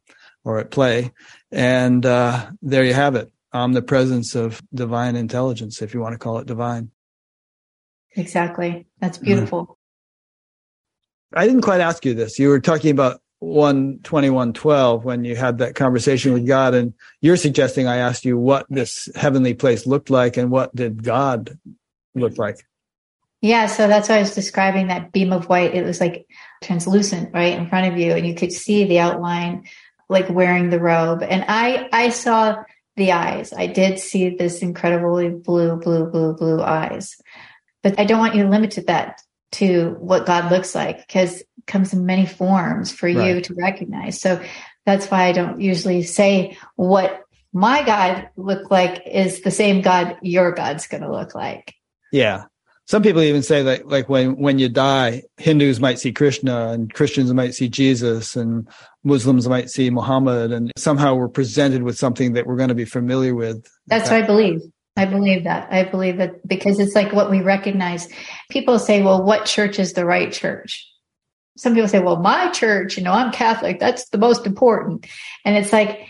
or 0.44 0.60
at 0.60 0.72
play. 0.72 1.12
And 1.52 2.06
uh, 2.06 2.52
there 2.62 2.84
you 2.84 2.94
have 2.94 3.16
it 3.16 3.32
omnipresence 3.54 4.34
of 4.34 4.62
divine 4.74 5.18
intelligence 5.18 5.82
if 5.82 5.94
you 5.94 6.00
want 6.00 6.14
to 6.14 6.20
call 6.20 6.38
it 6.38 6.48
divine. 6.48 6.90
Exactly. 8.16 8.88
That's 9.00 9.18
beautiful. 9.18 9.64
Mm-hmm. 9.64 11.40
i 11.40 11.48
didn't 11.48 11.62
quite 11.62 11.82
ask 11.82 12.06
you 12.06 12.14
this. 12.14 12.40
You 12.40 12.50
were 12.50 12.60
talking 12.60 12.92
about 12.92 13.22
12112 13.42 15.04
when 15.04 15.26
you 15.26 15.36
had 15.36 15.58
that 15.58 15.74
conversation 15.74 16.32
with 16.32 16.46
god 16.46 16.76
and 16.76 16.94
you're 17.22 17.36
suggesting 17.36 17.88
i 17.88 17.98
asked 17.98 18.24
you 18.24 18.38
what 18.38 18.68
this 18.70 19.10
heavenly 19.16 19.56
place 19.56 19.88
looked 19.88 20.12
like 20.12 20.38
and 20.38 20.52
what 20.52 20.76
did 20.76 21.02
god 21.02 21.58
look 22.14 22.38
like 22.38 22.64
yeah, 23.42 23.66
so 23.66 23.88
that's 23.88 24.08
why 24.08 24.18
I 24.18 24.22
was 24.22 24.36
describing 24.36 24.88
that 24.88 25.12
beam 25.12 25.34
of 25.34 25.50
white. 25.50 25.74
It 25.74 25.84
was 25.84 26.00
like 26.00 26.28
translucent 26.64 27.34
right 27.34 27.58
in 27.58 27.68
front 27.68 27.92
of 27.92 28.00
you, 28.00 28.12
and 28.12 28.26
you 28.26 28.36
could 28.36 28.52
see 28.52 28.86
the 28.86 29.00
outline, 29.00 29.68
like 30.10 30.30
wearing 30.30 30.70
the 30.70 30.80
robe. 30.80 31.24
And 31.24 31.44
I, 31.48 31.90
I 31.92 32.10
saw 32.10 32.64
the 32.98 33.14
eyes. 33.14 33.52
I 33.52 33.66
did 33.66 33.98
see 33.98 34.30
this 34.30 34.62
incredibly 34.62 35.30
blue, 35.30 35.78
blue, 35.78 36.06
blue, 36.12 36.36
blue 36.36 36.62
eyes. 36.62 37.18
But 37.82 38.00
I 38.00 38.06
don't 38.06 38.20
want 38.20 38.36
you 38.36 38.44
to 38.44 38.50
limit 38.50 38.78
that 38.86 39.22
to 39.54 39.96
what 40.00 40.28
God 40.28 40.52
looks 40.52 40.76
like 40.76 41.08
because 41.08 41.42
it 41.42 41.48
comes 41.66 41.94
in 41.94 42.06
many 42.06 42.28
forms 42.28 42.92
for 42.92 43.08
right. 43.08 43.36
you 43.36 43.42
to 43.42 43.56
recognize. 43.56 44.22
So 44.22 44.40
that's 44.86 45.10
why 45.10 45.24
I 45.24 45.32
don't 45.32 45.60
usually 45.60 46.04
say 46.04 46.58
what 46.76 47.24
my 47.54 47.84
God 47.84 48.30
look 48.38 48.70
like 48.70 49.08
is 49.08 49.42
the 49.42 49.52
same 49.52 49.82
God 49.82 50.18
your 50.22 50.52
God's 50.52 50.86
going 50.86 51.02
to 51.02 51.12
look 51.12 51.34
like. 51.34 51.74
Yeah 52.12 52.44
some 52.88 53.04
people 53.04 53.22
even 53.22 53.44
say 53.44 53.64
that 53.64 53.88
like 53.88 54.10
when 54.10 54.36
when 54.38 54.60
you 54.60 54.68
die 54.70 55.24
hindus 55.38 55.80
might 55.80 56.00
see 56.00 56.12
krishna 56.12 56.70
and 56.70 56.94
christians 56.94 57.34
might 57.34 57.54
see 57.54 57.70
jesus 57.70 58.36
and 58.36 58.68
muslims 59.04 59.48
might 59.48 59.70
see 59.70 59.90
muhammad 59.90 60.52
and 60.52 60.72
somehow 60.78 61.16
we're 61.16 61.30
presented 61.30 61.84
with 61.84 61.98
something 61.98 62.34
that 62.34 62.46
we're 62.46 62.56
going 62.56 62.70
to 62.70 62.76
be 62.76 62.86
familiar 62.86 63.36
with. 63.36 63.66
That's 63.88 64.10
what 64.10 64.24
i 64.24 64.26
believe. 64.26 64.62
I 64.98 65.06
believe 65.06 65.46
that. 65.46 65.72
I 65.72 65.86
believe 65.86 66.18
that 66.18 66.46
because 66.46 66.78
it's 66.78 66.96
like 66.96 67.14
what 67.14 67.32
we 67.32 67.42
recognize. 67.42 68.10
People 68.50 68.78
say 68.78 69.02
well 69.02 69.24
what 69.24 69.46
church 69.46 69.80
is 69.80 69.94
the 69.94 70.06
right 70.06 70.32
church? 70.32 70.88
Some 71.58 71.74
people 71.74 71.88
say 71.88 72.00
well 72.00 72.18
my 72.18 72.50
church 72.50 72.98
you 72.98 73.04
know 73.04 73.14
i'm 73.14 73.32
catholic. 73.32 73.80
That's 73.80 74.10
the 74.10 74.18
most 74.18 74.46
important. 74.46 75.08
And 75.46 75.56
it's 75.56 75.72
like 75.72 76.08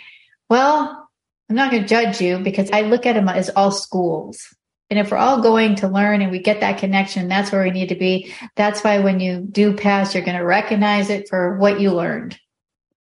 well 0.50 1.08
i'm 1.50 1.56
not 1.56 1.72
going 1.72 1.84
to 1.84 1.88
judge 1.88 2.22
you 2.22 2.40
because 2.40 2.70
i 2.72 2.82
look 2.82 3.06
at 3.06 3.14
them 3.14 3.30
as 3.30 3.50
all 3.52 3.72
schools 3.72 4.40
and 4.92 5.00
if 5.00 5.10
we're 5.10 5.18
all 5.18 5.42
going 5.42 5.76
to 5.76 5.88
learn 5.88 6.22
and 6.22 6.30
we 6.32 6.40
get 6.40 6.60
that 6.60 6.78
connection, 6.78 7.30
that's 7.30 7.50
where 7.50 7.64
we 7.64 7.72
need 7.72 7.90
to 7.90 7.96
be. 7.96 8.34
That's 8.58 8.84
why 8.84 9.00
when 9.00 9.22
you 9.22 9.40
do 9.40 9.74
pass, 9.74 10.14
you're 10.14 10.24
going 10.24 10.38
to 10.38 10.44
recognize 10.44 11.10
it 11.10 11.30
for 11.30 11.58
what 11.58 11.80
you 11.80 11.92
learned. 11.94 12.38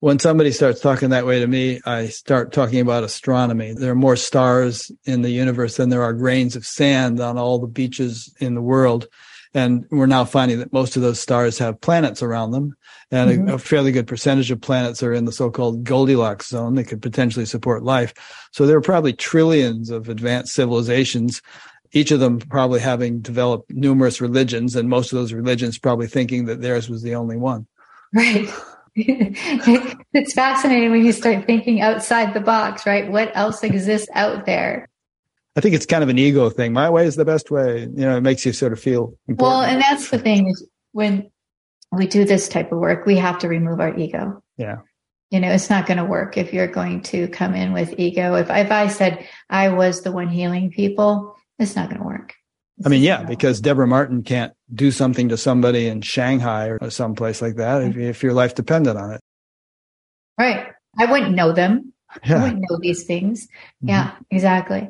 When 0.02 0.20
somebody 0.20 0.52
starts 0.52 0.82
talking 0.82 1.12
that 1.12 1.26
way 1.26 1.40
to 1.40 1.48
me, 1.48 1.80
I 1.86 2.08
start 2.08 2.52
talking 2.52 2.82
about 2.82 3.06
astronomy. 3.06 3.74
There 3.74 3.92
are 3.92 3.96
more 3.96 4.18
stars 4.18 4.92
in 5.06 5.22
the 5.22 5.30
universe 5.30 5.78
than 5.78 5.88
there 5.88 6.04
are 6.04 6.12
grains 6.12 6.58
of 6.58 6.66
sand 6.66 7.22
on 7.22 7.38
all 7.38 7.58
the 7.58 7.68
beaches 7.68 8.34
in 8.40 8.54
the 8.54 8.62
world. 8.62 9.08
And 9.54 9.86
we're 9.92 10.06
now 10.06 10.24
finding 10.24 10.60
that 10.60 10.72
most 10.72 10.96
of 10.96 11.02
those 11.02 11.20
stars 11.20 11.58
have 11.60 11.82
planets 11.82 12.22
around 12.22 12.52
them. 12.52 12.76
And 13.12 13.30
mm-hmm. 13.30 13.50
a, 13.50 13.56
a, 13.56 13.60
fairly 13.60 13.92
good 13.92 14.08
percentage 14.08 14.50
of 14.50 14.62
planets 14.62 15.04
are 15.04 15.14
in 15.14 15.26
the 15.26 15.32
so-called 15.34 15.84
Goldilocks 15.84 16.48
zone 16.48 16.76
that 16.76 16.86
could 16.86 17.02
potentially 17.02 17.46
support 17.46 17.84
life. 17.84 18.14
So 18.52 18.66
there 18.66 18.78
are 18.78 18.82
probably 18.82 19.12
trillions 19.12 19.90
of 19.90 20.08
advanced 20.08 20.54
civilizations, 20.54 21.42
each 21.92 22.12
of 22.12 22.22
them 22.22 22.40
probably 22.40 22.80
having 22.80 23.20
developed 23.20 23.70
numerous 23.72 24.22
religions, 24.22 24.76
and 24.76 24.88
most 24.88 25.12
of 25.12 25.20
those 25.20 25.34
religions 25.34 25.78
probably 25.78 26.08
thinking 26.08 26.46
that 26.46 26.62
theirs 26.62 26.90
was 26.90 27.02
the 27.02 27.16
only 27.16 27.36
one. 27.36 27.68
Right. 28.14 28.50
it's 28.96 30.34
fascinating 30.34 30.92
when 30.92 31.06
you 31.06 31.12
start 31.12 31.46
thinking 31.46 31.82
outside 31.82 32.34
the 32.34 32.42
box, 32.42 32.86
right? 32.86 33.12
What 33.12 33.32
else 33.36 33.64
exists 33.64 34.10
out 34.14 34.46
there? 34.46 34.88
I 35.56 35.62
think 35.62 35.76
it's 35.76 35.86
kind 35.86 36.04
of 36.04 36.10
an 36.10 36.18
ego 36.18 36.50
thing. 36.50 36.72
My 36.72 36.90
way 36.90 37.06
is 37.06 37.16
the 37.16 37.26
best 37.26 37.52
way. 37.52 37.82
You 37.82 38.06
know, 38.06 38.18
it 38.18 38.22
makes 38.22 38.46
you 38.46 38.54
sort 38.54 38.72
of 38.72 38.80
feel 38.80 39.18
important. 39.28 39.40
Well, 39.40 39.62
and 39.62 39.82
that's 39.82 40.10
the 40.10 40.18
thing 40.18 40.48
is 40.48 40.66
when 40.94 41.30
we 41.92 42.08
do 42.08 42.24
this 42.24 42.48
type 42.48 42.72
of 42.72 42.80
work, 42.80 43.06
we 43.06 43.18
have 43.18 43.40
to 43.40 43.50
remove 43.50 43.80
our 43.80 43.96
ego. 43.98 44.42
Yeah. 44.58 44.78
You 45.30 45.40
know, 45.40 45.50
it's 45.50 45.70
not 45.70 45.88
going 45.88 45.98
to 45.98 46.06
work 46.06 46.38
if 46.38 46.54
you're 46.54 46.68
going 46.68 47.04
to 47.04 47.28
come 47.30 47.54
in 47.54 47.74
with 47.74 47.96
ego. 47.98 48.36
If, 48.36 48.50
if 48.50 48.72
I 48.72 48.88
said 48.88 49.26
I 49.50 49.70
was 49.70 50.02
the 50.02 50.12
one 50.12 50.30
healing 50.30 50.72
people, 50.72 51.36
it's 51.60 51.76
not 51.76 51.90
going 51.90 52.02
to 52.02 52.08
work. 52.08 52.34
I 52.86 52.90
mean, 52.90 53.02
yeah, 53.02 53.24
because 53.24 53.62
Deborah 53.62 53.88
Martin 53.88 54.24
can't 54.24 54.54
do 54.74 54.90
something 54.92 55.30
to 55.30 55.38
somebody 55.38 55.88
in 55.88 56.02
Shanghai 56.02 56.68
or 56.68 56.90
someplace 56.90 57.42
like 57.42 57.58
that 57.58 57.84
if, 57.84 57.98
if 57.98 58.24
your 58.24 58.34
life 58.34 58.56
depended 58.56 58.96
on 58.96 59.12
it. 59.12 59.22
Right. 60.38 60.68
I 60.98 61.06
wouldn't 61.06 61.36
know 61.36 61.52
them. 61.52 61.94
Yeah. 62.26 62.40
I 62.40 62.44
wouldn't 62.44 62.66
know 62.70 62.80
these 62.82 63.04
things. 63.04 63.46
Mm-hmm. 63.46 63.90
Yeah, 63.90 64.16
exactly. 64.32 64.90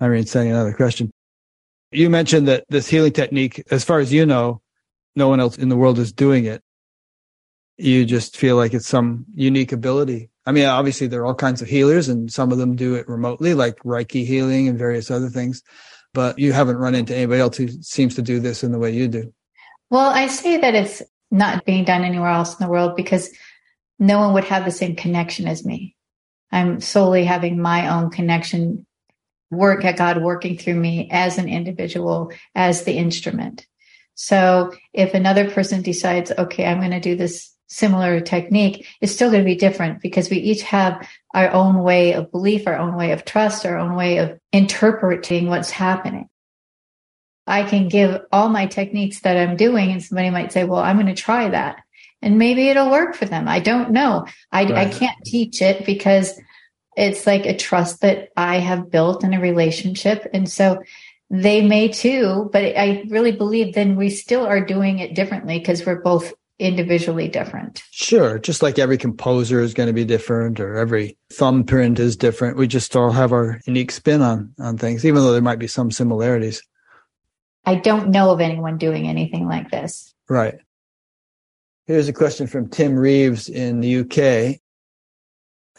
Irene, 0.00 0.26
sending 0.26 0.52
another 0.52 0.72
question. 0.72 1.10
You 1.92 2.08
mentioned 2.08 2.48
that 2.48 2.64
this 2.68 2.88
healing 2.88 3.12
technique, 3.12 3.62
as 3.70 3.84
far 3.84 3.98
as 3.98 4.12
you 4.12 4.24
know, 4.24 4.62
no 5.16 5.28
one 5.28 5.40
else 5.40 5.58
in 5.58 5.68
the 5.68 5.76
world 5.76 5.98
is 5.98 6.12
doing 6.12 6.44
it. 6.44 6.62
You 7.76 8.04
just 8.04 8.36
feel 8.36 8.56
like 8.56 8.74
it's 8.74 8.86
some 8.86 9.26
unique 9.34 9.72
ability. 9.72 10.30
I 10.46 10.52
mean, 10.52 10.66
obviously 10.66 11.06
there 11.06 11.20
are 11.20 11.26
all 11.26 11.34
kinds 11.34 11.62
of 11.62 11.68
healers 11.68 12.08
and 12.08 12.32
some 12.32 12.52
of 12.52 12.58
them 12.58 12.76
do 12.76 12.94
it 12.94 13.08
remotely, 13.08 13.54
like 13.54 13.78
Reiki 13.78 14.26
healing 14.26 14.68
and 14.68 14.78
various 14.78 15.10
other 15.10 15.28
things, 15.28 15.62
but 16.14 16.38
you 16.38 16.52
haven't 16.52 16.76
run 16.76 16.94
into 16.94 17.14
anybody 17.14 17.40
else 17.40 17.56
who 17.56 17.68
seems 17.82 18.14
to 18.14 18.22
do 18.22 18.40
this 18.40 18.62
in 18.62 18.72
the 18.72 18.78
way 18.78 18.90
you 18.90 19.08
do. 19.08 19.32
Well, 19.90 20.10
I 20.10 20.28
say 20.28 20.58
that 20.58 20.74
it's 20.74 21.02
not 21.30 21.64
being 21.64 21.84
done 21.84 22.04
anywhere 22.04 22.30
else 22.30 22.58
in 22.58 22.64
the 22.64 22.70
world 22.70 22.96
because 22.96 23.30
no 23.98 24.18
one 24.18 24.34
would 24.34 24.44
have 24.44 24.64
the 24.64 24.70
same 24.70 24.96
connection 24.96 25.46
as 25.46 25.64
me. 25.64 25.96
I'm 26.52 26.80
solely 26.80 27.24
having 27.24 27.60
my 27.60 27.88
own 27.88 28.10
connection 28.10 28.86
work 29.50 29.84
at 29.84 29.96
God 29.96 30.22
working 30.22 30.56
through 30.56 30.74
me 30.74 31.08
as 31.10 31.38
an 31.38 31.48
individual, 31.48 32.32
as 32.54 32.84
the 32.84 32.92
instrument. 32.92 33.66
So 34.14 34.72
if 34.92 35.14
another 35.14 35.50
person 35.50 35.82
decides, 35.82 36.30
okay, 36.30 36.66
I'm 36.66 36.78
going 36.78 36.90
to 36.90 37.00
do 37.00 37.16
this 37.16 37.54
similar 37.68 38.20
technique, 38.20 38.86
it's 39.00 39.12
still 39.12 39.30
going 39.30 39.42
to 39.42 39.46
be 39.46 39.54
different 39.54 40.02
because 40.02 40.28
we 40.28 40.38
each 40.38 40.62
have 40.62 41.08
our 41.34 41.50
own 41.50 41.82
way 41.82 42.12
of 42.12 42.30
belief, 42.30 42.66
our 42.66 42.76
own 42.76 42.96
way 42.96 43.12
of 43.12 43.24
trust, 43.24 43.64
our 43.64 43.78
own 43.78 43.94
way 43.94 44.18
of 44.18 44.38
interpreting 44.52 45.46
what's 45.46 45.70
happening. 45.70 46.28
I 47.46 47.62
can 47.64 47.88
give 47.88 48.20
all 48.30 48.48
my 48.48 48.66
techniques 48.66 49.20
that 49.20 49.36
I'm 49.36 49.56
doing 49.56 49.90
and 49.90 50.02
somebody 50.02 50.30
might 50.30 50.52
say, 50.52 50.64
well, 50.64 50.80
I'm 50.80 50.96
going 50.96 51.06
to 51.06 51.14
try 51.14 51.48
that 51.48 51.80
and 52.22 52.38
maybe 52.38 52.68
it'll 52.68 52.90
work 52.90 53.14
for 53.14 53.24
them. 53.24 53.48
I 53.48 53.60
don't 53.60 53.90
know. 53.90 54.26
I, 54.52 54.64
right. 54.64 54.74
I 54.74 54.90
can't 54.90 55.16
teach 55.24 55.62
it 55.62 55.86
because 55.86 56.38
it's 57.00 57.26
like 57.26 57.46
a 57.46 57.56
trust 57.56 58.02
that 58.02 58.28
I 58.36 58.58
have 58.58 58.90
built 58.90 59.24
in 59.24 59.32
a 59.32 59.40
relationship. 59.40 60.28
And 60.34 60.48
so 60.48 60.82
they 61.30 61.66
may 61.66 61.88
too, 61.88 62.50
but 62.52 62.76
I 62.76 63.04
really 63.08 63.32
believe 63.32 63.74
then 63.74 63.96
we 63.96 64.10
still 64.10 64.44
are 64.44 64.64
doing 64.64 64.98
it 64.98 65.14
differently 65.14 65.58
because 65.58 65.86
we're 65.86 66.02
both 66.02 66.34
individually 66.58 67.26
different. 67.26 67.82
Sure. 67.90 68.38
Just 68.38 68.62
like 68.62 68.78
every 68.78 68.98
composer 68.98 69.60
is 69.60 69.72
going 69.72 69.86
to 69.86 69.94
be 69.94 70.04
different 70.04 70.60
or 70.60 70.76
every 70.76 71.16
thumbprint 71.32 71.98
is 71.98 72.16
different. 72.16 72.58
We 72.58 72.66
just 72.66 72.94
all 72.94 73.12
have 73.12 73.32
our 73.32 73.60
unique 73.66 73.92
spin 73.92 74.20
on, 74.20 74.52
on 74.58 74.76
things, 74.76 75.06
even 75.06 75.22
though 75.22 75.32
there 75.32 75.40
might 75.40 75.58
be 75.58 75.68
some 75.68 75.90
similarities. 75.90 76.62
I 77.64 77.76
don't 77.76 78.10
know 78.10 78.30
of 78.30 78.40
anyone 78.40 78.76
doing 78.76 79.08
anything 79.08 79.48
like 79.48 79.70
this. 79.70 80.14
Right. 80.28 80.58
Here's 81.86 82.08
a 82.08 82.12
question 82.12 82.46
from 82.46 82.68
Tim 82.68 82.94
Reeves 82.94 83.48
in 83.48 83.80
the 83.80 84.00
UK. 84.00 84.60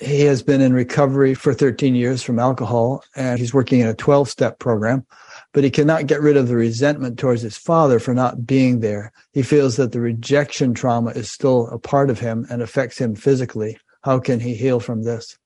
He 0.02 0.22
has 0.22 0.42
been 0.42 0.62
in 0.62 0.74
recovery 0.74 1.36
for 1.36 1.54
13 1.54 1.94
years 1.94 2.24
from 2.24 2.40
alcohol 2.40 3.04
and 3.16 3.40
he's 3.40 3.54
working 3.54 3.82
in 3.82 3.88
a 3.88 3.94
12 3.94 4.28
step 4.28 4.58
program, 4.58 5.06
but 5.54 5.64
he 5.64 5.70
cannot 5.70 6.08
get 6.08 6.22
rid 6.22 6.38
of 6.38 6.48
the 6.48 6.56
resentment 6.56 7.20
towards 7.20 7.44
his 7.44 7.56
father 7.56 8.00
for 8.00 8.14
not 8.14 8.48
being 8.48 8.80
there. 8.80 9.12
He 9.34 9.44
feels 9.44 9.76
that 9.78 9.92
the 9.92 10.02
rejection 10.02 10.74
trauma 10.74 11.12
is 11.12 11.30
still 11.30 11.68
a 11.68 11.78
part 11.78 12.10
of 12.10 12.20
him 12.20 12.48
and 12.50 12.64
affects 12.64 12.98
him 12.98 13.16
physically. 13.16 13.78
How 14.04 14.20
can 14.20 14.40
he 14.40 14.56
heal 14.56 14.80
from 14.80 15.04
this? 15.04 15.38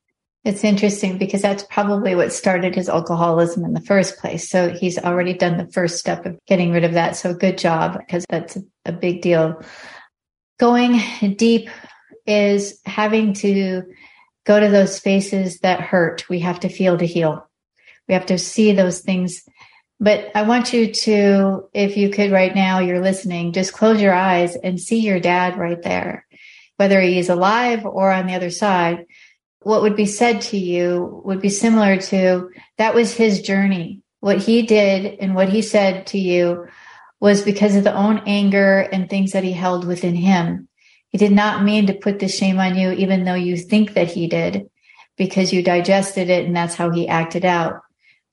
It's 0.46 0.64
interesting 0.64 1.18
because 1.18 1.42
that's 1.42 1.64
probably 1.70 2.16
what 2.16 2.32
started 2.32 2.76
his 2.76 2.88
alcoholism 2.88 3.66
in 3.66 3.74
the 3.74 3.82
first 3.82 4.18
place. 4.20 4.50
So 4.50 4.70
he's 4.70 4.98
already 4.98 5.34
done 5.34 5.58
the 5.58 5.68
first 5.72 5.98
step 5.98 6.26
of 6.26 6.38
getting 6.48 6.72
rid 6.72 6.86
of 6.86 6.94
that. 6.94 7.18
So 7.18 7.34
good 7.34 7.58
job 7.58 7.98
because 7.98 8.26
that's 8.30 8.58
a 8.86 8.94
big 8.94 9.22
deal 9.22 9.62
going 10.60 11.00
deep 11.36 11.70
is 12.26 12.80
having 12.86 13.34
to 13.34 13.84
go 14.46 14.60
to 14.60 14.70
those 14.70 14.96
spaces 14.96 15.60
that 15.60 15.82
hurt. 15.82 16.30
We 16.30 16.40
have 16.40 16.62
to 16.62 16.70
feel 16.70 16.98
to 16.98 17.06
heal. 17.06 17.48
We 18.08 18.14
have 18.14 18.28
to 18.28 18.38
see 18.38 18.72
those 18.72 19.02
things. 19.02 19.44
But 20.00 20.32
I 20.36 20.44
want 20.44 20.74
you 20.74 20.94
to, 20.94 21.70
if 21.74 21.98
you 21.98 22.10
could 22.10 22.32
right 22.32 22.54
now, 22.54 22.80
you're 22.80 23.02
listening, 23.02 23.54
just 23.54 23.74
close 23.74 24.02
your 24.02 24.14
eyes 24.14 24.56
and 24.56 24.80
see 24.80 25.00
your 25.00 25.20
dad 25.20 25.58
right 25.58 25.82
there, 25.82 26.26
whether 26.78 27.02
he 27.02 27.18
is 27.18 27.30
alive 27.30 27.86
or 27.86 28.12
on 28.12 28.28
the 28.28 28.36
other 28.36 28.50
side. 28.50 29.06
What 29.62 29.82
would 29.82 29.96
be 29.96 30.06
said 30.06 30.42
to 30.42 30.58
you 30.58 31.22
would 31.26 31.42
be 31.42 31.50
similar 31.50 31.98
to 31.98 32.52
that 32.78 32.94
was 32.94 33.16
his 33.16 33.42
journey. 33.42 34.02
What 34.20 34.38
he 34.38 34.64
did 34.64 35.20
and 35.20 35.34
what 35.34 35.50
he 35.50 35.62
said 35.62 36.08
to 36.08 36.20
you 36.20 36.68
was 37.20 37.42
because 37.42 37.76
of 37.76 37.84
the 37.84 37.96
own 37.96 38.22
anger 38.28 38.80
and 38.80 39.10
things 39.10 39.32
that 39.32 39.44
he 39.44 39.54
held 39.54 39.88
within 39.88 40.16
him. 40.16 40.68
He 41.16 41.18
did 41.18 41.32
not 41.32 41.64
mean 41.64 41.88
to 41.88 41.94
put 41.94 42.20
the 42.20 42.28
shame 42.28 42.60
on 42.60 42.78
you, 42.78 42.92
even 42.92 43.24
though 43.24 43.36
you 43.36 43.56
think 43.56 43.94
that 43.94 44.12
he 44.12 44.28
did, 44.28 44.70
because 45.16 45.54
you 45.54 45.64
digested 45.64 46.30
it 46.30 46.46
and 46.46 46.54
that's 46.54 46.76
how 46.76 46.92
he 46.92 47.08
acted 47.08 47.46
out. 47.46 47.80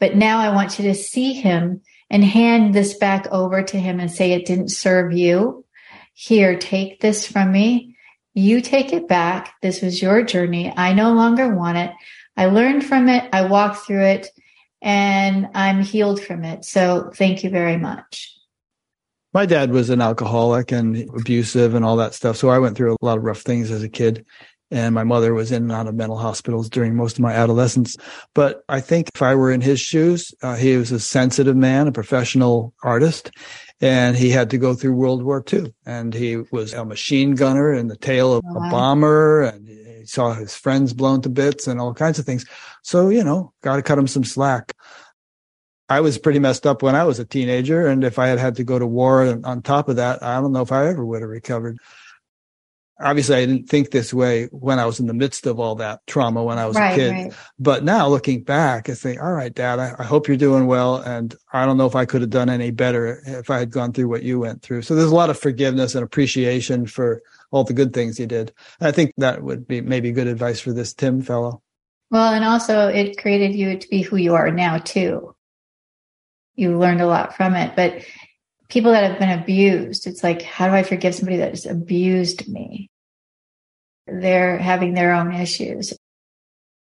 But 0.01 0.17
now 0.17 0.41
I 0.41 0.53
want 0.53 0.81
you 0.81 0.87
to 0.87 0.95
see 0.97 1.33
him 1.33 1.83
and 2.11 2.25
hand 2.25 2.75
this 2.75 2.95
back 2.95 3.29
over 3.31 3.63
to 3.63 3.79
him 3.79 4.01
and 4.01 4.11
say, 4.11 4.33
it 4.33 4.47
didn't 4.47 4.73
serve 4.73 5.13
you. 5.13 5.65
Here, 6.13 6.59
take 6.59 6.99
this 6.99 7.25
from 7.25 7.53
me. 7.53 7.95
You 8.35 8.61
take 8.61 8.93
it 8.93 9.07
back. 9.07 9.55
This 9.63 9.81
was 9.81 10.03
your 10.03 10.25
journey. 10.25 10.75
I 10.77 10.93
no 10.93 11.13
longer 11.13 11.55
want 11.55 11.79
it. 11.79 11.93
I 12.37 12.47
learned 12.47 12.85
from 12.85 13.09
it. 13.09 13.29
I 13.33 13.47
walked 13.47 13.87
through 13.87 14.07
it 14.07 14.27
and 14.83 15.51
I'm 15.55 15.83
healed 15.83 16.21
from 16.21 16.43
it. 16.43 16.65
So 16.65 17.13
thank 17.15 17.45
you 17.45 17.51
very 17.51 17.77
much 17.77 18.37
my 19.33 19.47
dad 19.47 19.71
was 19.71 19.91
an 19.91 20.01
alcoholic 20.01 20.73
and 20.73 21.09
abusive 21.19 21.75
and 21.75 21.85
all 21.85 21.97
that 21.97 22.15
stuff. 22.15 22.37
So 22.37 22.51
I 22.51 22.59
went 22.59 22.77
through 22.77 22.95
a 22.95 23.05
lot 23.05 23.19
of 23.19 23.25
rough 23.25 23.41
things 23.41 23.71
as 23.71 23.83
a 23.83 23.89
kid. 23.89 24.25
And 24.71 24.95
my 24.95 25.05
mother 25.05 25.35
was 25.35 25.53
in 25.53 25.65
and 25.65 25.73
out 25.73 25.87
of 25.87 25.95
mental 25.95 26.17
hospitals 26.17 26.71
during 26.71 26.97
most 26.97 27.17
of 27.17 27.21
my 27.21 27.33
adolescence. 27.35 27.95
But 28.35 28.63
I 28.71 28.81
think 28.81 29.11
if 29.15 29.21
I 29.21 29.35
were 29.35 29.53
in 29.53 29.61
his 29.61 29.81
shoes, 29.81 30.33
uh, 30.43 30.57
he 30.57 30.79
was 30.79 30.91
a 30.91 30.99
sensitive 30.99 31.57
man, 31.57 31.89
a 31.89 31.93
professional 31.93 32.73
artist, 32.83 33.33
and 33.83 34.17
he 34.17 34.31
had 34.31 34.49
to 34.49 34.57
go 34.57 34.73
through 34.73 34.95
World 34.95 35.25
War 35.25 35.45
II. 35.53 35.75
And 35.85 36.15
he 36.15 36.39
was 36.53 36.73
a 36.73 36.87
machine 36.87 37.35
gunner 37.35 37.75
in 37.75 37.89
the 37.89 37.99
tail 37.99 38.33
of 38.33 38.43
wow. 38.47 38.67
a 38.67 38.71
bomber, 38.71 39.43
and 39.43 39.69
he 39.69 40.07
saw 40.07 40.33
his 40.33 40.55
friends 40.57 40.95
blown 40.95 41.21
to 41.21 41.29
bits 41.29 41.67
and 41.67 41.79
all 41.79 41.93
kinds 41.93 42.19
of 42.19 42.25
things. 42.25 42.47
So, 42.81 43.11
you 43.11 43.23
know, 43.23 43.53
got 43.61 43.77
to 43.77 43.83
cut 43.83 43.99
him 43.99 44.07
some 44.07 44.25
slack. 44.25 44.75
I 45.93 46.01
was 46.01 46.17
pretty 46.17 46.39
messed 46.39 46.67
up 46.67 46.83
when 46.83 46.95
I 46.95 47.05
was 47.05 47.19
a 47.19 47.25
teenager. 47.27 47.87
And 47.87 48.03
if 48.03 48.19
I 48.19 48.29
had 48.29 48.39
had 48.39 48.57
to 48.57 48.65
go 48.65 48.79
to 48.79 48.87
war 48.87 49.39
on 49.45 49.61
top 49.61 49.91
of 49.91 49.97
that, 49.97 50.23
I 50.23 50.41
don't 50.41 50.53
know 50.53 50.63
if 50.63 50.73
I 50.73 50.89
ever 50.89 51.05
would 51.05 51.21
have 51.21 51.31
recovered. 51.31 51.77
Obviously, 52.99 53.37
I 53.37 53.45
didn't 53.45 53.69
think 53.69 53.91
this 53.91 54.15
way 54.15 54.47
when 54.47 54.79
I 54.79 54.87
was 54.87 55.01
in 55.01 55.07
the 55.07 55.13
midst 55.13 55.47
of 55.47 55.61
all 55.61 55.75
that 55.77 56.01
trauma 56.07 56.43
when 56.43 56.59
I 56.59 56.67
was 56.67 56.77
right, 56.77 56.93
a 56.93 56.97
kid. 56.97 57.11
Right. 57.11 57.35
But 57.59 57.85
now 57.85 58.09
looking 58.09 58.43
back, 58.43 58.89
I 58.89 58.95
think, 58.95 59.21
all 59.21 59.33
right, 59.33 59.53
dad, 59.53 59.81
I, 59.81 59.95
I 59.99 60.05
hope 60.05 60.29
you're 60.29 60.37
doing 60.39 60.67
well. 60.67 60.97
And 60.97 61.35
I 61.53 61.67
don't 61.67 61.77
know 61.77 61.87
if 61.87 61.97
I 61.97 62.07
could 62.07 62.23
have 62.23 62.31
done 62.31 62.49
any 62.49 62.71
better 62.71 63.21
if 63.27 63.51
I 63.51 63.59
had 63.59 63.71
gone 63.71 63.93
through 63.93 64.09
what 64.09 64.23
you 64.23 64.39
went 64.39 64.63
through. 64.63 64.83
So 64.83 64.95
there's 64.95 65.11
a 65.11 65.15
lot 65.15 65.29
of 65.29 65.39
forgiveness 65.39 65.95
and 65.95 66.03
appreciation 66.03 66.87
for 66.87 67.21
all 67.51 67.65
the 67.65 67.75
good 67.75 67.93
things 67.93 68.19
you 68.19 68.27
did. 68.27 68.55
And 68.81 68.89
I 68.89 68.93
think 68.93 69.13
that 69.19 69.43
would 69.43 69.69
be 69.69 69.83
maybe 69.83 70.11
good 70.13 70.27
advice 70.27 70.61
for 70.61 70.73
this 70.73 70.95
Tim 70.95 71.21
fellow. 71.21 71.61
Well, 72.11 72.33
and 72.33 72.47
also 72.47 72.89
it 72.89 73.19
created 73.19 73.55
you 73.55 73.79
to 73.79 73.89
be 73.89 74.01
who 74.01 74.17
you 74.17 74.35
are 74.35 74.51
now 74.51 74.79
too 74.79 75.35
you 76.55 76.79
learned 76.79 77.01
a 77.01 77.07
lot 77.07 77.37
from 77.37 77.55
it. 77.55 77.75
But 77.77 78.05
people 78.69 78.93
that 78.93 79.11
have 79.11 79.19
been 79.19 79.39
abused, 79.39 80.07
it's 80.07 80.23
like, 80.23 80.43
how 80.43 80.69
do 80.69 80.75
I 80.75 80.83
forgive 80.83 81.15
somebody 81.15 81.39
that 81.39 81.51
has 81.51 81.67
abused 81.67 82.49
me? 82.49 82.91
They're 84.07 84.59
having 84.59 84.95
their 84.95 85.13
own 85.13 85.33
issues. 85.33 85.93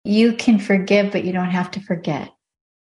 You 0.04 0.34
can 0.34 0.60
forgive, 0.60 1.12
but 1.12 1.26
you 1.26 1.34
don't 1.34 1.52
have 1.52 1.72
to 1.72 1.82
forget. 1.82 2.32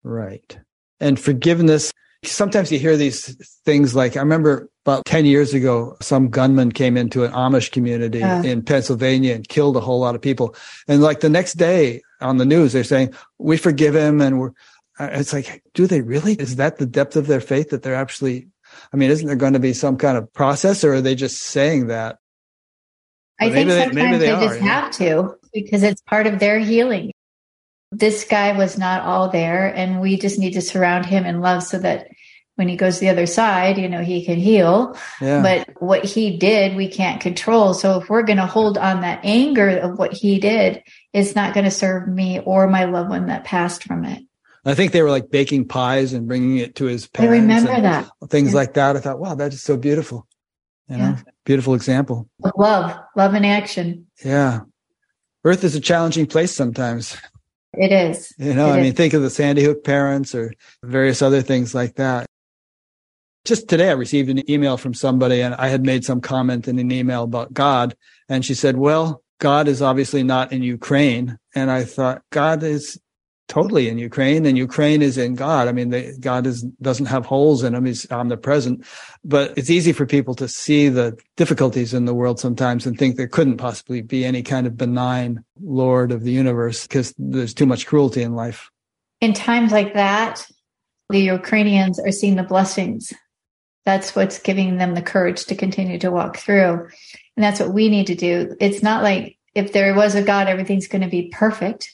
Right. 0.04 0.58
And 1.00 1.20
forgiveness, 1.20 1.92
sometimes 2.24 2.72
you 2.72 2.80
hear 2.80 2.98
these 2.98 3.36
things 3.66 3.96
like, 3.96 4.18
I 4.18 4.20
remember 4.20 4.70
about 4.86 5.06
10 5.06 5.26
years 5.26 5.54
ago, 5.54 5.96
some 6.02 6.30
gunman 6.30 6.72
came 6.72 6.98
into 6.98 7.24
an 7.24 7.32
Amish 7.32 7.72
community 7.72 8.22
uh, 8.22 8.44
in 8.44 8.64
Pennsylvania 8.64 9.36
and 9.36 9.48
killed 9.48 9.78
a 9.78 9.82
whole 9.82 10.00
lot 10.00 10.16
of 10.16 10.22
people. 10.22 10.56
And 10.88 11.02
like 11.02 11.22
the 11.22 11.30
next 11.30 11.54
day 11.54 12.02
on 12.22 12.38
the 12.38 12.46
news, 12.46 12.74
they're 12.74 12.84
saying, 12.84 13.14
we 13.38 13.58
forgive 13.58 13.96
him 13.96 14.22
and 14.22 14.40
we're, 14.40 14.52
it's 15.00 15.34
like, 15.34 15.64
do 15.74 15.88
they 15.88 16.02
really? 16.02 16.34
Is 16.34 16.58
that 16.58 16.78
the 16.78 16.86
depth 16.86 17.16
of 17.16 17.28
their 17.28 17.42
faith 17.42 17.70
that 17.70 17.84
they're 17.84 17.96
actually, 17.96 18.50
I 18.94 18.98
mean, 18.98 19.10
isn't 19.10 19.26
there 19.26 19.36
going 19.36 19.54
to 19.54 19.60
be 19.60 19.74
some 19.74 19.98
kind 19.98 20.18
of 20.18 20.32
process 20.34 20.84
or 20.84 20.96
are 20.96 21.02
they 21.02 21.16
just 21.16 21.42
saying 21.42 21.88
that? 21.88 22.18
I 23.40 23.50
think 23.50 23.72
sometimes 23.72 23.96
they, 23.96 24.12
they, 24.12 24.18
they 24.18 24.32
are, 24.32 24.42
just 24.42 24.60
yeah. 24.60 24.66
have 24.66 24.92
to 24.98 25.36
because 25.54 25.84
it's 25.84 26.02
part 26.02 26.28
of 26.28 26.40
their 26.40 26.60
healing. 26.60 27.12
This 27.92 28.26
guy 28.26 28.56
was 28.58 28.78
not 28.78 29.04
all 29.04 29.30
there 29.30 29.74
and 29.74 30.02
we 30.02 30.18
just 30.18 30.38
need 30.38 30.54
to 30.54 30.62
surround 30.62 31.06
him 31.06 31.26
in 31.26 31.40
love 31.40 31.64
so 31.64 31.80
that 31.80 32.08
when 32.56 32.68
he 32.68 32.76
goes 32.76 32.96
to 32.96 33.00
the 33.00 33.10
other 33.10 33.26
side, 33.26 33.78
you 33.78 33.88
know, 33.88 34.02
he 34.02 34.26
can 34.26 34.38
heal. 34.38 34.98
Yeah. 35.22 35.42
But 35.42 35.82
what 35.82 36.04
he 36.04 36.38
did, 36.38 36.76
we 36.76 36.90
can't 36.90 37.22
control. 37.22 37.74
So 37.74 38.02
if 38.02 38.10
we're 38.10 38.24
going 38.24 38.38
to 38.38 38.46
hold 38.46 38.78
on 38.78 39.02
that 39.02 39.22
anger 39.24 39.70
of 39.70 39.98
what 39.98 40.12
he 40.12 40.40
did, 40.40 40.84
it's 41.14 41.36
not 41.36 41.54
going 41.54 41.64
to 41.64 41.72
serve 41.72 42.10
me 42.10 42.42
or 42.42 42.68
my 42.68 42.84
loved 42.84 43.10
one 43.10 43.28
that 43.28 43.46
passed 43.46 43.86
from 43.86 44.04
it. 44.04 44.22
I 44.66 44.74
think 44.74 44.92
they 44.92 45.02
were 45.02 45.10
like 45.10 45.32
baking 45.32 45.68
pies 45.68 46.14
and 46.14 46.28
bringing 46.28 46.58
it 46.58 46.76
to 46.76 46.86
his 46.86 47.08
parents. 47.08 47.34
I 47.34 47.42
remember 47.42 47.82
that. 47.82 48.10
Things 48.30 48.50
yeah. 48.50 48.56
like 48.56 48.74
that. 48.74 48.96
I 48.96 49.00
thought, 49.00 49.20
wow, 49.20 49.36
that 49.36 49.54
is 49.54 49.64
so 49.64 49.78
beautiful. 49.78 50.28
You 50.90 50.98
know, 50.98 51.04
yeah. 51.04 51.22
beautiful 51.46 51.76
example. 51.76 52.28
Love, 52.58 53.00
love 53.16 53.36
in 53.36 53.46
action. 53.46 54.08
Yeah. 54.26 54.62
Earth 55.46 55.64
is 55.64 55.76
a 55.76 55.80
challenging 55.80 56.26
place 56.26 56.54
sometimes. 56.54 57.16
It 57.74 57.92
is. 57.92 58.34
You 58.38 58.54
know, 58.54 58.68
it 58.70 58.74
I 58.74 58.80
is. 58.80 58.84
mean, 58.84 58.94
think 58.94 59.14
of 59.14 59.22
the 59.22 59.30
Sandy 59.30 59.64
Hook 59.64 59.84
parents 59.84 60.34
or 60.34 60.54
various 60.84 61.22
other 61.22 61.42
things 61.42 61.76
like 61.76 61.96
that. 61.96 62.26
Just 63.46 63.70
today, 63.70 63.90
I 63.90 63.94
received 63.94 64.30
an 64.30 64.50
email 64.50 64.78
from 64.78 64.94
somebody 64.94 65.42
and 65.42 65.56
I 65.56 65.68
had 65.68 65.86
made 65.86 66.04
some 66.04 66.22
comment 66.22 66.68
in 66.68 66.78
an 66.80 66.92
email 66.92 67.24
about 67.24 67.54
God. 67.54 67.96
And 68.28 68.44
she 68.44 68.54
said, 68.54 68.76
well, 68.76 69.24
God 69.40 69.68
is 69.68 69.82
obviously 69.82 70.24
not 70.24 70.52
in 70.52 70.64
Ukraine. 70.64 71.38
And 71.56 71.72
I 71.72 71.84
thought, 71.84 72.24
God 72.32 72.64
is 72.64 73.00
totally 73.50 73.90
in 73.90 73.98
Ukraine 73.98 74.46
and 74.46 74.58
Ukraine 74.58 75.02
is 75.02 75.18
in 75.18 75.36
God. 75.36 75.68
I 75.68 75.74
mean, 75.74 75.90
they, 75.90 76.14
God 76.20 76.48
is, 76.48 76.62
doesn't 76.82 77.08
have 77.08 77.26
holes 77.26 77.64
in 77.64 77.76
him. 77.76 77.86
He's 77.86 78.10
omnipresent, 78.10 78.86
but 79.26 79.58
it's 79.58 79.70
easy 79.70 79.92
for 79.92 80.06
people 80.06 80.36
to 80.36 80.48
see 80.48 80.88
the 80.88 81.18
difficulties 81.36 81.94
in 81.94 82.06
the 82.06 82.14
world 82.14 82.40
sometimes 82.40 82.86
and 82.86 82.98
think 82.98 83.18
there 83.18 83.28
couldn't 83.28 83.58
possibly 83.58 84.02
be 84.02 84.24
any 84.24 84.44
kind 84.44 84.68
of 84.68 84.78
benign 84.78 85.44
Lord 85.62 86.12
of 86.12 86.24
the 86.24 86.32
universe 86.32 86.88
because 86.88 87.14
there's 87.18 87.54
too 87.54 87.66
much 87.66 87.88
cruelty 87.88 88.22
in 88.22 88.36
life. 88.36 88.70
In 89.20 89.34
times 89.34 89.72
like 89.72 89.96
that, 89.96 90.48
the 91.10 91.20
Ukrainians 91.20 92.00
are 92.00 92.12
seeing 92.12 92.36
the 92.36 92.44
blessings. 92.44 93.12
That's 93.86 94.16
what's 94.16 94.40
giving 94.40 94.78
them 94.78 94.94
the 94.94 95.02
courage 95.02 95.46
to 95.46 95.56
continue 95.56 95.98
to 96.00 96.12
walk 96.12 96.38
through. 96.38 96.88
And 97.36 97.44
that's 97.44 97.60
what 97.60 97.74
we 97.74 97.90
need 97.90 98.08
to 98.08 98.16
do. 98.16 98.56
It's 98.62 98.84
not 98.84 99.02
like 99.02 99.38
if 99.56 99.74
there 99.74 99.96
was 99.96 100.14
a 100.14 100.22
God, 100.22 100.48
everything's 100.48 100.88
going 100.88 101.02
to 101.02 101.10
be 101.10 101.32
perfect 101.34 101.92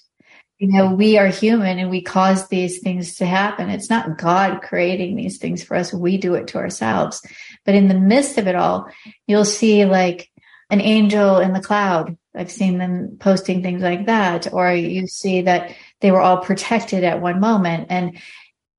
you 0.58 0.70
know, 0.70 0.94
we 0.94 1.18
are 1.18 1.28
human 1.28 1.80
and 1.80 1.90
we 1.90 2.02
cause 2.02 2.48
these 2.48 2.80
things 2.80 3.16
to 3.16 3.26
happen. 3.26 3.70
It's 3.70 3.90
not 3.90 4.18
God 4.18 4.62
creating 4.62 5.16
these 5.16 5.38
things 5.38 5.64
for 5.64 5.76
us. 5.76 5.94
We 5.94 6.18
do 6.18 6.36
it 6.36 6.48
to 6.48 6.58
ourselves. 6.58 7.22
But 7.66 7.76
in 7.76 7.90
the 7.90 8.00
midst 8.00 8.38
of 8.38 8.48
it 8.48 8.56
all, 8.56 8.90
you'll 9.28 9.46
see 9.46 9.86
like 9.86 10.30
an 10.70 10.80
angel 10.80 11.40
in 11.40 11.52
the 11.52 11.62
cloud. 11.62 12.18
I've 12.34 12.52
seen 12.52 12.78
them 12.78 13.18
posting 13.20 13.64
things 13.64 13.82
like 13.82 14.06
that. 14.06 14.52
Or 14.54 14.74
you 14.74 15.08
see 15.08 15.42
that 15.42 15.76
they 16.00 16.12
were 16.12 16.22
all 16.22 16.38
protected 16.38 17.04
at 17.04 17.22
one 17.22 17.40
moment. 17.42 17.88
And 17.90 18.18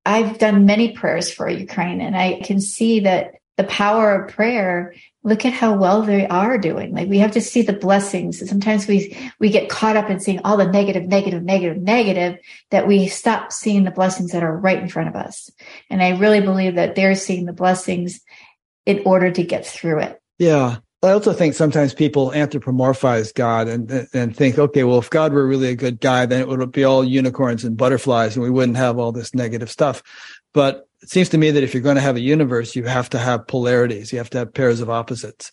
I've 0.05 0.39
done 0.39 0.67
many 0.67 0.93
prayers 0.93 1.31
for 1.33 1.49
Ukraine 1.49 2.01
and 2.01 2.17
I 2.17 2.41
can 2.41 2.61
see 2.61 3.01
that 3.01 3.33
the 3.57 3.65
power 3.65 4.23
of 4.23 4.33
prayer 4.33 4.95
look 5.23 5.45
at 5.45 5.53
how 5.53 5.77
well 5.77 6.03
they 6.03 6.27
are 6.29 6.57
doing. 6.57 6.95
Like 6.95 7.09
we 7.09 7.19
have 7.19 7.33
to 7.33 7.41
see 7.41 7.63
the 7.63 7.73
blessings. 7.73 8.49
Sometimes 8.49 8.87
we 8.87 9.17
we 9.41 9.51
get 9.51 9.69
caught 9.69 9.97
up 9.97 10.09
in 10.09 10.21
seeing 10.21 10.41
all 10.45 10.57
the 10.57 10.71
negative 10.71 11.05
negative 11.05 11.43
negative 11.43 11.83
negative 11.83 12.39
that 12.71 12.87
we 12.87 13.09
stop 13.09 13.53
seeing 13.53 13.85
the 13.85 13.91
blessings 13.91 14.33
that 14.33 14.45
are 14.45 14.57
right 14.57 14.79
in 14.79 14.89
front 14.89 15.09
of 15.09 15.17
us. 15.17 15.51
And 15.91 16.03
i 16.03 16.11
really 16.11 16.41
believe 16.41 16.77
that 16.77 16.95
they're 16.95 17.17
seeing 17.17 17.45
the 17.45 17.53
blessings 17.53 18.21
in 18.87 19.03
order 19.05 19.31
to 19.31 19.43
get 19.43 19.67
through 19.67 20.01
it. 20.01 20.21
Yeah. 20.39 20.77
I 21.03 21.11
also 21.11 21.33
think 21.33 21.55
sometimes 21.55 21.93
people 21.93 22.31
anthropomorphize 22.31 23.35
God 23.35 23.69
and 23.69 24.09
and 24.13 24.35
think, 24.35 24.59
okay, 24.59 24.85
well, 24.85 24.99
if 24.99 25.11
God 25.11 25.33
were 25.33 25.47
really 25.47 25.69
a 25.69 25.77
good 25.77 26.01
guy, 26.01 26.27
then 26.27 26.41
it 26.41 26.49
would 26.49 26.73
be 26.73 26.85
all 26.85 27.05
unicorns 27.05 27.65
and 27.65 27.77
butterflies, 27.77 28.35
and 28.35 28.43
we 28.43 28.51
wouldn't 28.51 28.79
have 28.79 28.99
all 28.99 29.13
this 29.13 29.35
negative 29.35 29.71
stuff. 29.71 30.03
But 30.55 30.86
it 31.03 31.11
seems 31.11 31.29
to 31.31 31.39
me 31.39 31.51
that 31.51 31.63
if 31.63 31.75
you're 31.75 31.83
going 31.83 31.97
to 31.97 32.03
have 32.03 32.17
a 32.17 32.21
universe, 32.21 32.75
you 32.75 32.85
have 32.85 33.11
to 33.11 33.19
have 33.19 33.47
polarities. 33.47 34.13
You 34.13 34.19
have 34.19 34.31
to 34.31 34.39
have 34.39 34.55
pairs 34.55 34.81
of 34.81 34.91
opposites. 34.91 35.53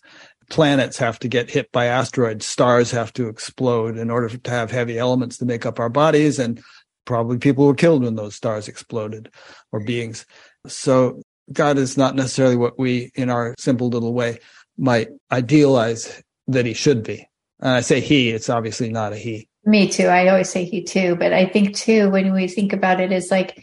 Planets 0.50 0.98
have 0.98 1.18
to 1.20 1.28
get 1.28 1.50
hit 1.50 1.70
by 1.72 1.86
asteroids. 1.86 2.46
Stars 2.46 2.90
have 2.90 3.12
to 3.14 3.28
explode 3.28 3.96
in 3.96 4.10
order 4.10 4.28
to 4.28 4.50
have 4.50 4.70
heavy 4.70 4.98
elements 4.98 5.38
to 5.38 5.44
make 5.44 5.66
up 5.66 5.78
our 5.78 5.88
bodies. 5.88 6.38
And 6.38 6.62
probably 7.04 7.38
people 7.38 7.66
were 7.66 7.74
killed 7.74 8.04
when 8.04 8.16
those 8.16 8.34
stars 8.34 8.68
exploded 8.68 9.30
or 9.72 9.80
mm-hmm. 9.80 9.86
beings. 9.86 10.26
So 10.66 11.22
God 11.52 11.78
is 11.78 11.96
not 11.96 12.14
necessarily 12.14 12.56
what 12.56 12.78
we, 12.78 13.10
in 13.14 13.30
our 13.30 13.54
simple 13.58 13.88
little 13.88 14.14
way, 14.14 14.38
might 14.78 15.08
idealize 15.30 16.22
that 16.48 16.66
he 16.66 16.74
should 16.74 17.02
be. 17.02 17.28
And 17.60 17.70
I 17.70 17.80
say 17.80 18.00
he, 18.00 18.30
it's 18.30 18.50
obviously 18.50 18.90
not 18.90 19.12
a 19.12 19.16
he. 19.16 19.48
Me 19.64 19.88
too. 19.88 20.06
I 20.06 20.28
always 20.28 20.50
say 20.50 20.64
he 20.64 20.82
too. 20.82 21.16
But 21.16 21.32
I 21.32 21.46
think 21.46 21.74
too, 21.74 22.10
when 22.10 22.32
we 22.32 22.48
think 22.48 22.72
about 22.72 23.00
it, 23.00 23.12
is 23.12 23.30
like, 23.30 23.62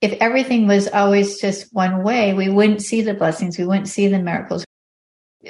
if 0.00 0.12
everything 0.20 0.66
was 0.66 0.88
always 0.88 1.40
just 1.40 1.72
one 1.72 2.02
way, 2.02 2.34
we 2.34 2.48
wouldn't 2.48 2.82
see 2.82 3.00
the 3.00 3.14
blessings, 3.14 3.58
we 3.58 3.64
wouldn't 3.64 3.88
see 3.88 4.08
the 4.08 4.18
miracles. 4.18 4.64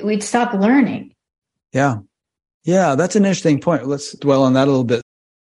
We'd 0.02 0.22
stop 0.22 0.52
learning. 0.54 1.14
Yeah. 1.72 1.98
Yeah, 2.64 2.94
that's 2.94 3.16
an 3.16 3.24
interesting 3.24 3.60
point. 3.60 3.86
Let's 3.86 4.16
dwell 4.16 4.44
on 4.44 4.54
that 4.54 4.68
a 4.68 4.70
little 4.70 4.84
bit 4.84 5.02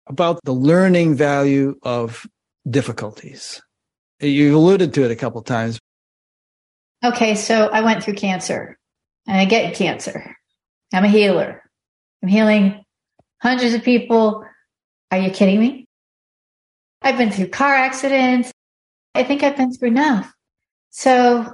about 0.07 0.41
the 0.45 0.53
learning 0.53 1.17
value 1.17 1.79
of 1.83 2.27
difficulties. 2.69 3.61
You 4.21 4.57
alluded 4.57 4.95
to 4.95 5.05
it 5.05 5.11
a 5.11 5.17
couple 5.17 5.43
times. 5.43 5.79
Okay, 7.05 7.35
so 7.35 7.69
I 7.69 7.83
went 7.83 8.03
through 8.03 8.15
cancer 8.15 8.79
and 9.27 9.37
I 9.37 9.45
get 9.45 9.75
cancer. 9.75 10.37
I'm 10.93 11.05
a 11.05 11.09
healer. 11.09 11.63
I'm 12.23 12.29
healing 12.29 12.85
hundreds 13.43 13.75
of 13.75 13.83
people. 13.83 14.45
Are 15.11 15.19
you 15.19 15.31
kidding 15.31 15.61
me? 15.61 15.87
I've 17.03 17.19
been 17.19 17.31
through 17.31 17.49
car 17.49 17.75
accidents. 17.75 18.51
I 19.15 19.25
think 19.25 19.43
I've 19.43 19.57
been 19.57 19.73
through 19.73 19.89
enough. 19.89 20.33
So 20.91 21.53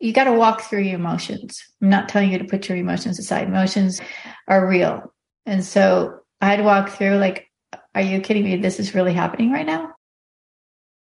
you 0.00 0.12
got 0.12 0.24
to 0.24 0.32
walk 0.32 0.62
through 0.62 0.82
your 0.82 0.94
emotions. 0.94 1.62
I'm 1.82 1.90
not 1.90 2.08
telling 2.08 2.32
you 2.32 2.38
to 2.38 2.44
put 2.44 2.68
your 2.68 2.78
emotions 2.78 3.18
aside. 3.18 3.48
Emotions 3.48 4.00
are 4.46 4.68
real. 4.68 5.12
And 5.46 5.64
so 5.64 6.20
I 6.40 6.46
had 6.46 6.56
to 6.56 6.62
walk 6.62 6.90
through 6.90 7.16
like, 7.16 7.46
are 7.94 8.02
you 8.02 8.20
kidding 8.20 8.44
me? 8.44 8.56
This 8.56 8.78
is 8.78 8.94
really 8.94 9.12
happening 9.12 9.50
right 9.50 9.66
now. 9.66 9.94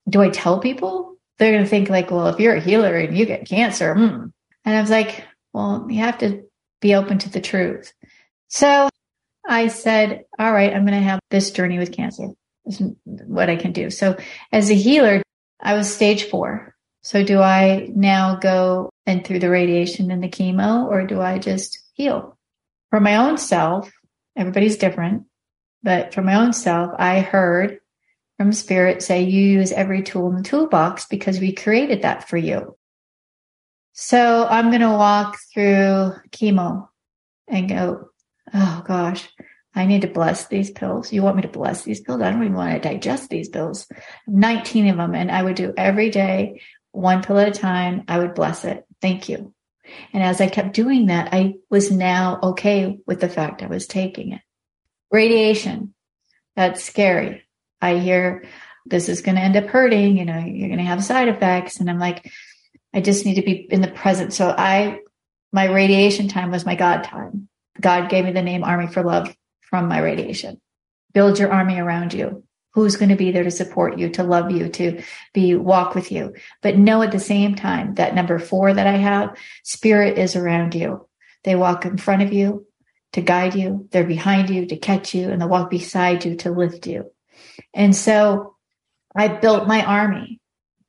Do 0.07 0.21
I 0.21 0.29
tell 0.29 0.59
people? 0.59 1.15
They're 1.37 1.51
going 1.51 1.63
to 1.63 1.69
think 1.69 1.89
like, 1.89 2.11
well, 2.11 2.27
if 2.27 2.39
you're 2.39 2.55
a 2.55 2.61
healer 2.61 2.95
and 2.95 3.17
you 3.17 3.25
get 3.25 3.47
cancer, 3.47 3.95
hmm. 3.95 4.27
and 4.65 4.77
I 4.77 4.81
was 4.81 4.89
like, 4.89 5.25
well, 5.51 5.87
you 5.89 5.99
have 5.99 6.19
to 6.19 6.43
be 6.81 6.95
open 6.95 7.17
to 7.19 7.29
the 7.29 7.41
truth. 7.41 7.91
So 8.47 8.89
I 9.47 9.67
said, 9.67 10.25
all 10.37 10.53
right, 10.53 10.73
I'm 10.73 10.85
going 10.85 10.99
to 10.99 11.05
have 11.05 11.19
this 11.31 11.51
journey 11.51 11.79
with 11.79 11.91
cancer. 11.91 12.27
This 12.65 12.81
is 12.81 12.91
what 13.03 13.49
I 13.49 13.55
can 13.55 13.71
do. 13.71 13.89
So 13.89 14.15
as 14.51 14.69
a 14.69 14.75
healer, 14.75 15.21
I 15.59 15.73
was 15.73 15.93
stage 15.93 16.25
four. 16.25 16.75
So 17.01 17.23
do 17.23 17.39
I 17.39 17.91
now 17.95 18.35
go 18.35 18.89
and 19.05 19.25
through 19.25 19.39
the 19.39 19.49
radiation 19.49 20.11
and 20.11 20.23
the 20.23 20.27
chemo 20.27 20.85
or 20.85 21.05
do 21.05 21.21
I 21.21 21.37
just 21.37 21.79
heal? 21.93 22.37
For 22.89 22.99
my 22.99 23.17
own 23.17 23.37
self, 23.37 23.91
everybody's 24.35 24.77
different, 24.77 25.25
but 25.83 26.13
for 26.13 26.21
my 26.21 26.35
own 26.35 26.53
self, 26.53 26.91
I 26.97 27.19
heard 27.19 27.79
from 28.37 28.51
spirit 28.51 29.01
say 29.01 29.23
you 29.23 29.41
use 29.41 29.71
every 29.71 30.01
tool 30.01 30.29
in 30.29 30.37
the 30.37 30.43
toolbox 30.43 31.05
because 31.05 31.39
we 31.39 31.53
created 31.53 32.01
that 32.01 32.27
for 32.27 32.37
you. 32.37 32.75
So 33.93 34.45
I'm 34.49 34.69
going 34.71 34.81
to 34.81 34.89
walk 34.89 35.37
through 35.53 36.13
chemo 36.31 36.89
and 37.47 37.69
go, 37.69 38.09
oh 38.53 38.83
gosh, 38.85 39.29
I 39.75 39.85
need 39.85 40.01
to 40.01 40.07
bless 40.07 40.47
these 40.47 40.71
pills. 40.71 41.11
You 41.11 41.21
want 41.21 41.35
me 41.35 41.41
to 41.41 41.49
bless 41.49 41.83
these 41.83 41.99
pills? 41.99 42.21
I 42.21 42.31
don't 42.31 42.41
even 42.41 42.55
want 42.55 42.81
to 42.81 42.89
digest 42.89 43.29
these 43.29 43.49
pills. 43.49 43.87
19 44.27 44.87
of 44.87 44.97
them. 44.97 45.13
And 45.13 45.29
I 45.29 45.43
would 45.43 45.55
do 45.55 45.73
every 45.75 46.09
day, 46.09 46.61
one 46.91 47.21
pill 47.21 47.37
at 47.39 47.49
a 47.49 47.51
time. 47.51 48.05
I 48.07 48.19
would 48.19 48.35
bless 48.35 48.63
it. 48.63 48.85
Thank 49.01 49.27
you. 49.27 49.53
And 50.13 50.23
as 50.23 50.39
I 50.39 50.47
kept 50.47 50.73
doing 50.73 51.07
that, 51.07 51.33
I 51.33 51.55
was 51.69 51.91
now 51.91 52.39
okay 52.41 52.97
with 53.05 53.19
the 53.19 53.29
fact 53.29 53.61
I 53.61 53.67
was 53.67 53.85
taking 53.85 54.31
it. 54.31 54.41
Radiation. 55.11 55.93
That's 56.55 56.81
scary. 56.81 57.43
I 57.81 57.97
hear 57.97 58.45
this 58.85 59.09
is 59.09 59.21
going 59.21 59.35
to 59.35 59.41
end 59.41 59.57
up 59.57 59.65
hurting. 59.65 60.17
You 60.17 60.25
know, 60.25 60.39
you're 60.39 60.69
going 60.69 60.79
to 60.79 60.85
have 60.85 61.03
side 61.03 61.27
effects. 61.27 61.81
And 61.81 61.89
I'm 61.89 61.99
like, 61.99 62.31
I 62.93 63.01
just 63.01 63.25
need 63.25 63.35
to 63.35 63.41
be 63.41 63.67
in 63.69 63.81
the 63.81 63.91
present. 63.91 64.31
So 64.31 64.47
I, 64.47 64.99
my 65.51 65.65
radiation 65.65 66.29
time 66.29 66.49
was 66.49 66.65
my 66.65 66.75
God 66.75 67.03
time. 67.03 67.49
God 67.79 68.09
gave 68.09 68.23
me 68.23 68.31
the 68.31 68.41
name 68.41 68.63
Army 68.63 68.87
for 68.87 69.03
Love 69.03 69.35
from 69.75 69.89
my 69.89 69.99
radiation. 69.99 70.61
Build 71.13 71.37
your 71.37 71.51
army 71.51 71.77
around 71.77 72.13
you. 72.13 72.45
Who's 72.75 72.95
going 72.95 73.09
to 73.09 73.17
be 73.17 73.31
there 73.31 73.43
to 73.43 73.51
support 73.51 73.99
you, 73.99 74.09
to 74.11 74.23
love 74.23 74.51
you, 74.51 74.69
to 74.69 75.01
be 75.33 75.55
walk 75.55 75.95
with 75.95 76.13
you. 76.13 76.33
But 76.61 76.77
know 76.77 77.01
at 77.01 77.11
the 77.11 77.19
same 77.19 77.55
time 77.55 77.95
that 77.95 78.15
number 78.15 78.39
four 78.39 78.73
that 78.73 78.87
I 78.87 78.95
have, 78.95 79.37
spirit 79.63 80.17
is 80.17 80.37
around 80.37 80.75
you. 80.75 81.07
They 81.43 81.55
walk 81.55 81.85
in 81.85 81.97
front 81.97 82.21
of 82.21 82.31
you 82.31 82.65
to 83.13 83.21
guide 83.21 83.55
you. 83.55 83.89
They're 83.91 84.05
behind 84.05 84.49
you 84.49 84.65
to 84.67 84.77
catch 84.77 85.13
you 85.13 85.29
and 85.29 85.41
they 85.41 85.45
walk 85.45 85.69
beside 85.69 86.23
you 86.23 86.37
to 86.37 86.51
lift 86.51 86.87
you. 86.87 87.11
And 87.73 87.93
so 87.93 88.55
I 89.13 89.27
built 89.27 89.67
my 89.67 89.83
army. 89.83 90.39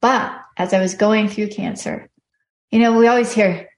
But 0.00 0.40
as 0.56 0.72
I 0.72 0.80
was 0.80 0.94
going 0.94 1.28
through 1.28 1.48
cancer, 1.48 2.08
you 2.70 2.78
know, 2.78 2.96
we 2.96 3.08
always 3.08 3.32
hear, 3.32 3.68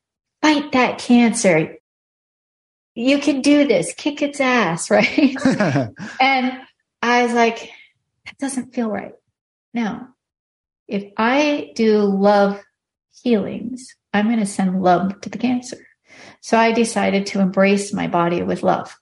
fight 0.43 0.73
that 0.73 0.99
cancer 0.99 1.78
you 2.99 3.19
can 3.21 3.43
do 3.43 3.65
this, 3.65 3.95
kick 3.95 4.23
its 4.23 4.41
ass, 4.41 4.91
right? 4.91 5.37
and 6.21 6.61
I 7.01 7.23
was 7.23 7.33
like, 7.33 7.71
that 8.27 8.39
doesn't 8.39 8.75
feel 8.75 8.91
right. 8.91 9.13
No. 9.73 10.09
If 10.89 11.13
I 11.17 11.73
do 11.77 11.99
love 11.99 12.61
healings, 13.23 13.95
I'm 14.13 14.27
going 14.27 14.41
to 14.41 14.47
send 14.47 14.83
love 14.83 15.21
to 15.21 15.29
the 15.29 15.39
cancer. 15.39 15.79
So 16.41 16.59
I 16.59 16.73
decided 16.73 17.27
to 17.27 17.41
embrace 17.41 17.93
my 17.93 18.09
body 18.09 18.43
with 18.43 18.63
love. 18.63 18.97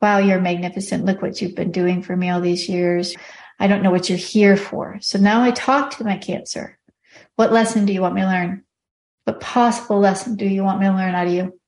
Wow, 0.00 0.18
you're 0.18 0.40
magnificent. 0.40 1.04
Look 1.04 1.22
what 1.22 1.40
you've 1.40 1.54
been 1.54 1.72
doing 1.72 2.02
for 2.02 2.16
me 2.16 2.28
all 2.28 2.40
these 2.40 2.68
years. 2.68 3.16
I 3.58 3.66
don't 3.66 3.82
know 3.82 3.90
what 3.90 4.08
you're 4.08 4.18
here 4.18 4.56
for. 4.56 4.98
So 5.00 5.18
now 5.18 5.42
I 5.42 5.52
talk 5.52 5.92
to 5.92 6.04
my 6.04 6.18
cancer. 6.18 6.78
What 7.36 7.52
lesson 7.52 7.86
do 7.86 7.92
you 7.92 8.02
want 8.02 8.14
me 8.14 8.20
to 8.20 8.26
learn? 8.26 8.64
What 9.24 9.40
possible 9.40 10.00
lesson 10.00 10.36
do 10.36 10.46
you 10.46 10.62
want 10.64 10.80
me 10.80 10.86
to 10.86 10.92
learn 10.92 11.14
out 11.14 11.26
of 11.26 11.32
you? 11.32 11.58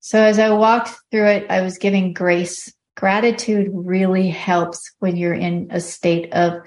So 0.00 0.20
as 0.20 0.38
I 0.38 0.50
walked 0.50 0.90
through 1.10 1.26
it, 1.26 1.46
I 1.50 1.62
was 1.62 1.78
giving 1.78 2.12
grace. 2.12 2.72
Gratitude 2.96 3.68
really 3.72 4.28
helps 4.28 4.92
when 4.98 5.16
you're 5.16 5.34
in 5.34 5.68
a 5.70 5.80
state 5.80 6.32
of 6.32 6.62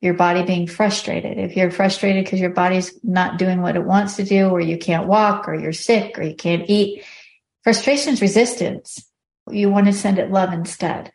your 0.00 0.14
body 0.14 0.42
being 0.42 0.66
frustrated. 0.66 1.38
If 1.38 1.56
you're 1.56 1.70
frustrated 1.70 2.24
because 2.24 2.40
your 2.40 2.50
body's 2.50 2.98
not 3.04 3.38
doing 3.38 3.60
what 3.60 3.76
it 3.76 3.84
wants 3.84 4.16
to 4.16 4.24
do, 4.24 4.48
or 4.48 4.60
you 4.60 4.78
can't 4.78 5.06
walk, 5.06 5.46
or 5.46 5.54
you're 5.54 5.72
sick, 5.72 6.18
or 6.18 6.22
you 6.22 6.34
can't 6.34 6.68
eat, 6.68 7.04
frustration 7.62 8.14
is 8.14 8.22
resistance. 8.22 8.98
You 9.50 9.68
want 9.68 9.86
to 9.86 9.92
send 9.92 10.18
it 10.18 10.30
love 10.30 10.52
instead 10.52 11.12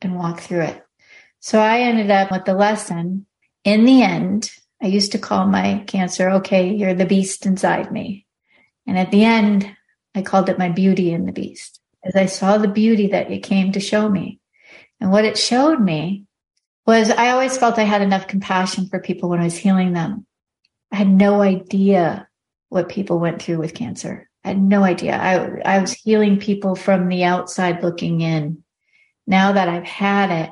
and 0.00 0.16
walk 0.16 0.40
through 0.40 0.62
it. 0.62 0.82
So 1.40 1.60
I 1.60 1.80
ended 1.80 2.10
up 2.10 2.32
with 2.32 2.44
the 2.44 2.54
lesson. 2.54 3.26
In 3.64 3.84
the 3.84 4.02
end, 4.02 4.50
I 4.82 4.86
used 4.86 5.12
to 5.12 5.18
call 5.18 5.46
my 5.46 5.84
cancer, 5.86 6.28
okay, 6.30 6.74
you're 6.74 6.94
the 6.94 7.06
beast 7.06 7.46
inside 7.46 7.92
me. 7.92 8.26
And 8.86 8.98
at 8.98 9.10
the 9.10 9.24
end, 9.24 9.76
I 10.16 10.22
called 10.22 10.48
it 10.48 10.58
my 10.58 10.70
beauty 10.70 11.12
in 11.12 11.26
the 11.26 11.32
beast 11.32 11.80
as 12.06 12.14
I 12.14 12.26
saw 12.26 12.56
the 12.56 12.68
beauty 12.68 13.08
that 13.08 13.30
it 13.30 13.42
came 13.42 13.72
to 13.72 13.80
show 13.80 14.08
me. 14.08 14.40
And 15.00 15.10
what 15.10 15.24
it 15.24 15.36
showed 15.36 15.80
me 15.80 16.24
was 16.86 17.10
I 17.10 17.30
always 17.30 17.58
felt 17.58 17.78
I 17.78 17.82
had 17.82 18.02
enough 18.02 18.28
compassion 18.28 18.88
for 18.88 19.00
people 19.00 19.28
when 19.28 19.40
I 19.40 19.44
was 19.44 19.56
healing 19.56 19.92
them. 19.92 20.24
I 20.92 20.96
had 20.96 21.08
no 21.08 21.42
idea 21.42 22.28
what 22.68 22.88
people 22.88 23.18
went 23.18 23.42
through 23.42 23.58
with 23.58 23.74
cancer. 23.74 24.28
I 24.44 24.48
had 24.48 24.62
no 24.62 24.84
idea. 24.84 25.16
I, 25.16 25.76
I 25.76 25.80
was 25.80 25.92
healing 25.92 26.38
people 26.38 26.76
from 26.76 27.08
the 27.08 27.24
outside 27.24 27.82
looking 27.82 28.20
in. 28.20 28.62
Now 29.26 29.52
that 29.52 29.68
I've 29.68 29.84
had 29.84 30.30
it, 30.30 30.50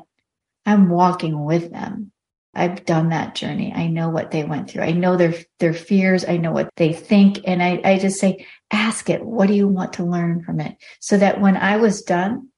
I'm 0.66 0.88
walking 0.88 1.44
with 1.44 1.70
them. 1.70 2.10
I've 2.56 2.84
done 2.84 3.08
that 3.10 3.34
journey. 3.34 3.72
I 3.74 3.86
know 3.86 4.08
what 4.08 4.30
they 4.30 4.44
went 4.44 4.70
through. 4.70 4.82
I 4.82 4.92
know 4.92 5.16
their 5.16 5.34
their 5.58 5.74
fears. 5.74 6.24
I 6.26 6.36
know 6.36 6.52
what 6.52 6.70
they 6.76 6.92
think. 6.92 7.40
And 7.44 7.62
I, 7.62 7.80
I 7.84 7.98
just 7.98 8.20
say, 8.20 8.46
ask 8.70 9.10
it. 9.10 9.24
What 9.24 9.48
do 9.48 9.54
you 9.54 9.68
want 9.68 9.94
to 9.94 10.04
learn 10.04 10.42
from 10.42 10.60
it? 10.60 10.76
So 11.00 11.16
that 11.18 11.40
when 11.40 11.56
I 11.56 11.76
was 11.76 12.02
done, 12.02 12.48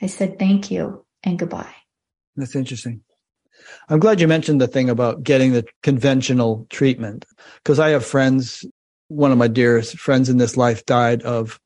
I 0.00 0.06
said 0.06 0.38
thank 0.38 0.70
you 0.70 1.04
and 1.22 1.38
goodbye. 1.38 1.74
That's 2.36 2.56
interesting. 2.56 3.02
I'm 3.88 4.00
glad 4.00 4.20
you 4.20 4.28
mentioned 4.28 4.60
the 4.60 4.66
thing 4.66 4.90
about 4.90 5.22
getting 5.22 5.52
the 5.52 5.64
conventional 5.82 6.66
treatment 6.70 7.24
because 7.62 7.78
I 7.78 7.90
have 7.90 8.04
friends. 8.04 8.64
One 9.08 9.30
of 9.30 9.38
my 9.38 9.48
dearest 9.48 9.98
friends 9.98 10.30
in 10.30 10.38
this 10.38 10.56
life 10.56 10.86
died 10.86 11.22
of 11.22 11.60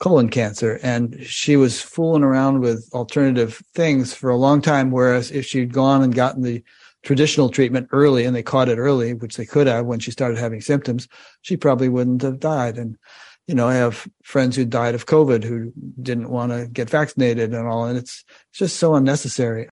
colon 0.00 0.28
cancer 0.28 0.78
and 0.82 1.16
she 1.24 1.56
was 1.56 1.80
fooling 1.80 2.22
around 2.22 2.60
with 2.60 2.88
alternative 2.92 3.60
things 3.74 4.14
for 4.14 4.30
a 4.30 4.36
long 4.36 4.60
time. 4.60 4.90
Whereas 4.90 5.30
if 5.30 5.44
she'd 5.44 5.72
gone 5.72 6.02
and 6.02 6.14
gotten 6.14 6.42
the 6.42 6.62
traditional 7.08 7.48
treatment 7.48 7.88
early 7.90 8.26
and 8.26 8.36
they 8.36 8.42
caught 8.42 8.68
it 8.68 8.76
early, 8.76 9.14
which 9.14 9.38
they 9.38 9.46
could 9.46 9.66
have 9.66 9.86
when 9.86 9.98
she 9.98 10.10
started 10.10 10.36
having 10.36 10.60
symptoms, 10.60 11.08
she 11.40 11.56
probably 11.56 11.88
wouldn't 11.88 12.20
have 12.20 12.38
died. 12.38 12.76
And, 12.76 12.98
you 13.46 13.54
know, 13.54 13.66
I 13.66 13.76
have 13.76 14.06
friends 14.22 14.56
who 14.56 14.66
died 14.66 14.94
of 14.94 15.06
COVID 15.06 15.42
who 15.42 15.72
didn't 16.02 16.28
want 16.28 16.52
to 16.52 16.68
get 16.70 16.90
vaccinated 16.90 17.54
and 17.54 17.66
all. 17.66 17.86
And 17.86 17.96
it's, 17.96 18.26
it's 18.50 18.58
just 18.58 18.76
so 18.76 18.94
unnecessary. 18.94 19.70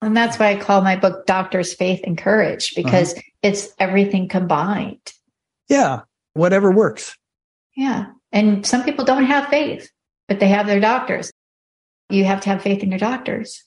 And 0.00 0.16
that's 0.16 0.38
why 0.38 0.52
I 0.52 0.56
call 0.56 0.80
my 0.80 0.96
book 0.96 1.26
Doctor's 1.26 1.74
Faith 1.74 2.00
and 2.04 2.16
Courage 2.16 2.74
because 2.74 3.12
uh-huh. 3.12 3.22
it's 3.42 3.68
everything 3.78 4.26
combined. 4.26 5.12
Yeah. 5.68 6.00
Whatever 6.32 6.70
works. 6.70 7.14
Yeah. 7.76 8.06
And 8.32 8.64
some 8.64 8.84
people 8.84 9.04
don't 9.04 9.26
have 9.26 9.48
faith, 9.48 9.90
but 10.28 10.40
they 10.40 10.48
have 10.48 10.66
their 10.66 10.80
doctors. 10.80 11.30
You 12.08 12.24
have 12.24 12.40
to 12.40 12.48
have 12.48 12.62
faith 12.62 12.82
in 12.82 12.88
your 12.88 12.98
doctors. 12.98 13.64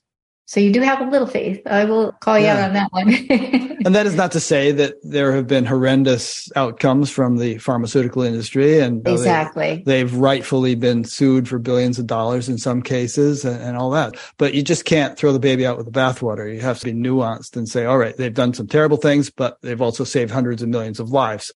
So 0.47 0.59
you 0.59 0.71
do 0.71 0.81
have 0.81 1.01
a 1.01 1.05
little 1.05 1.27
faith. 1.27 1.65
I 1.65 1.85
will 1.85 2.11
call 2.11 2.37
you 2.37 2.45
yeah. 2.45 2.57
out 2.57 2.67
on 2.67 2.73
that 2.73 2.91
one. 2.91 3.07
and 3.85 3.95
that 3.95 4.05
is 4.05 4.13
not 4.13 4.31
to 4.33 4.39
say 4.39 4.71
that 4.73 4.93
there 5.01 5.31
have 5.31 5.47
been 5.47 5.65
horrendous 5.65 6.51
outcomes 6.55 7.09
from 7.09 7.37
the 7.37 7.57
pharmaceutical 7.57 8.21
industry, 8.21 8.79
and 8.79 9.05
exactly 9.07 9.81
they, 9.87 9.99
have 9.99 10.15
rightfully 10.15 10.75
been 10.75 11.03
sued 11.03 11.47
for 11.47 11.57
billions 11.57 11.97
of 11.97 12.05
dollars 12.05 12.47
in 12.47 12.59
some 12.59 12.83
cases, 12.83 13.43
and, 13.43 13.59
and, 13.59 13.75
all 13.75 13.89
that. 13.89 14.15
But 14.37 14.53
you 14.53 14.61
just 14.61 14.85
can't 14.85 15.17
throw 15.17 15.33
the 15.33 15.39
baby 15.39 15.65
out 15.65 15.77
with 15.77 15.87
the 15.87 15.99
bathwater. 15.99 16.53
You 16.53 16.61
have 16.61 16.77
to 16.79 16.85
be 16.85 16.93
nuanced 16.93 17.57
and 17.57 17.67
say, 17.67 17.85
all 17.85 17.97
right, 17.97 18.15
they've 18.15 18.33
done 18.33 18.53
some 18.53 18.67
terrible 18.67 18.97
things, 18.97 19.31
but 19.31 19.57
they've 19.63 19.81
also 19.81 20.03
saved 20.03 20.29
hundreds 20.29 20.61
of 20.61 20.69
millions 20.69 20.99
of 20.99 21.09
lives. 21.09 21.51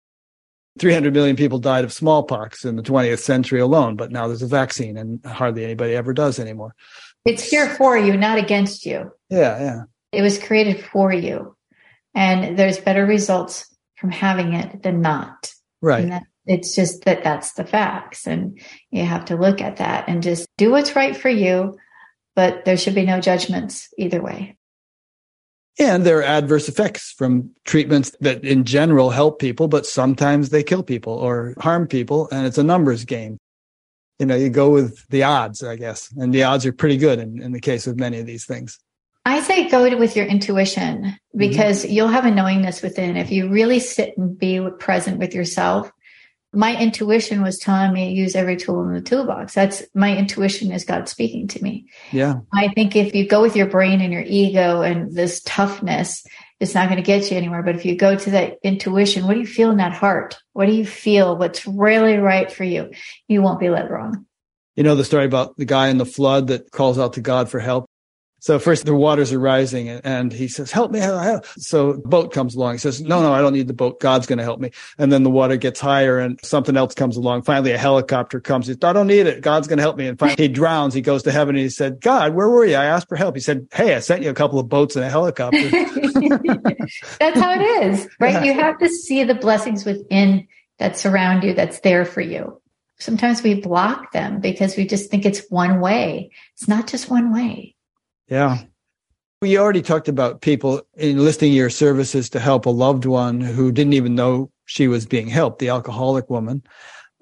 300 0.78 1.12
million 1.14 1.36
people 1.36 1.58
died 1.58 1.84
of 1.84 1.92
smallpox 1.92 2.64
in 2.64 2.76
the 2.76 2.82
20th 2.82 3.20
century 3.20 3.60
alone, 3.60 3.96
but 3.96 4.12
now 4.12 4.28
there's 4.28 4.42
a 4.42 4.46
vaccine, 4.46 4.96
and 4.96 5.24
hardly 5.24 5.64
anybody 5.64 5.94
ever 5.94 6.12
does 6.12 6.38
anymore. 6.38 6.74
It's 7.26 7.42
here 7.42 7.68
for 7.68 7.98
you, 7.98 8.16
not 8.16 8.38
against 8.38 8.86
you. 8.86 9.10
Yeah, 9.28 9.58
yeah. 9.58 9.82
It 10.12 10.22
was 10.22 10.38
created 10.38 10.84
for 10.84 11.12
you. 11.12 11.56
And 12.14 12.56
there's 12.58 12.78
better 12.78 13.04
results 13.04 13.66
from 13.96 14.10
having 14.10 14.54
it 14.54 14.82
than 14.82 15.02
not. 15.02 15.52
Right. 15.82 16.08
That, 16.08 16.22
it's 16.46 16.74
just 16.74 17.04
that 17.04 17.24
that's 17.24 17.54
the 17.54 17.64
facts. 17.64 18.26
And 18.26 18.60
you 18.90 19.04
have 19.04 19.24
to 19.26 19.36
look 19.36 19.60
at 19.60 19.78
that 19.78 20.08
and 20.08 20.22
just 20.22 20.46
do 20.56 20.70
what's 20.70 20.96
right 20.96 21.16
for 21.16 21.28
you. 21.28 21.76
But 22.36 22.64
there 22.64 22.76
should 22.76 22.94
be 22.94 23.04
no 23.04 23.20
judgments 23.20 23.88
either 23.98 24.22
way. 24.22 24.56
And 25.78 26.04
there 26.04 26.18
are 26.18 26.22
adverse 26.22 26.68
effects 26.68 27.12
from 27.12 27.50
treatments 27.64 28.14
that 28.20 28.44
in 28.44 28.64
general 28.64 29.10
help 29.10 29.38
people, 29.38 29.68
but 29.68 29.84
sometimes 29.84 30.48
they 30.48 30.62
kill 30.62 30.82
people 30.82 31.12
or 31.12 31.54
harm 31.58 31.86
people. 31.86 32.28
And 32.30 32.46
it's 32.46 32.56
a 32.56 32.62
numbers 32.62 33.04
game 33.04 33.38
you 34.18 34.26
know, 34.26 34.36
you 34.36 34.48
go 34.48 34.70
with 34.70 35.06
the 35.08 35.22
odds, 35.22 35.62
I 35.62 35.76
guess. 35.76 36.10
And 36.16 36.32
the 36.32 36.44
odds 36.44 36.64
are 36.66 36.72
pretty 36.72 36.96
good 36.96 37.18
in, 37.18 37.40
in 37.42 37.52
the 37.52 37.60
case 37.60 37.86
of 37.86 37.98
many 37.98 38.18
of 38.18 38.26
these 38.26 38.44
things. 38.44 38.78
I 39.26 39.40
say 39.40 39.68
go 39.68 39.82
with 39.98 40.16
your 40.16 40.26
intuition 40.26 41.02
mm-hmm. 41.02 41.38
because 41.38 41.84
mm-hmm. 41.84 41.92
you'll 41.92 42.08
have 42.08 42.24
a 42.24 42.30
knowingness 42.30 42.80
within. 42.80 43.16
If 43.16 43.30
you 43.30 43.48
really 43.48 43.80
sit 43.80 44.16
and 44.16 44.38
be 44.38 44.66
present 44.78 45.18
with 45.18 45.34
yourself, 45.34 45.90
my 46.52 46.80
intuition 46.80 47.42
was 47.42 47.58
telling 47.58 47.92
me 47.92 48.12
use 48.12 48.34
every 48.34 48.56
tool 48.56 48.82
in 48.88 48.94
the 48.94 49.02
toolbox. 49.02 49.52
That's 49.52 49.82
my 49.94 50.16
intuition 50.16 50.72
is 50.72 50.84
God 50.84 51.08
speaking 51.08 51.48
to 51.48 51.62
me. 51.62 51.86
Yeah. 52.12 52.36
I 52.54 52.68
think 52.68 52.96
if 52.96 53.14
you 53.14 53.28
go 53.28 53.42
with 53.42 53.56
your 53.56 53.66
brain 53.66 54.00
and 54.00 54.12
your 54.12 54.22
ego 54.24 54.80
and 54.80 55.12
this 55.12 55.42
toughness, 55.44 56.24
it's 56.58 56.74
not 56.74 56.88
going 56.88 56.96
to 56.96 57.06
get 57.06 57.30
you 57.30 57.36
anywhere. 57.36 57.62
But 57.62 57.76
if 57.76 57.84
you 57.84 57.96
go 57.96 58.16
to 58.16 58.30
that 58.30 58.58
intuition, 58.62 59.26
what 59.26 59.34
do 59.34 59.40
you 59.40 59.46
feel 59.46 59.70
in 59.70 59.76
that 59.78 59.92
heart? 59.92 60.38
What 60.52 60.66
do 60.66 60.72
you 60.72 60.86
feel? 60.86 61.36
What's 61.36 61.66
really 61.66 62.16
right 62.16 62.50
for 62.50 62.64
you? 62.64 62.90
You 63.28 63.42
won't 63.42 63.60
be 63.60 63.70
led 63.70 63.90
wrong. 63.90 64.26
You 64.74 64.82
know 64.82 64.94
the 64.94 65.04
story 65.04 65.24
about 65.24 65.56
the 65.56 65.64
guy 65.64 65.88
in 65.88 65.98
the 65.98 66.06
flood 66.06 66.48
that 66.48 66.70
calls 66.70 66.98
out 66.98 67.14
to 67.14 67.20
God 67.20 67.48
for 67.48 67.60
help? 67.60 67.86
So 68.46 68.60
first 68.60 68.84
the 68.84 68.94
waters 68.94 69.32
are 69.32 69.40
rising 69.40 69.88
and 69.88 70.32
he 70.32 70.46
says, 70.46 70.70
help 70.70 70.92
me. 70.92 71.00
So 71.58 71.94
the 71.94 72.08
boat 72.08 72.32
comes 72.32 72.54
along. 72.54 72.74
He 72.74 72.78
says, 72.78 73.00
no, 73.02 73.20
no, 73.20 73.32
I 73.32 73.40
don't 73.40 73.54
need 73.54 73.66
the 73.66 73.74
boat. 73.74 73.98
God's 73.98 74.28
going 74.28 74.38
to 74.38 74.44
help 74.44 74.60
me. 74.60 74.70
And 74.98 75.10
then 75.10 75.24
the 75.24 75.30
water 75.30 75.56
gets 75.56 75.80
higher 75.80 76.20
and 76.20 76.38
something 76.44 76.76
else 76.76 76.94
comes 76.94 77.16
along. 77.16 77.42
Finally, 77.42 77.72
a 77.72 77.76
helicopter 77.76 78.38
comes. 78.38 78.68
He 78.68 78.74
says, 78.74 78.84
I 78.84 78.92
don't 78.92 79.08
need 79.08 79.26
it. 79.26 79.40
God's 79.40 79.66
going 79.66 79.78
to 79.78 79.82
help 79.82 79.96
me. 79.96 80.06
And 80.06 80.16
finally 80.16 80.44
he 80.44 80.46
drowns. 80.46 80.94
He 80.94 81.00
goes 81.00 81.24
to 81.24 81.32
heaven 81.32 81.56
and 81.56 81.62
he 81.64 81.68
said, 81.68 82.00
God, 82.00 82.34
where 82.34 82.48
were 82.48 82.64
you? 82.64 82.76
I 82.76 82.84
asked 82.84 83.08
for 83.08 83.16
help. 83.16 83.34
He 83.34 83.40
said, 83.40 83.66
Hey, 83.72 83.96
I 83.96 83.98
sent 83.98 84.22
you 84.22 84.30
a 84.30 84.34
couple 84.34 84.60
of 84.60 84.68
boats 84.68 84.94
and 84.94 85.04
a 85.04 85.10
helicopter. 85.10 85.68
that's 87.18 87.40
how 87.40 87.52
it 87.52 87.62
is, 87.82 88.08
right? 88.20 88.34
Yeah. 88.34 88.44
You 88.44 88.52
have 88.54 88.78
to 88.78 88.88
see 88.88 89.24
the 89.24 89.34
blessings 89.34 89.84
within 89.84 90.46
that 90.78 90.96
surround 90.96 91.42
you 91.42 91.52
that's 91.52 91.80
there 91.80 92.04
for 92.04 92.20
you. 92.20 92.62
Sometimes 93.00 93.42
we 93.42 93.60
block 93.60 94.12
them 94.12 94.38
because 94.38 94.76
we 94.76 94.86
just 94.86 95.10
think 95.10 95.26
it's 95.26 95.42
one 95.50 95.80
way. 95.80 96.30
It's 96.54 96.68
not 96.68 96.86
just 96.86 97.10
one 97.10 97.34
way. 97.34 97.72
Yeah. 98.28 98.58
We 99.42 99.58
already 99.58 99.82
talked 99.82 100.08
about 100.08 100.40
people 100.40 100.82
enlisting 100.94 101.52
your 101.52 101.70
services 101.70 102.30
to 102.30 102.40
help 102.40 102.66
a 102.66 102.70
loved 102.70 103.04
one 103.04 103.40
who 103.40 103.70
didn't 103.70 103.92
even 103.92 104.14
know 104.14 104.50
she 104.64 104.88
was 104.88 105.06
being 105.06 105.28
helped, 105.28 105.58
the 105.58 105.68
alcoholic 105.68 106.30
woman. 106.30 106.62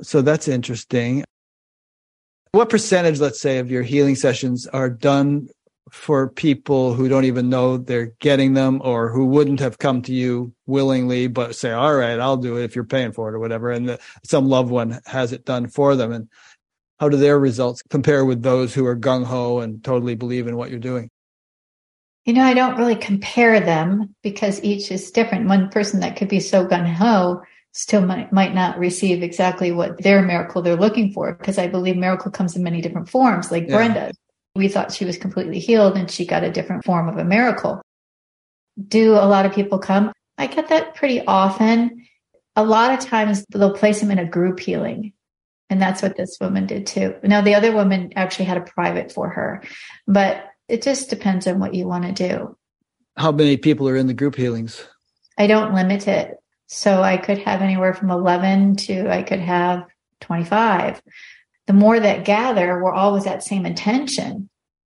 So 0.00 0.22
that's 0.22 0.48
interesting. 0.48 1.24
What 2.52 2.70
percentage, 2.70 3.20
let's 3.20 3.40
say, 3.40 3.58
of 3.58 3.70
your 3.70 3.82
healing 3.82 4.14
sessions 4.14 4.66
are 4.68 4.88
done 4.88 5.48
for 5.90 6.28
people 6.28 6.94
who 6.94 7.08
don't 7.08 7.24
even 7.24 7.48
know 7.48 7.76
they're 7.76 8.12
getting 8.20 8.54
them 8.54 8.80
or 8.82 9.10
who 9.10 9.26
wouldn't 9.26 9.60
have 9.60 9.78
come 9.78 10.02
to 10.02 10.12
you 10.12 10.52
willingly, 10.66 11.26
but 11.26 11.54
say, 11.54 11.72
all 11.72 11.94
right, 11.94 12.18
I'll 12.18 12.36
do 12.36 12.56
it 12.56 12.64
if 12.64 12.74
you're 12.74 12.84
paying 12.84 13.12
for 13.12 13.28
it 13.28 13.34
or 13.34 13.38
whatever. 13.38 13.70
And 13.70 13.88
the, 13.88 14.00
some 14.24 14.48
loved 14.48 14.70
one 14.70 15.00
has 15.06 15.32
it 15.32 15.44
done 15.44 15.68
for 15.68 15.94
them. 15.94 16.12
And 16.12 16.28
how 17.00 17.08
do 17.08 17.16
their 17.16 17.38
results 17.38 17.82
compare 17.90 18.24
with 18.24 18.42
those 18.42 18.74
who 18.74 18.86
are 18.86 18.96
gung 18.96 19.24
ho 19.24 19.60
and 19.60 19.82
totally 19.82 20.14
believe 20.14 20.46
in 20.46 20.56
what 20.56 20.70
you're 20.70 20.78
doing? 20.78 21.10
You 22.24 22.32
know, 22.32 22.44
I 22.44 22.54
don't 22.54 22.78
really 22.78 22.96
compare 22.96 23.60
them 23.60 24.14
because 24.22 24.62
each 24.62 24.90
is 24.90 25.10
different. 25.10 25.48
One 25.48 25.68
person 25.68 26.00
that 26.00 26.16
could 26.16 26.28
be 26.28 26.40
so 26.40 26.64
gung 26.64 26.90
ho 26.90 27.42
still 27.72 28.00
might, 28.00 28.32
might 28.32 28.54
not 28.54 28.78
receive 28.78 29.22
exactly 29.22 29.72
what 29.72 30.02
their 30.02 30.22
miracle 30.22 30.62
they're 30.62 30.76
looking 30.76 31.12
for 31.12 31.34
because 31.34 31.58
I 31.58 31.66
believe 31.66 31.96
miracle 31.96 32.30
comes 32.30 32.56
in 32.56 32.62
many 32.62 32.80
different 32.80 33.08
forms, 33.08 33.50
like 33.50 33.64
yeah. 33.68 33.76
Brenda. 33.76 34.12
We 34.54 34.68
thought 34.68 34.92
she 34.92 35.04
was 35.04 35.18
completely 35.18 35.58
healed 35.58 35.96
and 35.96 36.08
she 36.08 36.24
got 36.24 36.44
a 36.44 36.50
different 36.50 36.84
form 36.84 37.08
of 37.08 37.18
a 37.18 37.24
miracle. 37.24 37.82
Do 38.86 39.14
a 39.14 39.26
lot 39.26 39.46
of 39.46 39.52
people 39.52 39.80
come? 39.80 40.12
I 40.38 40.46
get 40.46 40.68
that 40.68 40.94
pretty 40.94 41.20
often. 41.26 42.06
A 42.54 42.64
lot 42.64 42.92
of 42.92 43.04
times 43.04 43.44
they'll 43.50 43.74
place 43.74 44.00
them 44.00 44.12
in 44.12 44.18
a 44.20 44.24
group 44.24 44.60
healing 44.60 45.12
and 45.70 45.80
that's 45.80 46.02
what 46.02 46.16
this 46.16 46.36
woman 46.40 46.66
did 46.66 46.86
too. 46.86 47.14
Now, 47.22 47.40
the 47.40 47.54
other 47.54 47.72
woman 47.72 48.12
actually 48.16 48.44
had 48.46 48.58
a 48.58 48.62
private 48.62 49.12
for 49.12 49.28
her, 49.30 49.62
but 50.06 50.44
it 50.68 50.82
just 50.82 51.10
depends 51.10 51.46
on 51.46 51.58
what 51.58 51.74
you 51.74 51.86
want 51.86 52.04
to 52.04 52.12
do. 52.12 52.56
How 53.16 53.32
many 53.32 53.56
people 53.56 53.88
are 53.88 53.96
in 53.96 54.06
the 54.06 54.14
group 54.14 54.36
healings? 54.36 54.86
I 55.38 55.46
don't 55.46 55.74
limit 55.74 56.08
it. 56.08 56.36
So 56.66 57.02
I 57.02 57.16
could 57.16 57.38
have 57.38 57.62
anywhere 57.62 57.94
from 57.94 58.10
11 58.10 58.76
to 58.76 59.08
I 59.10 59.22
could 59.22 59.40
have 59.40 59.84
25. 60.20 61.02
The 61.66 61.72
more 61.72 61.98
that 61.98 62.24
gather, 62.24 62.82
we're 62.82 62.92
all 62.92 63.12
with 63.12 63.24
that 63.24 63.42
same 63.42 63.66
intention. 63.66 64.48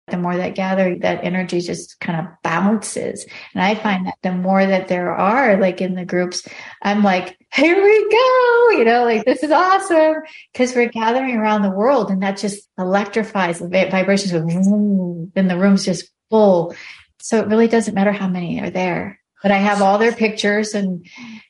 The 0.07 0.17
more 0.17 0.35
that 0.35 0.55
gather, 0.55 0.97
that 0.99 1.23
energy 1.23 1.61
just 1.61 1.99
kind 1.99 2.19
of 2.19 2.33
bounces. 2.43 3.25
And 3.53 3.63
I 3.63 3.75
find 3.75 4.07
that 4.07 4.17
the 4.21 4.33
more 4.33 4.65
that 4.65 4.89
there 4.89 5.15
are 5.15 5.57
like 5.57 5.79
in 5.79 5.95
the 5.95 6.05
groups, 6.05 6.45
I'm 6.81 7.03
like, 7.03 7.37
here 7.53 7.81
we 7.81 8.11
go, 8.11 8.69
you 8.77 8.83
know, 8.83 9.05
like 9.05 9.23
this 9.23 9.43
is 9.43 9.51
awesome 9.51 10.15
because 10.51 10.75
we're 10.75 10.89
gathering 10.89 11.37
around 11.37 11.61
the 11.61 11.69
world 11.69 12.11
and 12.11 12.21
that 12.21 12.37
just 12.37 12.67
electrifies 12.77 13.59
the 13.59 13.69
vibrations. 13.69 14.31
Then 14.31 15.47
the 15.47 15.57
room's 15.57 15.85
just 15.85 16.11
full. 16.29 16.75
So 17.19 17.39
it 17.39 17.47
really 17.47 17.69
doesn't 17.69 17.95
matter 17.95 18.11
how 18.11 18.27
many 18.27 18.59
are 18.59 18.69
there 18.69 19.19
but 19.43 19.51
I 19.51 19.57
have 19.57 19.81
all 19.81 19.99
their 19.99 20.13
pictures 20.13 20.73
and 20.73 21.05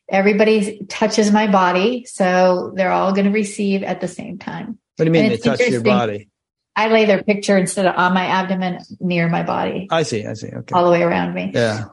everybody 0.09 0.83
touches 0.89 1.31
my 1.31 1.47
body. 1.47 2.05
So 2.05 2.73
they're 2.75 2.91
all 2.91 3.13
going 3.13 3.25
to 3.25 3.31
receive 3.31 3.83
at 3.83 4.01
the 4.01 4.07
same 4.07 4.39
time. 4.39 4.79
What 4.97 5.05
do 5.05 5.05
you 5.05 5.11
mean 5.11 5.29
they 5.29 5.37
touch 5.37 5.61
your 5.69 5.81
body? 5.81 6.29
I 6.75 6.87
lay 6.87 7.05
their 7.05 7.23
picture 7.23 7.57
instead 7.57 7.85
of 7.85 7.95
on 7.95 8.13
my 8.13 8.25
abdomen 8.25 8.79
near 8.99 9.29
my 9.29 9.43
body. 9.43 9.87
I 9.91 10.03
see. 10.03 10.25
I 10.25 10.33
see. 10.33 10.47
Okay. 10.47 10.73
All 10.73 10.85
the 10.85 10.91
way 10.91 11.03
around 11.03 11.33
me. 11.33 11.51
Yeah. 11.53 11.85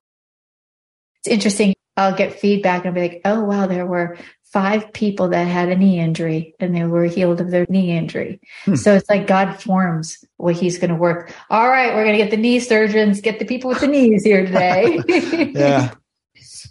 It's 1.18 1.28
interesting. 1.28 1.74
I'll 1.96 2.14
get 2.14 2.40
feedback 2.40 2.84
and 2.84 2.88
I'll 2.88 2.94
be 2.94 3.00
like, 3.00 3.20
oh, 3.24 3.44
wow, 3.44 3.66
there 3.66 3.86
were 3.86 4.16
five 4.52 4.92
people 4.92 5.28
that 5.28 5.44
had 5.44 5.68
a 5.68 5.76
knee 5.76 6.00
injury 6.00 6.54
and 6.58 6.74
they 6.74 6.84
were 6.84 7.04
healed 7.04 7.40
of 7.40 7.50
their 7.50 7.66
knee 7.68 7.96
injury. 7.96 8.40
Hmm. 8.64 8.74
So 8.74 8.94
it's 8.94 9.08
like 9.08 9.26
God 9.26 9.62
forms 9.62 10.24
what 10.38 10.56
he's 10.56 10.78
going 10.78 10.90
to 10.90 10.96
work. 10.96 11.32
All 11.50 11.68
right, 11.68 11.94
we're 11.94 12.04
going 12.04 12.16
to 12.16 12.22
get 12.22 12.30
the 12.30 12.36
knee 12.36 12.58
surgeons, 12.58 13.20
get 13.20 13.38
the 13.38 13.44
people 13.44 13.68
with 13.68 13.80
the 13.80 13.86
knees 13.86 14.24
here 14.24 14.44
today. 14.44 15.00
yeah. 15.54 15.94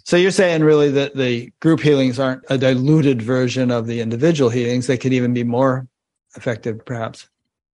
So 0.04 0.16
you're 0.16 0.30
saying 0.30 0.62
really 0.62 0.90
that 0.90 1.14
the 1.14 1.52
group 1.60 1.80
healings 1.80 2.18
aren't 2.18 2.44
a 2.50 2.58
diluted 2.58 3.22
version 3.22 3.70
of 3.70 3.86
the 3.86 4.00
individual 4.00 4.50
healings. 4.50 4.86
They 4.86 4.98
could 4.98 5.12
even 5.12 5.32
be 5.32 5.44
more 5.44 5.86
effective, 6.36 6.84
perhaps. 6.84 7.29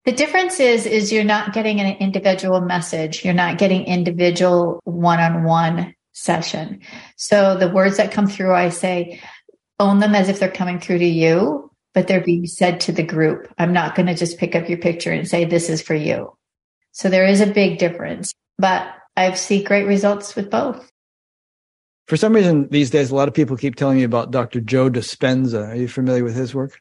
The 0.06 0.12
difference 0.12 0.60
is, 0.60 0.86
is 0.86 1.12
you're 1.12 1.24
not 1.24 1.52
getting 1.52 1.80
an 1.80 1.96
individual 1.96 2.60
message. 2.60 3.24
You're 3.24 3.34
not 3.34 3.58
getting 3.58 3.84
individual 3.84 4.80
one-on-one 4.84 5.94
session. 6.12 6.80
So 7.16 7.56
the 7.56 7.68
words 7.68 7.96
that 7.96 8.12
come 8.12 8.28
through, 8.28 8.54
I 8.54 8.68
say, 8.68 9.20
own 9.80 9.98
them 9.98 10.14
as 10.14 10.28
if 10.28 10.38
they're 10.38 10.48
coming 10.48 10.78
through 10.78 10.98
to 10.98 11.04
you, 11.04 11.72
but 11.92 12.06
they're 12.06 12.22
being 12.22 12.46
said 12.46 12.78
to 12.80 12.92
the 12.92 13.02
group. 13.02 13.52
I'm 13.58 13.72
not 13.72 13.96
going 13.96 14.06
to 14.06 14.14
just 14.14 14.38
pick 14.38 14.54
up 14.54 14.68
your 14.68 14.78
picture 14.78 15.10
and 15.10 15.28
say, 15.28 15.44
this 15.44 15.68
is 15.68 15.82
for 15.82 15.94
you. 15.94 16.36
So 16.92 17.08
there 17.08 17.26
is 17.26 17.40
a 17.40 17.46
big 17.46 17.78
difference, 17.78 18.32
but 18.58 18.86
I've 19.16 19.38
seen 19.38 19.64
great 19.64 19.86
results 19.86 20.36
with 20.36 20.50
both. 20.50 20.88
For 22.06 22.16
some 22.16 22.32
reason, 22.32 22.68
these 22.68 22.90
days, 22.90 23.10
a 23.10 23.14
lot 23.16 23.26
of 23.26 23.34
people 23.34 23.56
keep 23.56 23.74
telling 23.74 23.96
me 23.96 24.04
about 24.04 24.30
Dr. 24.30 24.60
Joe 24.60 24.88
Dispenza. 24.88 25.68
Are 25.70 25.74
you 25.74 25.88
familiar 25.88 26.22
with 26.22 26.36
his 26.36 26.54
work? 26.54 26.80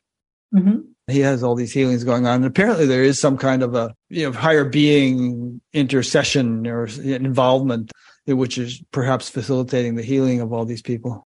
Mm-hmm. 0.54 0.92
He 1.08 1.20
has 1.20 1.44
all 1.44 1.56
these 1.56 1.74
healings 1.74 2.04
going 2.04 2.26
on. 2.26 2.38
And 2.38 2.46
apparently 2.46 2.86
there 2.86 3.04
is 3.04 3.20
some 3.20 3.38
kind 3.38 3.62
of 3.62 3.76
a 3.76 3.94
you 4.10 4.26
know, 4.26 4.32
higher 4.32 4.66
being 4.66 5.62
intercession 5.72 6.66
or 6.66 6.86
involvement, 6.86 7.92
which 8.26 8.58
is 8.58 8.82
perhaps 8.92 9.30
facilitating 9.30 9.96
the 9.96 10.04
healing 10.04 10.42
of 10.42 10.52
all 10.52 10.66
these 10.66 10.82
people 10.82 11.28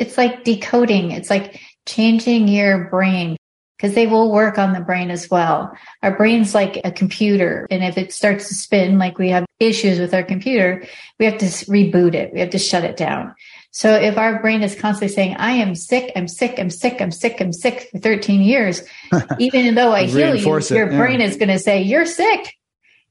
it's 0.00 0.16
like 0.16 0.42
decoding. 0.44 1.12
It's 1.12 1.30
like 1.30 1.60
changing 1.86 2.48
your 2.48 2.88
brain 2.88 3.36
because 3.76 3.94
they 3.94 4.06
will 4.06 4.32
work 4.32 4.58
on 4.58 4.72
the 4.72 4.80
brain 4.80 5.10
as 5.10 5.30
well. 5.30 5.72
Our 6.02 6.16
brain's 6.16 6.54
like 6.54 6.80
a 6.84 6.90
computer. 6.90 7.66
And 7.70 7.84
if 7.84 7.96
it 7.96 8.12
starts 8.12 8.48
to 8.48 8.54
spin, 8.54 8.98
like 8.98 9.18
we 9.18 9.28
have 9.30 9.46
issues 9.58 9.98
with 9.98 10.14
our 10.14 10.22
computer, 10.22 10.84
we 11.18 11.26
have 11.26 11.38
to 11.38 11.46
reboot 11.46 12.14
it. 12.14 12.32
We 12.32 12.40
have 12.40 12.50
to 12.50 12.58
shut 12.58 12.84
it 12.84 12.96
down. 12.96 13.34
So 13.72 13.94
if 13.94 14.18
our 14.18 14.40
brain 14.40 14.62
is 14.62 14.74
constantly 14.74 15.14
saying, 15.14 15.36
I 15.36 15.52
am 15.52 15.74
sick, 15.74 16.12
I'm 16.16 16.26
sick, 16.26 16.58
I'm 16.58 16.70
sick, 16.70 17.00
I'm 17.00 17.12
sick, 17.12 17.40
I'm 17.40 17.52
sick 17.52 17.88
for 17.92 17.98
13 17.98 18.42
years, 18.42 18.82
even 19.38 19.74
though 19.74 19.92
I 19.92 20.06
heal 20.06 20.34
you, 20.34 20.56
it, 20.56 20.70
your 20.70 20.90
yeah. 20.90 20.98
brain 20.98 21.20
is 21.20 21.36
going 21.36 21.50
to 21.50 21.58
say, 21.58 21.82
you're 21.82 22.06
sick. 22.06 22.56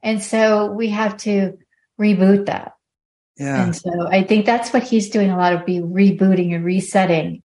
And 0.04 0.22
so 0.22 0.72
we 0.72 0.90
have 0.90 1.18
to 1.18 1.58
reboot 2.00 2.48
that. 2.48 2.74
Yeah. 3.38 3.64
And 3.64 3.76
so 3.76 4.08
I 4.10 4.24
think 4.24 4.46
that's 4.46 4.74
what 4.74 4.84
he's 4.84 5.10
doing 5.10 5.32
a 5.32 5.38
lot 5.38 5.54
of 5.54 5.66
be 5.66 5.80
rebooting 5.80 6.54
and 6.54 6.66
resetting. 6.66 7.42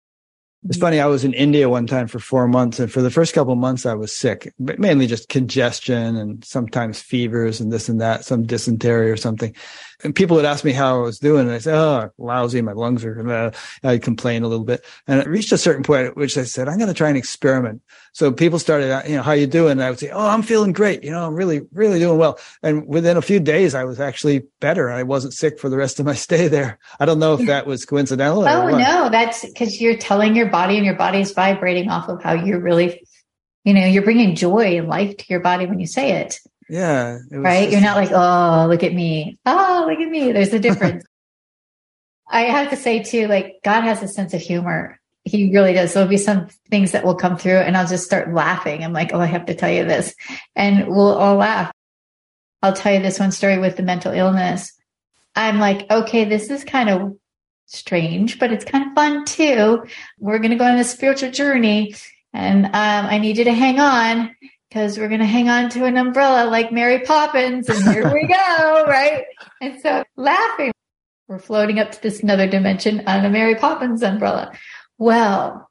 It's 0.66 0.78
funny. 0.78 0.98
I 0.98 1.06
was 1.06 1.24
in 1.24 1.34
India 1.34 1.68
one 1.68 1.86
time 1.86 2.08
for 2.08 2.18
four 2.18 2.48
months, 2.48 2.80
and 2.80 2.90
for 2.90 3.02
the 3.02 3.10
first 3.10 3.34
couple 3.34 3.54
months, 3.54 3.84
I 3.84 3.92
was 3.94 4.16
sick, 4.16 4.52
but 4.58 4.78
mainly 4.78 5.06
just 5.06 5.28
congestion 5.28 6.16
and 6.16 6.42
sometimes 6.42 7.02
fevers 7.02 7.60
and 7.60 7.70
this 7.70 7.90
and 7.90 8.00
that, 8.00 8.24
some 8.24 8.46
dysentery 8.46 9.10
or 9.10 9.18
something 9.18 9.54
and 10.02 10.14
people 10.14 10.36
would 10.36 10.44
ask 10.44 10.64
me 10.64 10.72
how 10.72 10.96
I 10.96 11.02
was 11.02 11.18
doing, 11.18 11.46
and 11.46 11.52
I 11.52 11.58
said, 11.58 11.74
"Oh, 11.74 12.10
lousy. 12.18 12.62
My 12.62 12.72
lungs 12.72 13.04
are." 13.04 13.14
Uh, 13.28 13.50
I'd 13.82 14.02
complain 14.02 14.42
a 14.42 14.48
little 14.48 14.64
bit, 14.64 14.84
and 15.06 15.20
it 15.20 15.28
reached 15.28 15.52
a 15.52 15.58
certain 15.58 15.82
point 15.82 16.06
at 16.06 16.16
which 16.16 16.36
I 16.36 16.44
said, 16.44 16.68
"I'm 16.68 16.78
going 16.78 16.88
to 16.88 16.94
try 16.94 17.08
and 17.08 17.16
experiment." 17.16 17.82
So 18.12 18.32
people 18.32 18.58
started, 18.58 19.08
you 19.08 19.16
know, 19.16 19.22
how 19.22 19.32
you 19.32 19.46
doing? 19.46 19.72
And 19.72 19.82
I 19.82 19.90
would 19.90 19.98
say, 19.98 20.10
"Oh, 20.10 20.28
I'm 20.28 20.42
feeling 20.42 20.72
great. 20.72 21.04
You 21.04 21.10
know, 21.10 21.26
I'm 21.26 21.34
really, 21.34 21.62
really 21.72 21.98
doing 21.98 22.18
well." 22.18 22.38
And 22.62 22.86
within 22.86 23.16
a 23.16 23.22
few 23.22 23.40
days, 23.40 23.74
I 23.74 23.84
was 23.84 24.00
actually 24.00 24.44
better. 24.60 24.90
I 24.90 25.02
wasn't 25.02 25.34
sick 25.34 25.58
for 25.58 25.68
the 25.68 25.76
rest 25.76 26.00
of 26.00 26.06
my 26.06 26.14
stay 26.26 26.48
there. 26.48 26.78
I 26.98 27.06
don't 27.06 27.18
know 27.18 27.34
if 27.34 27.46
that 27.46 27.66
was 27.66 27.84
coincidental. 27.84 28.46
oh 28.46 28.68
no, 28.68 29.08
that's 29.10 29.44
because 29.44 29.80
you're 29.80 29.96
telling 29.96 30.36
your 30.36 30.50
body, 30.50 30.76
and 30.76 30.86
your 30.86 30.96
body 30.96 31.20
is 31.20 31.32
vibrating 31.32 31.90
off 31.90 32.08
of 32.08 32.22
how 32.22 32.32
you're 32.32 32.60
really, 32.60 33.06
you 33.64 33.74
know, 33.74 33.84
you're 33.84 34.02
bringing 34.02 34.34
joy 34.34 34.78
and 34.78 34.88
life 34.88 35.16
to 35.16 35.24
your 35.28 35.40
body 35.40 35.66
when 35.66 35.80
you 35.80 35.86
say 35.86 36.12
it. 36.12 36.40
Yeah. 36.68 37.18
It 37.30 37.36
right. 37.36 37.70
You're 37.70 37.80
not 37.80 37.96
like, 37.96 38.10
oh, 38.12 38.66
look 38.68 38.82
at 38.82 38.94
me. 38.94 39.38
Oh, 39.46 39.86
look 39.88 39.98
at 39.98 40.08
me. 40.08 40.32
There's 40.32 40.52
a 40.52 40.58
difference. 40.58 41.04
I 42.28 42.42
have 42.42 42.70
to 42.70 42.76
say 42.76 43.02
too, 43.02 43.28
like 43.28 43.60
God 43.62 43.82
has 43.82 44.02
a 44.02 44.08
sense 44.08 44.34
of 44.34 44.40
humor. 44.40 44.98
He 45.24 45.52
really 45.52 45.72
does. 45.72 45.92
There'll 45.94 46.08
be 46.08 46.16
some 46.16 46.48
things 46.70 46.92
that 46.92 47.04
will 47.04 47.14
come 47.14 47.36
through 47.36 47.58
and 47.58 47.76
I'll 47.76 47.86
just 47.86 48.04
start 48.04 48.34
laughing. 48.34 48.82
I'm 48.82 48.92
like, 48.92 49.12
oh, 49.12 49.20
I 49.20 49.26
have 49.26 49.46
to 49.46 49.54
tell 49.54 49.70
you 49.70 49.84
this. 49.84 50.14
And 50.54 50.88
we'll 50.88 51.14
all 51.14 51.36
laugh. 51.36 51.72
I'll 52.62 52.72
tell 52.72 52.94
you 52.94 53.00
this 53.00 53.20
one 53.20 53.30
story 53.30 53.58
with 53.58 53.76
the 53.76 53.82
mental 53.82 54.12
illness. 54.12 54.72
I'm 55.36 55.58
like, 55.58 55.90
okay, 55.90 56.24
this 56.24 56.50
is 56.50 56.64
kind 56.64 56.88
of 56.88 57.16
strange, 57.66 58.38
but 58.38 58.52
it's 58.52 58.64
kind 58.64 58.86
of 58.86 58.94
fun 58.94 59.24
too. 59.24 59.84
We're 60.18 60.38
going 60.38 60.50
to 60.50 60.56
go 60.56 60.64
on 60.64 60.78
a 60.78 60.84
spiritual 60.84 61.30
journey 61.30 61.94
and 62.32 62.66
um, 62.66 62.72
I 62.72 63.18
need 63.18 63.38
you 63.38 63.44
to 63.44 63.52
hang 63.52 63.80
on 63.80 64.34
because 64.74 64.98
we're 64.98 65.06
going 65.06 65.20
to 65.20 65.26
hang 65.26 65.48
on 65.48 65.70
to 65.70 65.84
an 65.84 65.96
umbrella 65.96 66.50
like 66.50 66.72
Mary 66.72 66.98
Poppins 66.98 67.68
and 67.68 67.80
here 67.94 68.12
we 68.12 68.26
go, 68.26 68.84
right? 68.88 69.24
And 69.60 69.80
so 69.80 70.02
laughing, 70.16 70.72
we're 71.28 71.38
floating 71.38 71.78
up 71.78 71.92
to 71.92 72.02
this 72.02 72.24
another 72.24 72.48
dimension 72.48 73.04
on 73.06 73.24
a 73.24 73.30
Mary 73.30 73.54
Poppins 73.54 74.02
umbrella. 74.02 74.50
Well, 74.98 75.70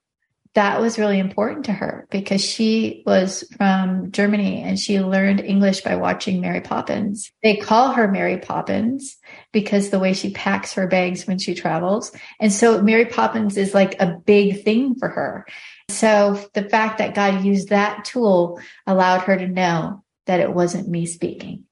that 0.53 0.80
was 0.80 0.97
really 0.97 1.19
important 1.19 1.65
to 1.65 1.73
her 1.73 2.07
because 2.11 2.41
she 2.41 3.03
was 3.05 3.43
from 3.57 4.11
Germany 4.11 4.61
and 4.61 4.80
she 4.80 5.01
learned 5.01 5.41
English 5.41 5.81
by 5.81 5.97
watching 5.97 6.39
Mary 6.39 6.61
Poppins. 6.61 7.30
They 7.41 7.57
call 7.57 7.91
her 7.91 8.07
Mary 8.07 8.38
Poppins 8.38 9.17
because 9.51 9.89
the 9.89 9.99
way 9.99 10.13
she 10.13 10.31
packs 10.31 10.73
her 10.73 10.88
bags 10.88 11.27
when 11.27 11.39
she 11.39 11.55
travels. 11.55 12.13
And 12.39 12.53
so 12.53 12.81
Mary 12.81 13.05
Poppins 13.05 13.57
is 13.57 13.73
like 13.73 13.99
a 13.99 14.15
big 14.25 14.63
thing 14.63 14.95
for 14.95 15.09
her. 15.09 15.45
So 15.89 16.39
the 16.53 16.64
fact 16.64 16.97
that 16.97 17.15
God 17.15 17.43
used 17.43 17.69
that 17.69 18.05
tool 18.05 18.60
allowed 18.88 19.22
her 19.22 19.38
to 19.38 19.47
know 19.47 20.03
that 20.26 20.39
it 20.39 20.53
wasn't 20.53 20.88
me 20.88 21.05
speaking. 21.05 21.65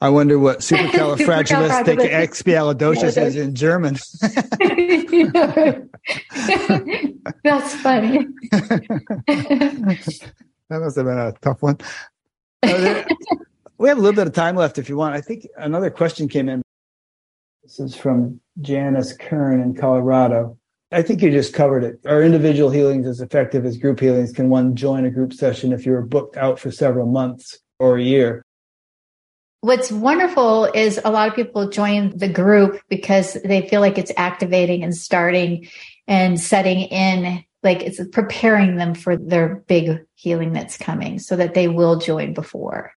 I 0.00 0.10
wonder 0.10 0.38
what 0.38 0.58
supercalifragilisticexpialidocious 0.60 3.20
is 3.20 3.34
in 3.36 3.54
German. 3.54 3.94
That's 7.42 7.74
funny. 7.76 8.26
that 8.50 10.32
must 10.70 10.96
have 10.96 11.06
been 11.06 11.18
a 11.18 11.32
tough 11.40 11.62
one. 11.62 11.78
we 12.62 12.70
have 13.88 13.98
a 13.98 14.00
little 14.00 14.12
bit 14.12 14.28
of 14.28 14.32
time 14.32 14.54
left 14.54 14.78
if 14.78 14.88
you 14.88 14.96
want. 14.96 15.16
I 15.16 15.20
think 15.20 15.48
another 15.56 15.90
question 15.90 16.28
came 16.28 16.48
in. 16.48 16.62
This 17.64 17.80
is 17.80 17.96
from 17.96 18.40
Janice 18.60 19.16
Kern 19.16 19.60
in 19.60 19.74
Colorado. 19.74 20.57
I 20.90 21.02
think 21.02 21.20
you 21.20 21.30
just 21.30 21.52
covered 21.52 21.84
it. 21.84 22.00
Are 22.06 22.22
individual 22.22 22.70
healings 22.70 23.06
as 23.06 23.20
effective 23.20 23.66
as 23.66 23.76
group 23.76 24.00
healings? 24.00 24.32
Can 24.32 24.48
one 24.48 24.74
join 24.74 25.04
a 25.04 25.10
group 25.10 25.34
session 25.34 25.72
if 25.72 25.84
you're 25.84 26.00
booked 26.00 26.36
out 26.36 26.58
for 26.58 26.70
several 26.70 27.06
months 27.06 27.58
or 27.78 27.98
a 27.98 28.02
year? 28.02 28.42
What's 29.60 29.92
wonderful 29.92 30.66
is 30.66 31.00
a 31.04 31.10
lot 31.10 31.28
of 31.28 31.34
people 31.34 31.68
join 31.68 32.16
the 32.16 32.28
group 32.28 32.80
because 32.88 33.36
they 33.44 33.68
feel 33.68 33.80
like 33.80 33.98
it's 33.98 34.12
activating 34.16 34.82
and 34.82 34.96
starting 34.96 35.68
and 36.06 36.40
setting 36.40 36.82
in, 36.82 37.44
like 37.62 37.82
it's 37.82 38.00
preparing 38.12 38.76
them 38.76 38.94
for 38.94 39.16
their 39.16 39.56
big 39.66 40.04
healing 40.14 40.52
that's 40.52 40.78
coming 40.78 41.18
so 41.18 41.36
that 41.36 41.54
they 41.54 41.68
will 41.68 41.98
join 41.98 42.32
before. 42.32 42.92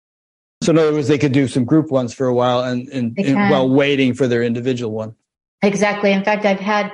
So 0.63 0.71
in 0.71 0.77
other 0.77 0.93
words, 0.93 1.07
they 1.07 1.17
could 1.17 1.31
do 1.31 1.47
some 1.47 1.65
group 1.65 1.91
ones 1.91 2.13
for 2.13 2.27
a 2.27 2.33
while 2.33 2.61
and, 2.63 2.87
and, 2.89 3.17
and 3.17 3.49
while 3.49 3.67
waiting 3.67 4.13
for 4.13 4.27
their 4.27 4.43
individual 4.43 4.91
one. 4.91 5.15
Exactly. 5.63 6.11
In 6.11 6.23
fact, 6.23 6.45
I've 6.45 6.59
had 6.59 6.91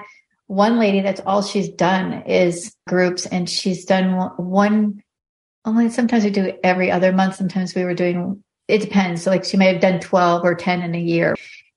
one 0.48 0.80
lady 0.80 1.02
that's 1.02 1.22
all 1.26 1.42
she's 1.42 1.70
done 1.70 2.24
is 2.24 2.76
groups 2.88 3.26
and 3.26 3.50
she's 3.50 3.86
done 3.86 4.14
one 4.38 5.04
only 5.66 5.90
sometimes 5.90 6.24
we 6.24 6.30
do 6.30 6.54
every 6.64 6.90
other 6.90 7.12
month 7.12 7.36
sometimes 7.36 7.76
we 7.76 7.84
were 7.84 7.94
doing 7.94 8.44
it 8.68 8.80
depends 8.80 9.24
so 9.24 9.30
like 9.30 9.44
she 9.44 9.58
may 9.58 9.72
have 9.72 9.82
done 9.82 10.00
12 10.00 10.44
or 10.44 10.56
10 10.56 10.82
in 10.82 10.96
a 10.96 11.00
year 11.00 11.36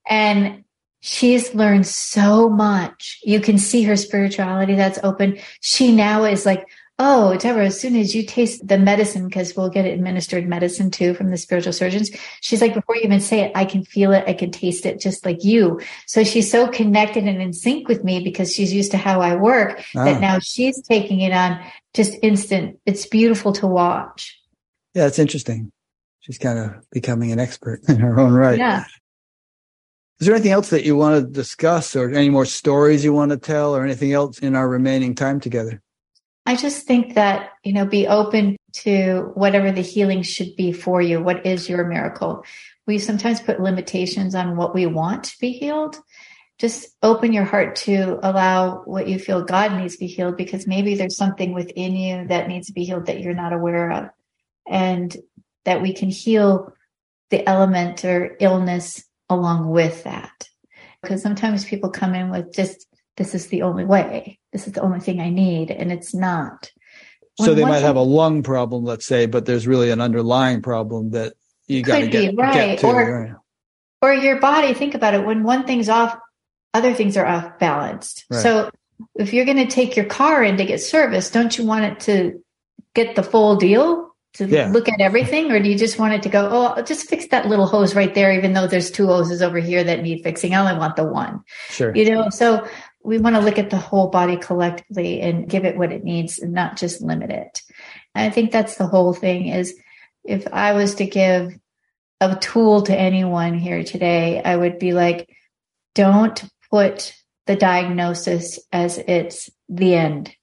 and 0.09 0.63
she's 1.01 1.53
learned 1.53 1.85
so 1.85 2.47
much. 2.47 3.19
You 3.23 3.41
can 3.41 3.57
see 3.57 3.83
her 3.83 3.97
spirituality 3.97 4.75
that's 4.75 4.99
open. 5.03 5.39
She 5.59 5.91
now 5.91 6.23
is 6.23 6.45
like, 6.45 6.67
oh, 7.03 7.35
Deborah, 7.35 7.65
as 7.65 7.79
soon 7.79 7.95
as 7.95 8.13
you 8.13 8.23
taste 8.23 8.67
the 8.67 8.77
medicine, 8.77 9.27
because 9.27 9.55
we'll 9.55 9.69
get 9.69 9.85
it 9.85 9.93
administered 9.95 10.47
medicine 10.47 10.91
too 10.91 11.15
from 11.15 11.31
the 11.31 11.37
spiritual 11.37 11.73
surgeons, 11.73 12.11
she's 12.41 12.61
like, 12.61 12.75
before 12.75 12.95
you 12.95 13.01
even 13.01 13.19
say 13.19 13.39
it, 13.39 13.51
I 13.55 13.65
can 13.65 13.83
feel 13.83 14.11
it. 14.11 14.23
I 14.27 14.33
can 14.33 14.51
taste 14.51 14.85
it 14.85 14.99
just 14.99 15.25
like 15.25 15.43
you. 15.43 15.81
So 16.05 16.23
she's 16.23 16.51
so 16.51 16.67
connected 16.67 17.23
and 17.23 17.41
in 17.41 17.53
sync 17.53 17.87
with 17.87 18.03
me 18.03 18.23
because 18.23 18.53
she's 18.53 18.71
used 18.71 18.91
to 18.91 18.97
how 18.97 19.19
I 19.19 19.35
work 19.35 19.83
ah. 19.95 20.05
that 20.05 20.21
now 20.21 20.37
she's 20.37 20.79
taking 20.83 21.21
it 21.21 21.33
on 21.33 21.59
just 21.95 22.15
instant. 22.21 22.79
It's 22.85 23.07
beautiful 23.07 23.51
to 23.53 23.65
watch. 23.65 24.39
Yeah, 24.93 25.07
it's 25.07 25.19
interesting. 25.19 25.71
She's 26.19 26.37
kind 26.37 26.59
of 26.59 26.87
becoming 26.91 27.31
an 27.31 27.39
expert 27.39 27.81
in 27.89 27.97
her 27.97 28.19
own 28.19 28.33
right. 28.33 28.59
Yeah. 28.59 28.85
Is 30.19 30.27
there 30.27 30.35
anything 30.35 30.51
else 30.51 30.69
that 30.69 30.85
you 30.85 30.95
want 30.95 31.19
to 31.19 31.31
discuss 31.31 31.95
or 31.95 32.11
any 32.11 32.29
more 32.29 32.45
stories 32.45 33.03
you 33.03 33.11
want 33.11 33.31
to 33.31 33.37
tell 33.37 33.75
or 33.75 33.83
anything 33.83 34.13
else 34.13 34.37
in 34.37 34.55
our 34.55 34.69
remaining 34.69 35.15
time 35.15 35.39
together? 35.39 35.81
I 36.45 36.55
just 36.55 36.87
think 36.87 37.15
that, 37.15 37.51
you 37.63 37.73
know, 37.73 37.85
be 37.85 38.07
open 38.07 38.57
to 38.73 39.31
whatever 39.35 39.71
the 39.71 39.81
healing 39.81 40.23
should 40.23 40.55
be 40.55 40.71
for 40.71 41.01
you. 41.01 41.21
What 41.21 41.45
is 41.45 41.69
your 41.69 41.85
miracle? 41.85 42.43
We 42.87 42.97
sometimes 42.97 43.39
put 43.39 43.59
limitations 43.61 44.33
on 44.33 44.55
what 44.55 44.73
we 44.73 44.85
want 44.85 45.25
to 45.25 45.39
be 45.39 45.51
healed. 45.51 45.97
Just 46.57 46.89
open 47.01 47.33
your 47.33 47.43
heart 47.43 47.75
to 47.77 48.19
allow 48.23 48.81
what 48.83 49.07
you 49.07 49.19
feel 49.19 49.43
God 49.43 49.73
needs 49.73 49.93
to 49.95 49.99
be 49.99 50.07
healed 50.07 50.37
because 50.37 50.67
maybe 50.67 50.95
there's 50.95 51.17
something 51.17 51.53
within 51.53 51.95
you 51.95 52.27
that 52.27 52.47
needs 52.47 52.67
to 52.67 52.73
be 52.73 52.85
healed 52.85 53.05
that 53.05 53.21
you're 53.21 53.33
not 53.33 53.53
aware 53.53 53.91
of. 53.91 54.09
And 54.67 55.15
that 55.65 55.81
we 55.81 55.93
can 55.93 56.09
heal 56.09 56.73
the 57.29 57.47
element 57.47 58.03
or 58.03 58.35
illness 58.39 59.03
along 59.29 59.69
with 59.69 60.03
that. 60.03 60.49
Because 61.01 61.21
sometimes 61.21 61.65
people 61.65 61.89
come 61.89 62.13
in 62.13 62.29
with 62.29 62.53
just, 62.53 62.87
this 63.17 63.33
is 63.33 63.47
the 63.47 63.61
only 63.63 63.85
way. 63.85 64.39
This 64.51 64.67
is 64.67 64.73
the 64.73 64.81
only 64.81 64.99
thing 64.99 65.19
I 65.19 65.29
need. 65.29 65.71
And 65.71 65.91
it's 65.91 66.13
not. 66.13 66.71
When 67.37 67.47
so 67.47 67.55
they 67.55 67.63
might 67.63 67.79
have 67.79 67.95
a 67.95 68.01
lung 68.01 68.43
problem, 68.43 68.83
let's 68.83 69.05
say, 69.05 69.25
but 69.25 69.45
there's 69.45 69.67
really 69.67 69.89
an 69.91 70.01
underlying 70.01 70.61
problem 70.61 71.11
that 71.11 71.33
you 71.67 71.81
got 71.81 71.99
to 71.99 72.07
get, 72.07 72.35
right. 72.35 72.53
get 72.53 72.79
to. 72.79 72.87
Or, 72.87 73.21
right. 73.21 73.33
or 74.01 74.13
your 74.13 74.39
body, 74.39 74.73
think 74.73 74.95
about 74.95 75.13
it. 75.13 75.25
When 75.25 75.43
one 75.43 75.65
thing's 75.65 75.89
off, 75.89 76.17
other 76.73 76.93
things 76.93 77.17
are 77.17 77.25
off 77.25 77.57
balanced. 77.59 78.25
Right. 78.29 78.41
So 78.41 78.69
if 79.15 79.33
you're 79.33 79.45
going 79.45 79.57
to 79.57 79.67
take 79.67 79.95
your 79.95 80.05
car 80.05 80.43
in 80.43 80.57
to 80.57 80.65
get 80.65 80.81
service, 80.81 81.29
don't 81.29 81.57
you 81.57 81.65
want 81.65 81.85
it 81.85 81.99
to 82.01 82.43
get 82.93 83.15
the 83.15 83.23
full 83.23 83.55
deal? 83.55 84.11
to 84.33 84.47
yeah. 84.47 84.69
look 84.71 84.87
at 84.87 85.01
everything, 85.01 85.51
or 85.51 85.59
do 85.61 85.69
you 85.69 85.77
just 85.77 85.99
want 85.99 86.13
it 86.13 86.23
to 86.23 86.29
go? 86.29 86.47
Oh, 86.49 86.65
I'll 86.67 86.83
just 86.83 87.09
fix 87.09 87.27
that 87.27 87.47
little 87.47 87.65
hose 87.65 87.95
right 87.95 88.13
there, 88.13 88.31
even 88.31 88.53
though 88.53 88.67
there's 88.67 88.89
two 88.89 89.07
hoses 89.07 89.41
over 89.41 89.59
here 89.59 89.83
that 89.83 90.01
need 90.01 90.23
fixing. 90.23 90.53
I 90.53 90.59
only 90.59 90.79
want 90.79 90.95
the 90.95 91.03
one. 91.03 91.43
Sure. 91.69 91.93
You 91.93 92.09
know, 92.09 92.29
so 92.29 92.65
we 93.03 93.17
want 93.17 93.35
to 93.35 93.41
look 93.41 93.57
at 93.57 93.69
the 93.69 93.77
whole 93.77 94.09
body 94.09 94.37
collectively 94.37 95.21
and 95.21 95.49
give 95.49 95.65
it 95.65 95.77
what 95.77 95.91
it 95.91 96.03
needs, 96.03 96.39
and 96.39 96.53
not 96.53 96.77
just 96.77 97.01
limit 97.01 97.31
it. 97.31 97.61
And 98.15 98.25
I 98.25 98.33
think 98.33 98.51
that's 98.51 98.75
the 98.75 98.87
whole 98.87 99.13
thing. 99.13 99.47
Is 99.47 99.73
if 100.23 100.47
I 100.51 100.73
was 100.73 100.95
to 100.95 101.05
give 101.05 101.57
a 102.19 102.35
tool 102.35 102.83
to 102.83 102.95
anyone 102.97 103.57
here 103.57 103.83
today, 103.83 104.41
I 104.43 104.55
would 104.55 104.79
be 104.79 104.93
like, 104.93 105.29
don't 105.95 106.43
put 106.69 107.13
the 107.47 107.55
diagnosis 107.55 108.59
as 108.71 108.97
it's 108.97 109.49
the 109.67 109.95
end 109.95 110.35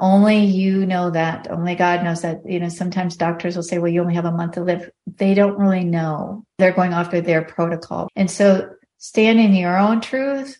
only 0.00 0.44
you 0.44 0.86
know 0.86 1.10
that. 1.10 1.50
Only 1.50 1.74
God 1.74 2.04
knows 2.04 2.22
that. 2.22 2.40
You 2.46 2.60
know, 2.60 2.68
sometimes 2.68 3.16
doctors 3.16 3.56
will 3.56 3.62
say, 3.62 3.78
well, 3.78 3.92
you 3.92 4.00
only 4.00 4.14
have 4.14 4.24
a 4.24 4.32
month 4.32 4.52
to 4.52 4.62
live. 4.62 4.90
They 5.06 5.34
don't 5.34 5.58
really 5.58 5.84
know. 5.84 6.44
They're 6.58 6.72
going 6.72 6.92
after 6.92 7.20
their 7.20 7.42
protocol. 7.42 8.08
And 8.16 8.30
so 8.30 8.70
stand 8.98 9.40
in 9.40 9.54
your 9.54 9.76
own 9.76 10.00
truth 10.00 10.58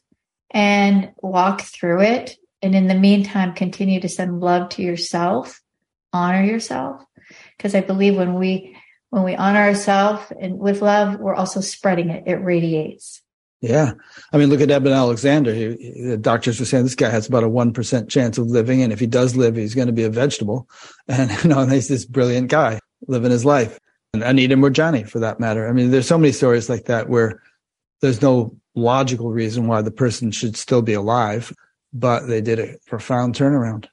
and 0.50 1.12
walk 1.22 1.62
through 1.62 2.02
it. 2.02 2.36
And 2.62 2.74
in 2.74 2.88
the 2.88 2.94
meantime, 2.94 3.54
continue 3.54 4.00
to 4.00 4.08
send 4.08 4.40
love 4.40 4.70
to 4.70 4.82
yourself, 4.82 5.60
honor 6.12 6.42
yourself. 6.42 7.02
Because 7.56 7.74
I 7.74 7.80
believe 7.80 8.16
when 8.16 8.34
we, 8.34 8.76
when 9.10 9.22
we 9.22 9.36
honor 9.36 9.60
ourselves 9.60 10.32
and 10.40 10.58
with 10.58 10.82
love, 10.82 11.18
we're 11.18 11.34
also 11.34 11.60
spreading 11.60 12.10
it. 12.10 12.24
It 12.26 12.36
radiates. 12.36 13.22
Yeah. 13.60 13.92
I 14.32 14.38
mean, 14.38 14.50
look 14.50 14.60
at 14.60 14.70
Eben 14.70 14.92
Alexander. 14.92 15.52
He, 15.52 16.02
the 16.02 16.16
doctors 16.16 16.60
were 16.60 16.66
saying 16.66 16.84
this 16.84 16.94
guy 16.94 17.10
has 17.10 17.26
about 17.26 17.42
a 17.42 17.48
1% 17.48 18.08
chance 18.08 18.38
of 18.38 18.46
living. 18.46 18.82
And 18.82 18.92
if 18.92 19.00
he 19.00 19.06
does 19.06 19.36
live, 19.36 19.56
he's 19.56 19.74
going 19.74 19.88
to 19.88 19.92
be 19.92 20.04
a 20.04 20.10
vegetable. 20.10 20.68
And, 21.08 21.30
you 21.42 21.48
know, 21.48 21.66
he's 21.66 21.88
this 21.88 22.04
brilliant 22.04 22.50
guy 22.50 22.80
living 23.06 23.30
his 23.30 23.44
life. 23.44 23.78
And 24.12 24.22
Anita 24.22 24.56
Moorjani, 24.56 25.08
for 25.08 25.20
that 25.20 25.40
matter. 25.40 25.68
I 25.68 25.72
mean, 25.72 25.90
there's 25.90 26.06
so 26.06 26.18
many 26.18 26.32
stories 26.32 26.68
like 26.68 26.84
that 26.84 27.08
where 27.08 27.42
there's 28.00 28.22
no 28.22 28.57
logical 28.78 29.30
reason 29.30 29.66
why 29.66 29.82
the 29.82 29.90
person 29.90 30.30
should 30.30 30.56
still 30.56 30.82
be 30.82 30.94
alive, 30.94 31.52
but 31.92 32.26
they 32.26 32.40
did 32.40 32.58
a 32.58 32.76
profound 32.86 33.34
turnaround. 33.34 33.86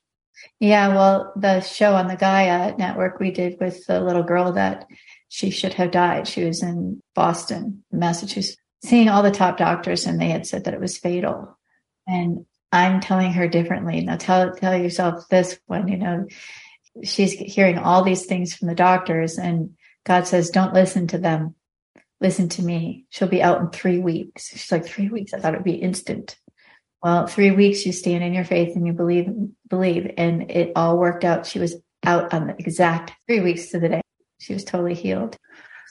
Yeah. 0.60 0.90
Well, 0.90 1.34
the 1.36 1.62
show 1.62 1.96
on 1.96 2.08
the 2.08 2.16
Gaia 2.16 2.76
network 2.78 3.20
we 3.20 3.32
did 3.32 3.58
with 3.60 3.86
the 3.86 4.02
little 4.02 4.24
girl 4.24 4.54
that 4.54 4.86
she 5.30 5.50
should 5.50 5.74
have 5.74 5.92
died. 5.92 6.28
She 6.28 6.44
was 6.46 6.62
in 6.62 7.02
Boston, 7.14 7.84
Massachusetts 7.92 8.58
seeing 8.86 9.10
all 9.10 9.24
the 9.24 9.32
top 9.32 9.58
doctors 9.58 10.06
and 10.06 10.20
they 10.20 10.30
had 10.30 10.46
said 10.46 10.66
that 10.66 10.74
it 10.74 10.80
was 10.80 10.98
fatal. 10.98 11.58
And 12.08 12.46
I'm 12.72 13.02
telling 13.02 13.34
her 13.34 13.48
differently. 13.48 14.02
Now 14.02 14.18
tell 14.18 14.54
tell 14.54 14.78
yourself 14.78 15.28
this 15.30 15.60
one, 15.66 15.88
you 15.88 15.98
know, 15.98 16.28
she's 17.04 17.34
hearing 17.34 17.78
all 17.78 18.04
these 18.04 18.26
things 18.26 18.54
from 18.54 18.68
the 18.68 18.76
doctors 18.76 19.38
and 19.38 19.72
God 20.06 20.28
says, 20.28 20.50
Don't 20.50 20.74
listen 20.74 21.08
to 21.08 21.18
them. 21.18 21.56
Listen 22.22 22.50
to 22.50 22.64
me. 22.64 23.06
She'll 23.10 23.28
be 23.28 23.44
out 23.44 23.62
in 23.62 23.70
three 23.70 24.00
weeks. 24.00 24.48
She's 24.48 24.72
like, 24.72 24.86
Three 24.86 25.10
weeks? 25.10 25.34
I 25.34 25.40
thought 25.40 25.54
it'd 25.54 25.64
be 25.64 25.74
instant. 25.74 26.38
Well, 27.04 27.28
three 27.28 27.52
weeks 27.52 27.86
you 27.86 27.92
stand 27.92 28.24
in 28.24 28.34
your 28.34 28.46
faith 28.46 28.76
and 28.76 28.88
you 28.88 28.94
believe 28.94 29.30
believe. 29.70 30.12
And 30.18 30.50
it 30.50 30.72
all 30.76 30.98
worked 30.98 31.24
out. 31.24 31.46
She 31.46 31.60
was 31.60 31.76
out 32.04 32.34
on 32.34 32.48
the 32.48 32.56
exact 32.58 33.12
three 33.28 33.42
weeks 33.42 33.68
to 33.70 33.80
the 33.80 33.90
day. 33.90 34.02
She 34.40 34.54
was 34.54 34.64
totally 34.64 34.96
healed. 34.96 35.38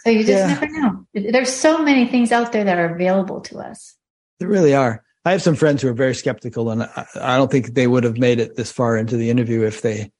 So 0.02 0.10
you 0.10 0.24
just 0.24 0.30
yeah. 0.30 0.46
never 0.48 0.68
know. 0.68 1.06
There's 1.14 1.52
so 1.52 1.82
many 1.82 2.06
things 2.06 2.32
out 2.32 2.52
there 2.52 2.64
that 2.64 2.78
are 2.78 2.94
available 2.94 3.40
to 3.42 3.58
us. 3.58 3.96
There 4.38 4.48
really 4.48 4.74
are. 4.74 5.02
I 5.24 5.32
have 5.32 5.42
some 5.42 5.54
friends 5.54 5.80
who 5.80 5.88
are 5.88 5.94
very 5.94 6.14
skeptical, 6.14 6.70
and 6.70 6.82
I, 6.82 7.06
I 7.18 7.36
don't 7.36 7.50
think 7.50 7.74
they 7.74 7.86
would 7.86 8.04
have 8.04 8.18
made 8.18 8.40
it 8.40 8.56
this 8.56 8.70
far 8.70 8.96
into 8.96 9.16
the 9.16 9.30
interview 9.30 9.62
if 9.62 9.80
they 9.80 10.12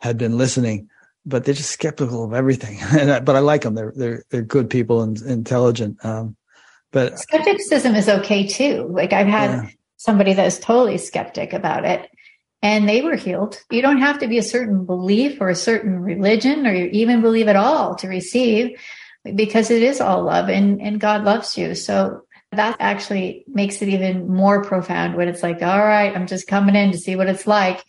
had 0.00 0.18
been 0.18 0.36
listening. 0.36 0.88
But 1.28 1.44
they're 1.44 1.54
just 1.54 1.70
skeptical 1.70 2.24
of 2.24 2.32
everything. 2.32 2.78
I, 2.82 3.20
but 3.20 3.36
I 3.36 3.40
like 3.40 3.62
them. 3.62 3.74
They're 3.74 3.92
they're 3.94 4.24
they're 4.30 4.42
good 4.42 4.70
people 4.70 5.02
and 5.02 5.20
intelligent. 5.22 6.04
Um, 6.04 6.36
but 6.90 7.18
skepticism 7.18 7.94
is 7.94 8.08
okay 8.08 8.46
too. 8.46 8.88
Like 8.90 9.12
I've 9.12 9.26
had 9.26 9.50
yeah. 9.50 9.70
somebody 9.98 10.32
that 10.32 10.46
is 10.46 10.58
totally 10.58 10.96
skeptic 10.98 11.52
about 11.52 11.84
it, 11.84 12.08
and 12.62 12.88
they 12.88 13.02
were 13.02 13.16
healed. 13.16 13.62
You 13.70 13.82
don't 13.82 14.00
have 14.00 14.18
to 14.20 14.28
be 14.28 14.38
a 14.38 14.42
certain 14.42 14.84
belief 14.84 15.40
or 15.40 15.48
a 15.48 15.54
certain 15.54 16.00
religion 16.00 16.66
or 16.66 16.74
even 16.74 17.20
believe 17.20 17.48
at 17.48 17.56
all 17.56 17.94
to 17.96 18.08
receive 18.08 18.78
because 19.34 19.70
it 19.70 19.82
is 19.82 20.00
all 20.00 20.22
love 20.22 20.48
and, 20.48 20.80
and 20.80 21.00
God 21.00 21.24
loves 21.24 21.58
you. 21.58 21.74
So 21.74 22.22
that 22.52 22.76
actually 22.80 23.44
makes 23.46 23.82
it 23.82 23.88
even 23.88 24.28
more 24.28 24.64
profound 24.64 25.16
when 25.16 25.28
it's 25.28 25.42
like, 25.42 25.62
all 25.62 25.84
right, 25.84 26.14
I'm 26.14 26.26
just 26.26 26.46
coming 26.46 26.74
in 26.74 26.92
to 26.92 26.98
see 26.98 27.14
what 27.14 27.28
it's 27.28 27.46
like. 27.46 27.84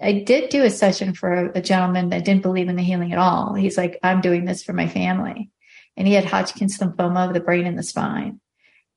I 0.00 0.12
did 0.12 0.50
do 0.50 0.64
a 0.64 0.70
session 0.70 1.14
for 1.14 1.32
a, 1.32 1.58
a 1.58 1.62
gentleman 1.62 2.10
that 2.10 2.24
didn't 2.24 2.42
believe 2.42 2.68
in 2.68 2.76
the 2.76 2.82
healing 2.82 3.12
at 3.12 3.18
all. 3.18 3.54
He's 3.54 3.76
like, 3.76 3.98
I'm 4.02 4.20
doing 4.20 4.44
this 4.44 4.62
for 4.62 4.72
my 4.72 4.88
family. 4.88 5.50
And 5.96 6.06
he 6.06 6.14
had 6.14 6.24
Hodgkin's 6.24 6.78
lymphoma 6.78 7.26
of 7.26 7.34
the 7.34 7.40
brain 7.40 7.66
and 7.66 7.78
the 7.78 7.82
spine. 7.82 8.40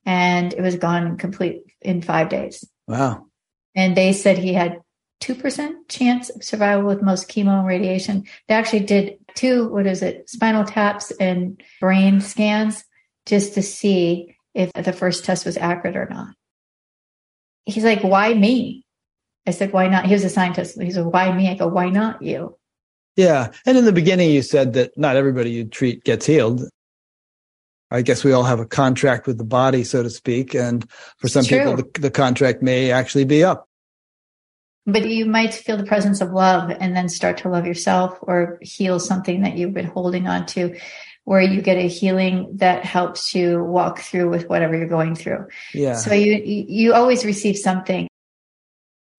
And 0.06 0.52
it 0.52 0.60
was 0.60 0.76
gone 0.76 1.16
complete 1.16 1.62
in 1.80 2.02
five 2.02 2.28
days. 2.28 2.64
Wow. 2.86 3.26
And 3.74 3.96
they 3.96 4.12
said 4.12 4.38
he 4.38 4.52
had 4.52 4.80
2% 5.22 5.88
chance 5.88 6.30
of 6.30 6.42
survival 6.42 6.84
with 6.84 7.02
most 7.02 7.28
chemo 7.28 7.58
and 7.58 7.66
radiation. 7.66 8.24
They 8.48 8.54
actually 8.54 8.80
did 8.80 9.18
two, 9.34 9.68
what 9.68 9.86
is 9.86 10.02
it, 10.02 10.28
spinal 10.28 10.64
taps 10.64 11.10
and 11.12 11.62
brain 11.80 12.20
scans 12.20 12.84
just 13.26 13.54
to 13.54 13.62
see 13.62 14.36
if 14.54 14.72
the 14.72 14.92
first 14.92 15.24
test 15.24 15.46
was 15.46 15.56
accurate 15.56 15.96
or 15.96 16.08
not. 16.10 16.34
He's 17.64 17.84
like, 17.84 18.02
why 18.02 18.34
me? 18.34 18.81
I 19.46 19.50
said, 19.50 19.72
why 19.72 19.88
not? 19.88 20.06
He 20.06 20.12
was 20.12 20.24
a 20.24 20.30
scientist. 20.30 20.80
He 20.80 20.90
said, 20.90 21.06
why 21.06 21.32
me? 21.32 21.48
I 21.48 21.54
go, 21.54 21.66
why 21.66 21.88
not 21.88 22.22
you? 22.22 22.56
Yeah. 23.16 23.52
And 23.66 23.76
in 23.76 23.84
the 23.84 23.92
beginning, 23.92 24.30
you 24.30 24.42
said 24.42 24.72
that 24.74 24.96
not 24.96 25.16
everybody 25.16 25.50
you 25.50 25.64
treat 25.64 26.04
gets 26.04 26.26
healed. 26.26 26.62
I 27.90 28.02
guess 28.02 28.24
we 28.24 28.32
all 28.32 28.44
have 28.44 28.60
a 28.60 28.66
contract 28.66 29.26
with 29.26 29.36
the 29.36 29.44
body, 29.44 29.84
so 29.84 30.02
to 30.02 30.08
speak. 30.08 30.54
And 30.54 30.88
for 31.18 31.28
some 31.28 31.44
people, 31.44 31.76
the, 31.76 31.90
the 32.00 32.10
contract 32.10 32.62
may 32.62 32.90
actually 32.90 33.24
be 33.24 33.44
up 33.44 33.68
but 34.86 35.08
you 35.08 35.26
might 35.26 35.54
feel 35.54 35.76
the 35.76 35.84
presence 35.84 36.20
of 36.20 36.32
love 36.32 36.70
and 36.70 36.96
then 36.96 37.08
start 37.08 37.38
to 37.38 37.48
love 37.48 37.66
yourself 37.66 38.18
or 38.22 38.58
heal 38.62 38.98
something 38.98 39.42
that 39.42 39.56
you've 39.56 39.74
been 39.74 39.86
holding 39.86 40.26
on 40.26 40.46
to 40.46 40.76
where 41.24 41.40
you 41.40 41.62
get 41.62 41.76
a 41.76 41.86
healing 41.86 42.50
that 42.56 42.84
helps 42.84 43.32
you 43.32 43.62
walk 43.62 44.00
through 44.00 44.28
with 44.28 44.48
whatever 44.48 44.76
you're 44.76 44.88
going 44.88 45.14
through. 45.14 45.46
Yeah. 45.72 45.94
So 45.94 46.12
you 46.12 46.42
you 46.44 46.94
always 46.94 47.24
receive 47.24 47.56
something. 47.56 48.08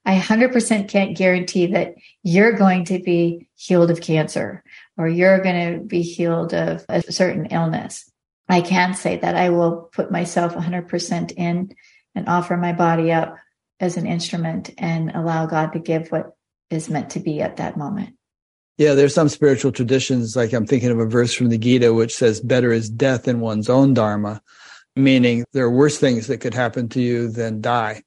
I 0.06 0.20
100% 0.20 0.90
can't 0.90 1.18
guarantee 1.18 1.68
that 1.68 1.96
you're 2.24 2.54
going 2.54 2.86
to 2.86 3.00
be 3.00 3.48
healed 3.56 3.90
of 3.90 4.02
cancer 4.02 4.64
or 4.98 5.08
you're 5.08 5.42
going 5.42 5.74
to 5.74 5.86
be 5.86 6.02
healed 6.02 6.54
of 6.54 6.86
a 6.90 7.02
certain 7.12 7.46
illness. 7.48 8.10
I 8.50 8.62
can 8.62 8.94
say 8.94 9.18
that 9.18 9.36
I 9.36 9.50
will 9.50 9.90
put 9.94 10.12
myself 10.12 10.54
100% 10.54 11.32
in 11.32 11.74
and 12.16 12.28
offer 12.28 12.58
my 12.58 12.74
body 12.74 13.12
up 13.12 13.38
as 13.80 13.98
an 13.98 14.06
instrument 14.06 14.72
and 14.78 15.12
allow 15.12 15.46
God 15.46 15.74
to 15.74 15.80
give 15.80 16.10
what 16.10 16.36
is 16.70 16.90
meant 16.90 17.12
to 17.12 17.20
be 17.20 17.42
at 17.42 17.58
that 17.58 17.78
moment. 17.78 18.16
Yeah, 18.78 18.96
there's 18.96 19.14
some 19.14 19.30
spiritual 19.30 19.72
traditions, 19.72 20.36
like 20.36 20.52
I'm 20.52 20.66
thinking 20.66 20.90
of 20.90 21.00
a 21.00 21.06
verse 21.06 21.34
from 21.34 21.50
the 21.50 21.58
Gita, 21.58 21.94
which 21.94 22.16
says, 22.16 22.42
better 22.42 22.72
is 22.72 22.90
death 22.90 23.28
in 23.28 23.40
one's 23.40 23.70
own 23.70 23.94
dharma, 23.94 24.42
meaning 24.96 25.46
there 25.54 25.66
are 25.66 25.72
worse 25.72 25.98
things 25.98 26.28
that 26.28 26.40
could 26.40 26.54
happen 26.54 26.90
to 26.90 27.02
you 27.02 27.30
than 27.30 27.62
die. 27.62 28.02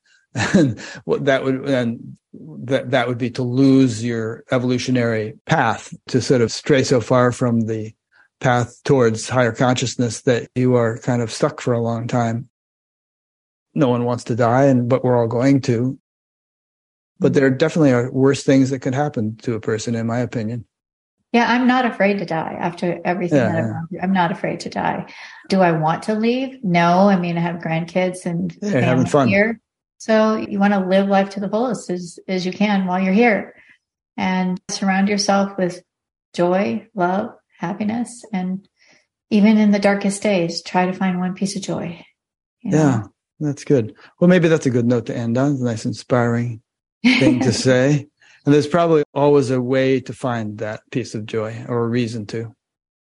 And 0.54 0.78
that 1.06 1.44
would, 1.44 1.68
and 1.68 2.16
that, 2.34 2.90
that 2.90 3.08
would 3.08 3.18
be 3.18 3.30
to 3.30 3.42
lose 3.42 4.04
your 4.04 4.44
evolutionary 4.50 5.38
path, 5.46 5.94
to 6.08 6.20
sort 6.20 6.42
of 6.42 6.52
stray 6.52 6.84
so 6.84 7.00
far 7.00 7.32
from 7.32 7.62
the 7.62 7.94
path 8.40 8.82
towards 8.84 9.28
higher 9.28 9.52
consciousness 9.52 10.22
that 10.22 10.48
you 10.54 10.74
are 10.74 10.98
kind 10.98 11.22
of 11.22 11.32
stuck 11.32 11.60
for 11.60 11.72
a 11.72 11.80
long 11.80 12.06
time. 12.06 12.48
No 13.74 13.88
one 13.88 14.04
wants 14.04 14.24
to 14.24 14.36
die, 14.36 14.64
and 14.64 14.88
but 14.88 15.04
we're 15.04 15.18
all 15.18 15.26
going 15.26 15.60
to. 15.62 15.98
But 17.18 17.32
there 17.32 17.48
definitely 17.50 17.92
are 17.92 18.10
worse 18.12 18.42
things 18.42 18.70
that 18.70 18.80
could 18.80 18.94
happen 18.94 19.36
to 19.38 19.54
a 19.54 19.60
person, 19.60 19.94
in 19.94 20.06
my 20.06 20.18
opinion. 20.18 20.66
Yeah, 21.32 21.50
I'm 21.50 21.66
not 21.66 21.84
afraid 21.84 22.18
to 22.18 22.24
die 22.24 22.56
after 22.58 23.00
everything 23.04 23.38
yeah, 23.38 23.52
that 23.52 23.58
I've 23.58 23.70
gone 23.70 23.86
through. 23.88 24.00
I'm 24.00 24.12
not 24.12 24.32
afraid 24.32 24.60
to 24.60 24.70
die. 24.70 25.12
Do 25.48 25.60
I 25.60 25.72
want 25.72 26.02
to 26.04 26.14
leave? 26.14 26.62
No. 26.62 27.08
I 27.08 27.18
mean, 27.18 27.36
I 27.36 27.40
have 27.40 27.56
grandkids 27.56 28.24
and 28.24 28.56
yeah, 28.62 28.80
having 28.80 29.06
fun 29.06 29.28
here. 29.28 29.60
So 29.98 30.36
you 30.36 30.59
want 30.59 30.74
to 30.74 30.81
live 30.81 31.09
life 31.09 31.31
to 31.31 31.40
the 31.40 31.48
fullest 31.48 31.90
as, 31.90 32.18
as 32.28 32.44
you 32.44 32.52
can 32.52 32.86
while 32.86 33.01
you're 33.01 33.12
here 33.12 33.55
and 34.16 34.60
surround 34.68 35.09
yourself 35.09 35.56
with 35.59 35.82
joy, 36.35 36.89
love, 36.94 37.31
happiness. 37.59 38.24
And 38.32 38.68
even 39.31 39.59
in 39.59 39.70
the 39.70 39.78
darkest 39.78 40.23
days, 40.23 40.62
try 40.62 40.86
to 40.86 40.93
find 40.93 41.18
one 41.18 41.35
piece 41.35 41.56
of 41.56 41.62
joy. 41.62 42.05
You 42.60 42.70
know? 42.73 42.78
Yeah, 42.78 43.02
that's 43.40 43.64
good. 43.64 43.94
Well, 44.20 44.28
maybe 44.28 44.48
that's 44.48 44.66
a 44.66 44.70
good 44.70 44.86
note 44.86 45.06
to 45.06 45.16
end 45.16 45.39
on. 45.39 45.52
It's 45.52 45.60
a 45.60 45.64
nice, 45.64 45.86
inspiring 45.86 46.62
thing 47.05 47.40
to 47.40 47.52
say. 47.52 48.06
And 48.44 48.55
there's 48.55 48.66
probably 48.66 49.05
always 49.12 49.51
a 49.51 49.60
way 49.60 50.01
to 50.01 50.12
find 50.12 50.59
that 50.59 50.82
piece 50.90 51.14
of 51.14 51.27
joy 51.27 51.64
or 51.68 51.85
a 51.85 51.89
reason 51.89 52.27
to. 52.27 52.55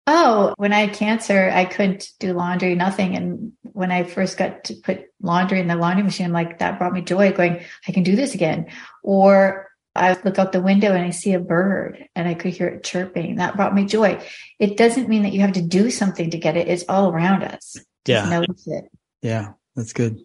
Oh, 0.08 0.54
when 0.58 0.72
I 0.72 0.82
had 0.82 0.94
cancer, 0.96 1.50
I 1.52 1.66
couldn't 1.66 2.12
do 2.20 2.34
laundry, 2.34 2.76
nothing. 2.76 3.16
And 3.16 3.54
when 3.64 3.92
I 3.92 4.04
first 4.04 4.38
got 4.38 4.66
to 4.66 4.76
put 4.76 5.06
laundry 5.22 5.60
in 5.60 5.68
the 5.68 5.76
laundry 5.76 6.04
machine, 6.04 6.28
I'm 6.28 6.32
like, 6.32 6.60
that 6.60 6.78
brought 6.78 6.94
me 6.94 7.02
joy 7.02 7.32
going, 7.32 7.62
I 7.88 7.92
can 7.92 8.04
do 8.04 8.16
this 8.16 8.36
again. 8.36 8.68
Or 9.04 9.68
I 9.96 10.16
look 10.24 10.38
out 10.38 10.52
the 10.52 10.62
window 10.62 10.94
and 10.94 11.04
I 11.04 11.10
see 11.10 11.34
a 11.34 11.40
bird 11.40 12.08
and 12.16 12.28
I 12.28 12.36
could 12.36 12.54
hear 12.54 12.68
it 12.68 12.84
chirping. 12.84 13.38
That 13.38 13.56
brought 13.56 13.74
me 13.74 13.86
joy. 13.86 14.22
It 14.60 14.78
doesn't 14.78 15.10
mean 15.10 15.24
that 15.24 15.34
you 15.34 15.42
have 15.42 15.54
to 15.54 15.62
do 15.62 15.90
something 15.90 16.30
to 16.30 16.38
get 16.38 16.58
it. 16.58 16.68
It's 16.68 16.86
all 16.88 17.12
around 17.12 17.44
us. 17.44 17.78
Yeah. 18.06 18.20
Just 18.20 18.30
notice 18.30 18.68
it. 18.68 18.86
Yeah, 19.24 19.54
that's 19.76 19.94
good. 19.94 20.20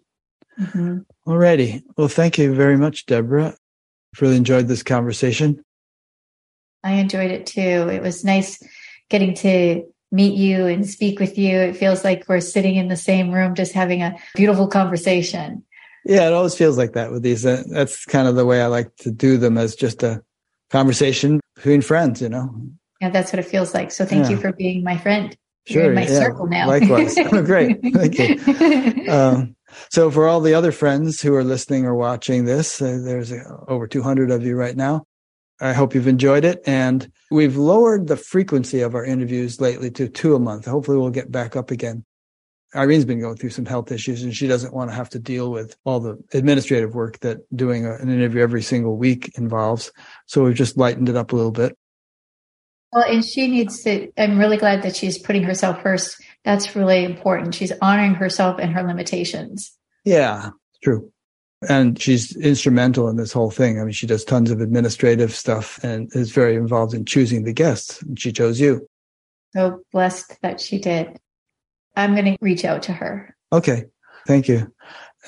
Mm-hmm. 0.61 0.99
All 1.25 1.39
righty. 1.39 1.83
Well, 1.97 2.09
thank 2.09 2.37
you 2.37 2.55
very 2.55 2.77
much, 2.77 3.07
Deborah. 3.07 3.57
Really 4.21 4.37
enjoyed 4.37 4.69
this 4.69 4.83
conversation. 4.83 5.65
I 6.83 6.95
enjoyed 6.95 7.31
it 7.31 7.47
too. 7.47 7.61
It 7.61 8.03
was 8.03 8.25
nice 8.25 8.63
getting 9.11 9.35
to 9.35 9.85
meet 10.13 10.37
you 10.37 10.67
and 10.67 10.89
speak 10.89 11.21
with 11.21 11.39
you. 11.39 11.59
It 11.59 11.77
feels 11.77 12.03
like 12.03 12.25
we're 12.29 12.41
sitting 12.41 12.77
in 12.77 12.89
the 12.89 12.97
same 12.97 13.31
room, 13.31 13.55
just 13.55 13.73
having 13.73 14.03
a 14.03 14.17
beautiful 14.35 14.67
conversation. 14.67 15.63
Yeah, 16.05 16.27
it 16.27 16.33
always 16.33 16.55
feels 16.55 16.79
like 16.79 16.95
that 16.95 17.13
with 17.13 17.23
these. 17.23 17.45
Uh, 17.45 17.63
that's 17.71 18.07
kind 18.07 18.27
of 18.27 18.35
the 18.35 18.47
way 18.47 18.63
I 18.63 18.67
like 18.67 18.95
to 18.97 19.11
do 19.11 19.37
them 19.37 19.59
as 19.59 19.75
just 19.77 20.03
a 20.03 20.23
conversation 20.71 21.41
between 21.57 21.83
friends, 21.83 22.23
you 22.23 22.29
know? 22.29 22.51
Yeah, 23.01 23.11
that's 23.11 23.33
what 23.33 23.39
it 23.39 23.45
feels 23.45 23.75
like. 23.75 23.91
So 23.91 24.05
thank 24.05 24.25
yeah. 24.25 24.31
you 24.31 24.37
for 24.39 24.53
being 24.53 24.83
my 24.83 24.97
friend. 24.97 25.37
Sure. 25.67 25.83
You're 25.83 25.91
in 25.91 25.97
my 25.97 26.07
yeah, 26.07 26.19
circle 26.19 26.47
now. 26.47 26.67
Likewise. 26.67 27.17
oh, 27.19 27.43
great. 27.45 27.81
Thank 27.93 28.19
you. 28.19 28.91
Um, 29.11 29.57
so 29.89 30.09
for 30.09 30.29
all 30.29 30.41
the 30.41 30.55
other 30.55 30.71
friends 30.71 31.21
who 31.21 31.35
are 31.35 31.43
listening 31.43 31.85
or 31.85 31.97
watching 31.97 32.45
this, 32.45 32.81
uh, 32.81 33.01
there's 33.03 33.33
uh, 33.33 33.43
over 33.67 33.89
200 33.89 34.31
of 34.31 34.45
you 34.45 34.55
right 34.55 34.77
now. 34.77 35.05
I 35.61 35.73
hope 35.73 35.95
you've 35.95 36.09
enjoyed 36.09 36.45
it. 36.45 36.63
And 36.67 37.11
we've 37.31 37.57
lowered 37.57 38.07
the 38.07 38.17
frequency 38.17 38.81
of 38.81 38.95
our 38.95 39.05
interviews 39.05 39.61
lately 39.61 39.91
to 39.93 40.09
two 40.09 40.35
a 40.35 40.39
month. 40.39 40.67
Hopefully 40.67 40.97
we'll 40.97 41.11
get 41.11 41.31
back 41.31 41.57
up 41.57 41.71
again. 41.71 42.05
Irene's 42.75 43.05
been 43.05 43.21
going 43.21 43.37
through 43.37 43.51
some 43.51 43.67
health 43.67 43.91
issues 43.91 44.23
and 44.23 44.35
she 44.35 44.47
doesn't 44.47 44.73
want 44.73 44.91
to 44.91 44.97
have 44.97 45.11
to 45.11 45.19
deal 45.19 45.51
with 45.51 45.77
all 45.85 45.99
the 45.99 46.23
administrative 46.33 46.95
work 46.95 47.19
that 47.21 47.39
doing 47.55 47.85
an 47.85 48.09
interview 48.09 48.43
every 48.43 48.63
single 48.63 48.97
week 48.97 49.33
involves. 49.37 49.91
So 50.27 50.45
we've 50.45 50.55
just 50.55 50.77
lightened 50.77 51.09
it 51.09 51.17
up 51.17 51.33
a 51.33 51.37
little 51.37 51.51
bit. 51.51 51.77
Well, 52.93 53.05
and 53.05 53.25
she 53.25 53.49
needs 53.49 53.83
to, 53.85 54.11
I'm 54.17 54.39
really 54.39 54.57
glad 54.57 54.83
that 54.83 54.97
she's 54.97 55.19
putting 55.19 55.43
herself 55.43 55.83
first. 55.83 56.17
That's 56.45 56.75
really 56.75 57.05
important. 57.05 57.55
She's 57.55 57.73
honoring 57.83 58.15
herself 58.15 58.59
and 58.61 58.73
her 58.73 58.83
limitations. 58.83 59.77
Yeah, 60.05 60.51
true. 60.83 61.13
And 61.69 62.01
she's 62.01 62.35
instrumental 62.37 63.09
in 63.09 63.17
this 63.17 63.33
whole 63.33 63.51
thing. 63.51 63.79
I 63.79 63.85
mean, 63.85 63.93
she 63.93 64.07
does 64.07 64.25
tons 64.25 64.51
of 64.51 64.61
administrative 64.61 65.35
stuff 65.35 65.79
and 65.85 66.11
is 66.15 66.33
very 66.33 66.57
involved 66.57 66.95
in 66.95 67.05
choosing 67.05 67.45
the 67.45 67.53
guests. 67.53 68.01
And 68.03 68.19
she 68.19 68.33
chose 68.33 68.59
you. 68.59 68.89
So 69.55 69.83
blessed 69.93 70.39
that 70.43 70.61
she 70.61 70.79
did. 70.79 71.19
I'm 71.97 72.15
going 72.15 72.25
to 72.25 72.37
reach 72.41 72.65
out 72.65 72.83
to 72.85 72.93
her. 72.93 73.37
Okay. 73.53 73.85
Thank 74.27 74.49
you. 74.49 74.73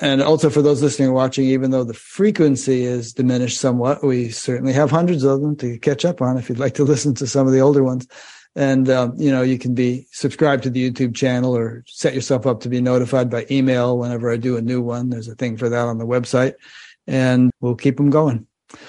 And 0.01 0.23
also 0.23 0.49
for 0.49 0.63
those 0.63 0.81
listening 0.81 1.09
and 1.09 1.15
watching, 1.15 1.45
even 1.45 1.69
though 1.69 1.83
the 1.83 1.93
frequency 1.93 2.83
is 2.83 3.13
diminished 3.13 3.59
somewhat, 3.59 4.03
we 4.03 4.29
certainly 4.29 4.73
have 4.73 4.89
hundreds 4.89 5.23
of 5.23 5.41
them 5.41 5.55
to 5.57 5.77
catch 5.77 6.03
up 6.03 6.21
on 6.21 6.37
if 6.37 6.49
you'd 6.49 6.57
like 6.57 6.73
to 6.75 6.83
listen 6.83 7.13
to 7.15 7.27
some 7.27 7.45
of 7.45 7.53
the 7.53 7.59
older 7.59 7.83
ones. 7.83 8.07
And, 8.55 8.87
um, 8.89 9.13
you 9.17 9.31
know, 9.31 9.41
you 9.41 9.57
can 9.57 9.73
be 9.73 10.07
subscribed 10.11 10.63
to 10.63 10.69
the 10.69 10.91
YouTube 10.91 11.15
channel 11.15 11.55
or 11.57 11.83
set 11.87 12.13
yourself 12.13 12.45
up 12.45 12.61
to 12.61 12.69
be 12.69 12.81
notified 12.81 13.29
by 13.29 13.47
email 13.49 13.97
whenever 13.97 14.31
I 14.31 14.37
do 14.37 14.57
a 14.57 14.61
new 14.61 14.81
one. 14.81 15.09
There's 15.09 15.27
a 15.27 15.35
thing 15.35 15.57
for 15.57 15.69
that 15.69 15.87
on 15.87 15.97
the 15.97 16.05
website 16.05 16.53
and 17.07 17.51
we'll 17.61 17.75
keep 17.75 17.97
them 17.97 18.09
going. 18.09 18.47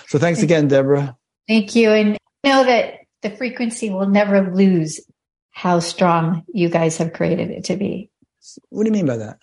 So 0.08 0.18
thanks 0.18 0.42
again, 0.42 0.68
Deborah. 0.68 1.16
Thank 1.48 1.74
you. 1.74 1.90
And 1.90 2.18
know 2.44 2.64
that 2.64 3.00
the 3.22 3.30
frequency 3.30 3.90
will 3.90 4.06
never 4.06 4.54
lose 4.54 5.00
how 5.50 5.78
strong 5.78 6.42
you 6.52 6.68
guys 6.68 6.98
have 6.98 7.12
created 7.12 7.50
it 7.50 7.64
to 7.64 7.76
be. 7.76 8.10
What 8.68 8.84
do 8.84 8.88
you 8.88 8.92
mean 8.92 9.06
by 9.06 9.16
that? 9.18 9.38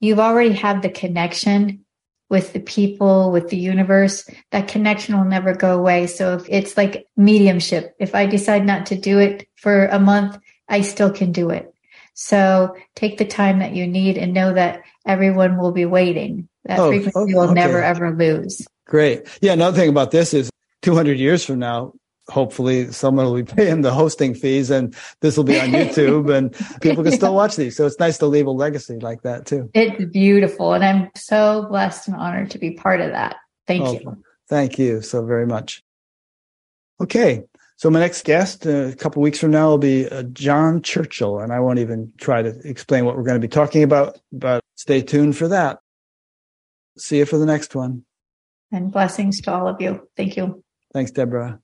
You've 0.00 0.20
already 0.20 0.52
had 0.52 0.82
the 0.82 0.88
connection 0.88 1.83
with 2.28 2.52
the 2.52 2.60
people, 2.60 3.30
with 3.30 3.48
the 3.48 3.56
universe. 3.56 4.28
That 4.50 4.68
connection 4.68 5.16
will 5.16 5.24
never 5.24 5.54
go 5.54 5.78
away. 5.78 6.06
So 6.06 6.34
if 6.34 6.46
it's 6.48 6.76
like 6.76 7.06
mediumship, 7.16 7.94
if 7.98 8.14
I 8.14 8.26
decide 8.26 8.64
not 8.64 8.86
to 8.86 8.96
do 8.96 9.18
it 9.18 9.46
for 9.56 9.86
a 9.86 9.98
month, 9.98 10.38
I 10.68 10.80
still 10.80 11.10
can 11.10 11.32
do 11.32 11.50
it. 11.50 11.72
So 12.14 12.76
take 12.94 13.18
the 13.18 13.24
time 13.24 13.58
that 13.58 13.74
you 13.74 13.86
need 13.86 14.16
and 14.18 14.32
know 14.32 14.52
that 14.54 14.82
everyone 15.04 15.58
will 15.58 15.72
be 15.72 15.84
waiting. 15.84 16.48
That 16.64 16.78
oh, 16.78 16.88
frequency 16.88 17.34
oh, 17.34 17.38
will 17.38 17.50
okay. 17.50 17.54
never 17.54 17.82
ever 17.82 18.14
lose. 18.16 18.66
Great. 18.86 19.26
Yeah. 19.40 19.52
Another 19.52 19.76
thing 19.76 19.90
about 19.90 20.10
this 20.10 20.32
is 20.32 20.50
200 20.82 21.18
years 21.18 21.44
from 21.44 21.58
now, 21.58 21.92
hopefully 22.28 22.90
someone 22.92 23.26
will 23.26 23.42
be 23.42 23.42
paying 23.54 23.82
the 23.82 23.92
hosting 23.92 24.34
fees 24.34 24.70
and 24.70 24.94
this 25.20 25.36
will 25.36 25.44
be 25.44 25.60
on 25.60 25.68
YouTube 25.68 26.34
and 26.34 26.54
people 26.80 27.02
can 27.02 27.12
still 27.12 27.34
watch 27.40 27.56
these. 27.56 27.76
So 27.76 27.86
it's 27.86 27.98
nice 27.98 28.18
to 28.18 28.26
leave 28.26 28.46
a 28.46 28.50
legacy 28.50 28.98
like 28.98 29.22
that 29.22 29.46
too. 29.46 29.70
It's 29.74 30.04
beautiful. 30.12 30.74
And 30.74 30.84
I'm 30.84 31.10
so 31.14 31.66
blessed 31.68 32.08
and 32.08 32.16
honored 32.16 32.50
to 32.50 32.58
be 32.58 32.72
part 32.72 33.00
of 33.00 33.10
that. 33.10 33.36
Thank 33.66 33.82
oh, 33.84 33.92
you. 33.92 34.22
Thank 34.48 34.78
you 34.78 35.02
so 35.02 35.24
very 35.24 35.46
much. 35.46 35.82
Okay. 37.00 37.44
So 37.76 37.90
my 37.90 37.98
next 37.98 38.24
guest 38.24 38.66
uh, 38.66 38.86
a 38.86 38.94
couple 38.94 39.20
weeks 39.20 39.38
from 39.38 39.50
now 39.50 39.68
will 39.68 39.78
be 39.78 40.08
uh, 40.08 40.22
John 40.24 40.80
Churchill, 40.80 41.40
and 41.40 41.52
I 41.52 41.58
won't 41.58 41.80
even 41.80 42.12
try 42.18 42.40
to 42.40 42.56
explain 42.64 43.04
what 43.04 43.16
we're 43.16 43.24
going 43.24 43.40
to 43.40 43.46
be 43.46 43.50
talking 43.50 43.82
about, 43.82 44.20
but 44.32 44.62
stay 44.76 45.02
tuned 45.02 45.36
for 45.36 45.48
that. 45.48 45.80
See 46.96 47.18
you 47.18 47.26
for 47.26 47.36
the 47.36 47.46
next 47.46 47.74
one. 47.74 48.04
And 48.70 48.92
blessings 48.92 49.40
to 49.42 49.52
all 49.52 49.68
of 49.68 49.80
you. 49.80 50.08
Thank 50.16 50.36
you. 50.36 50.62
Thanks, 50.92 51.10
Deborah. 51.10 51.60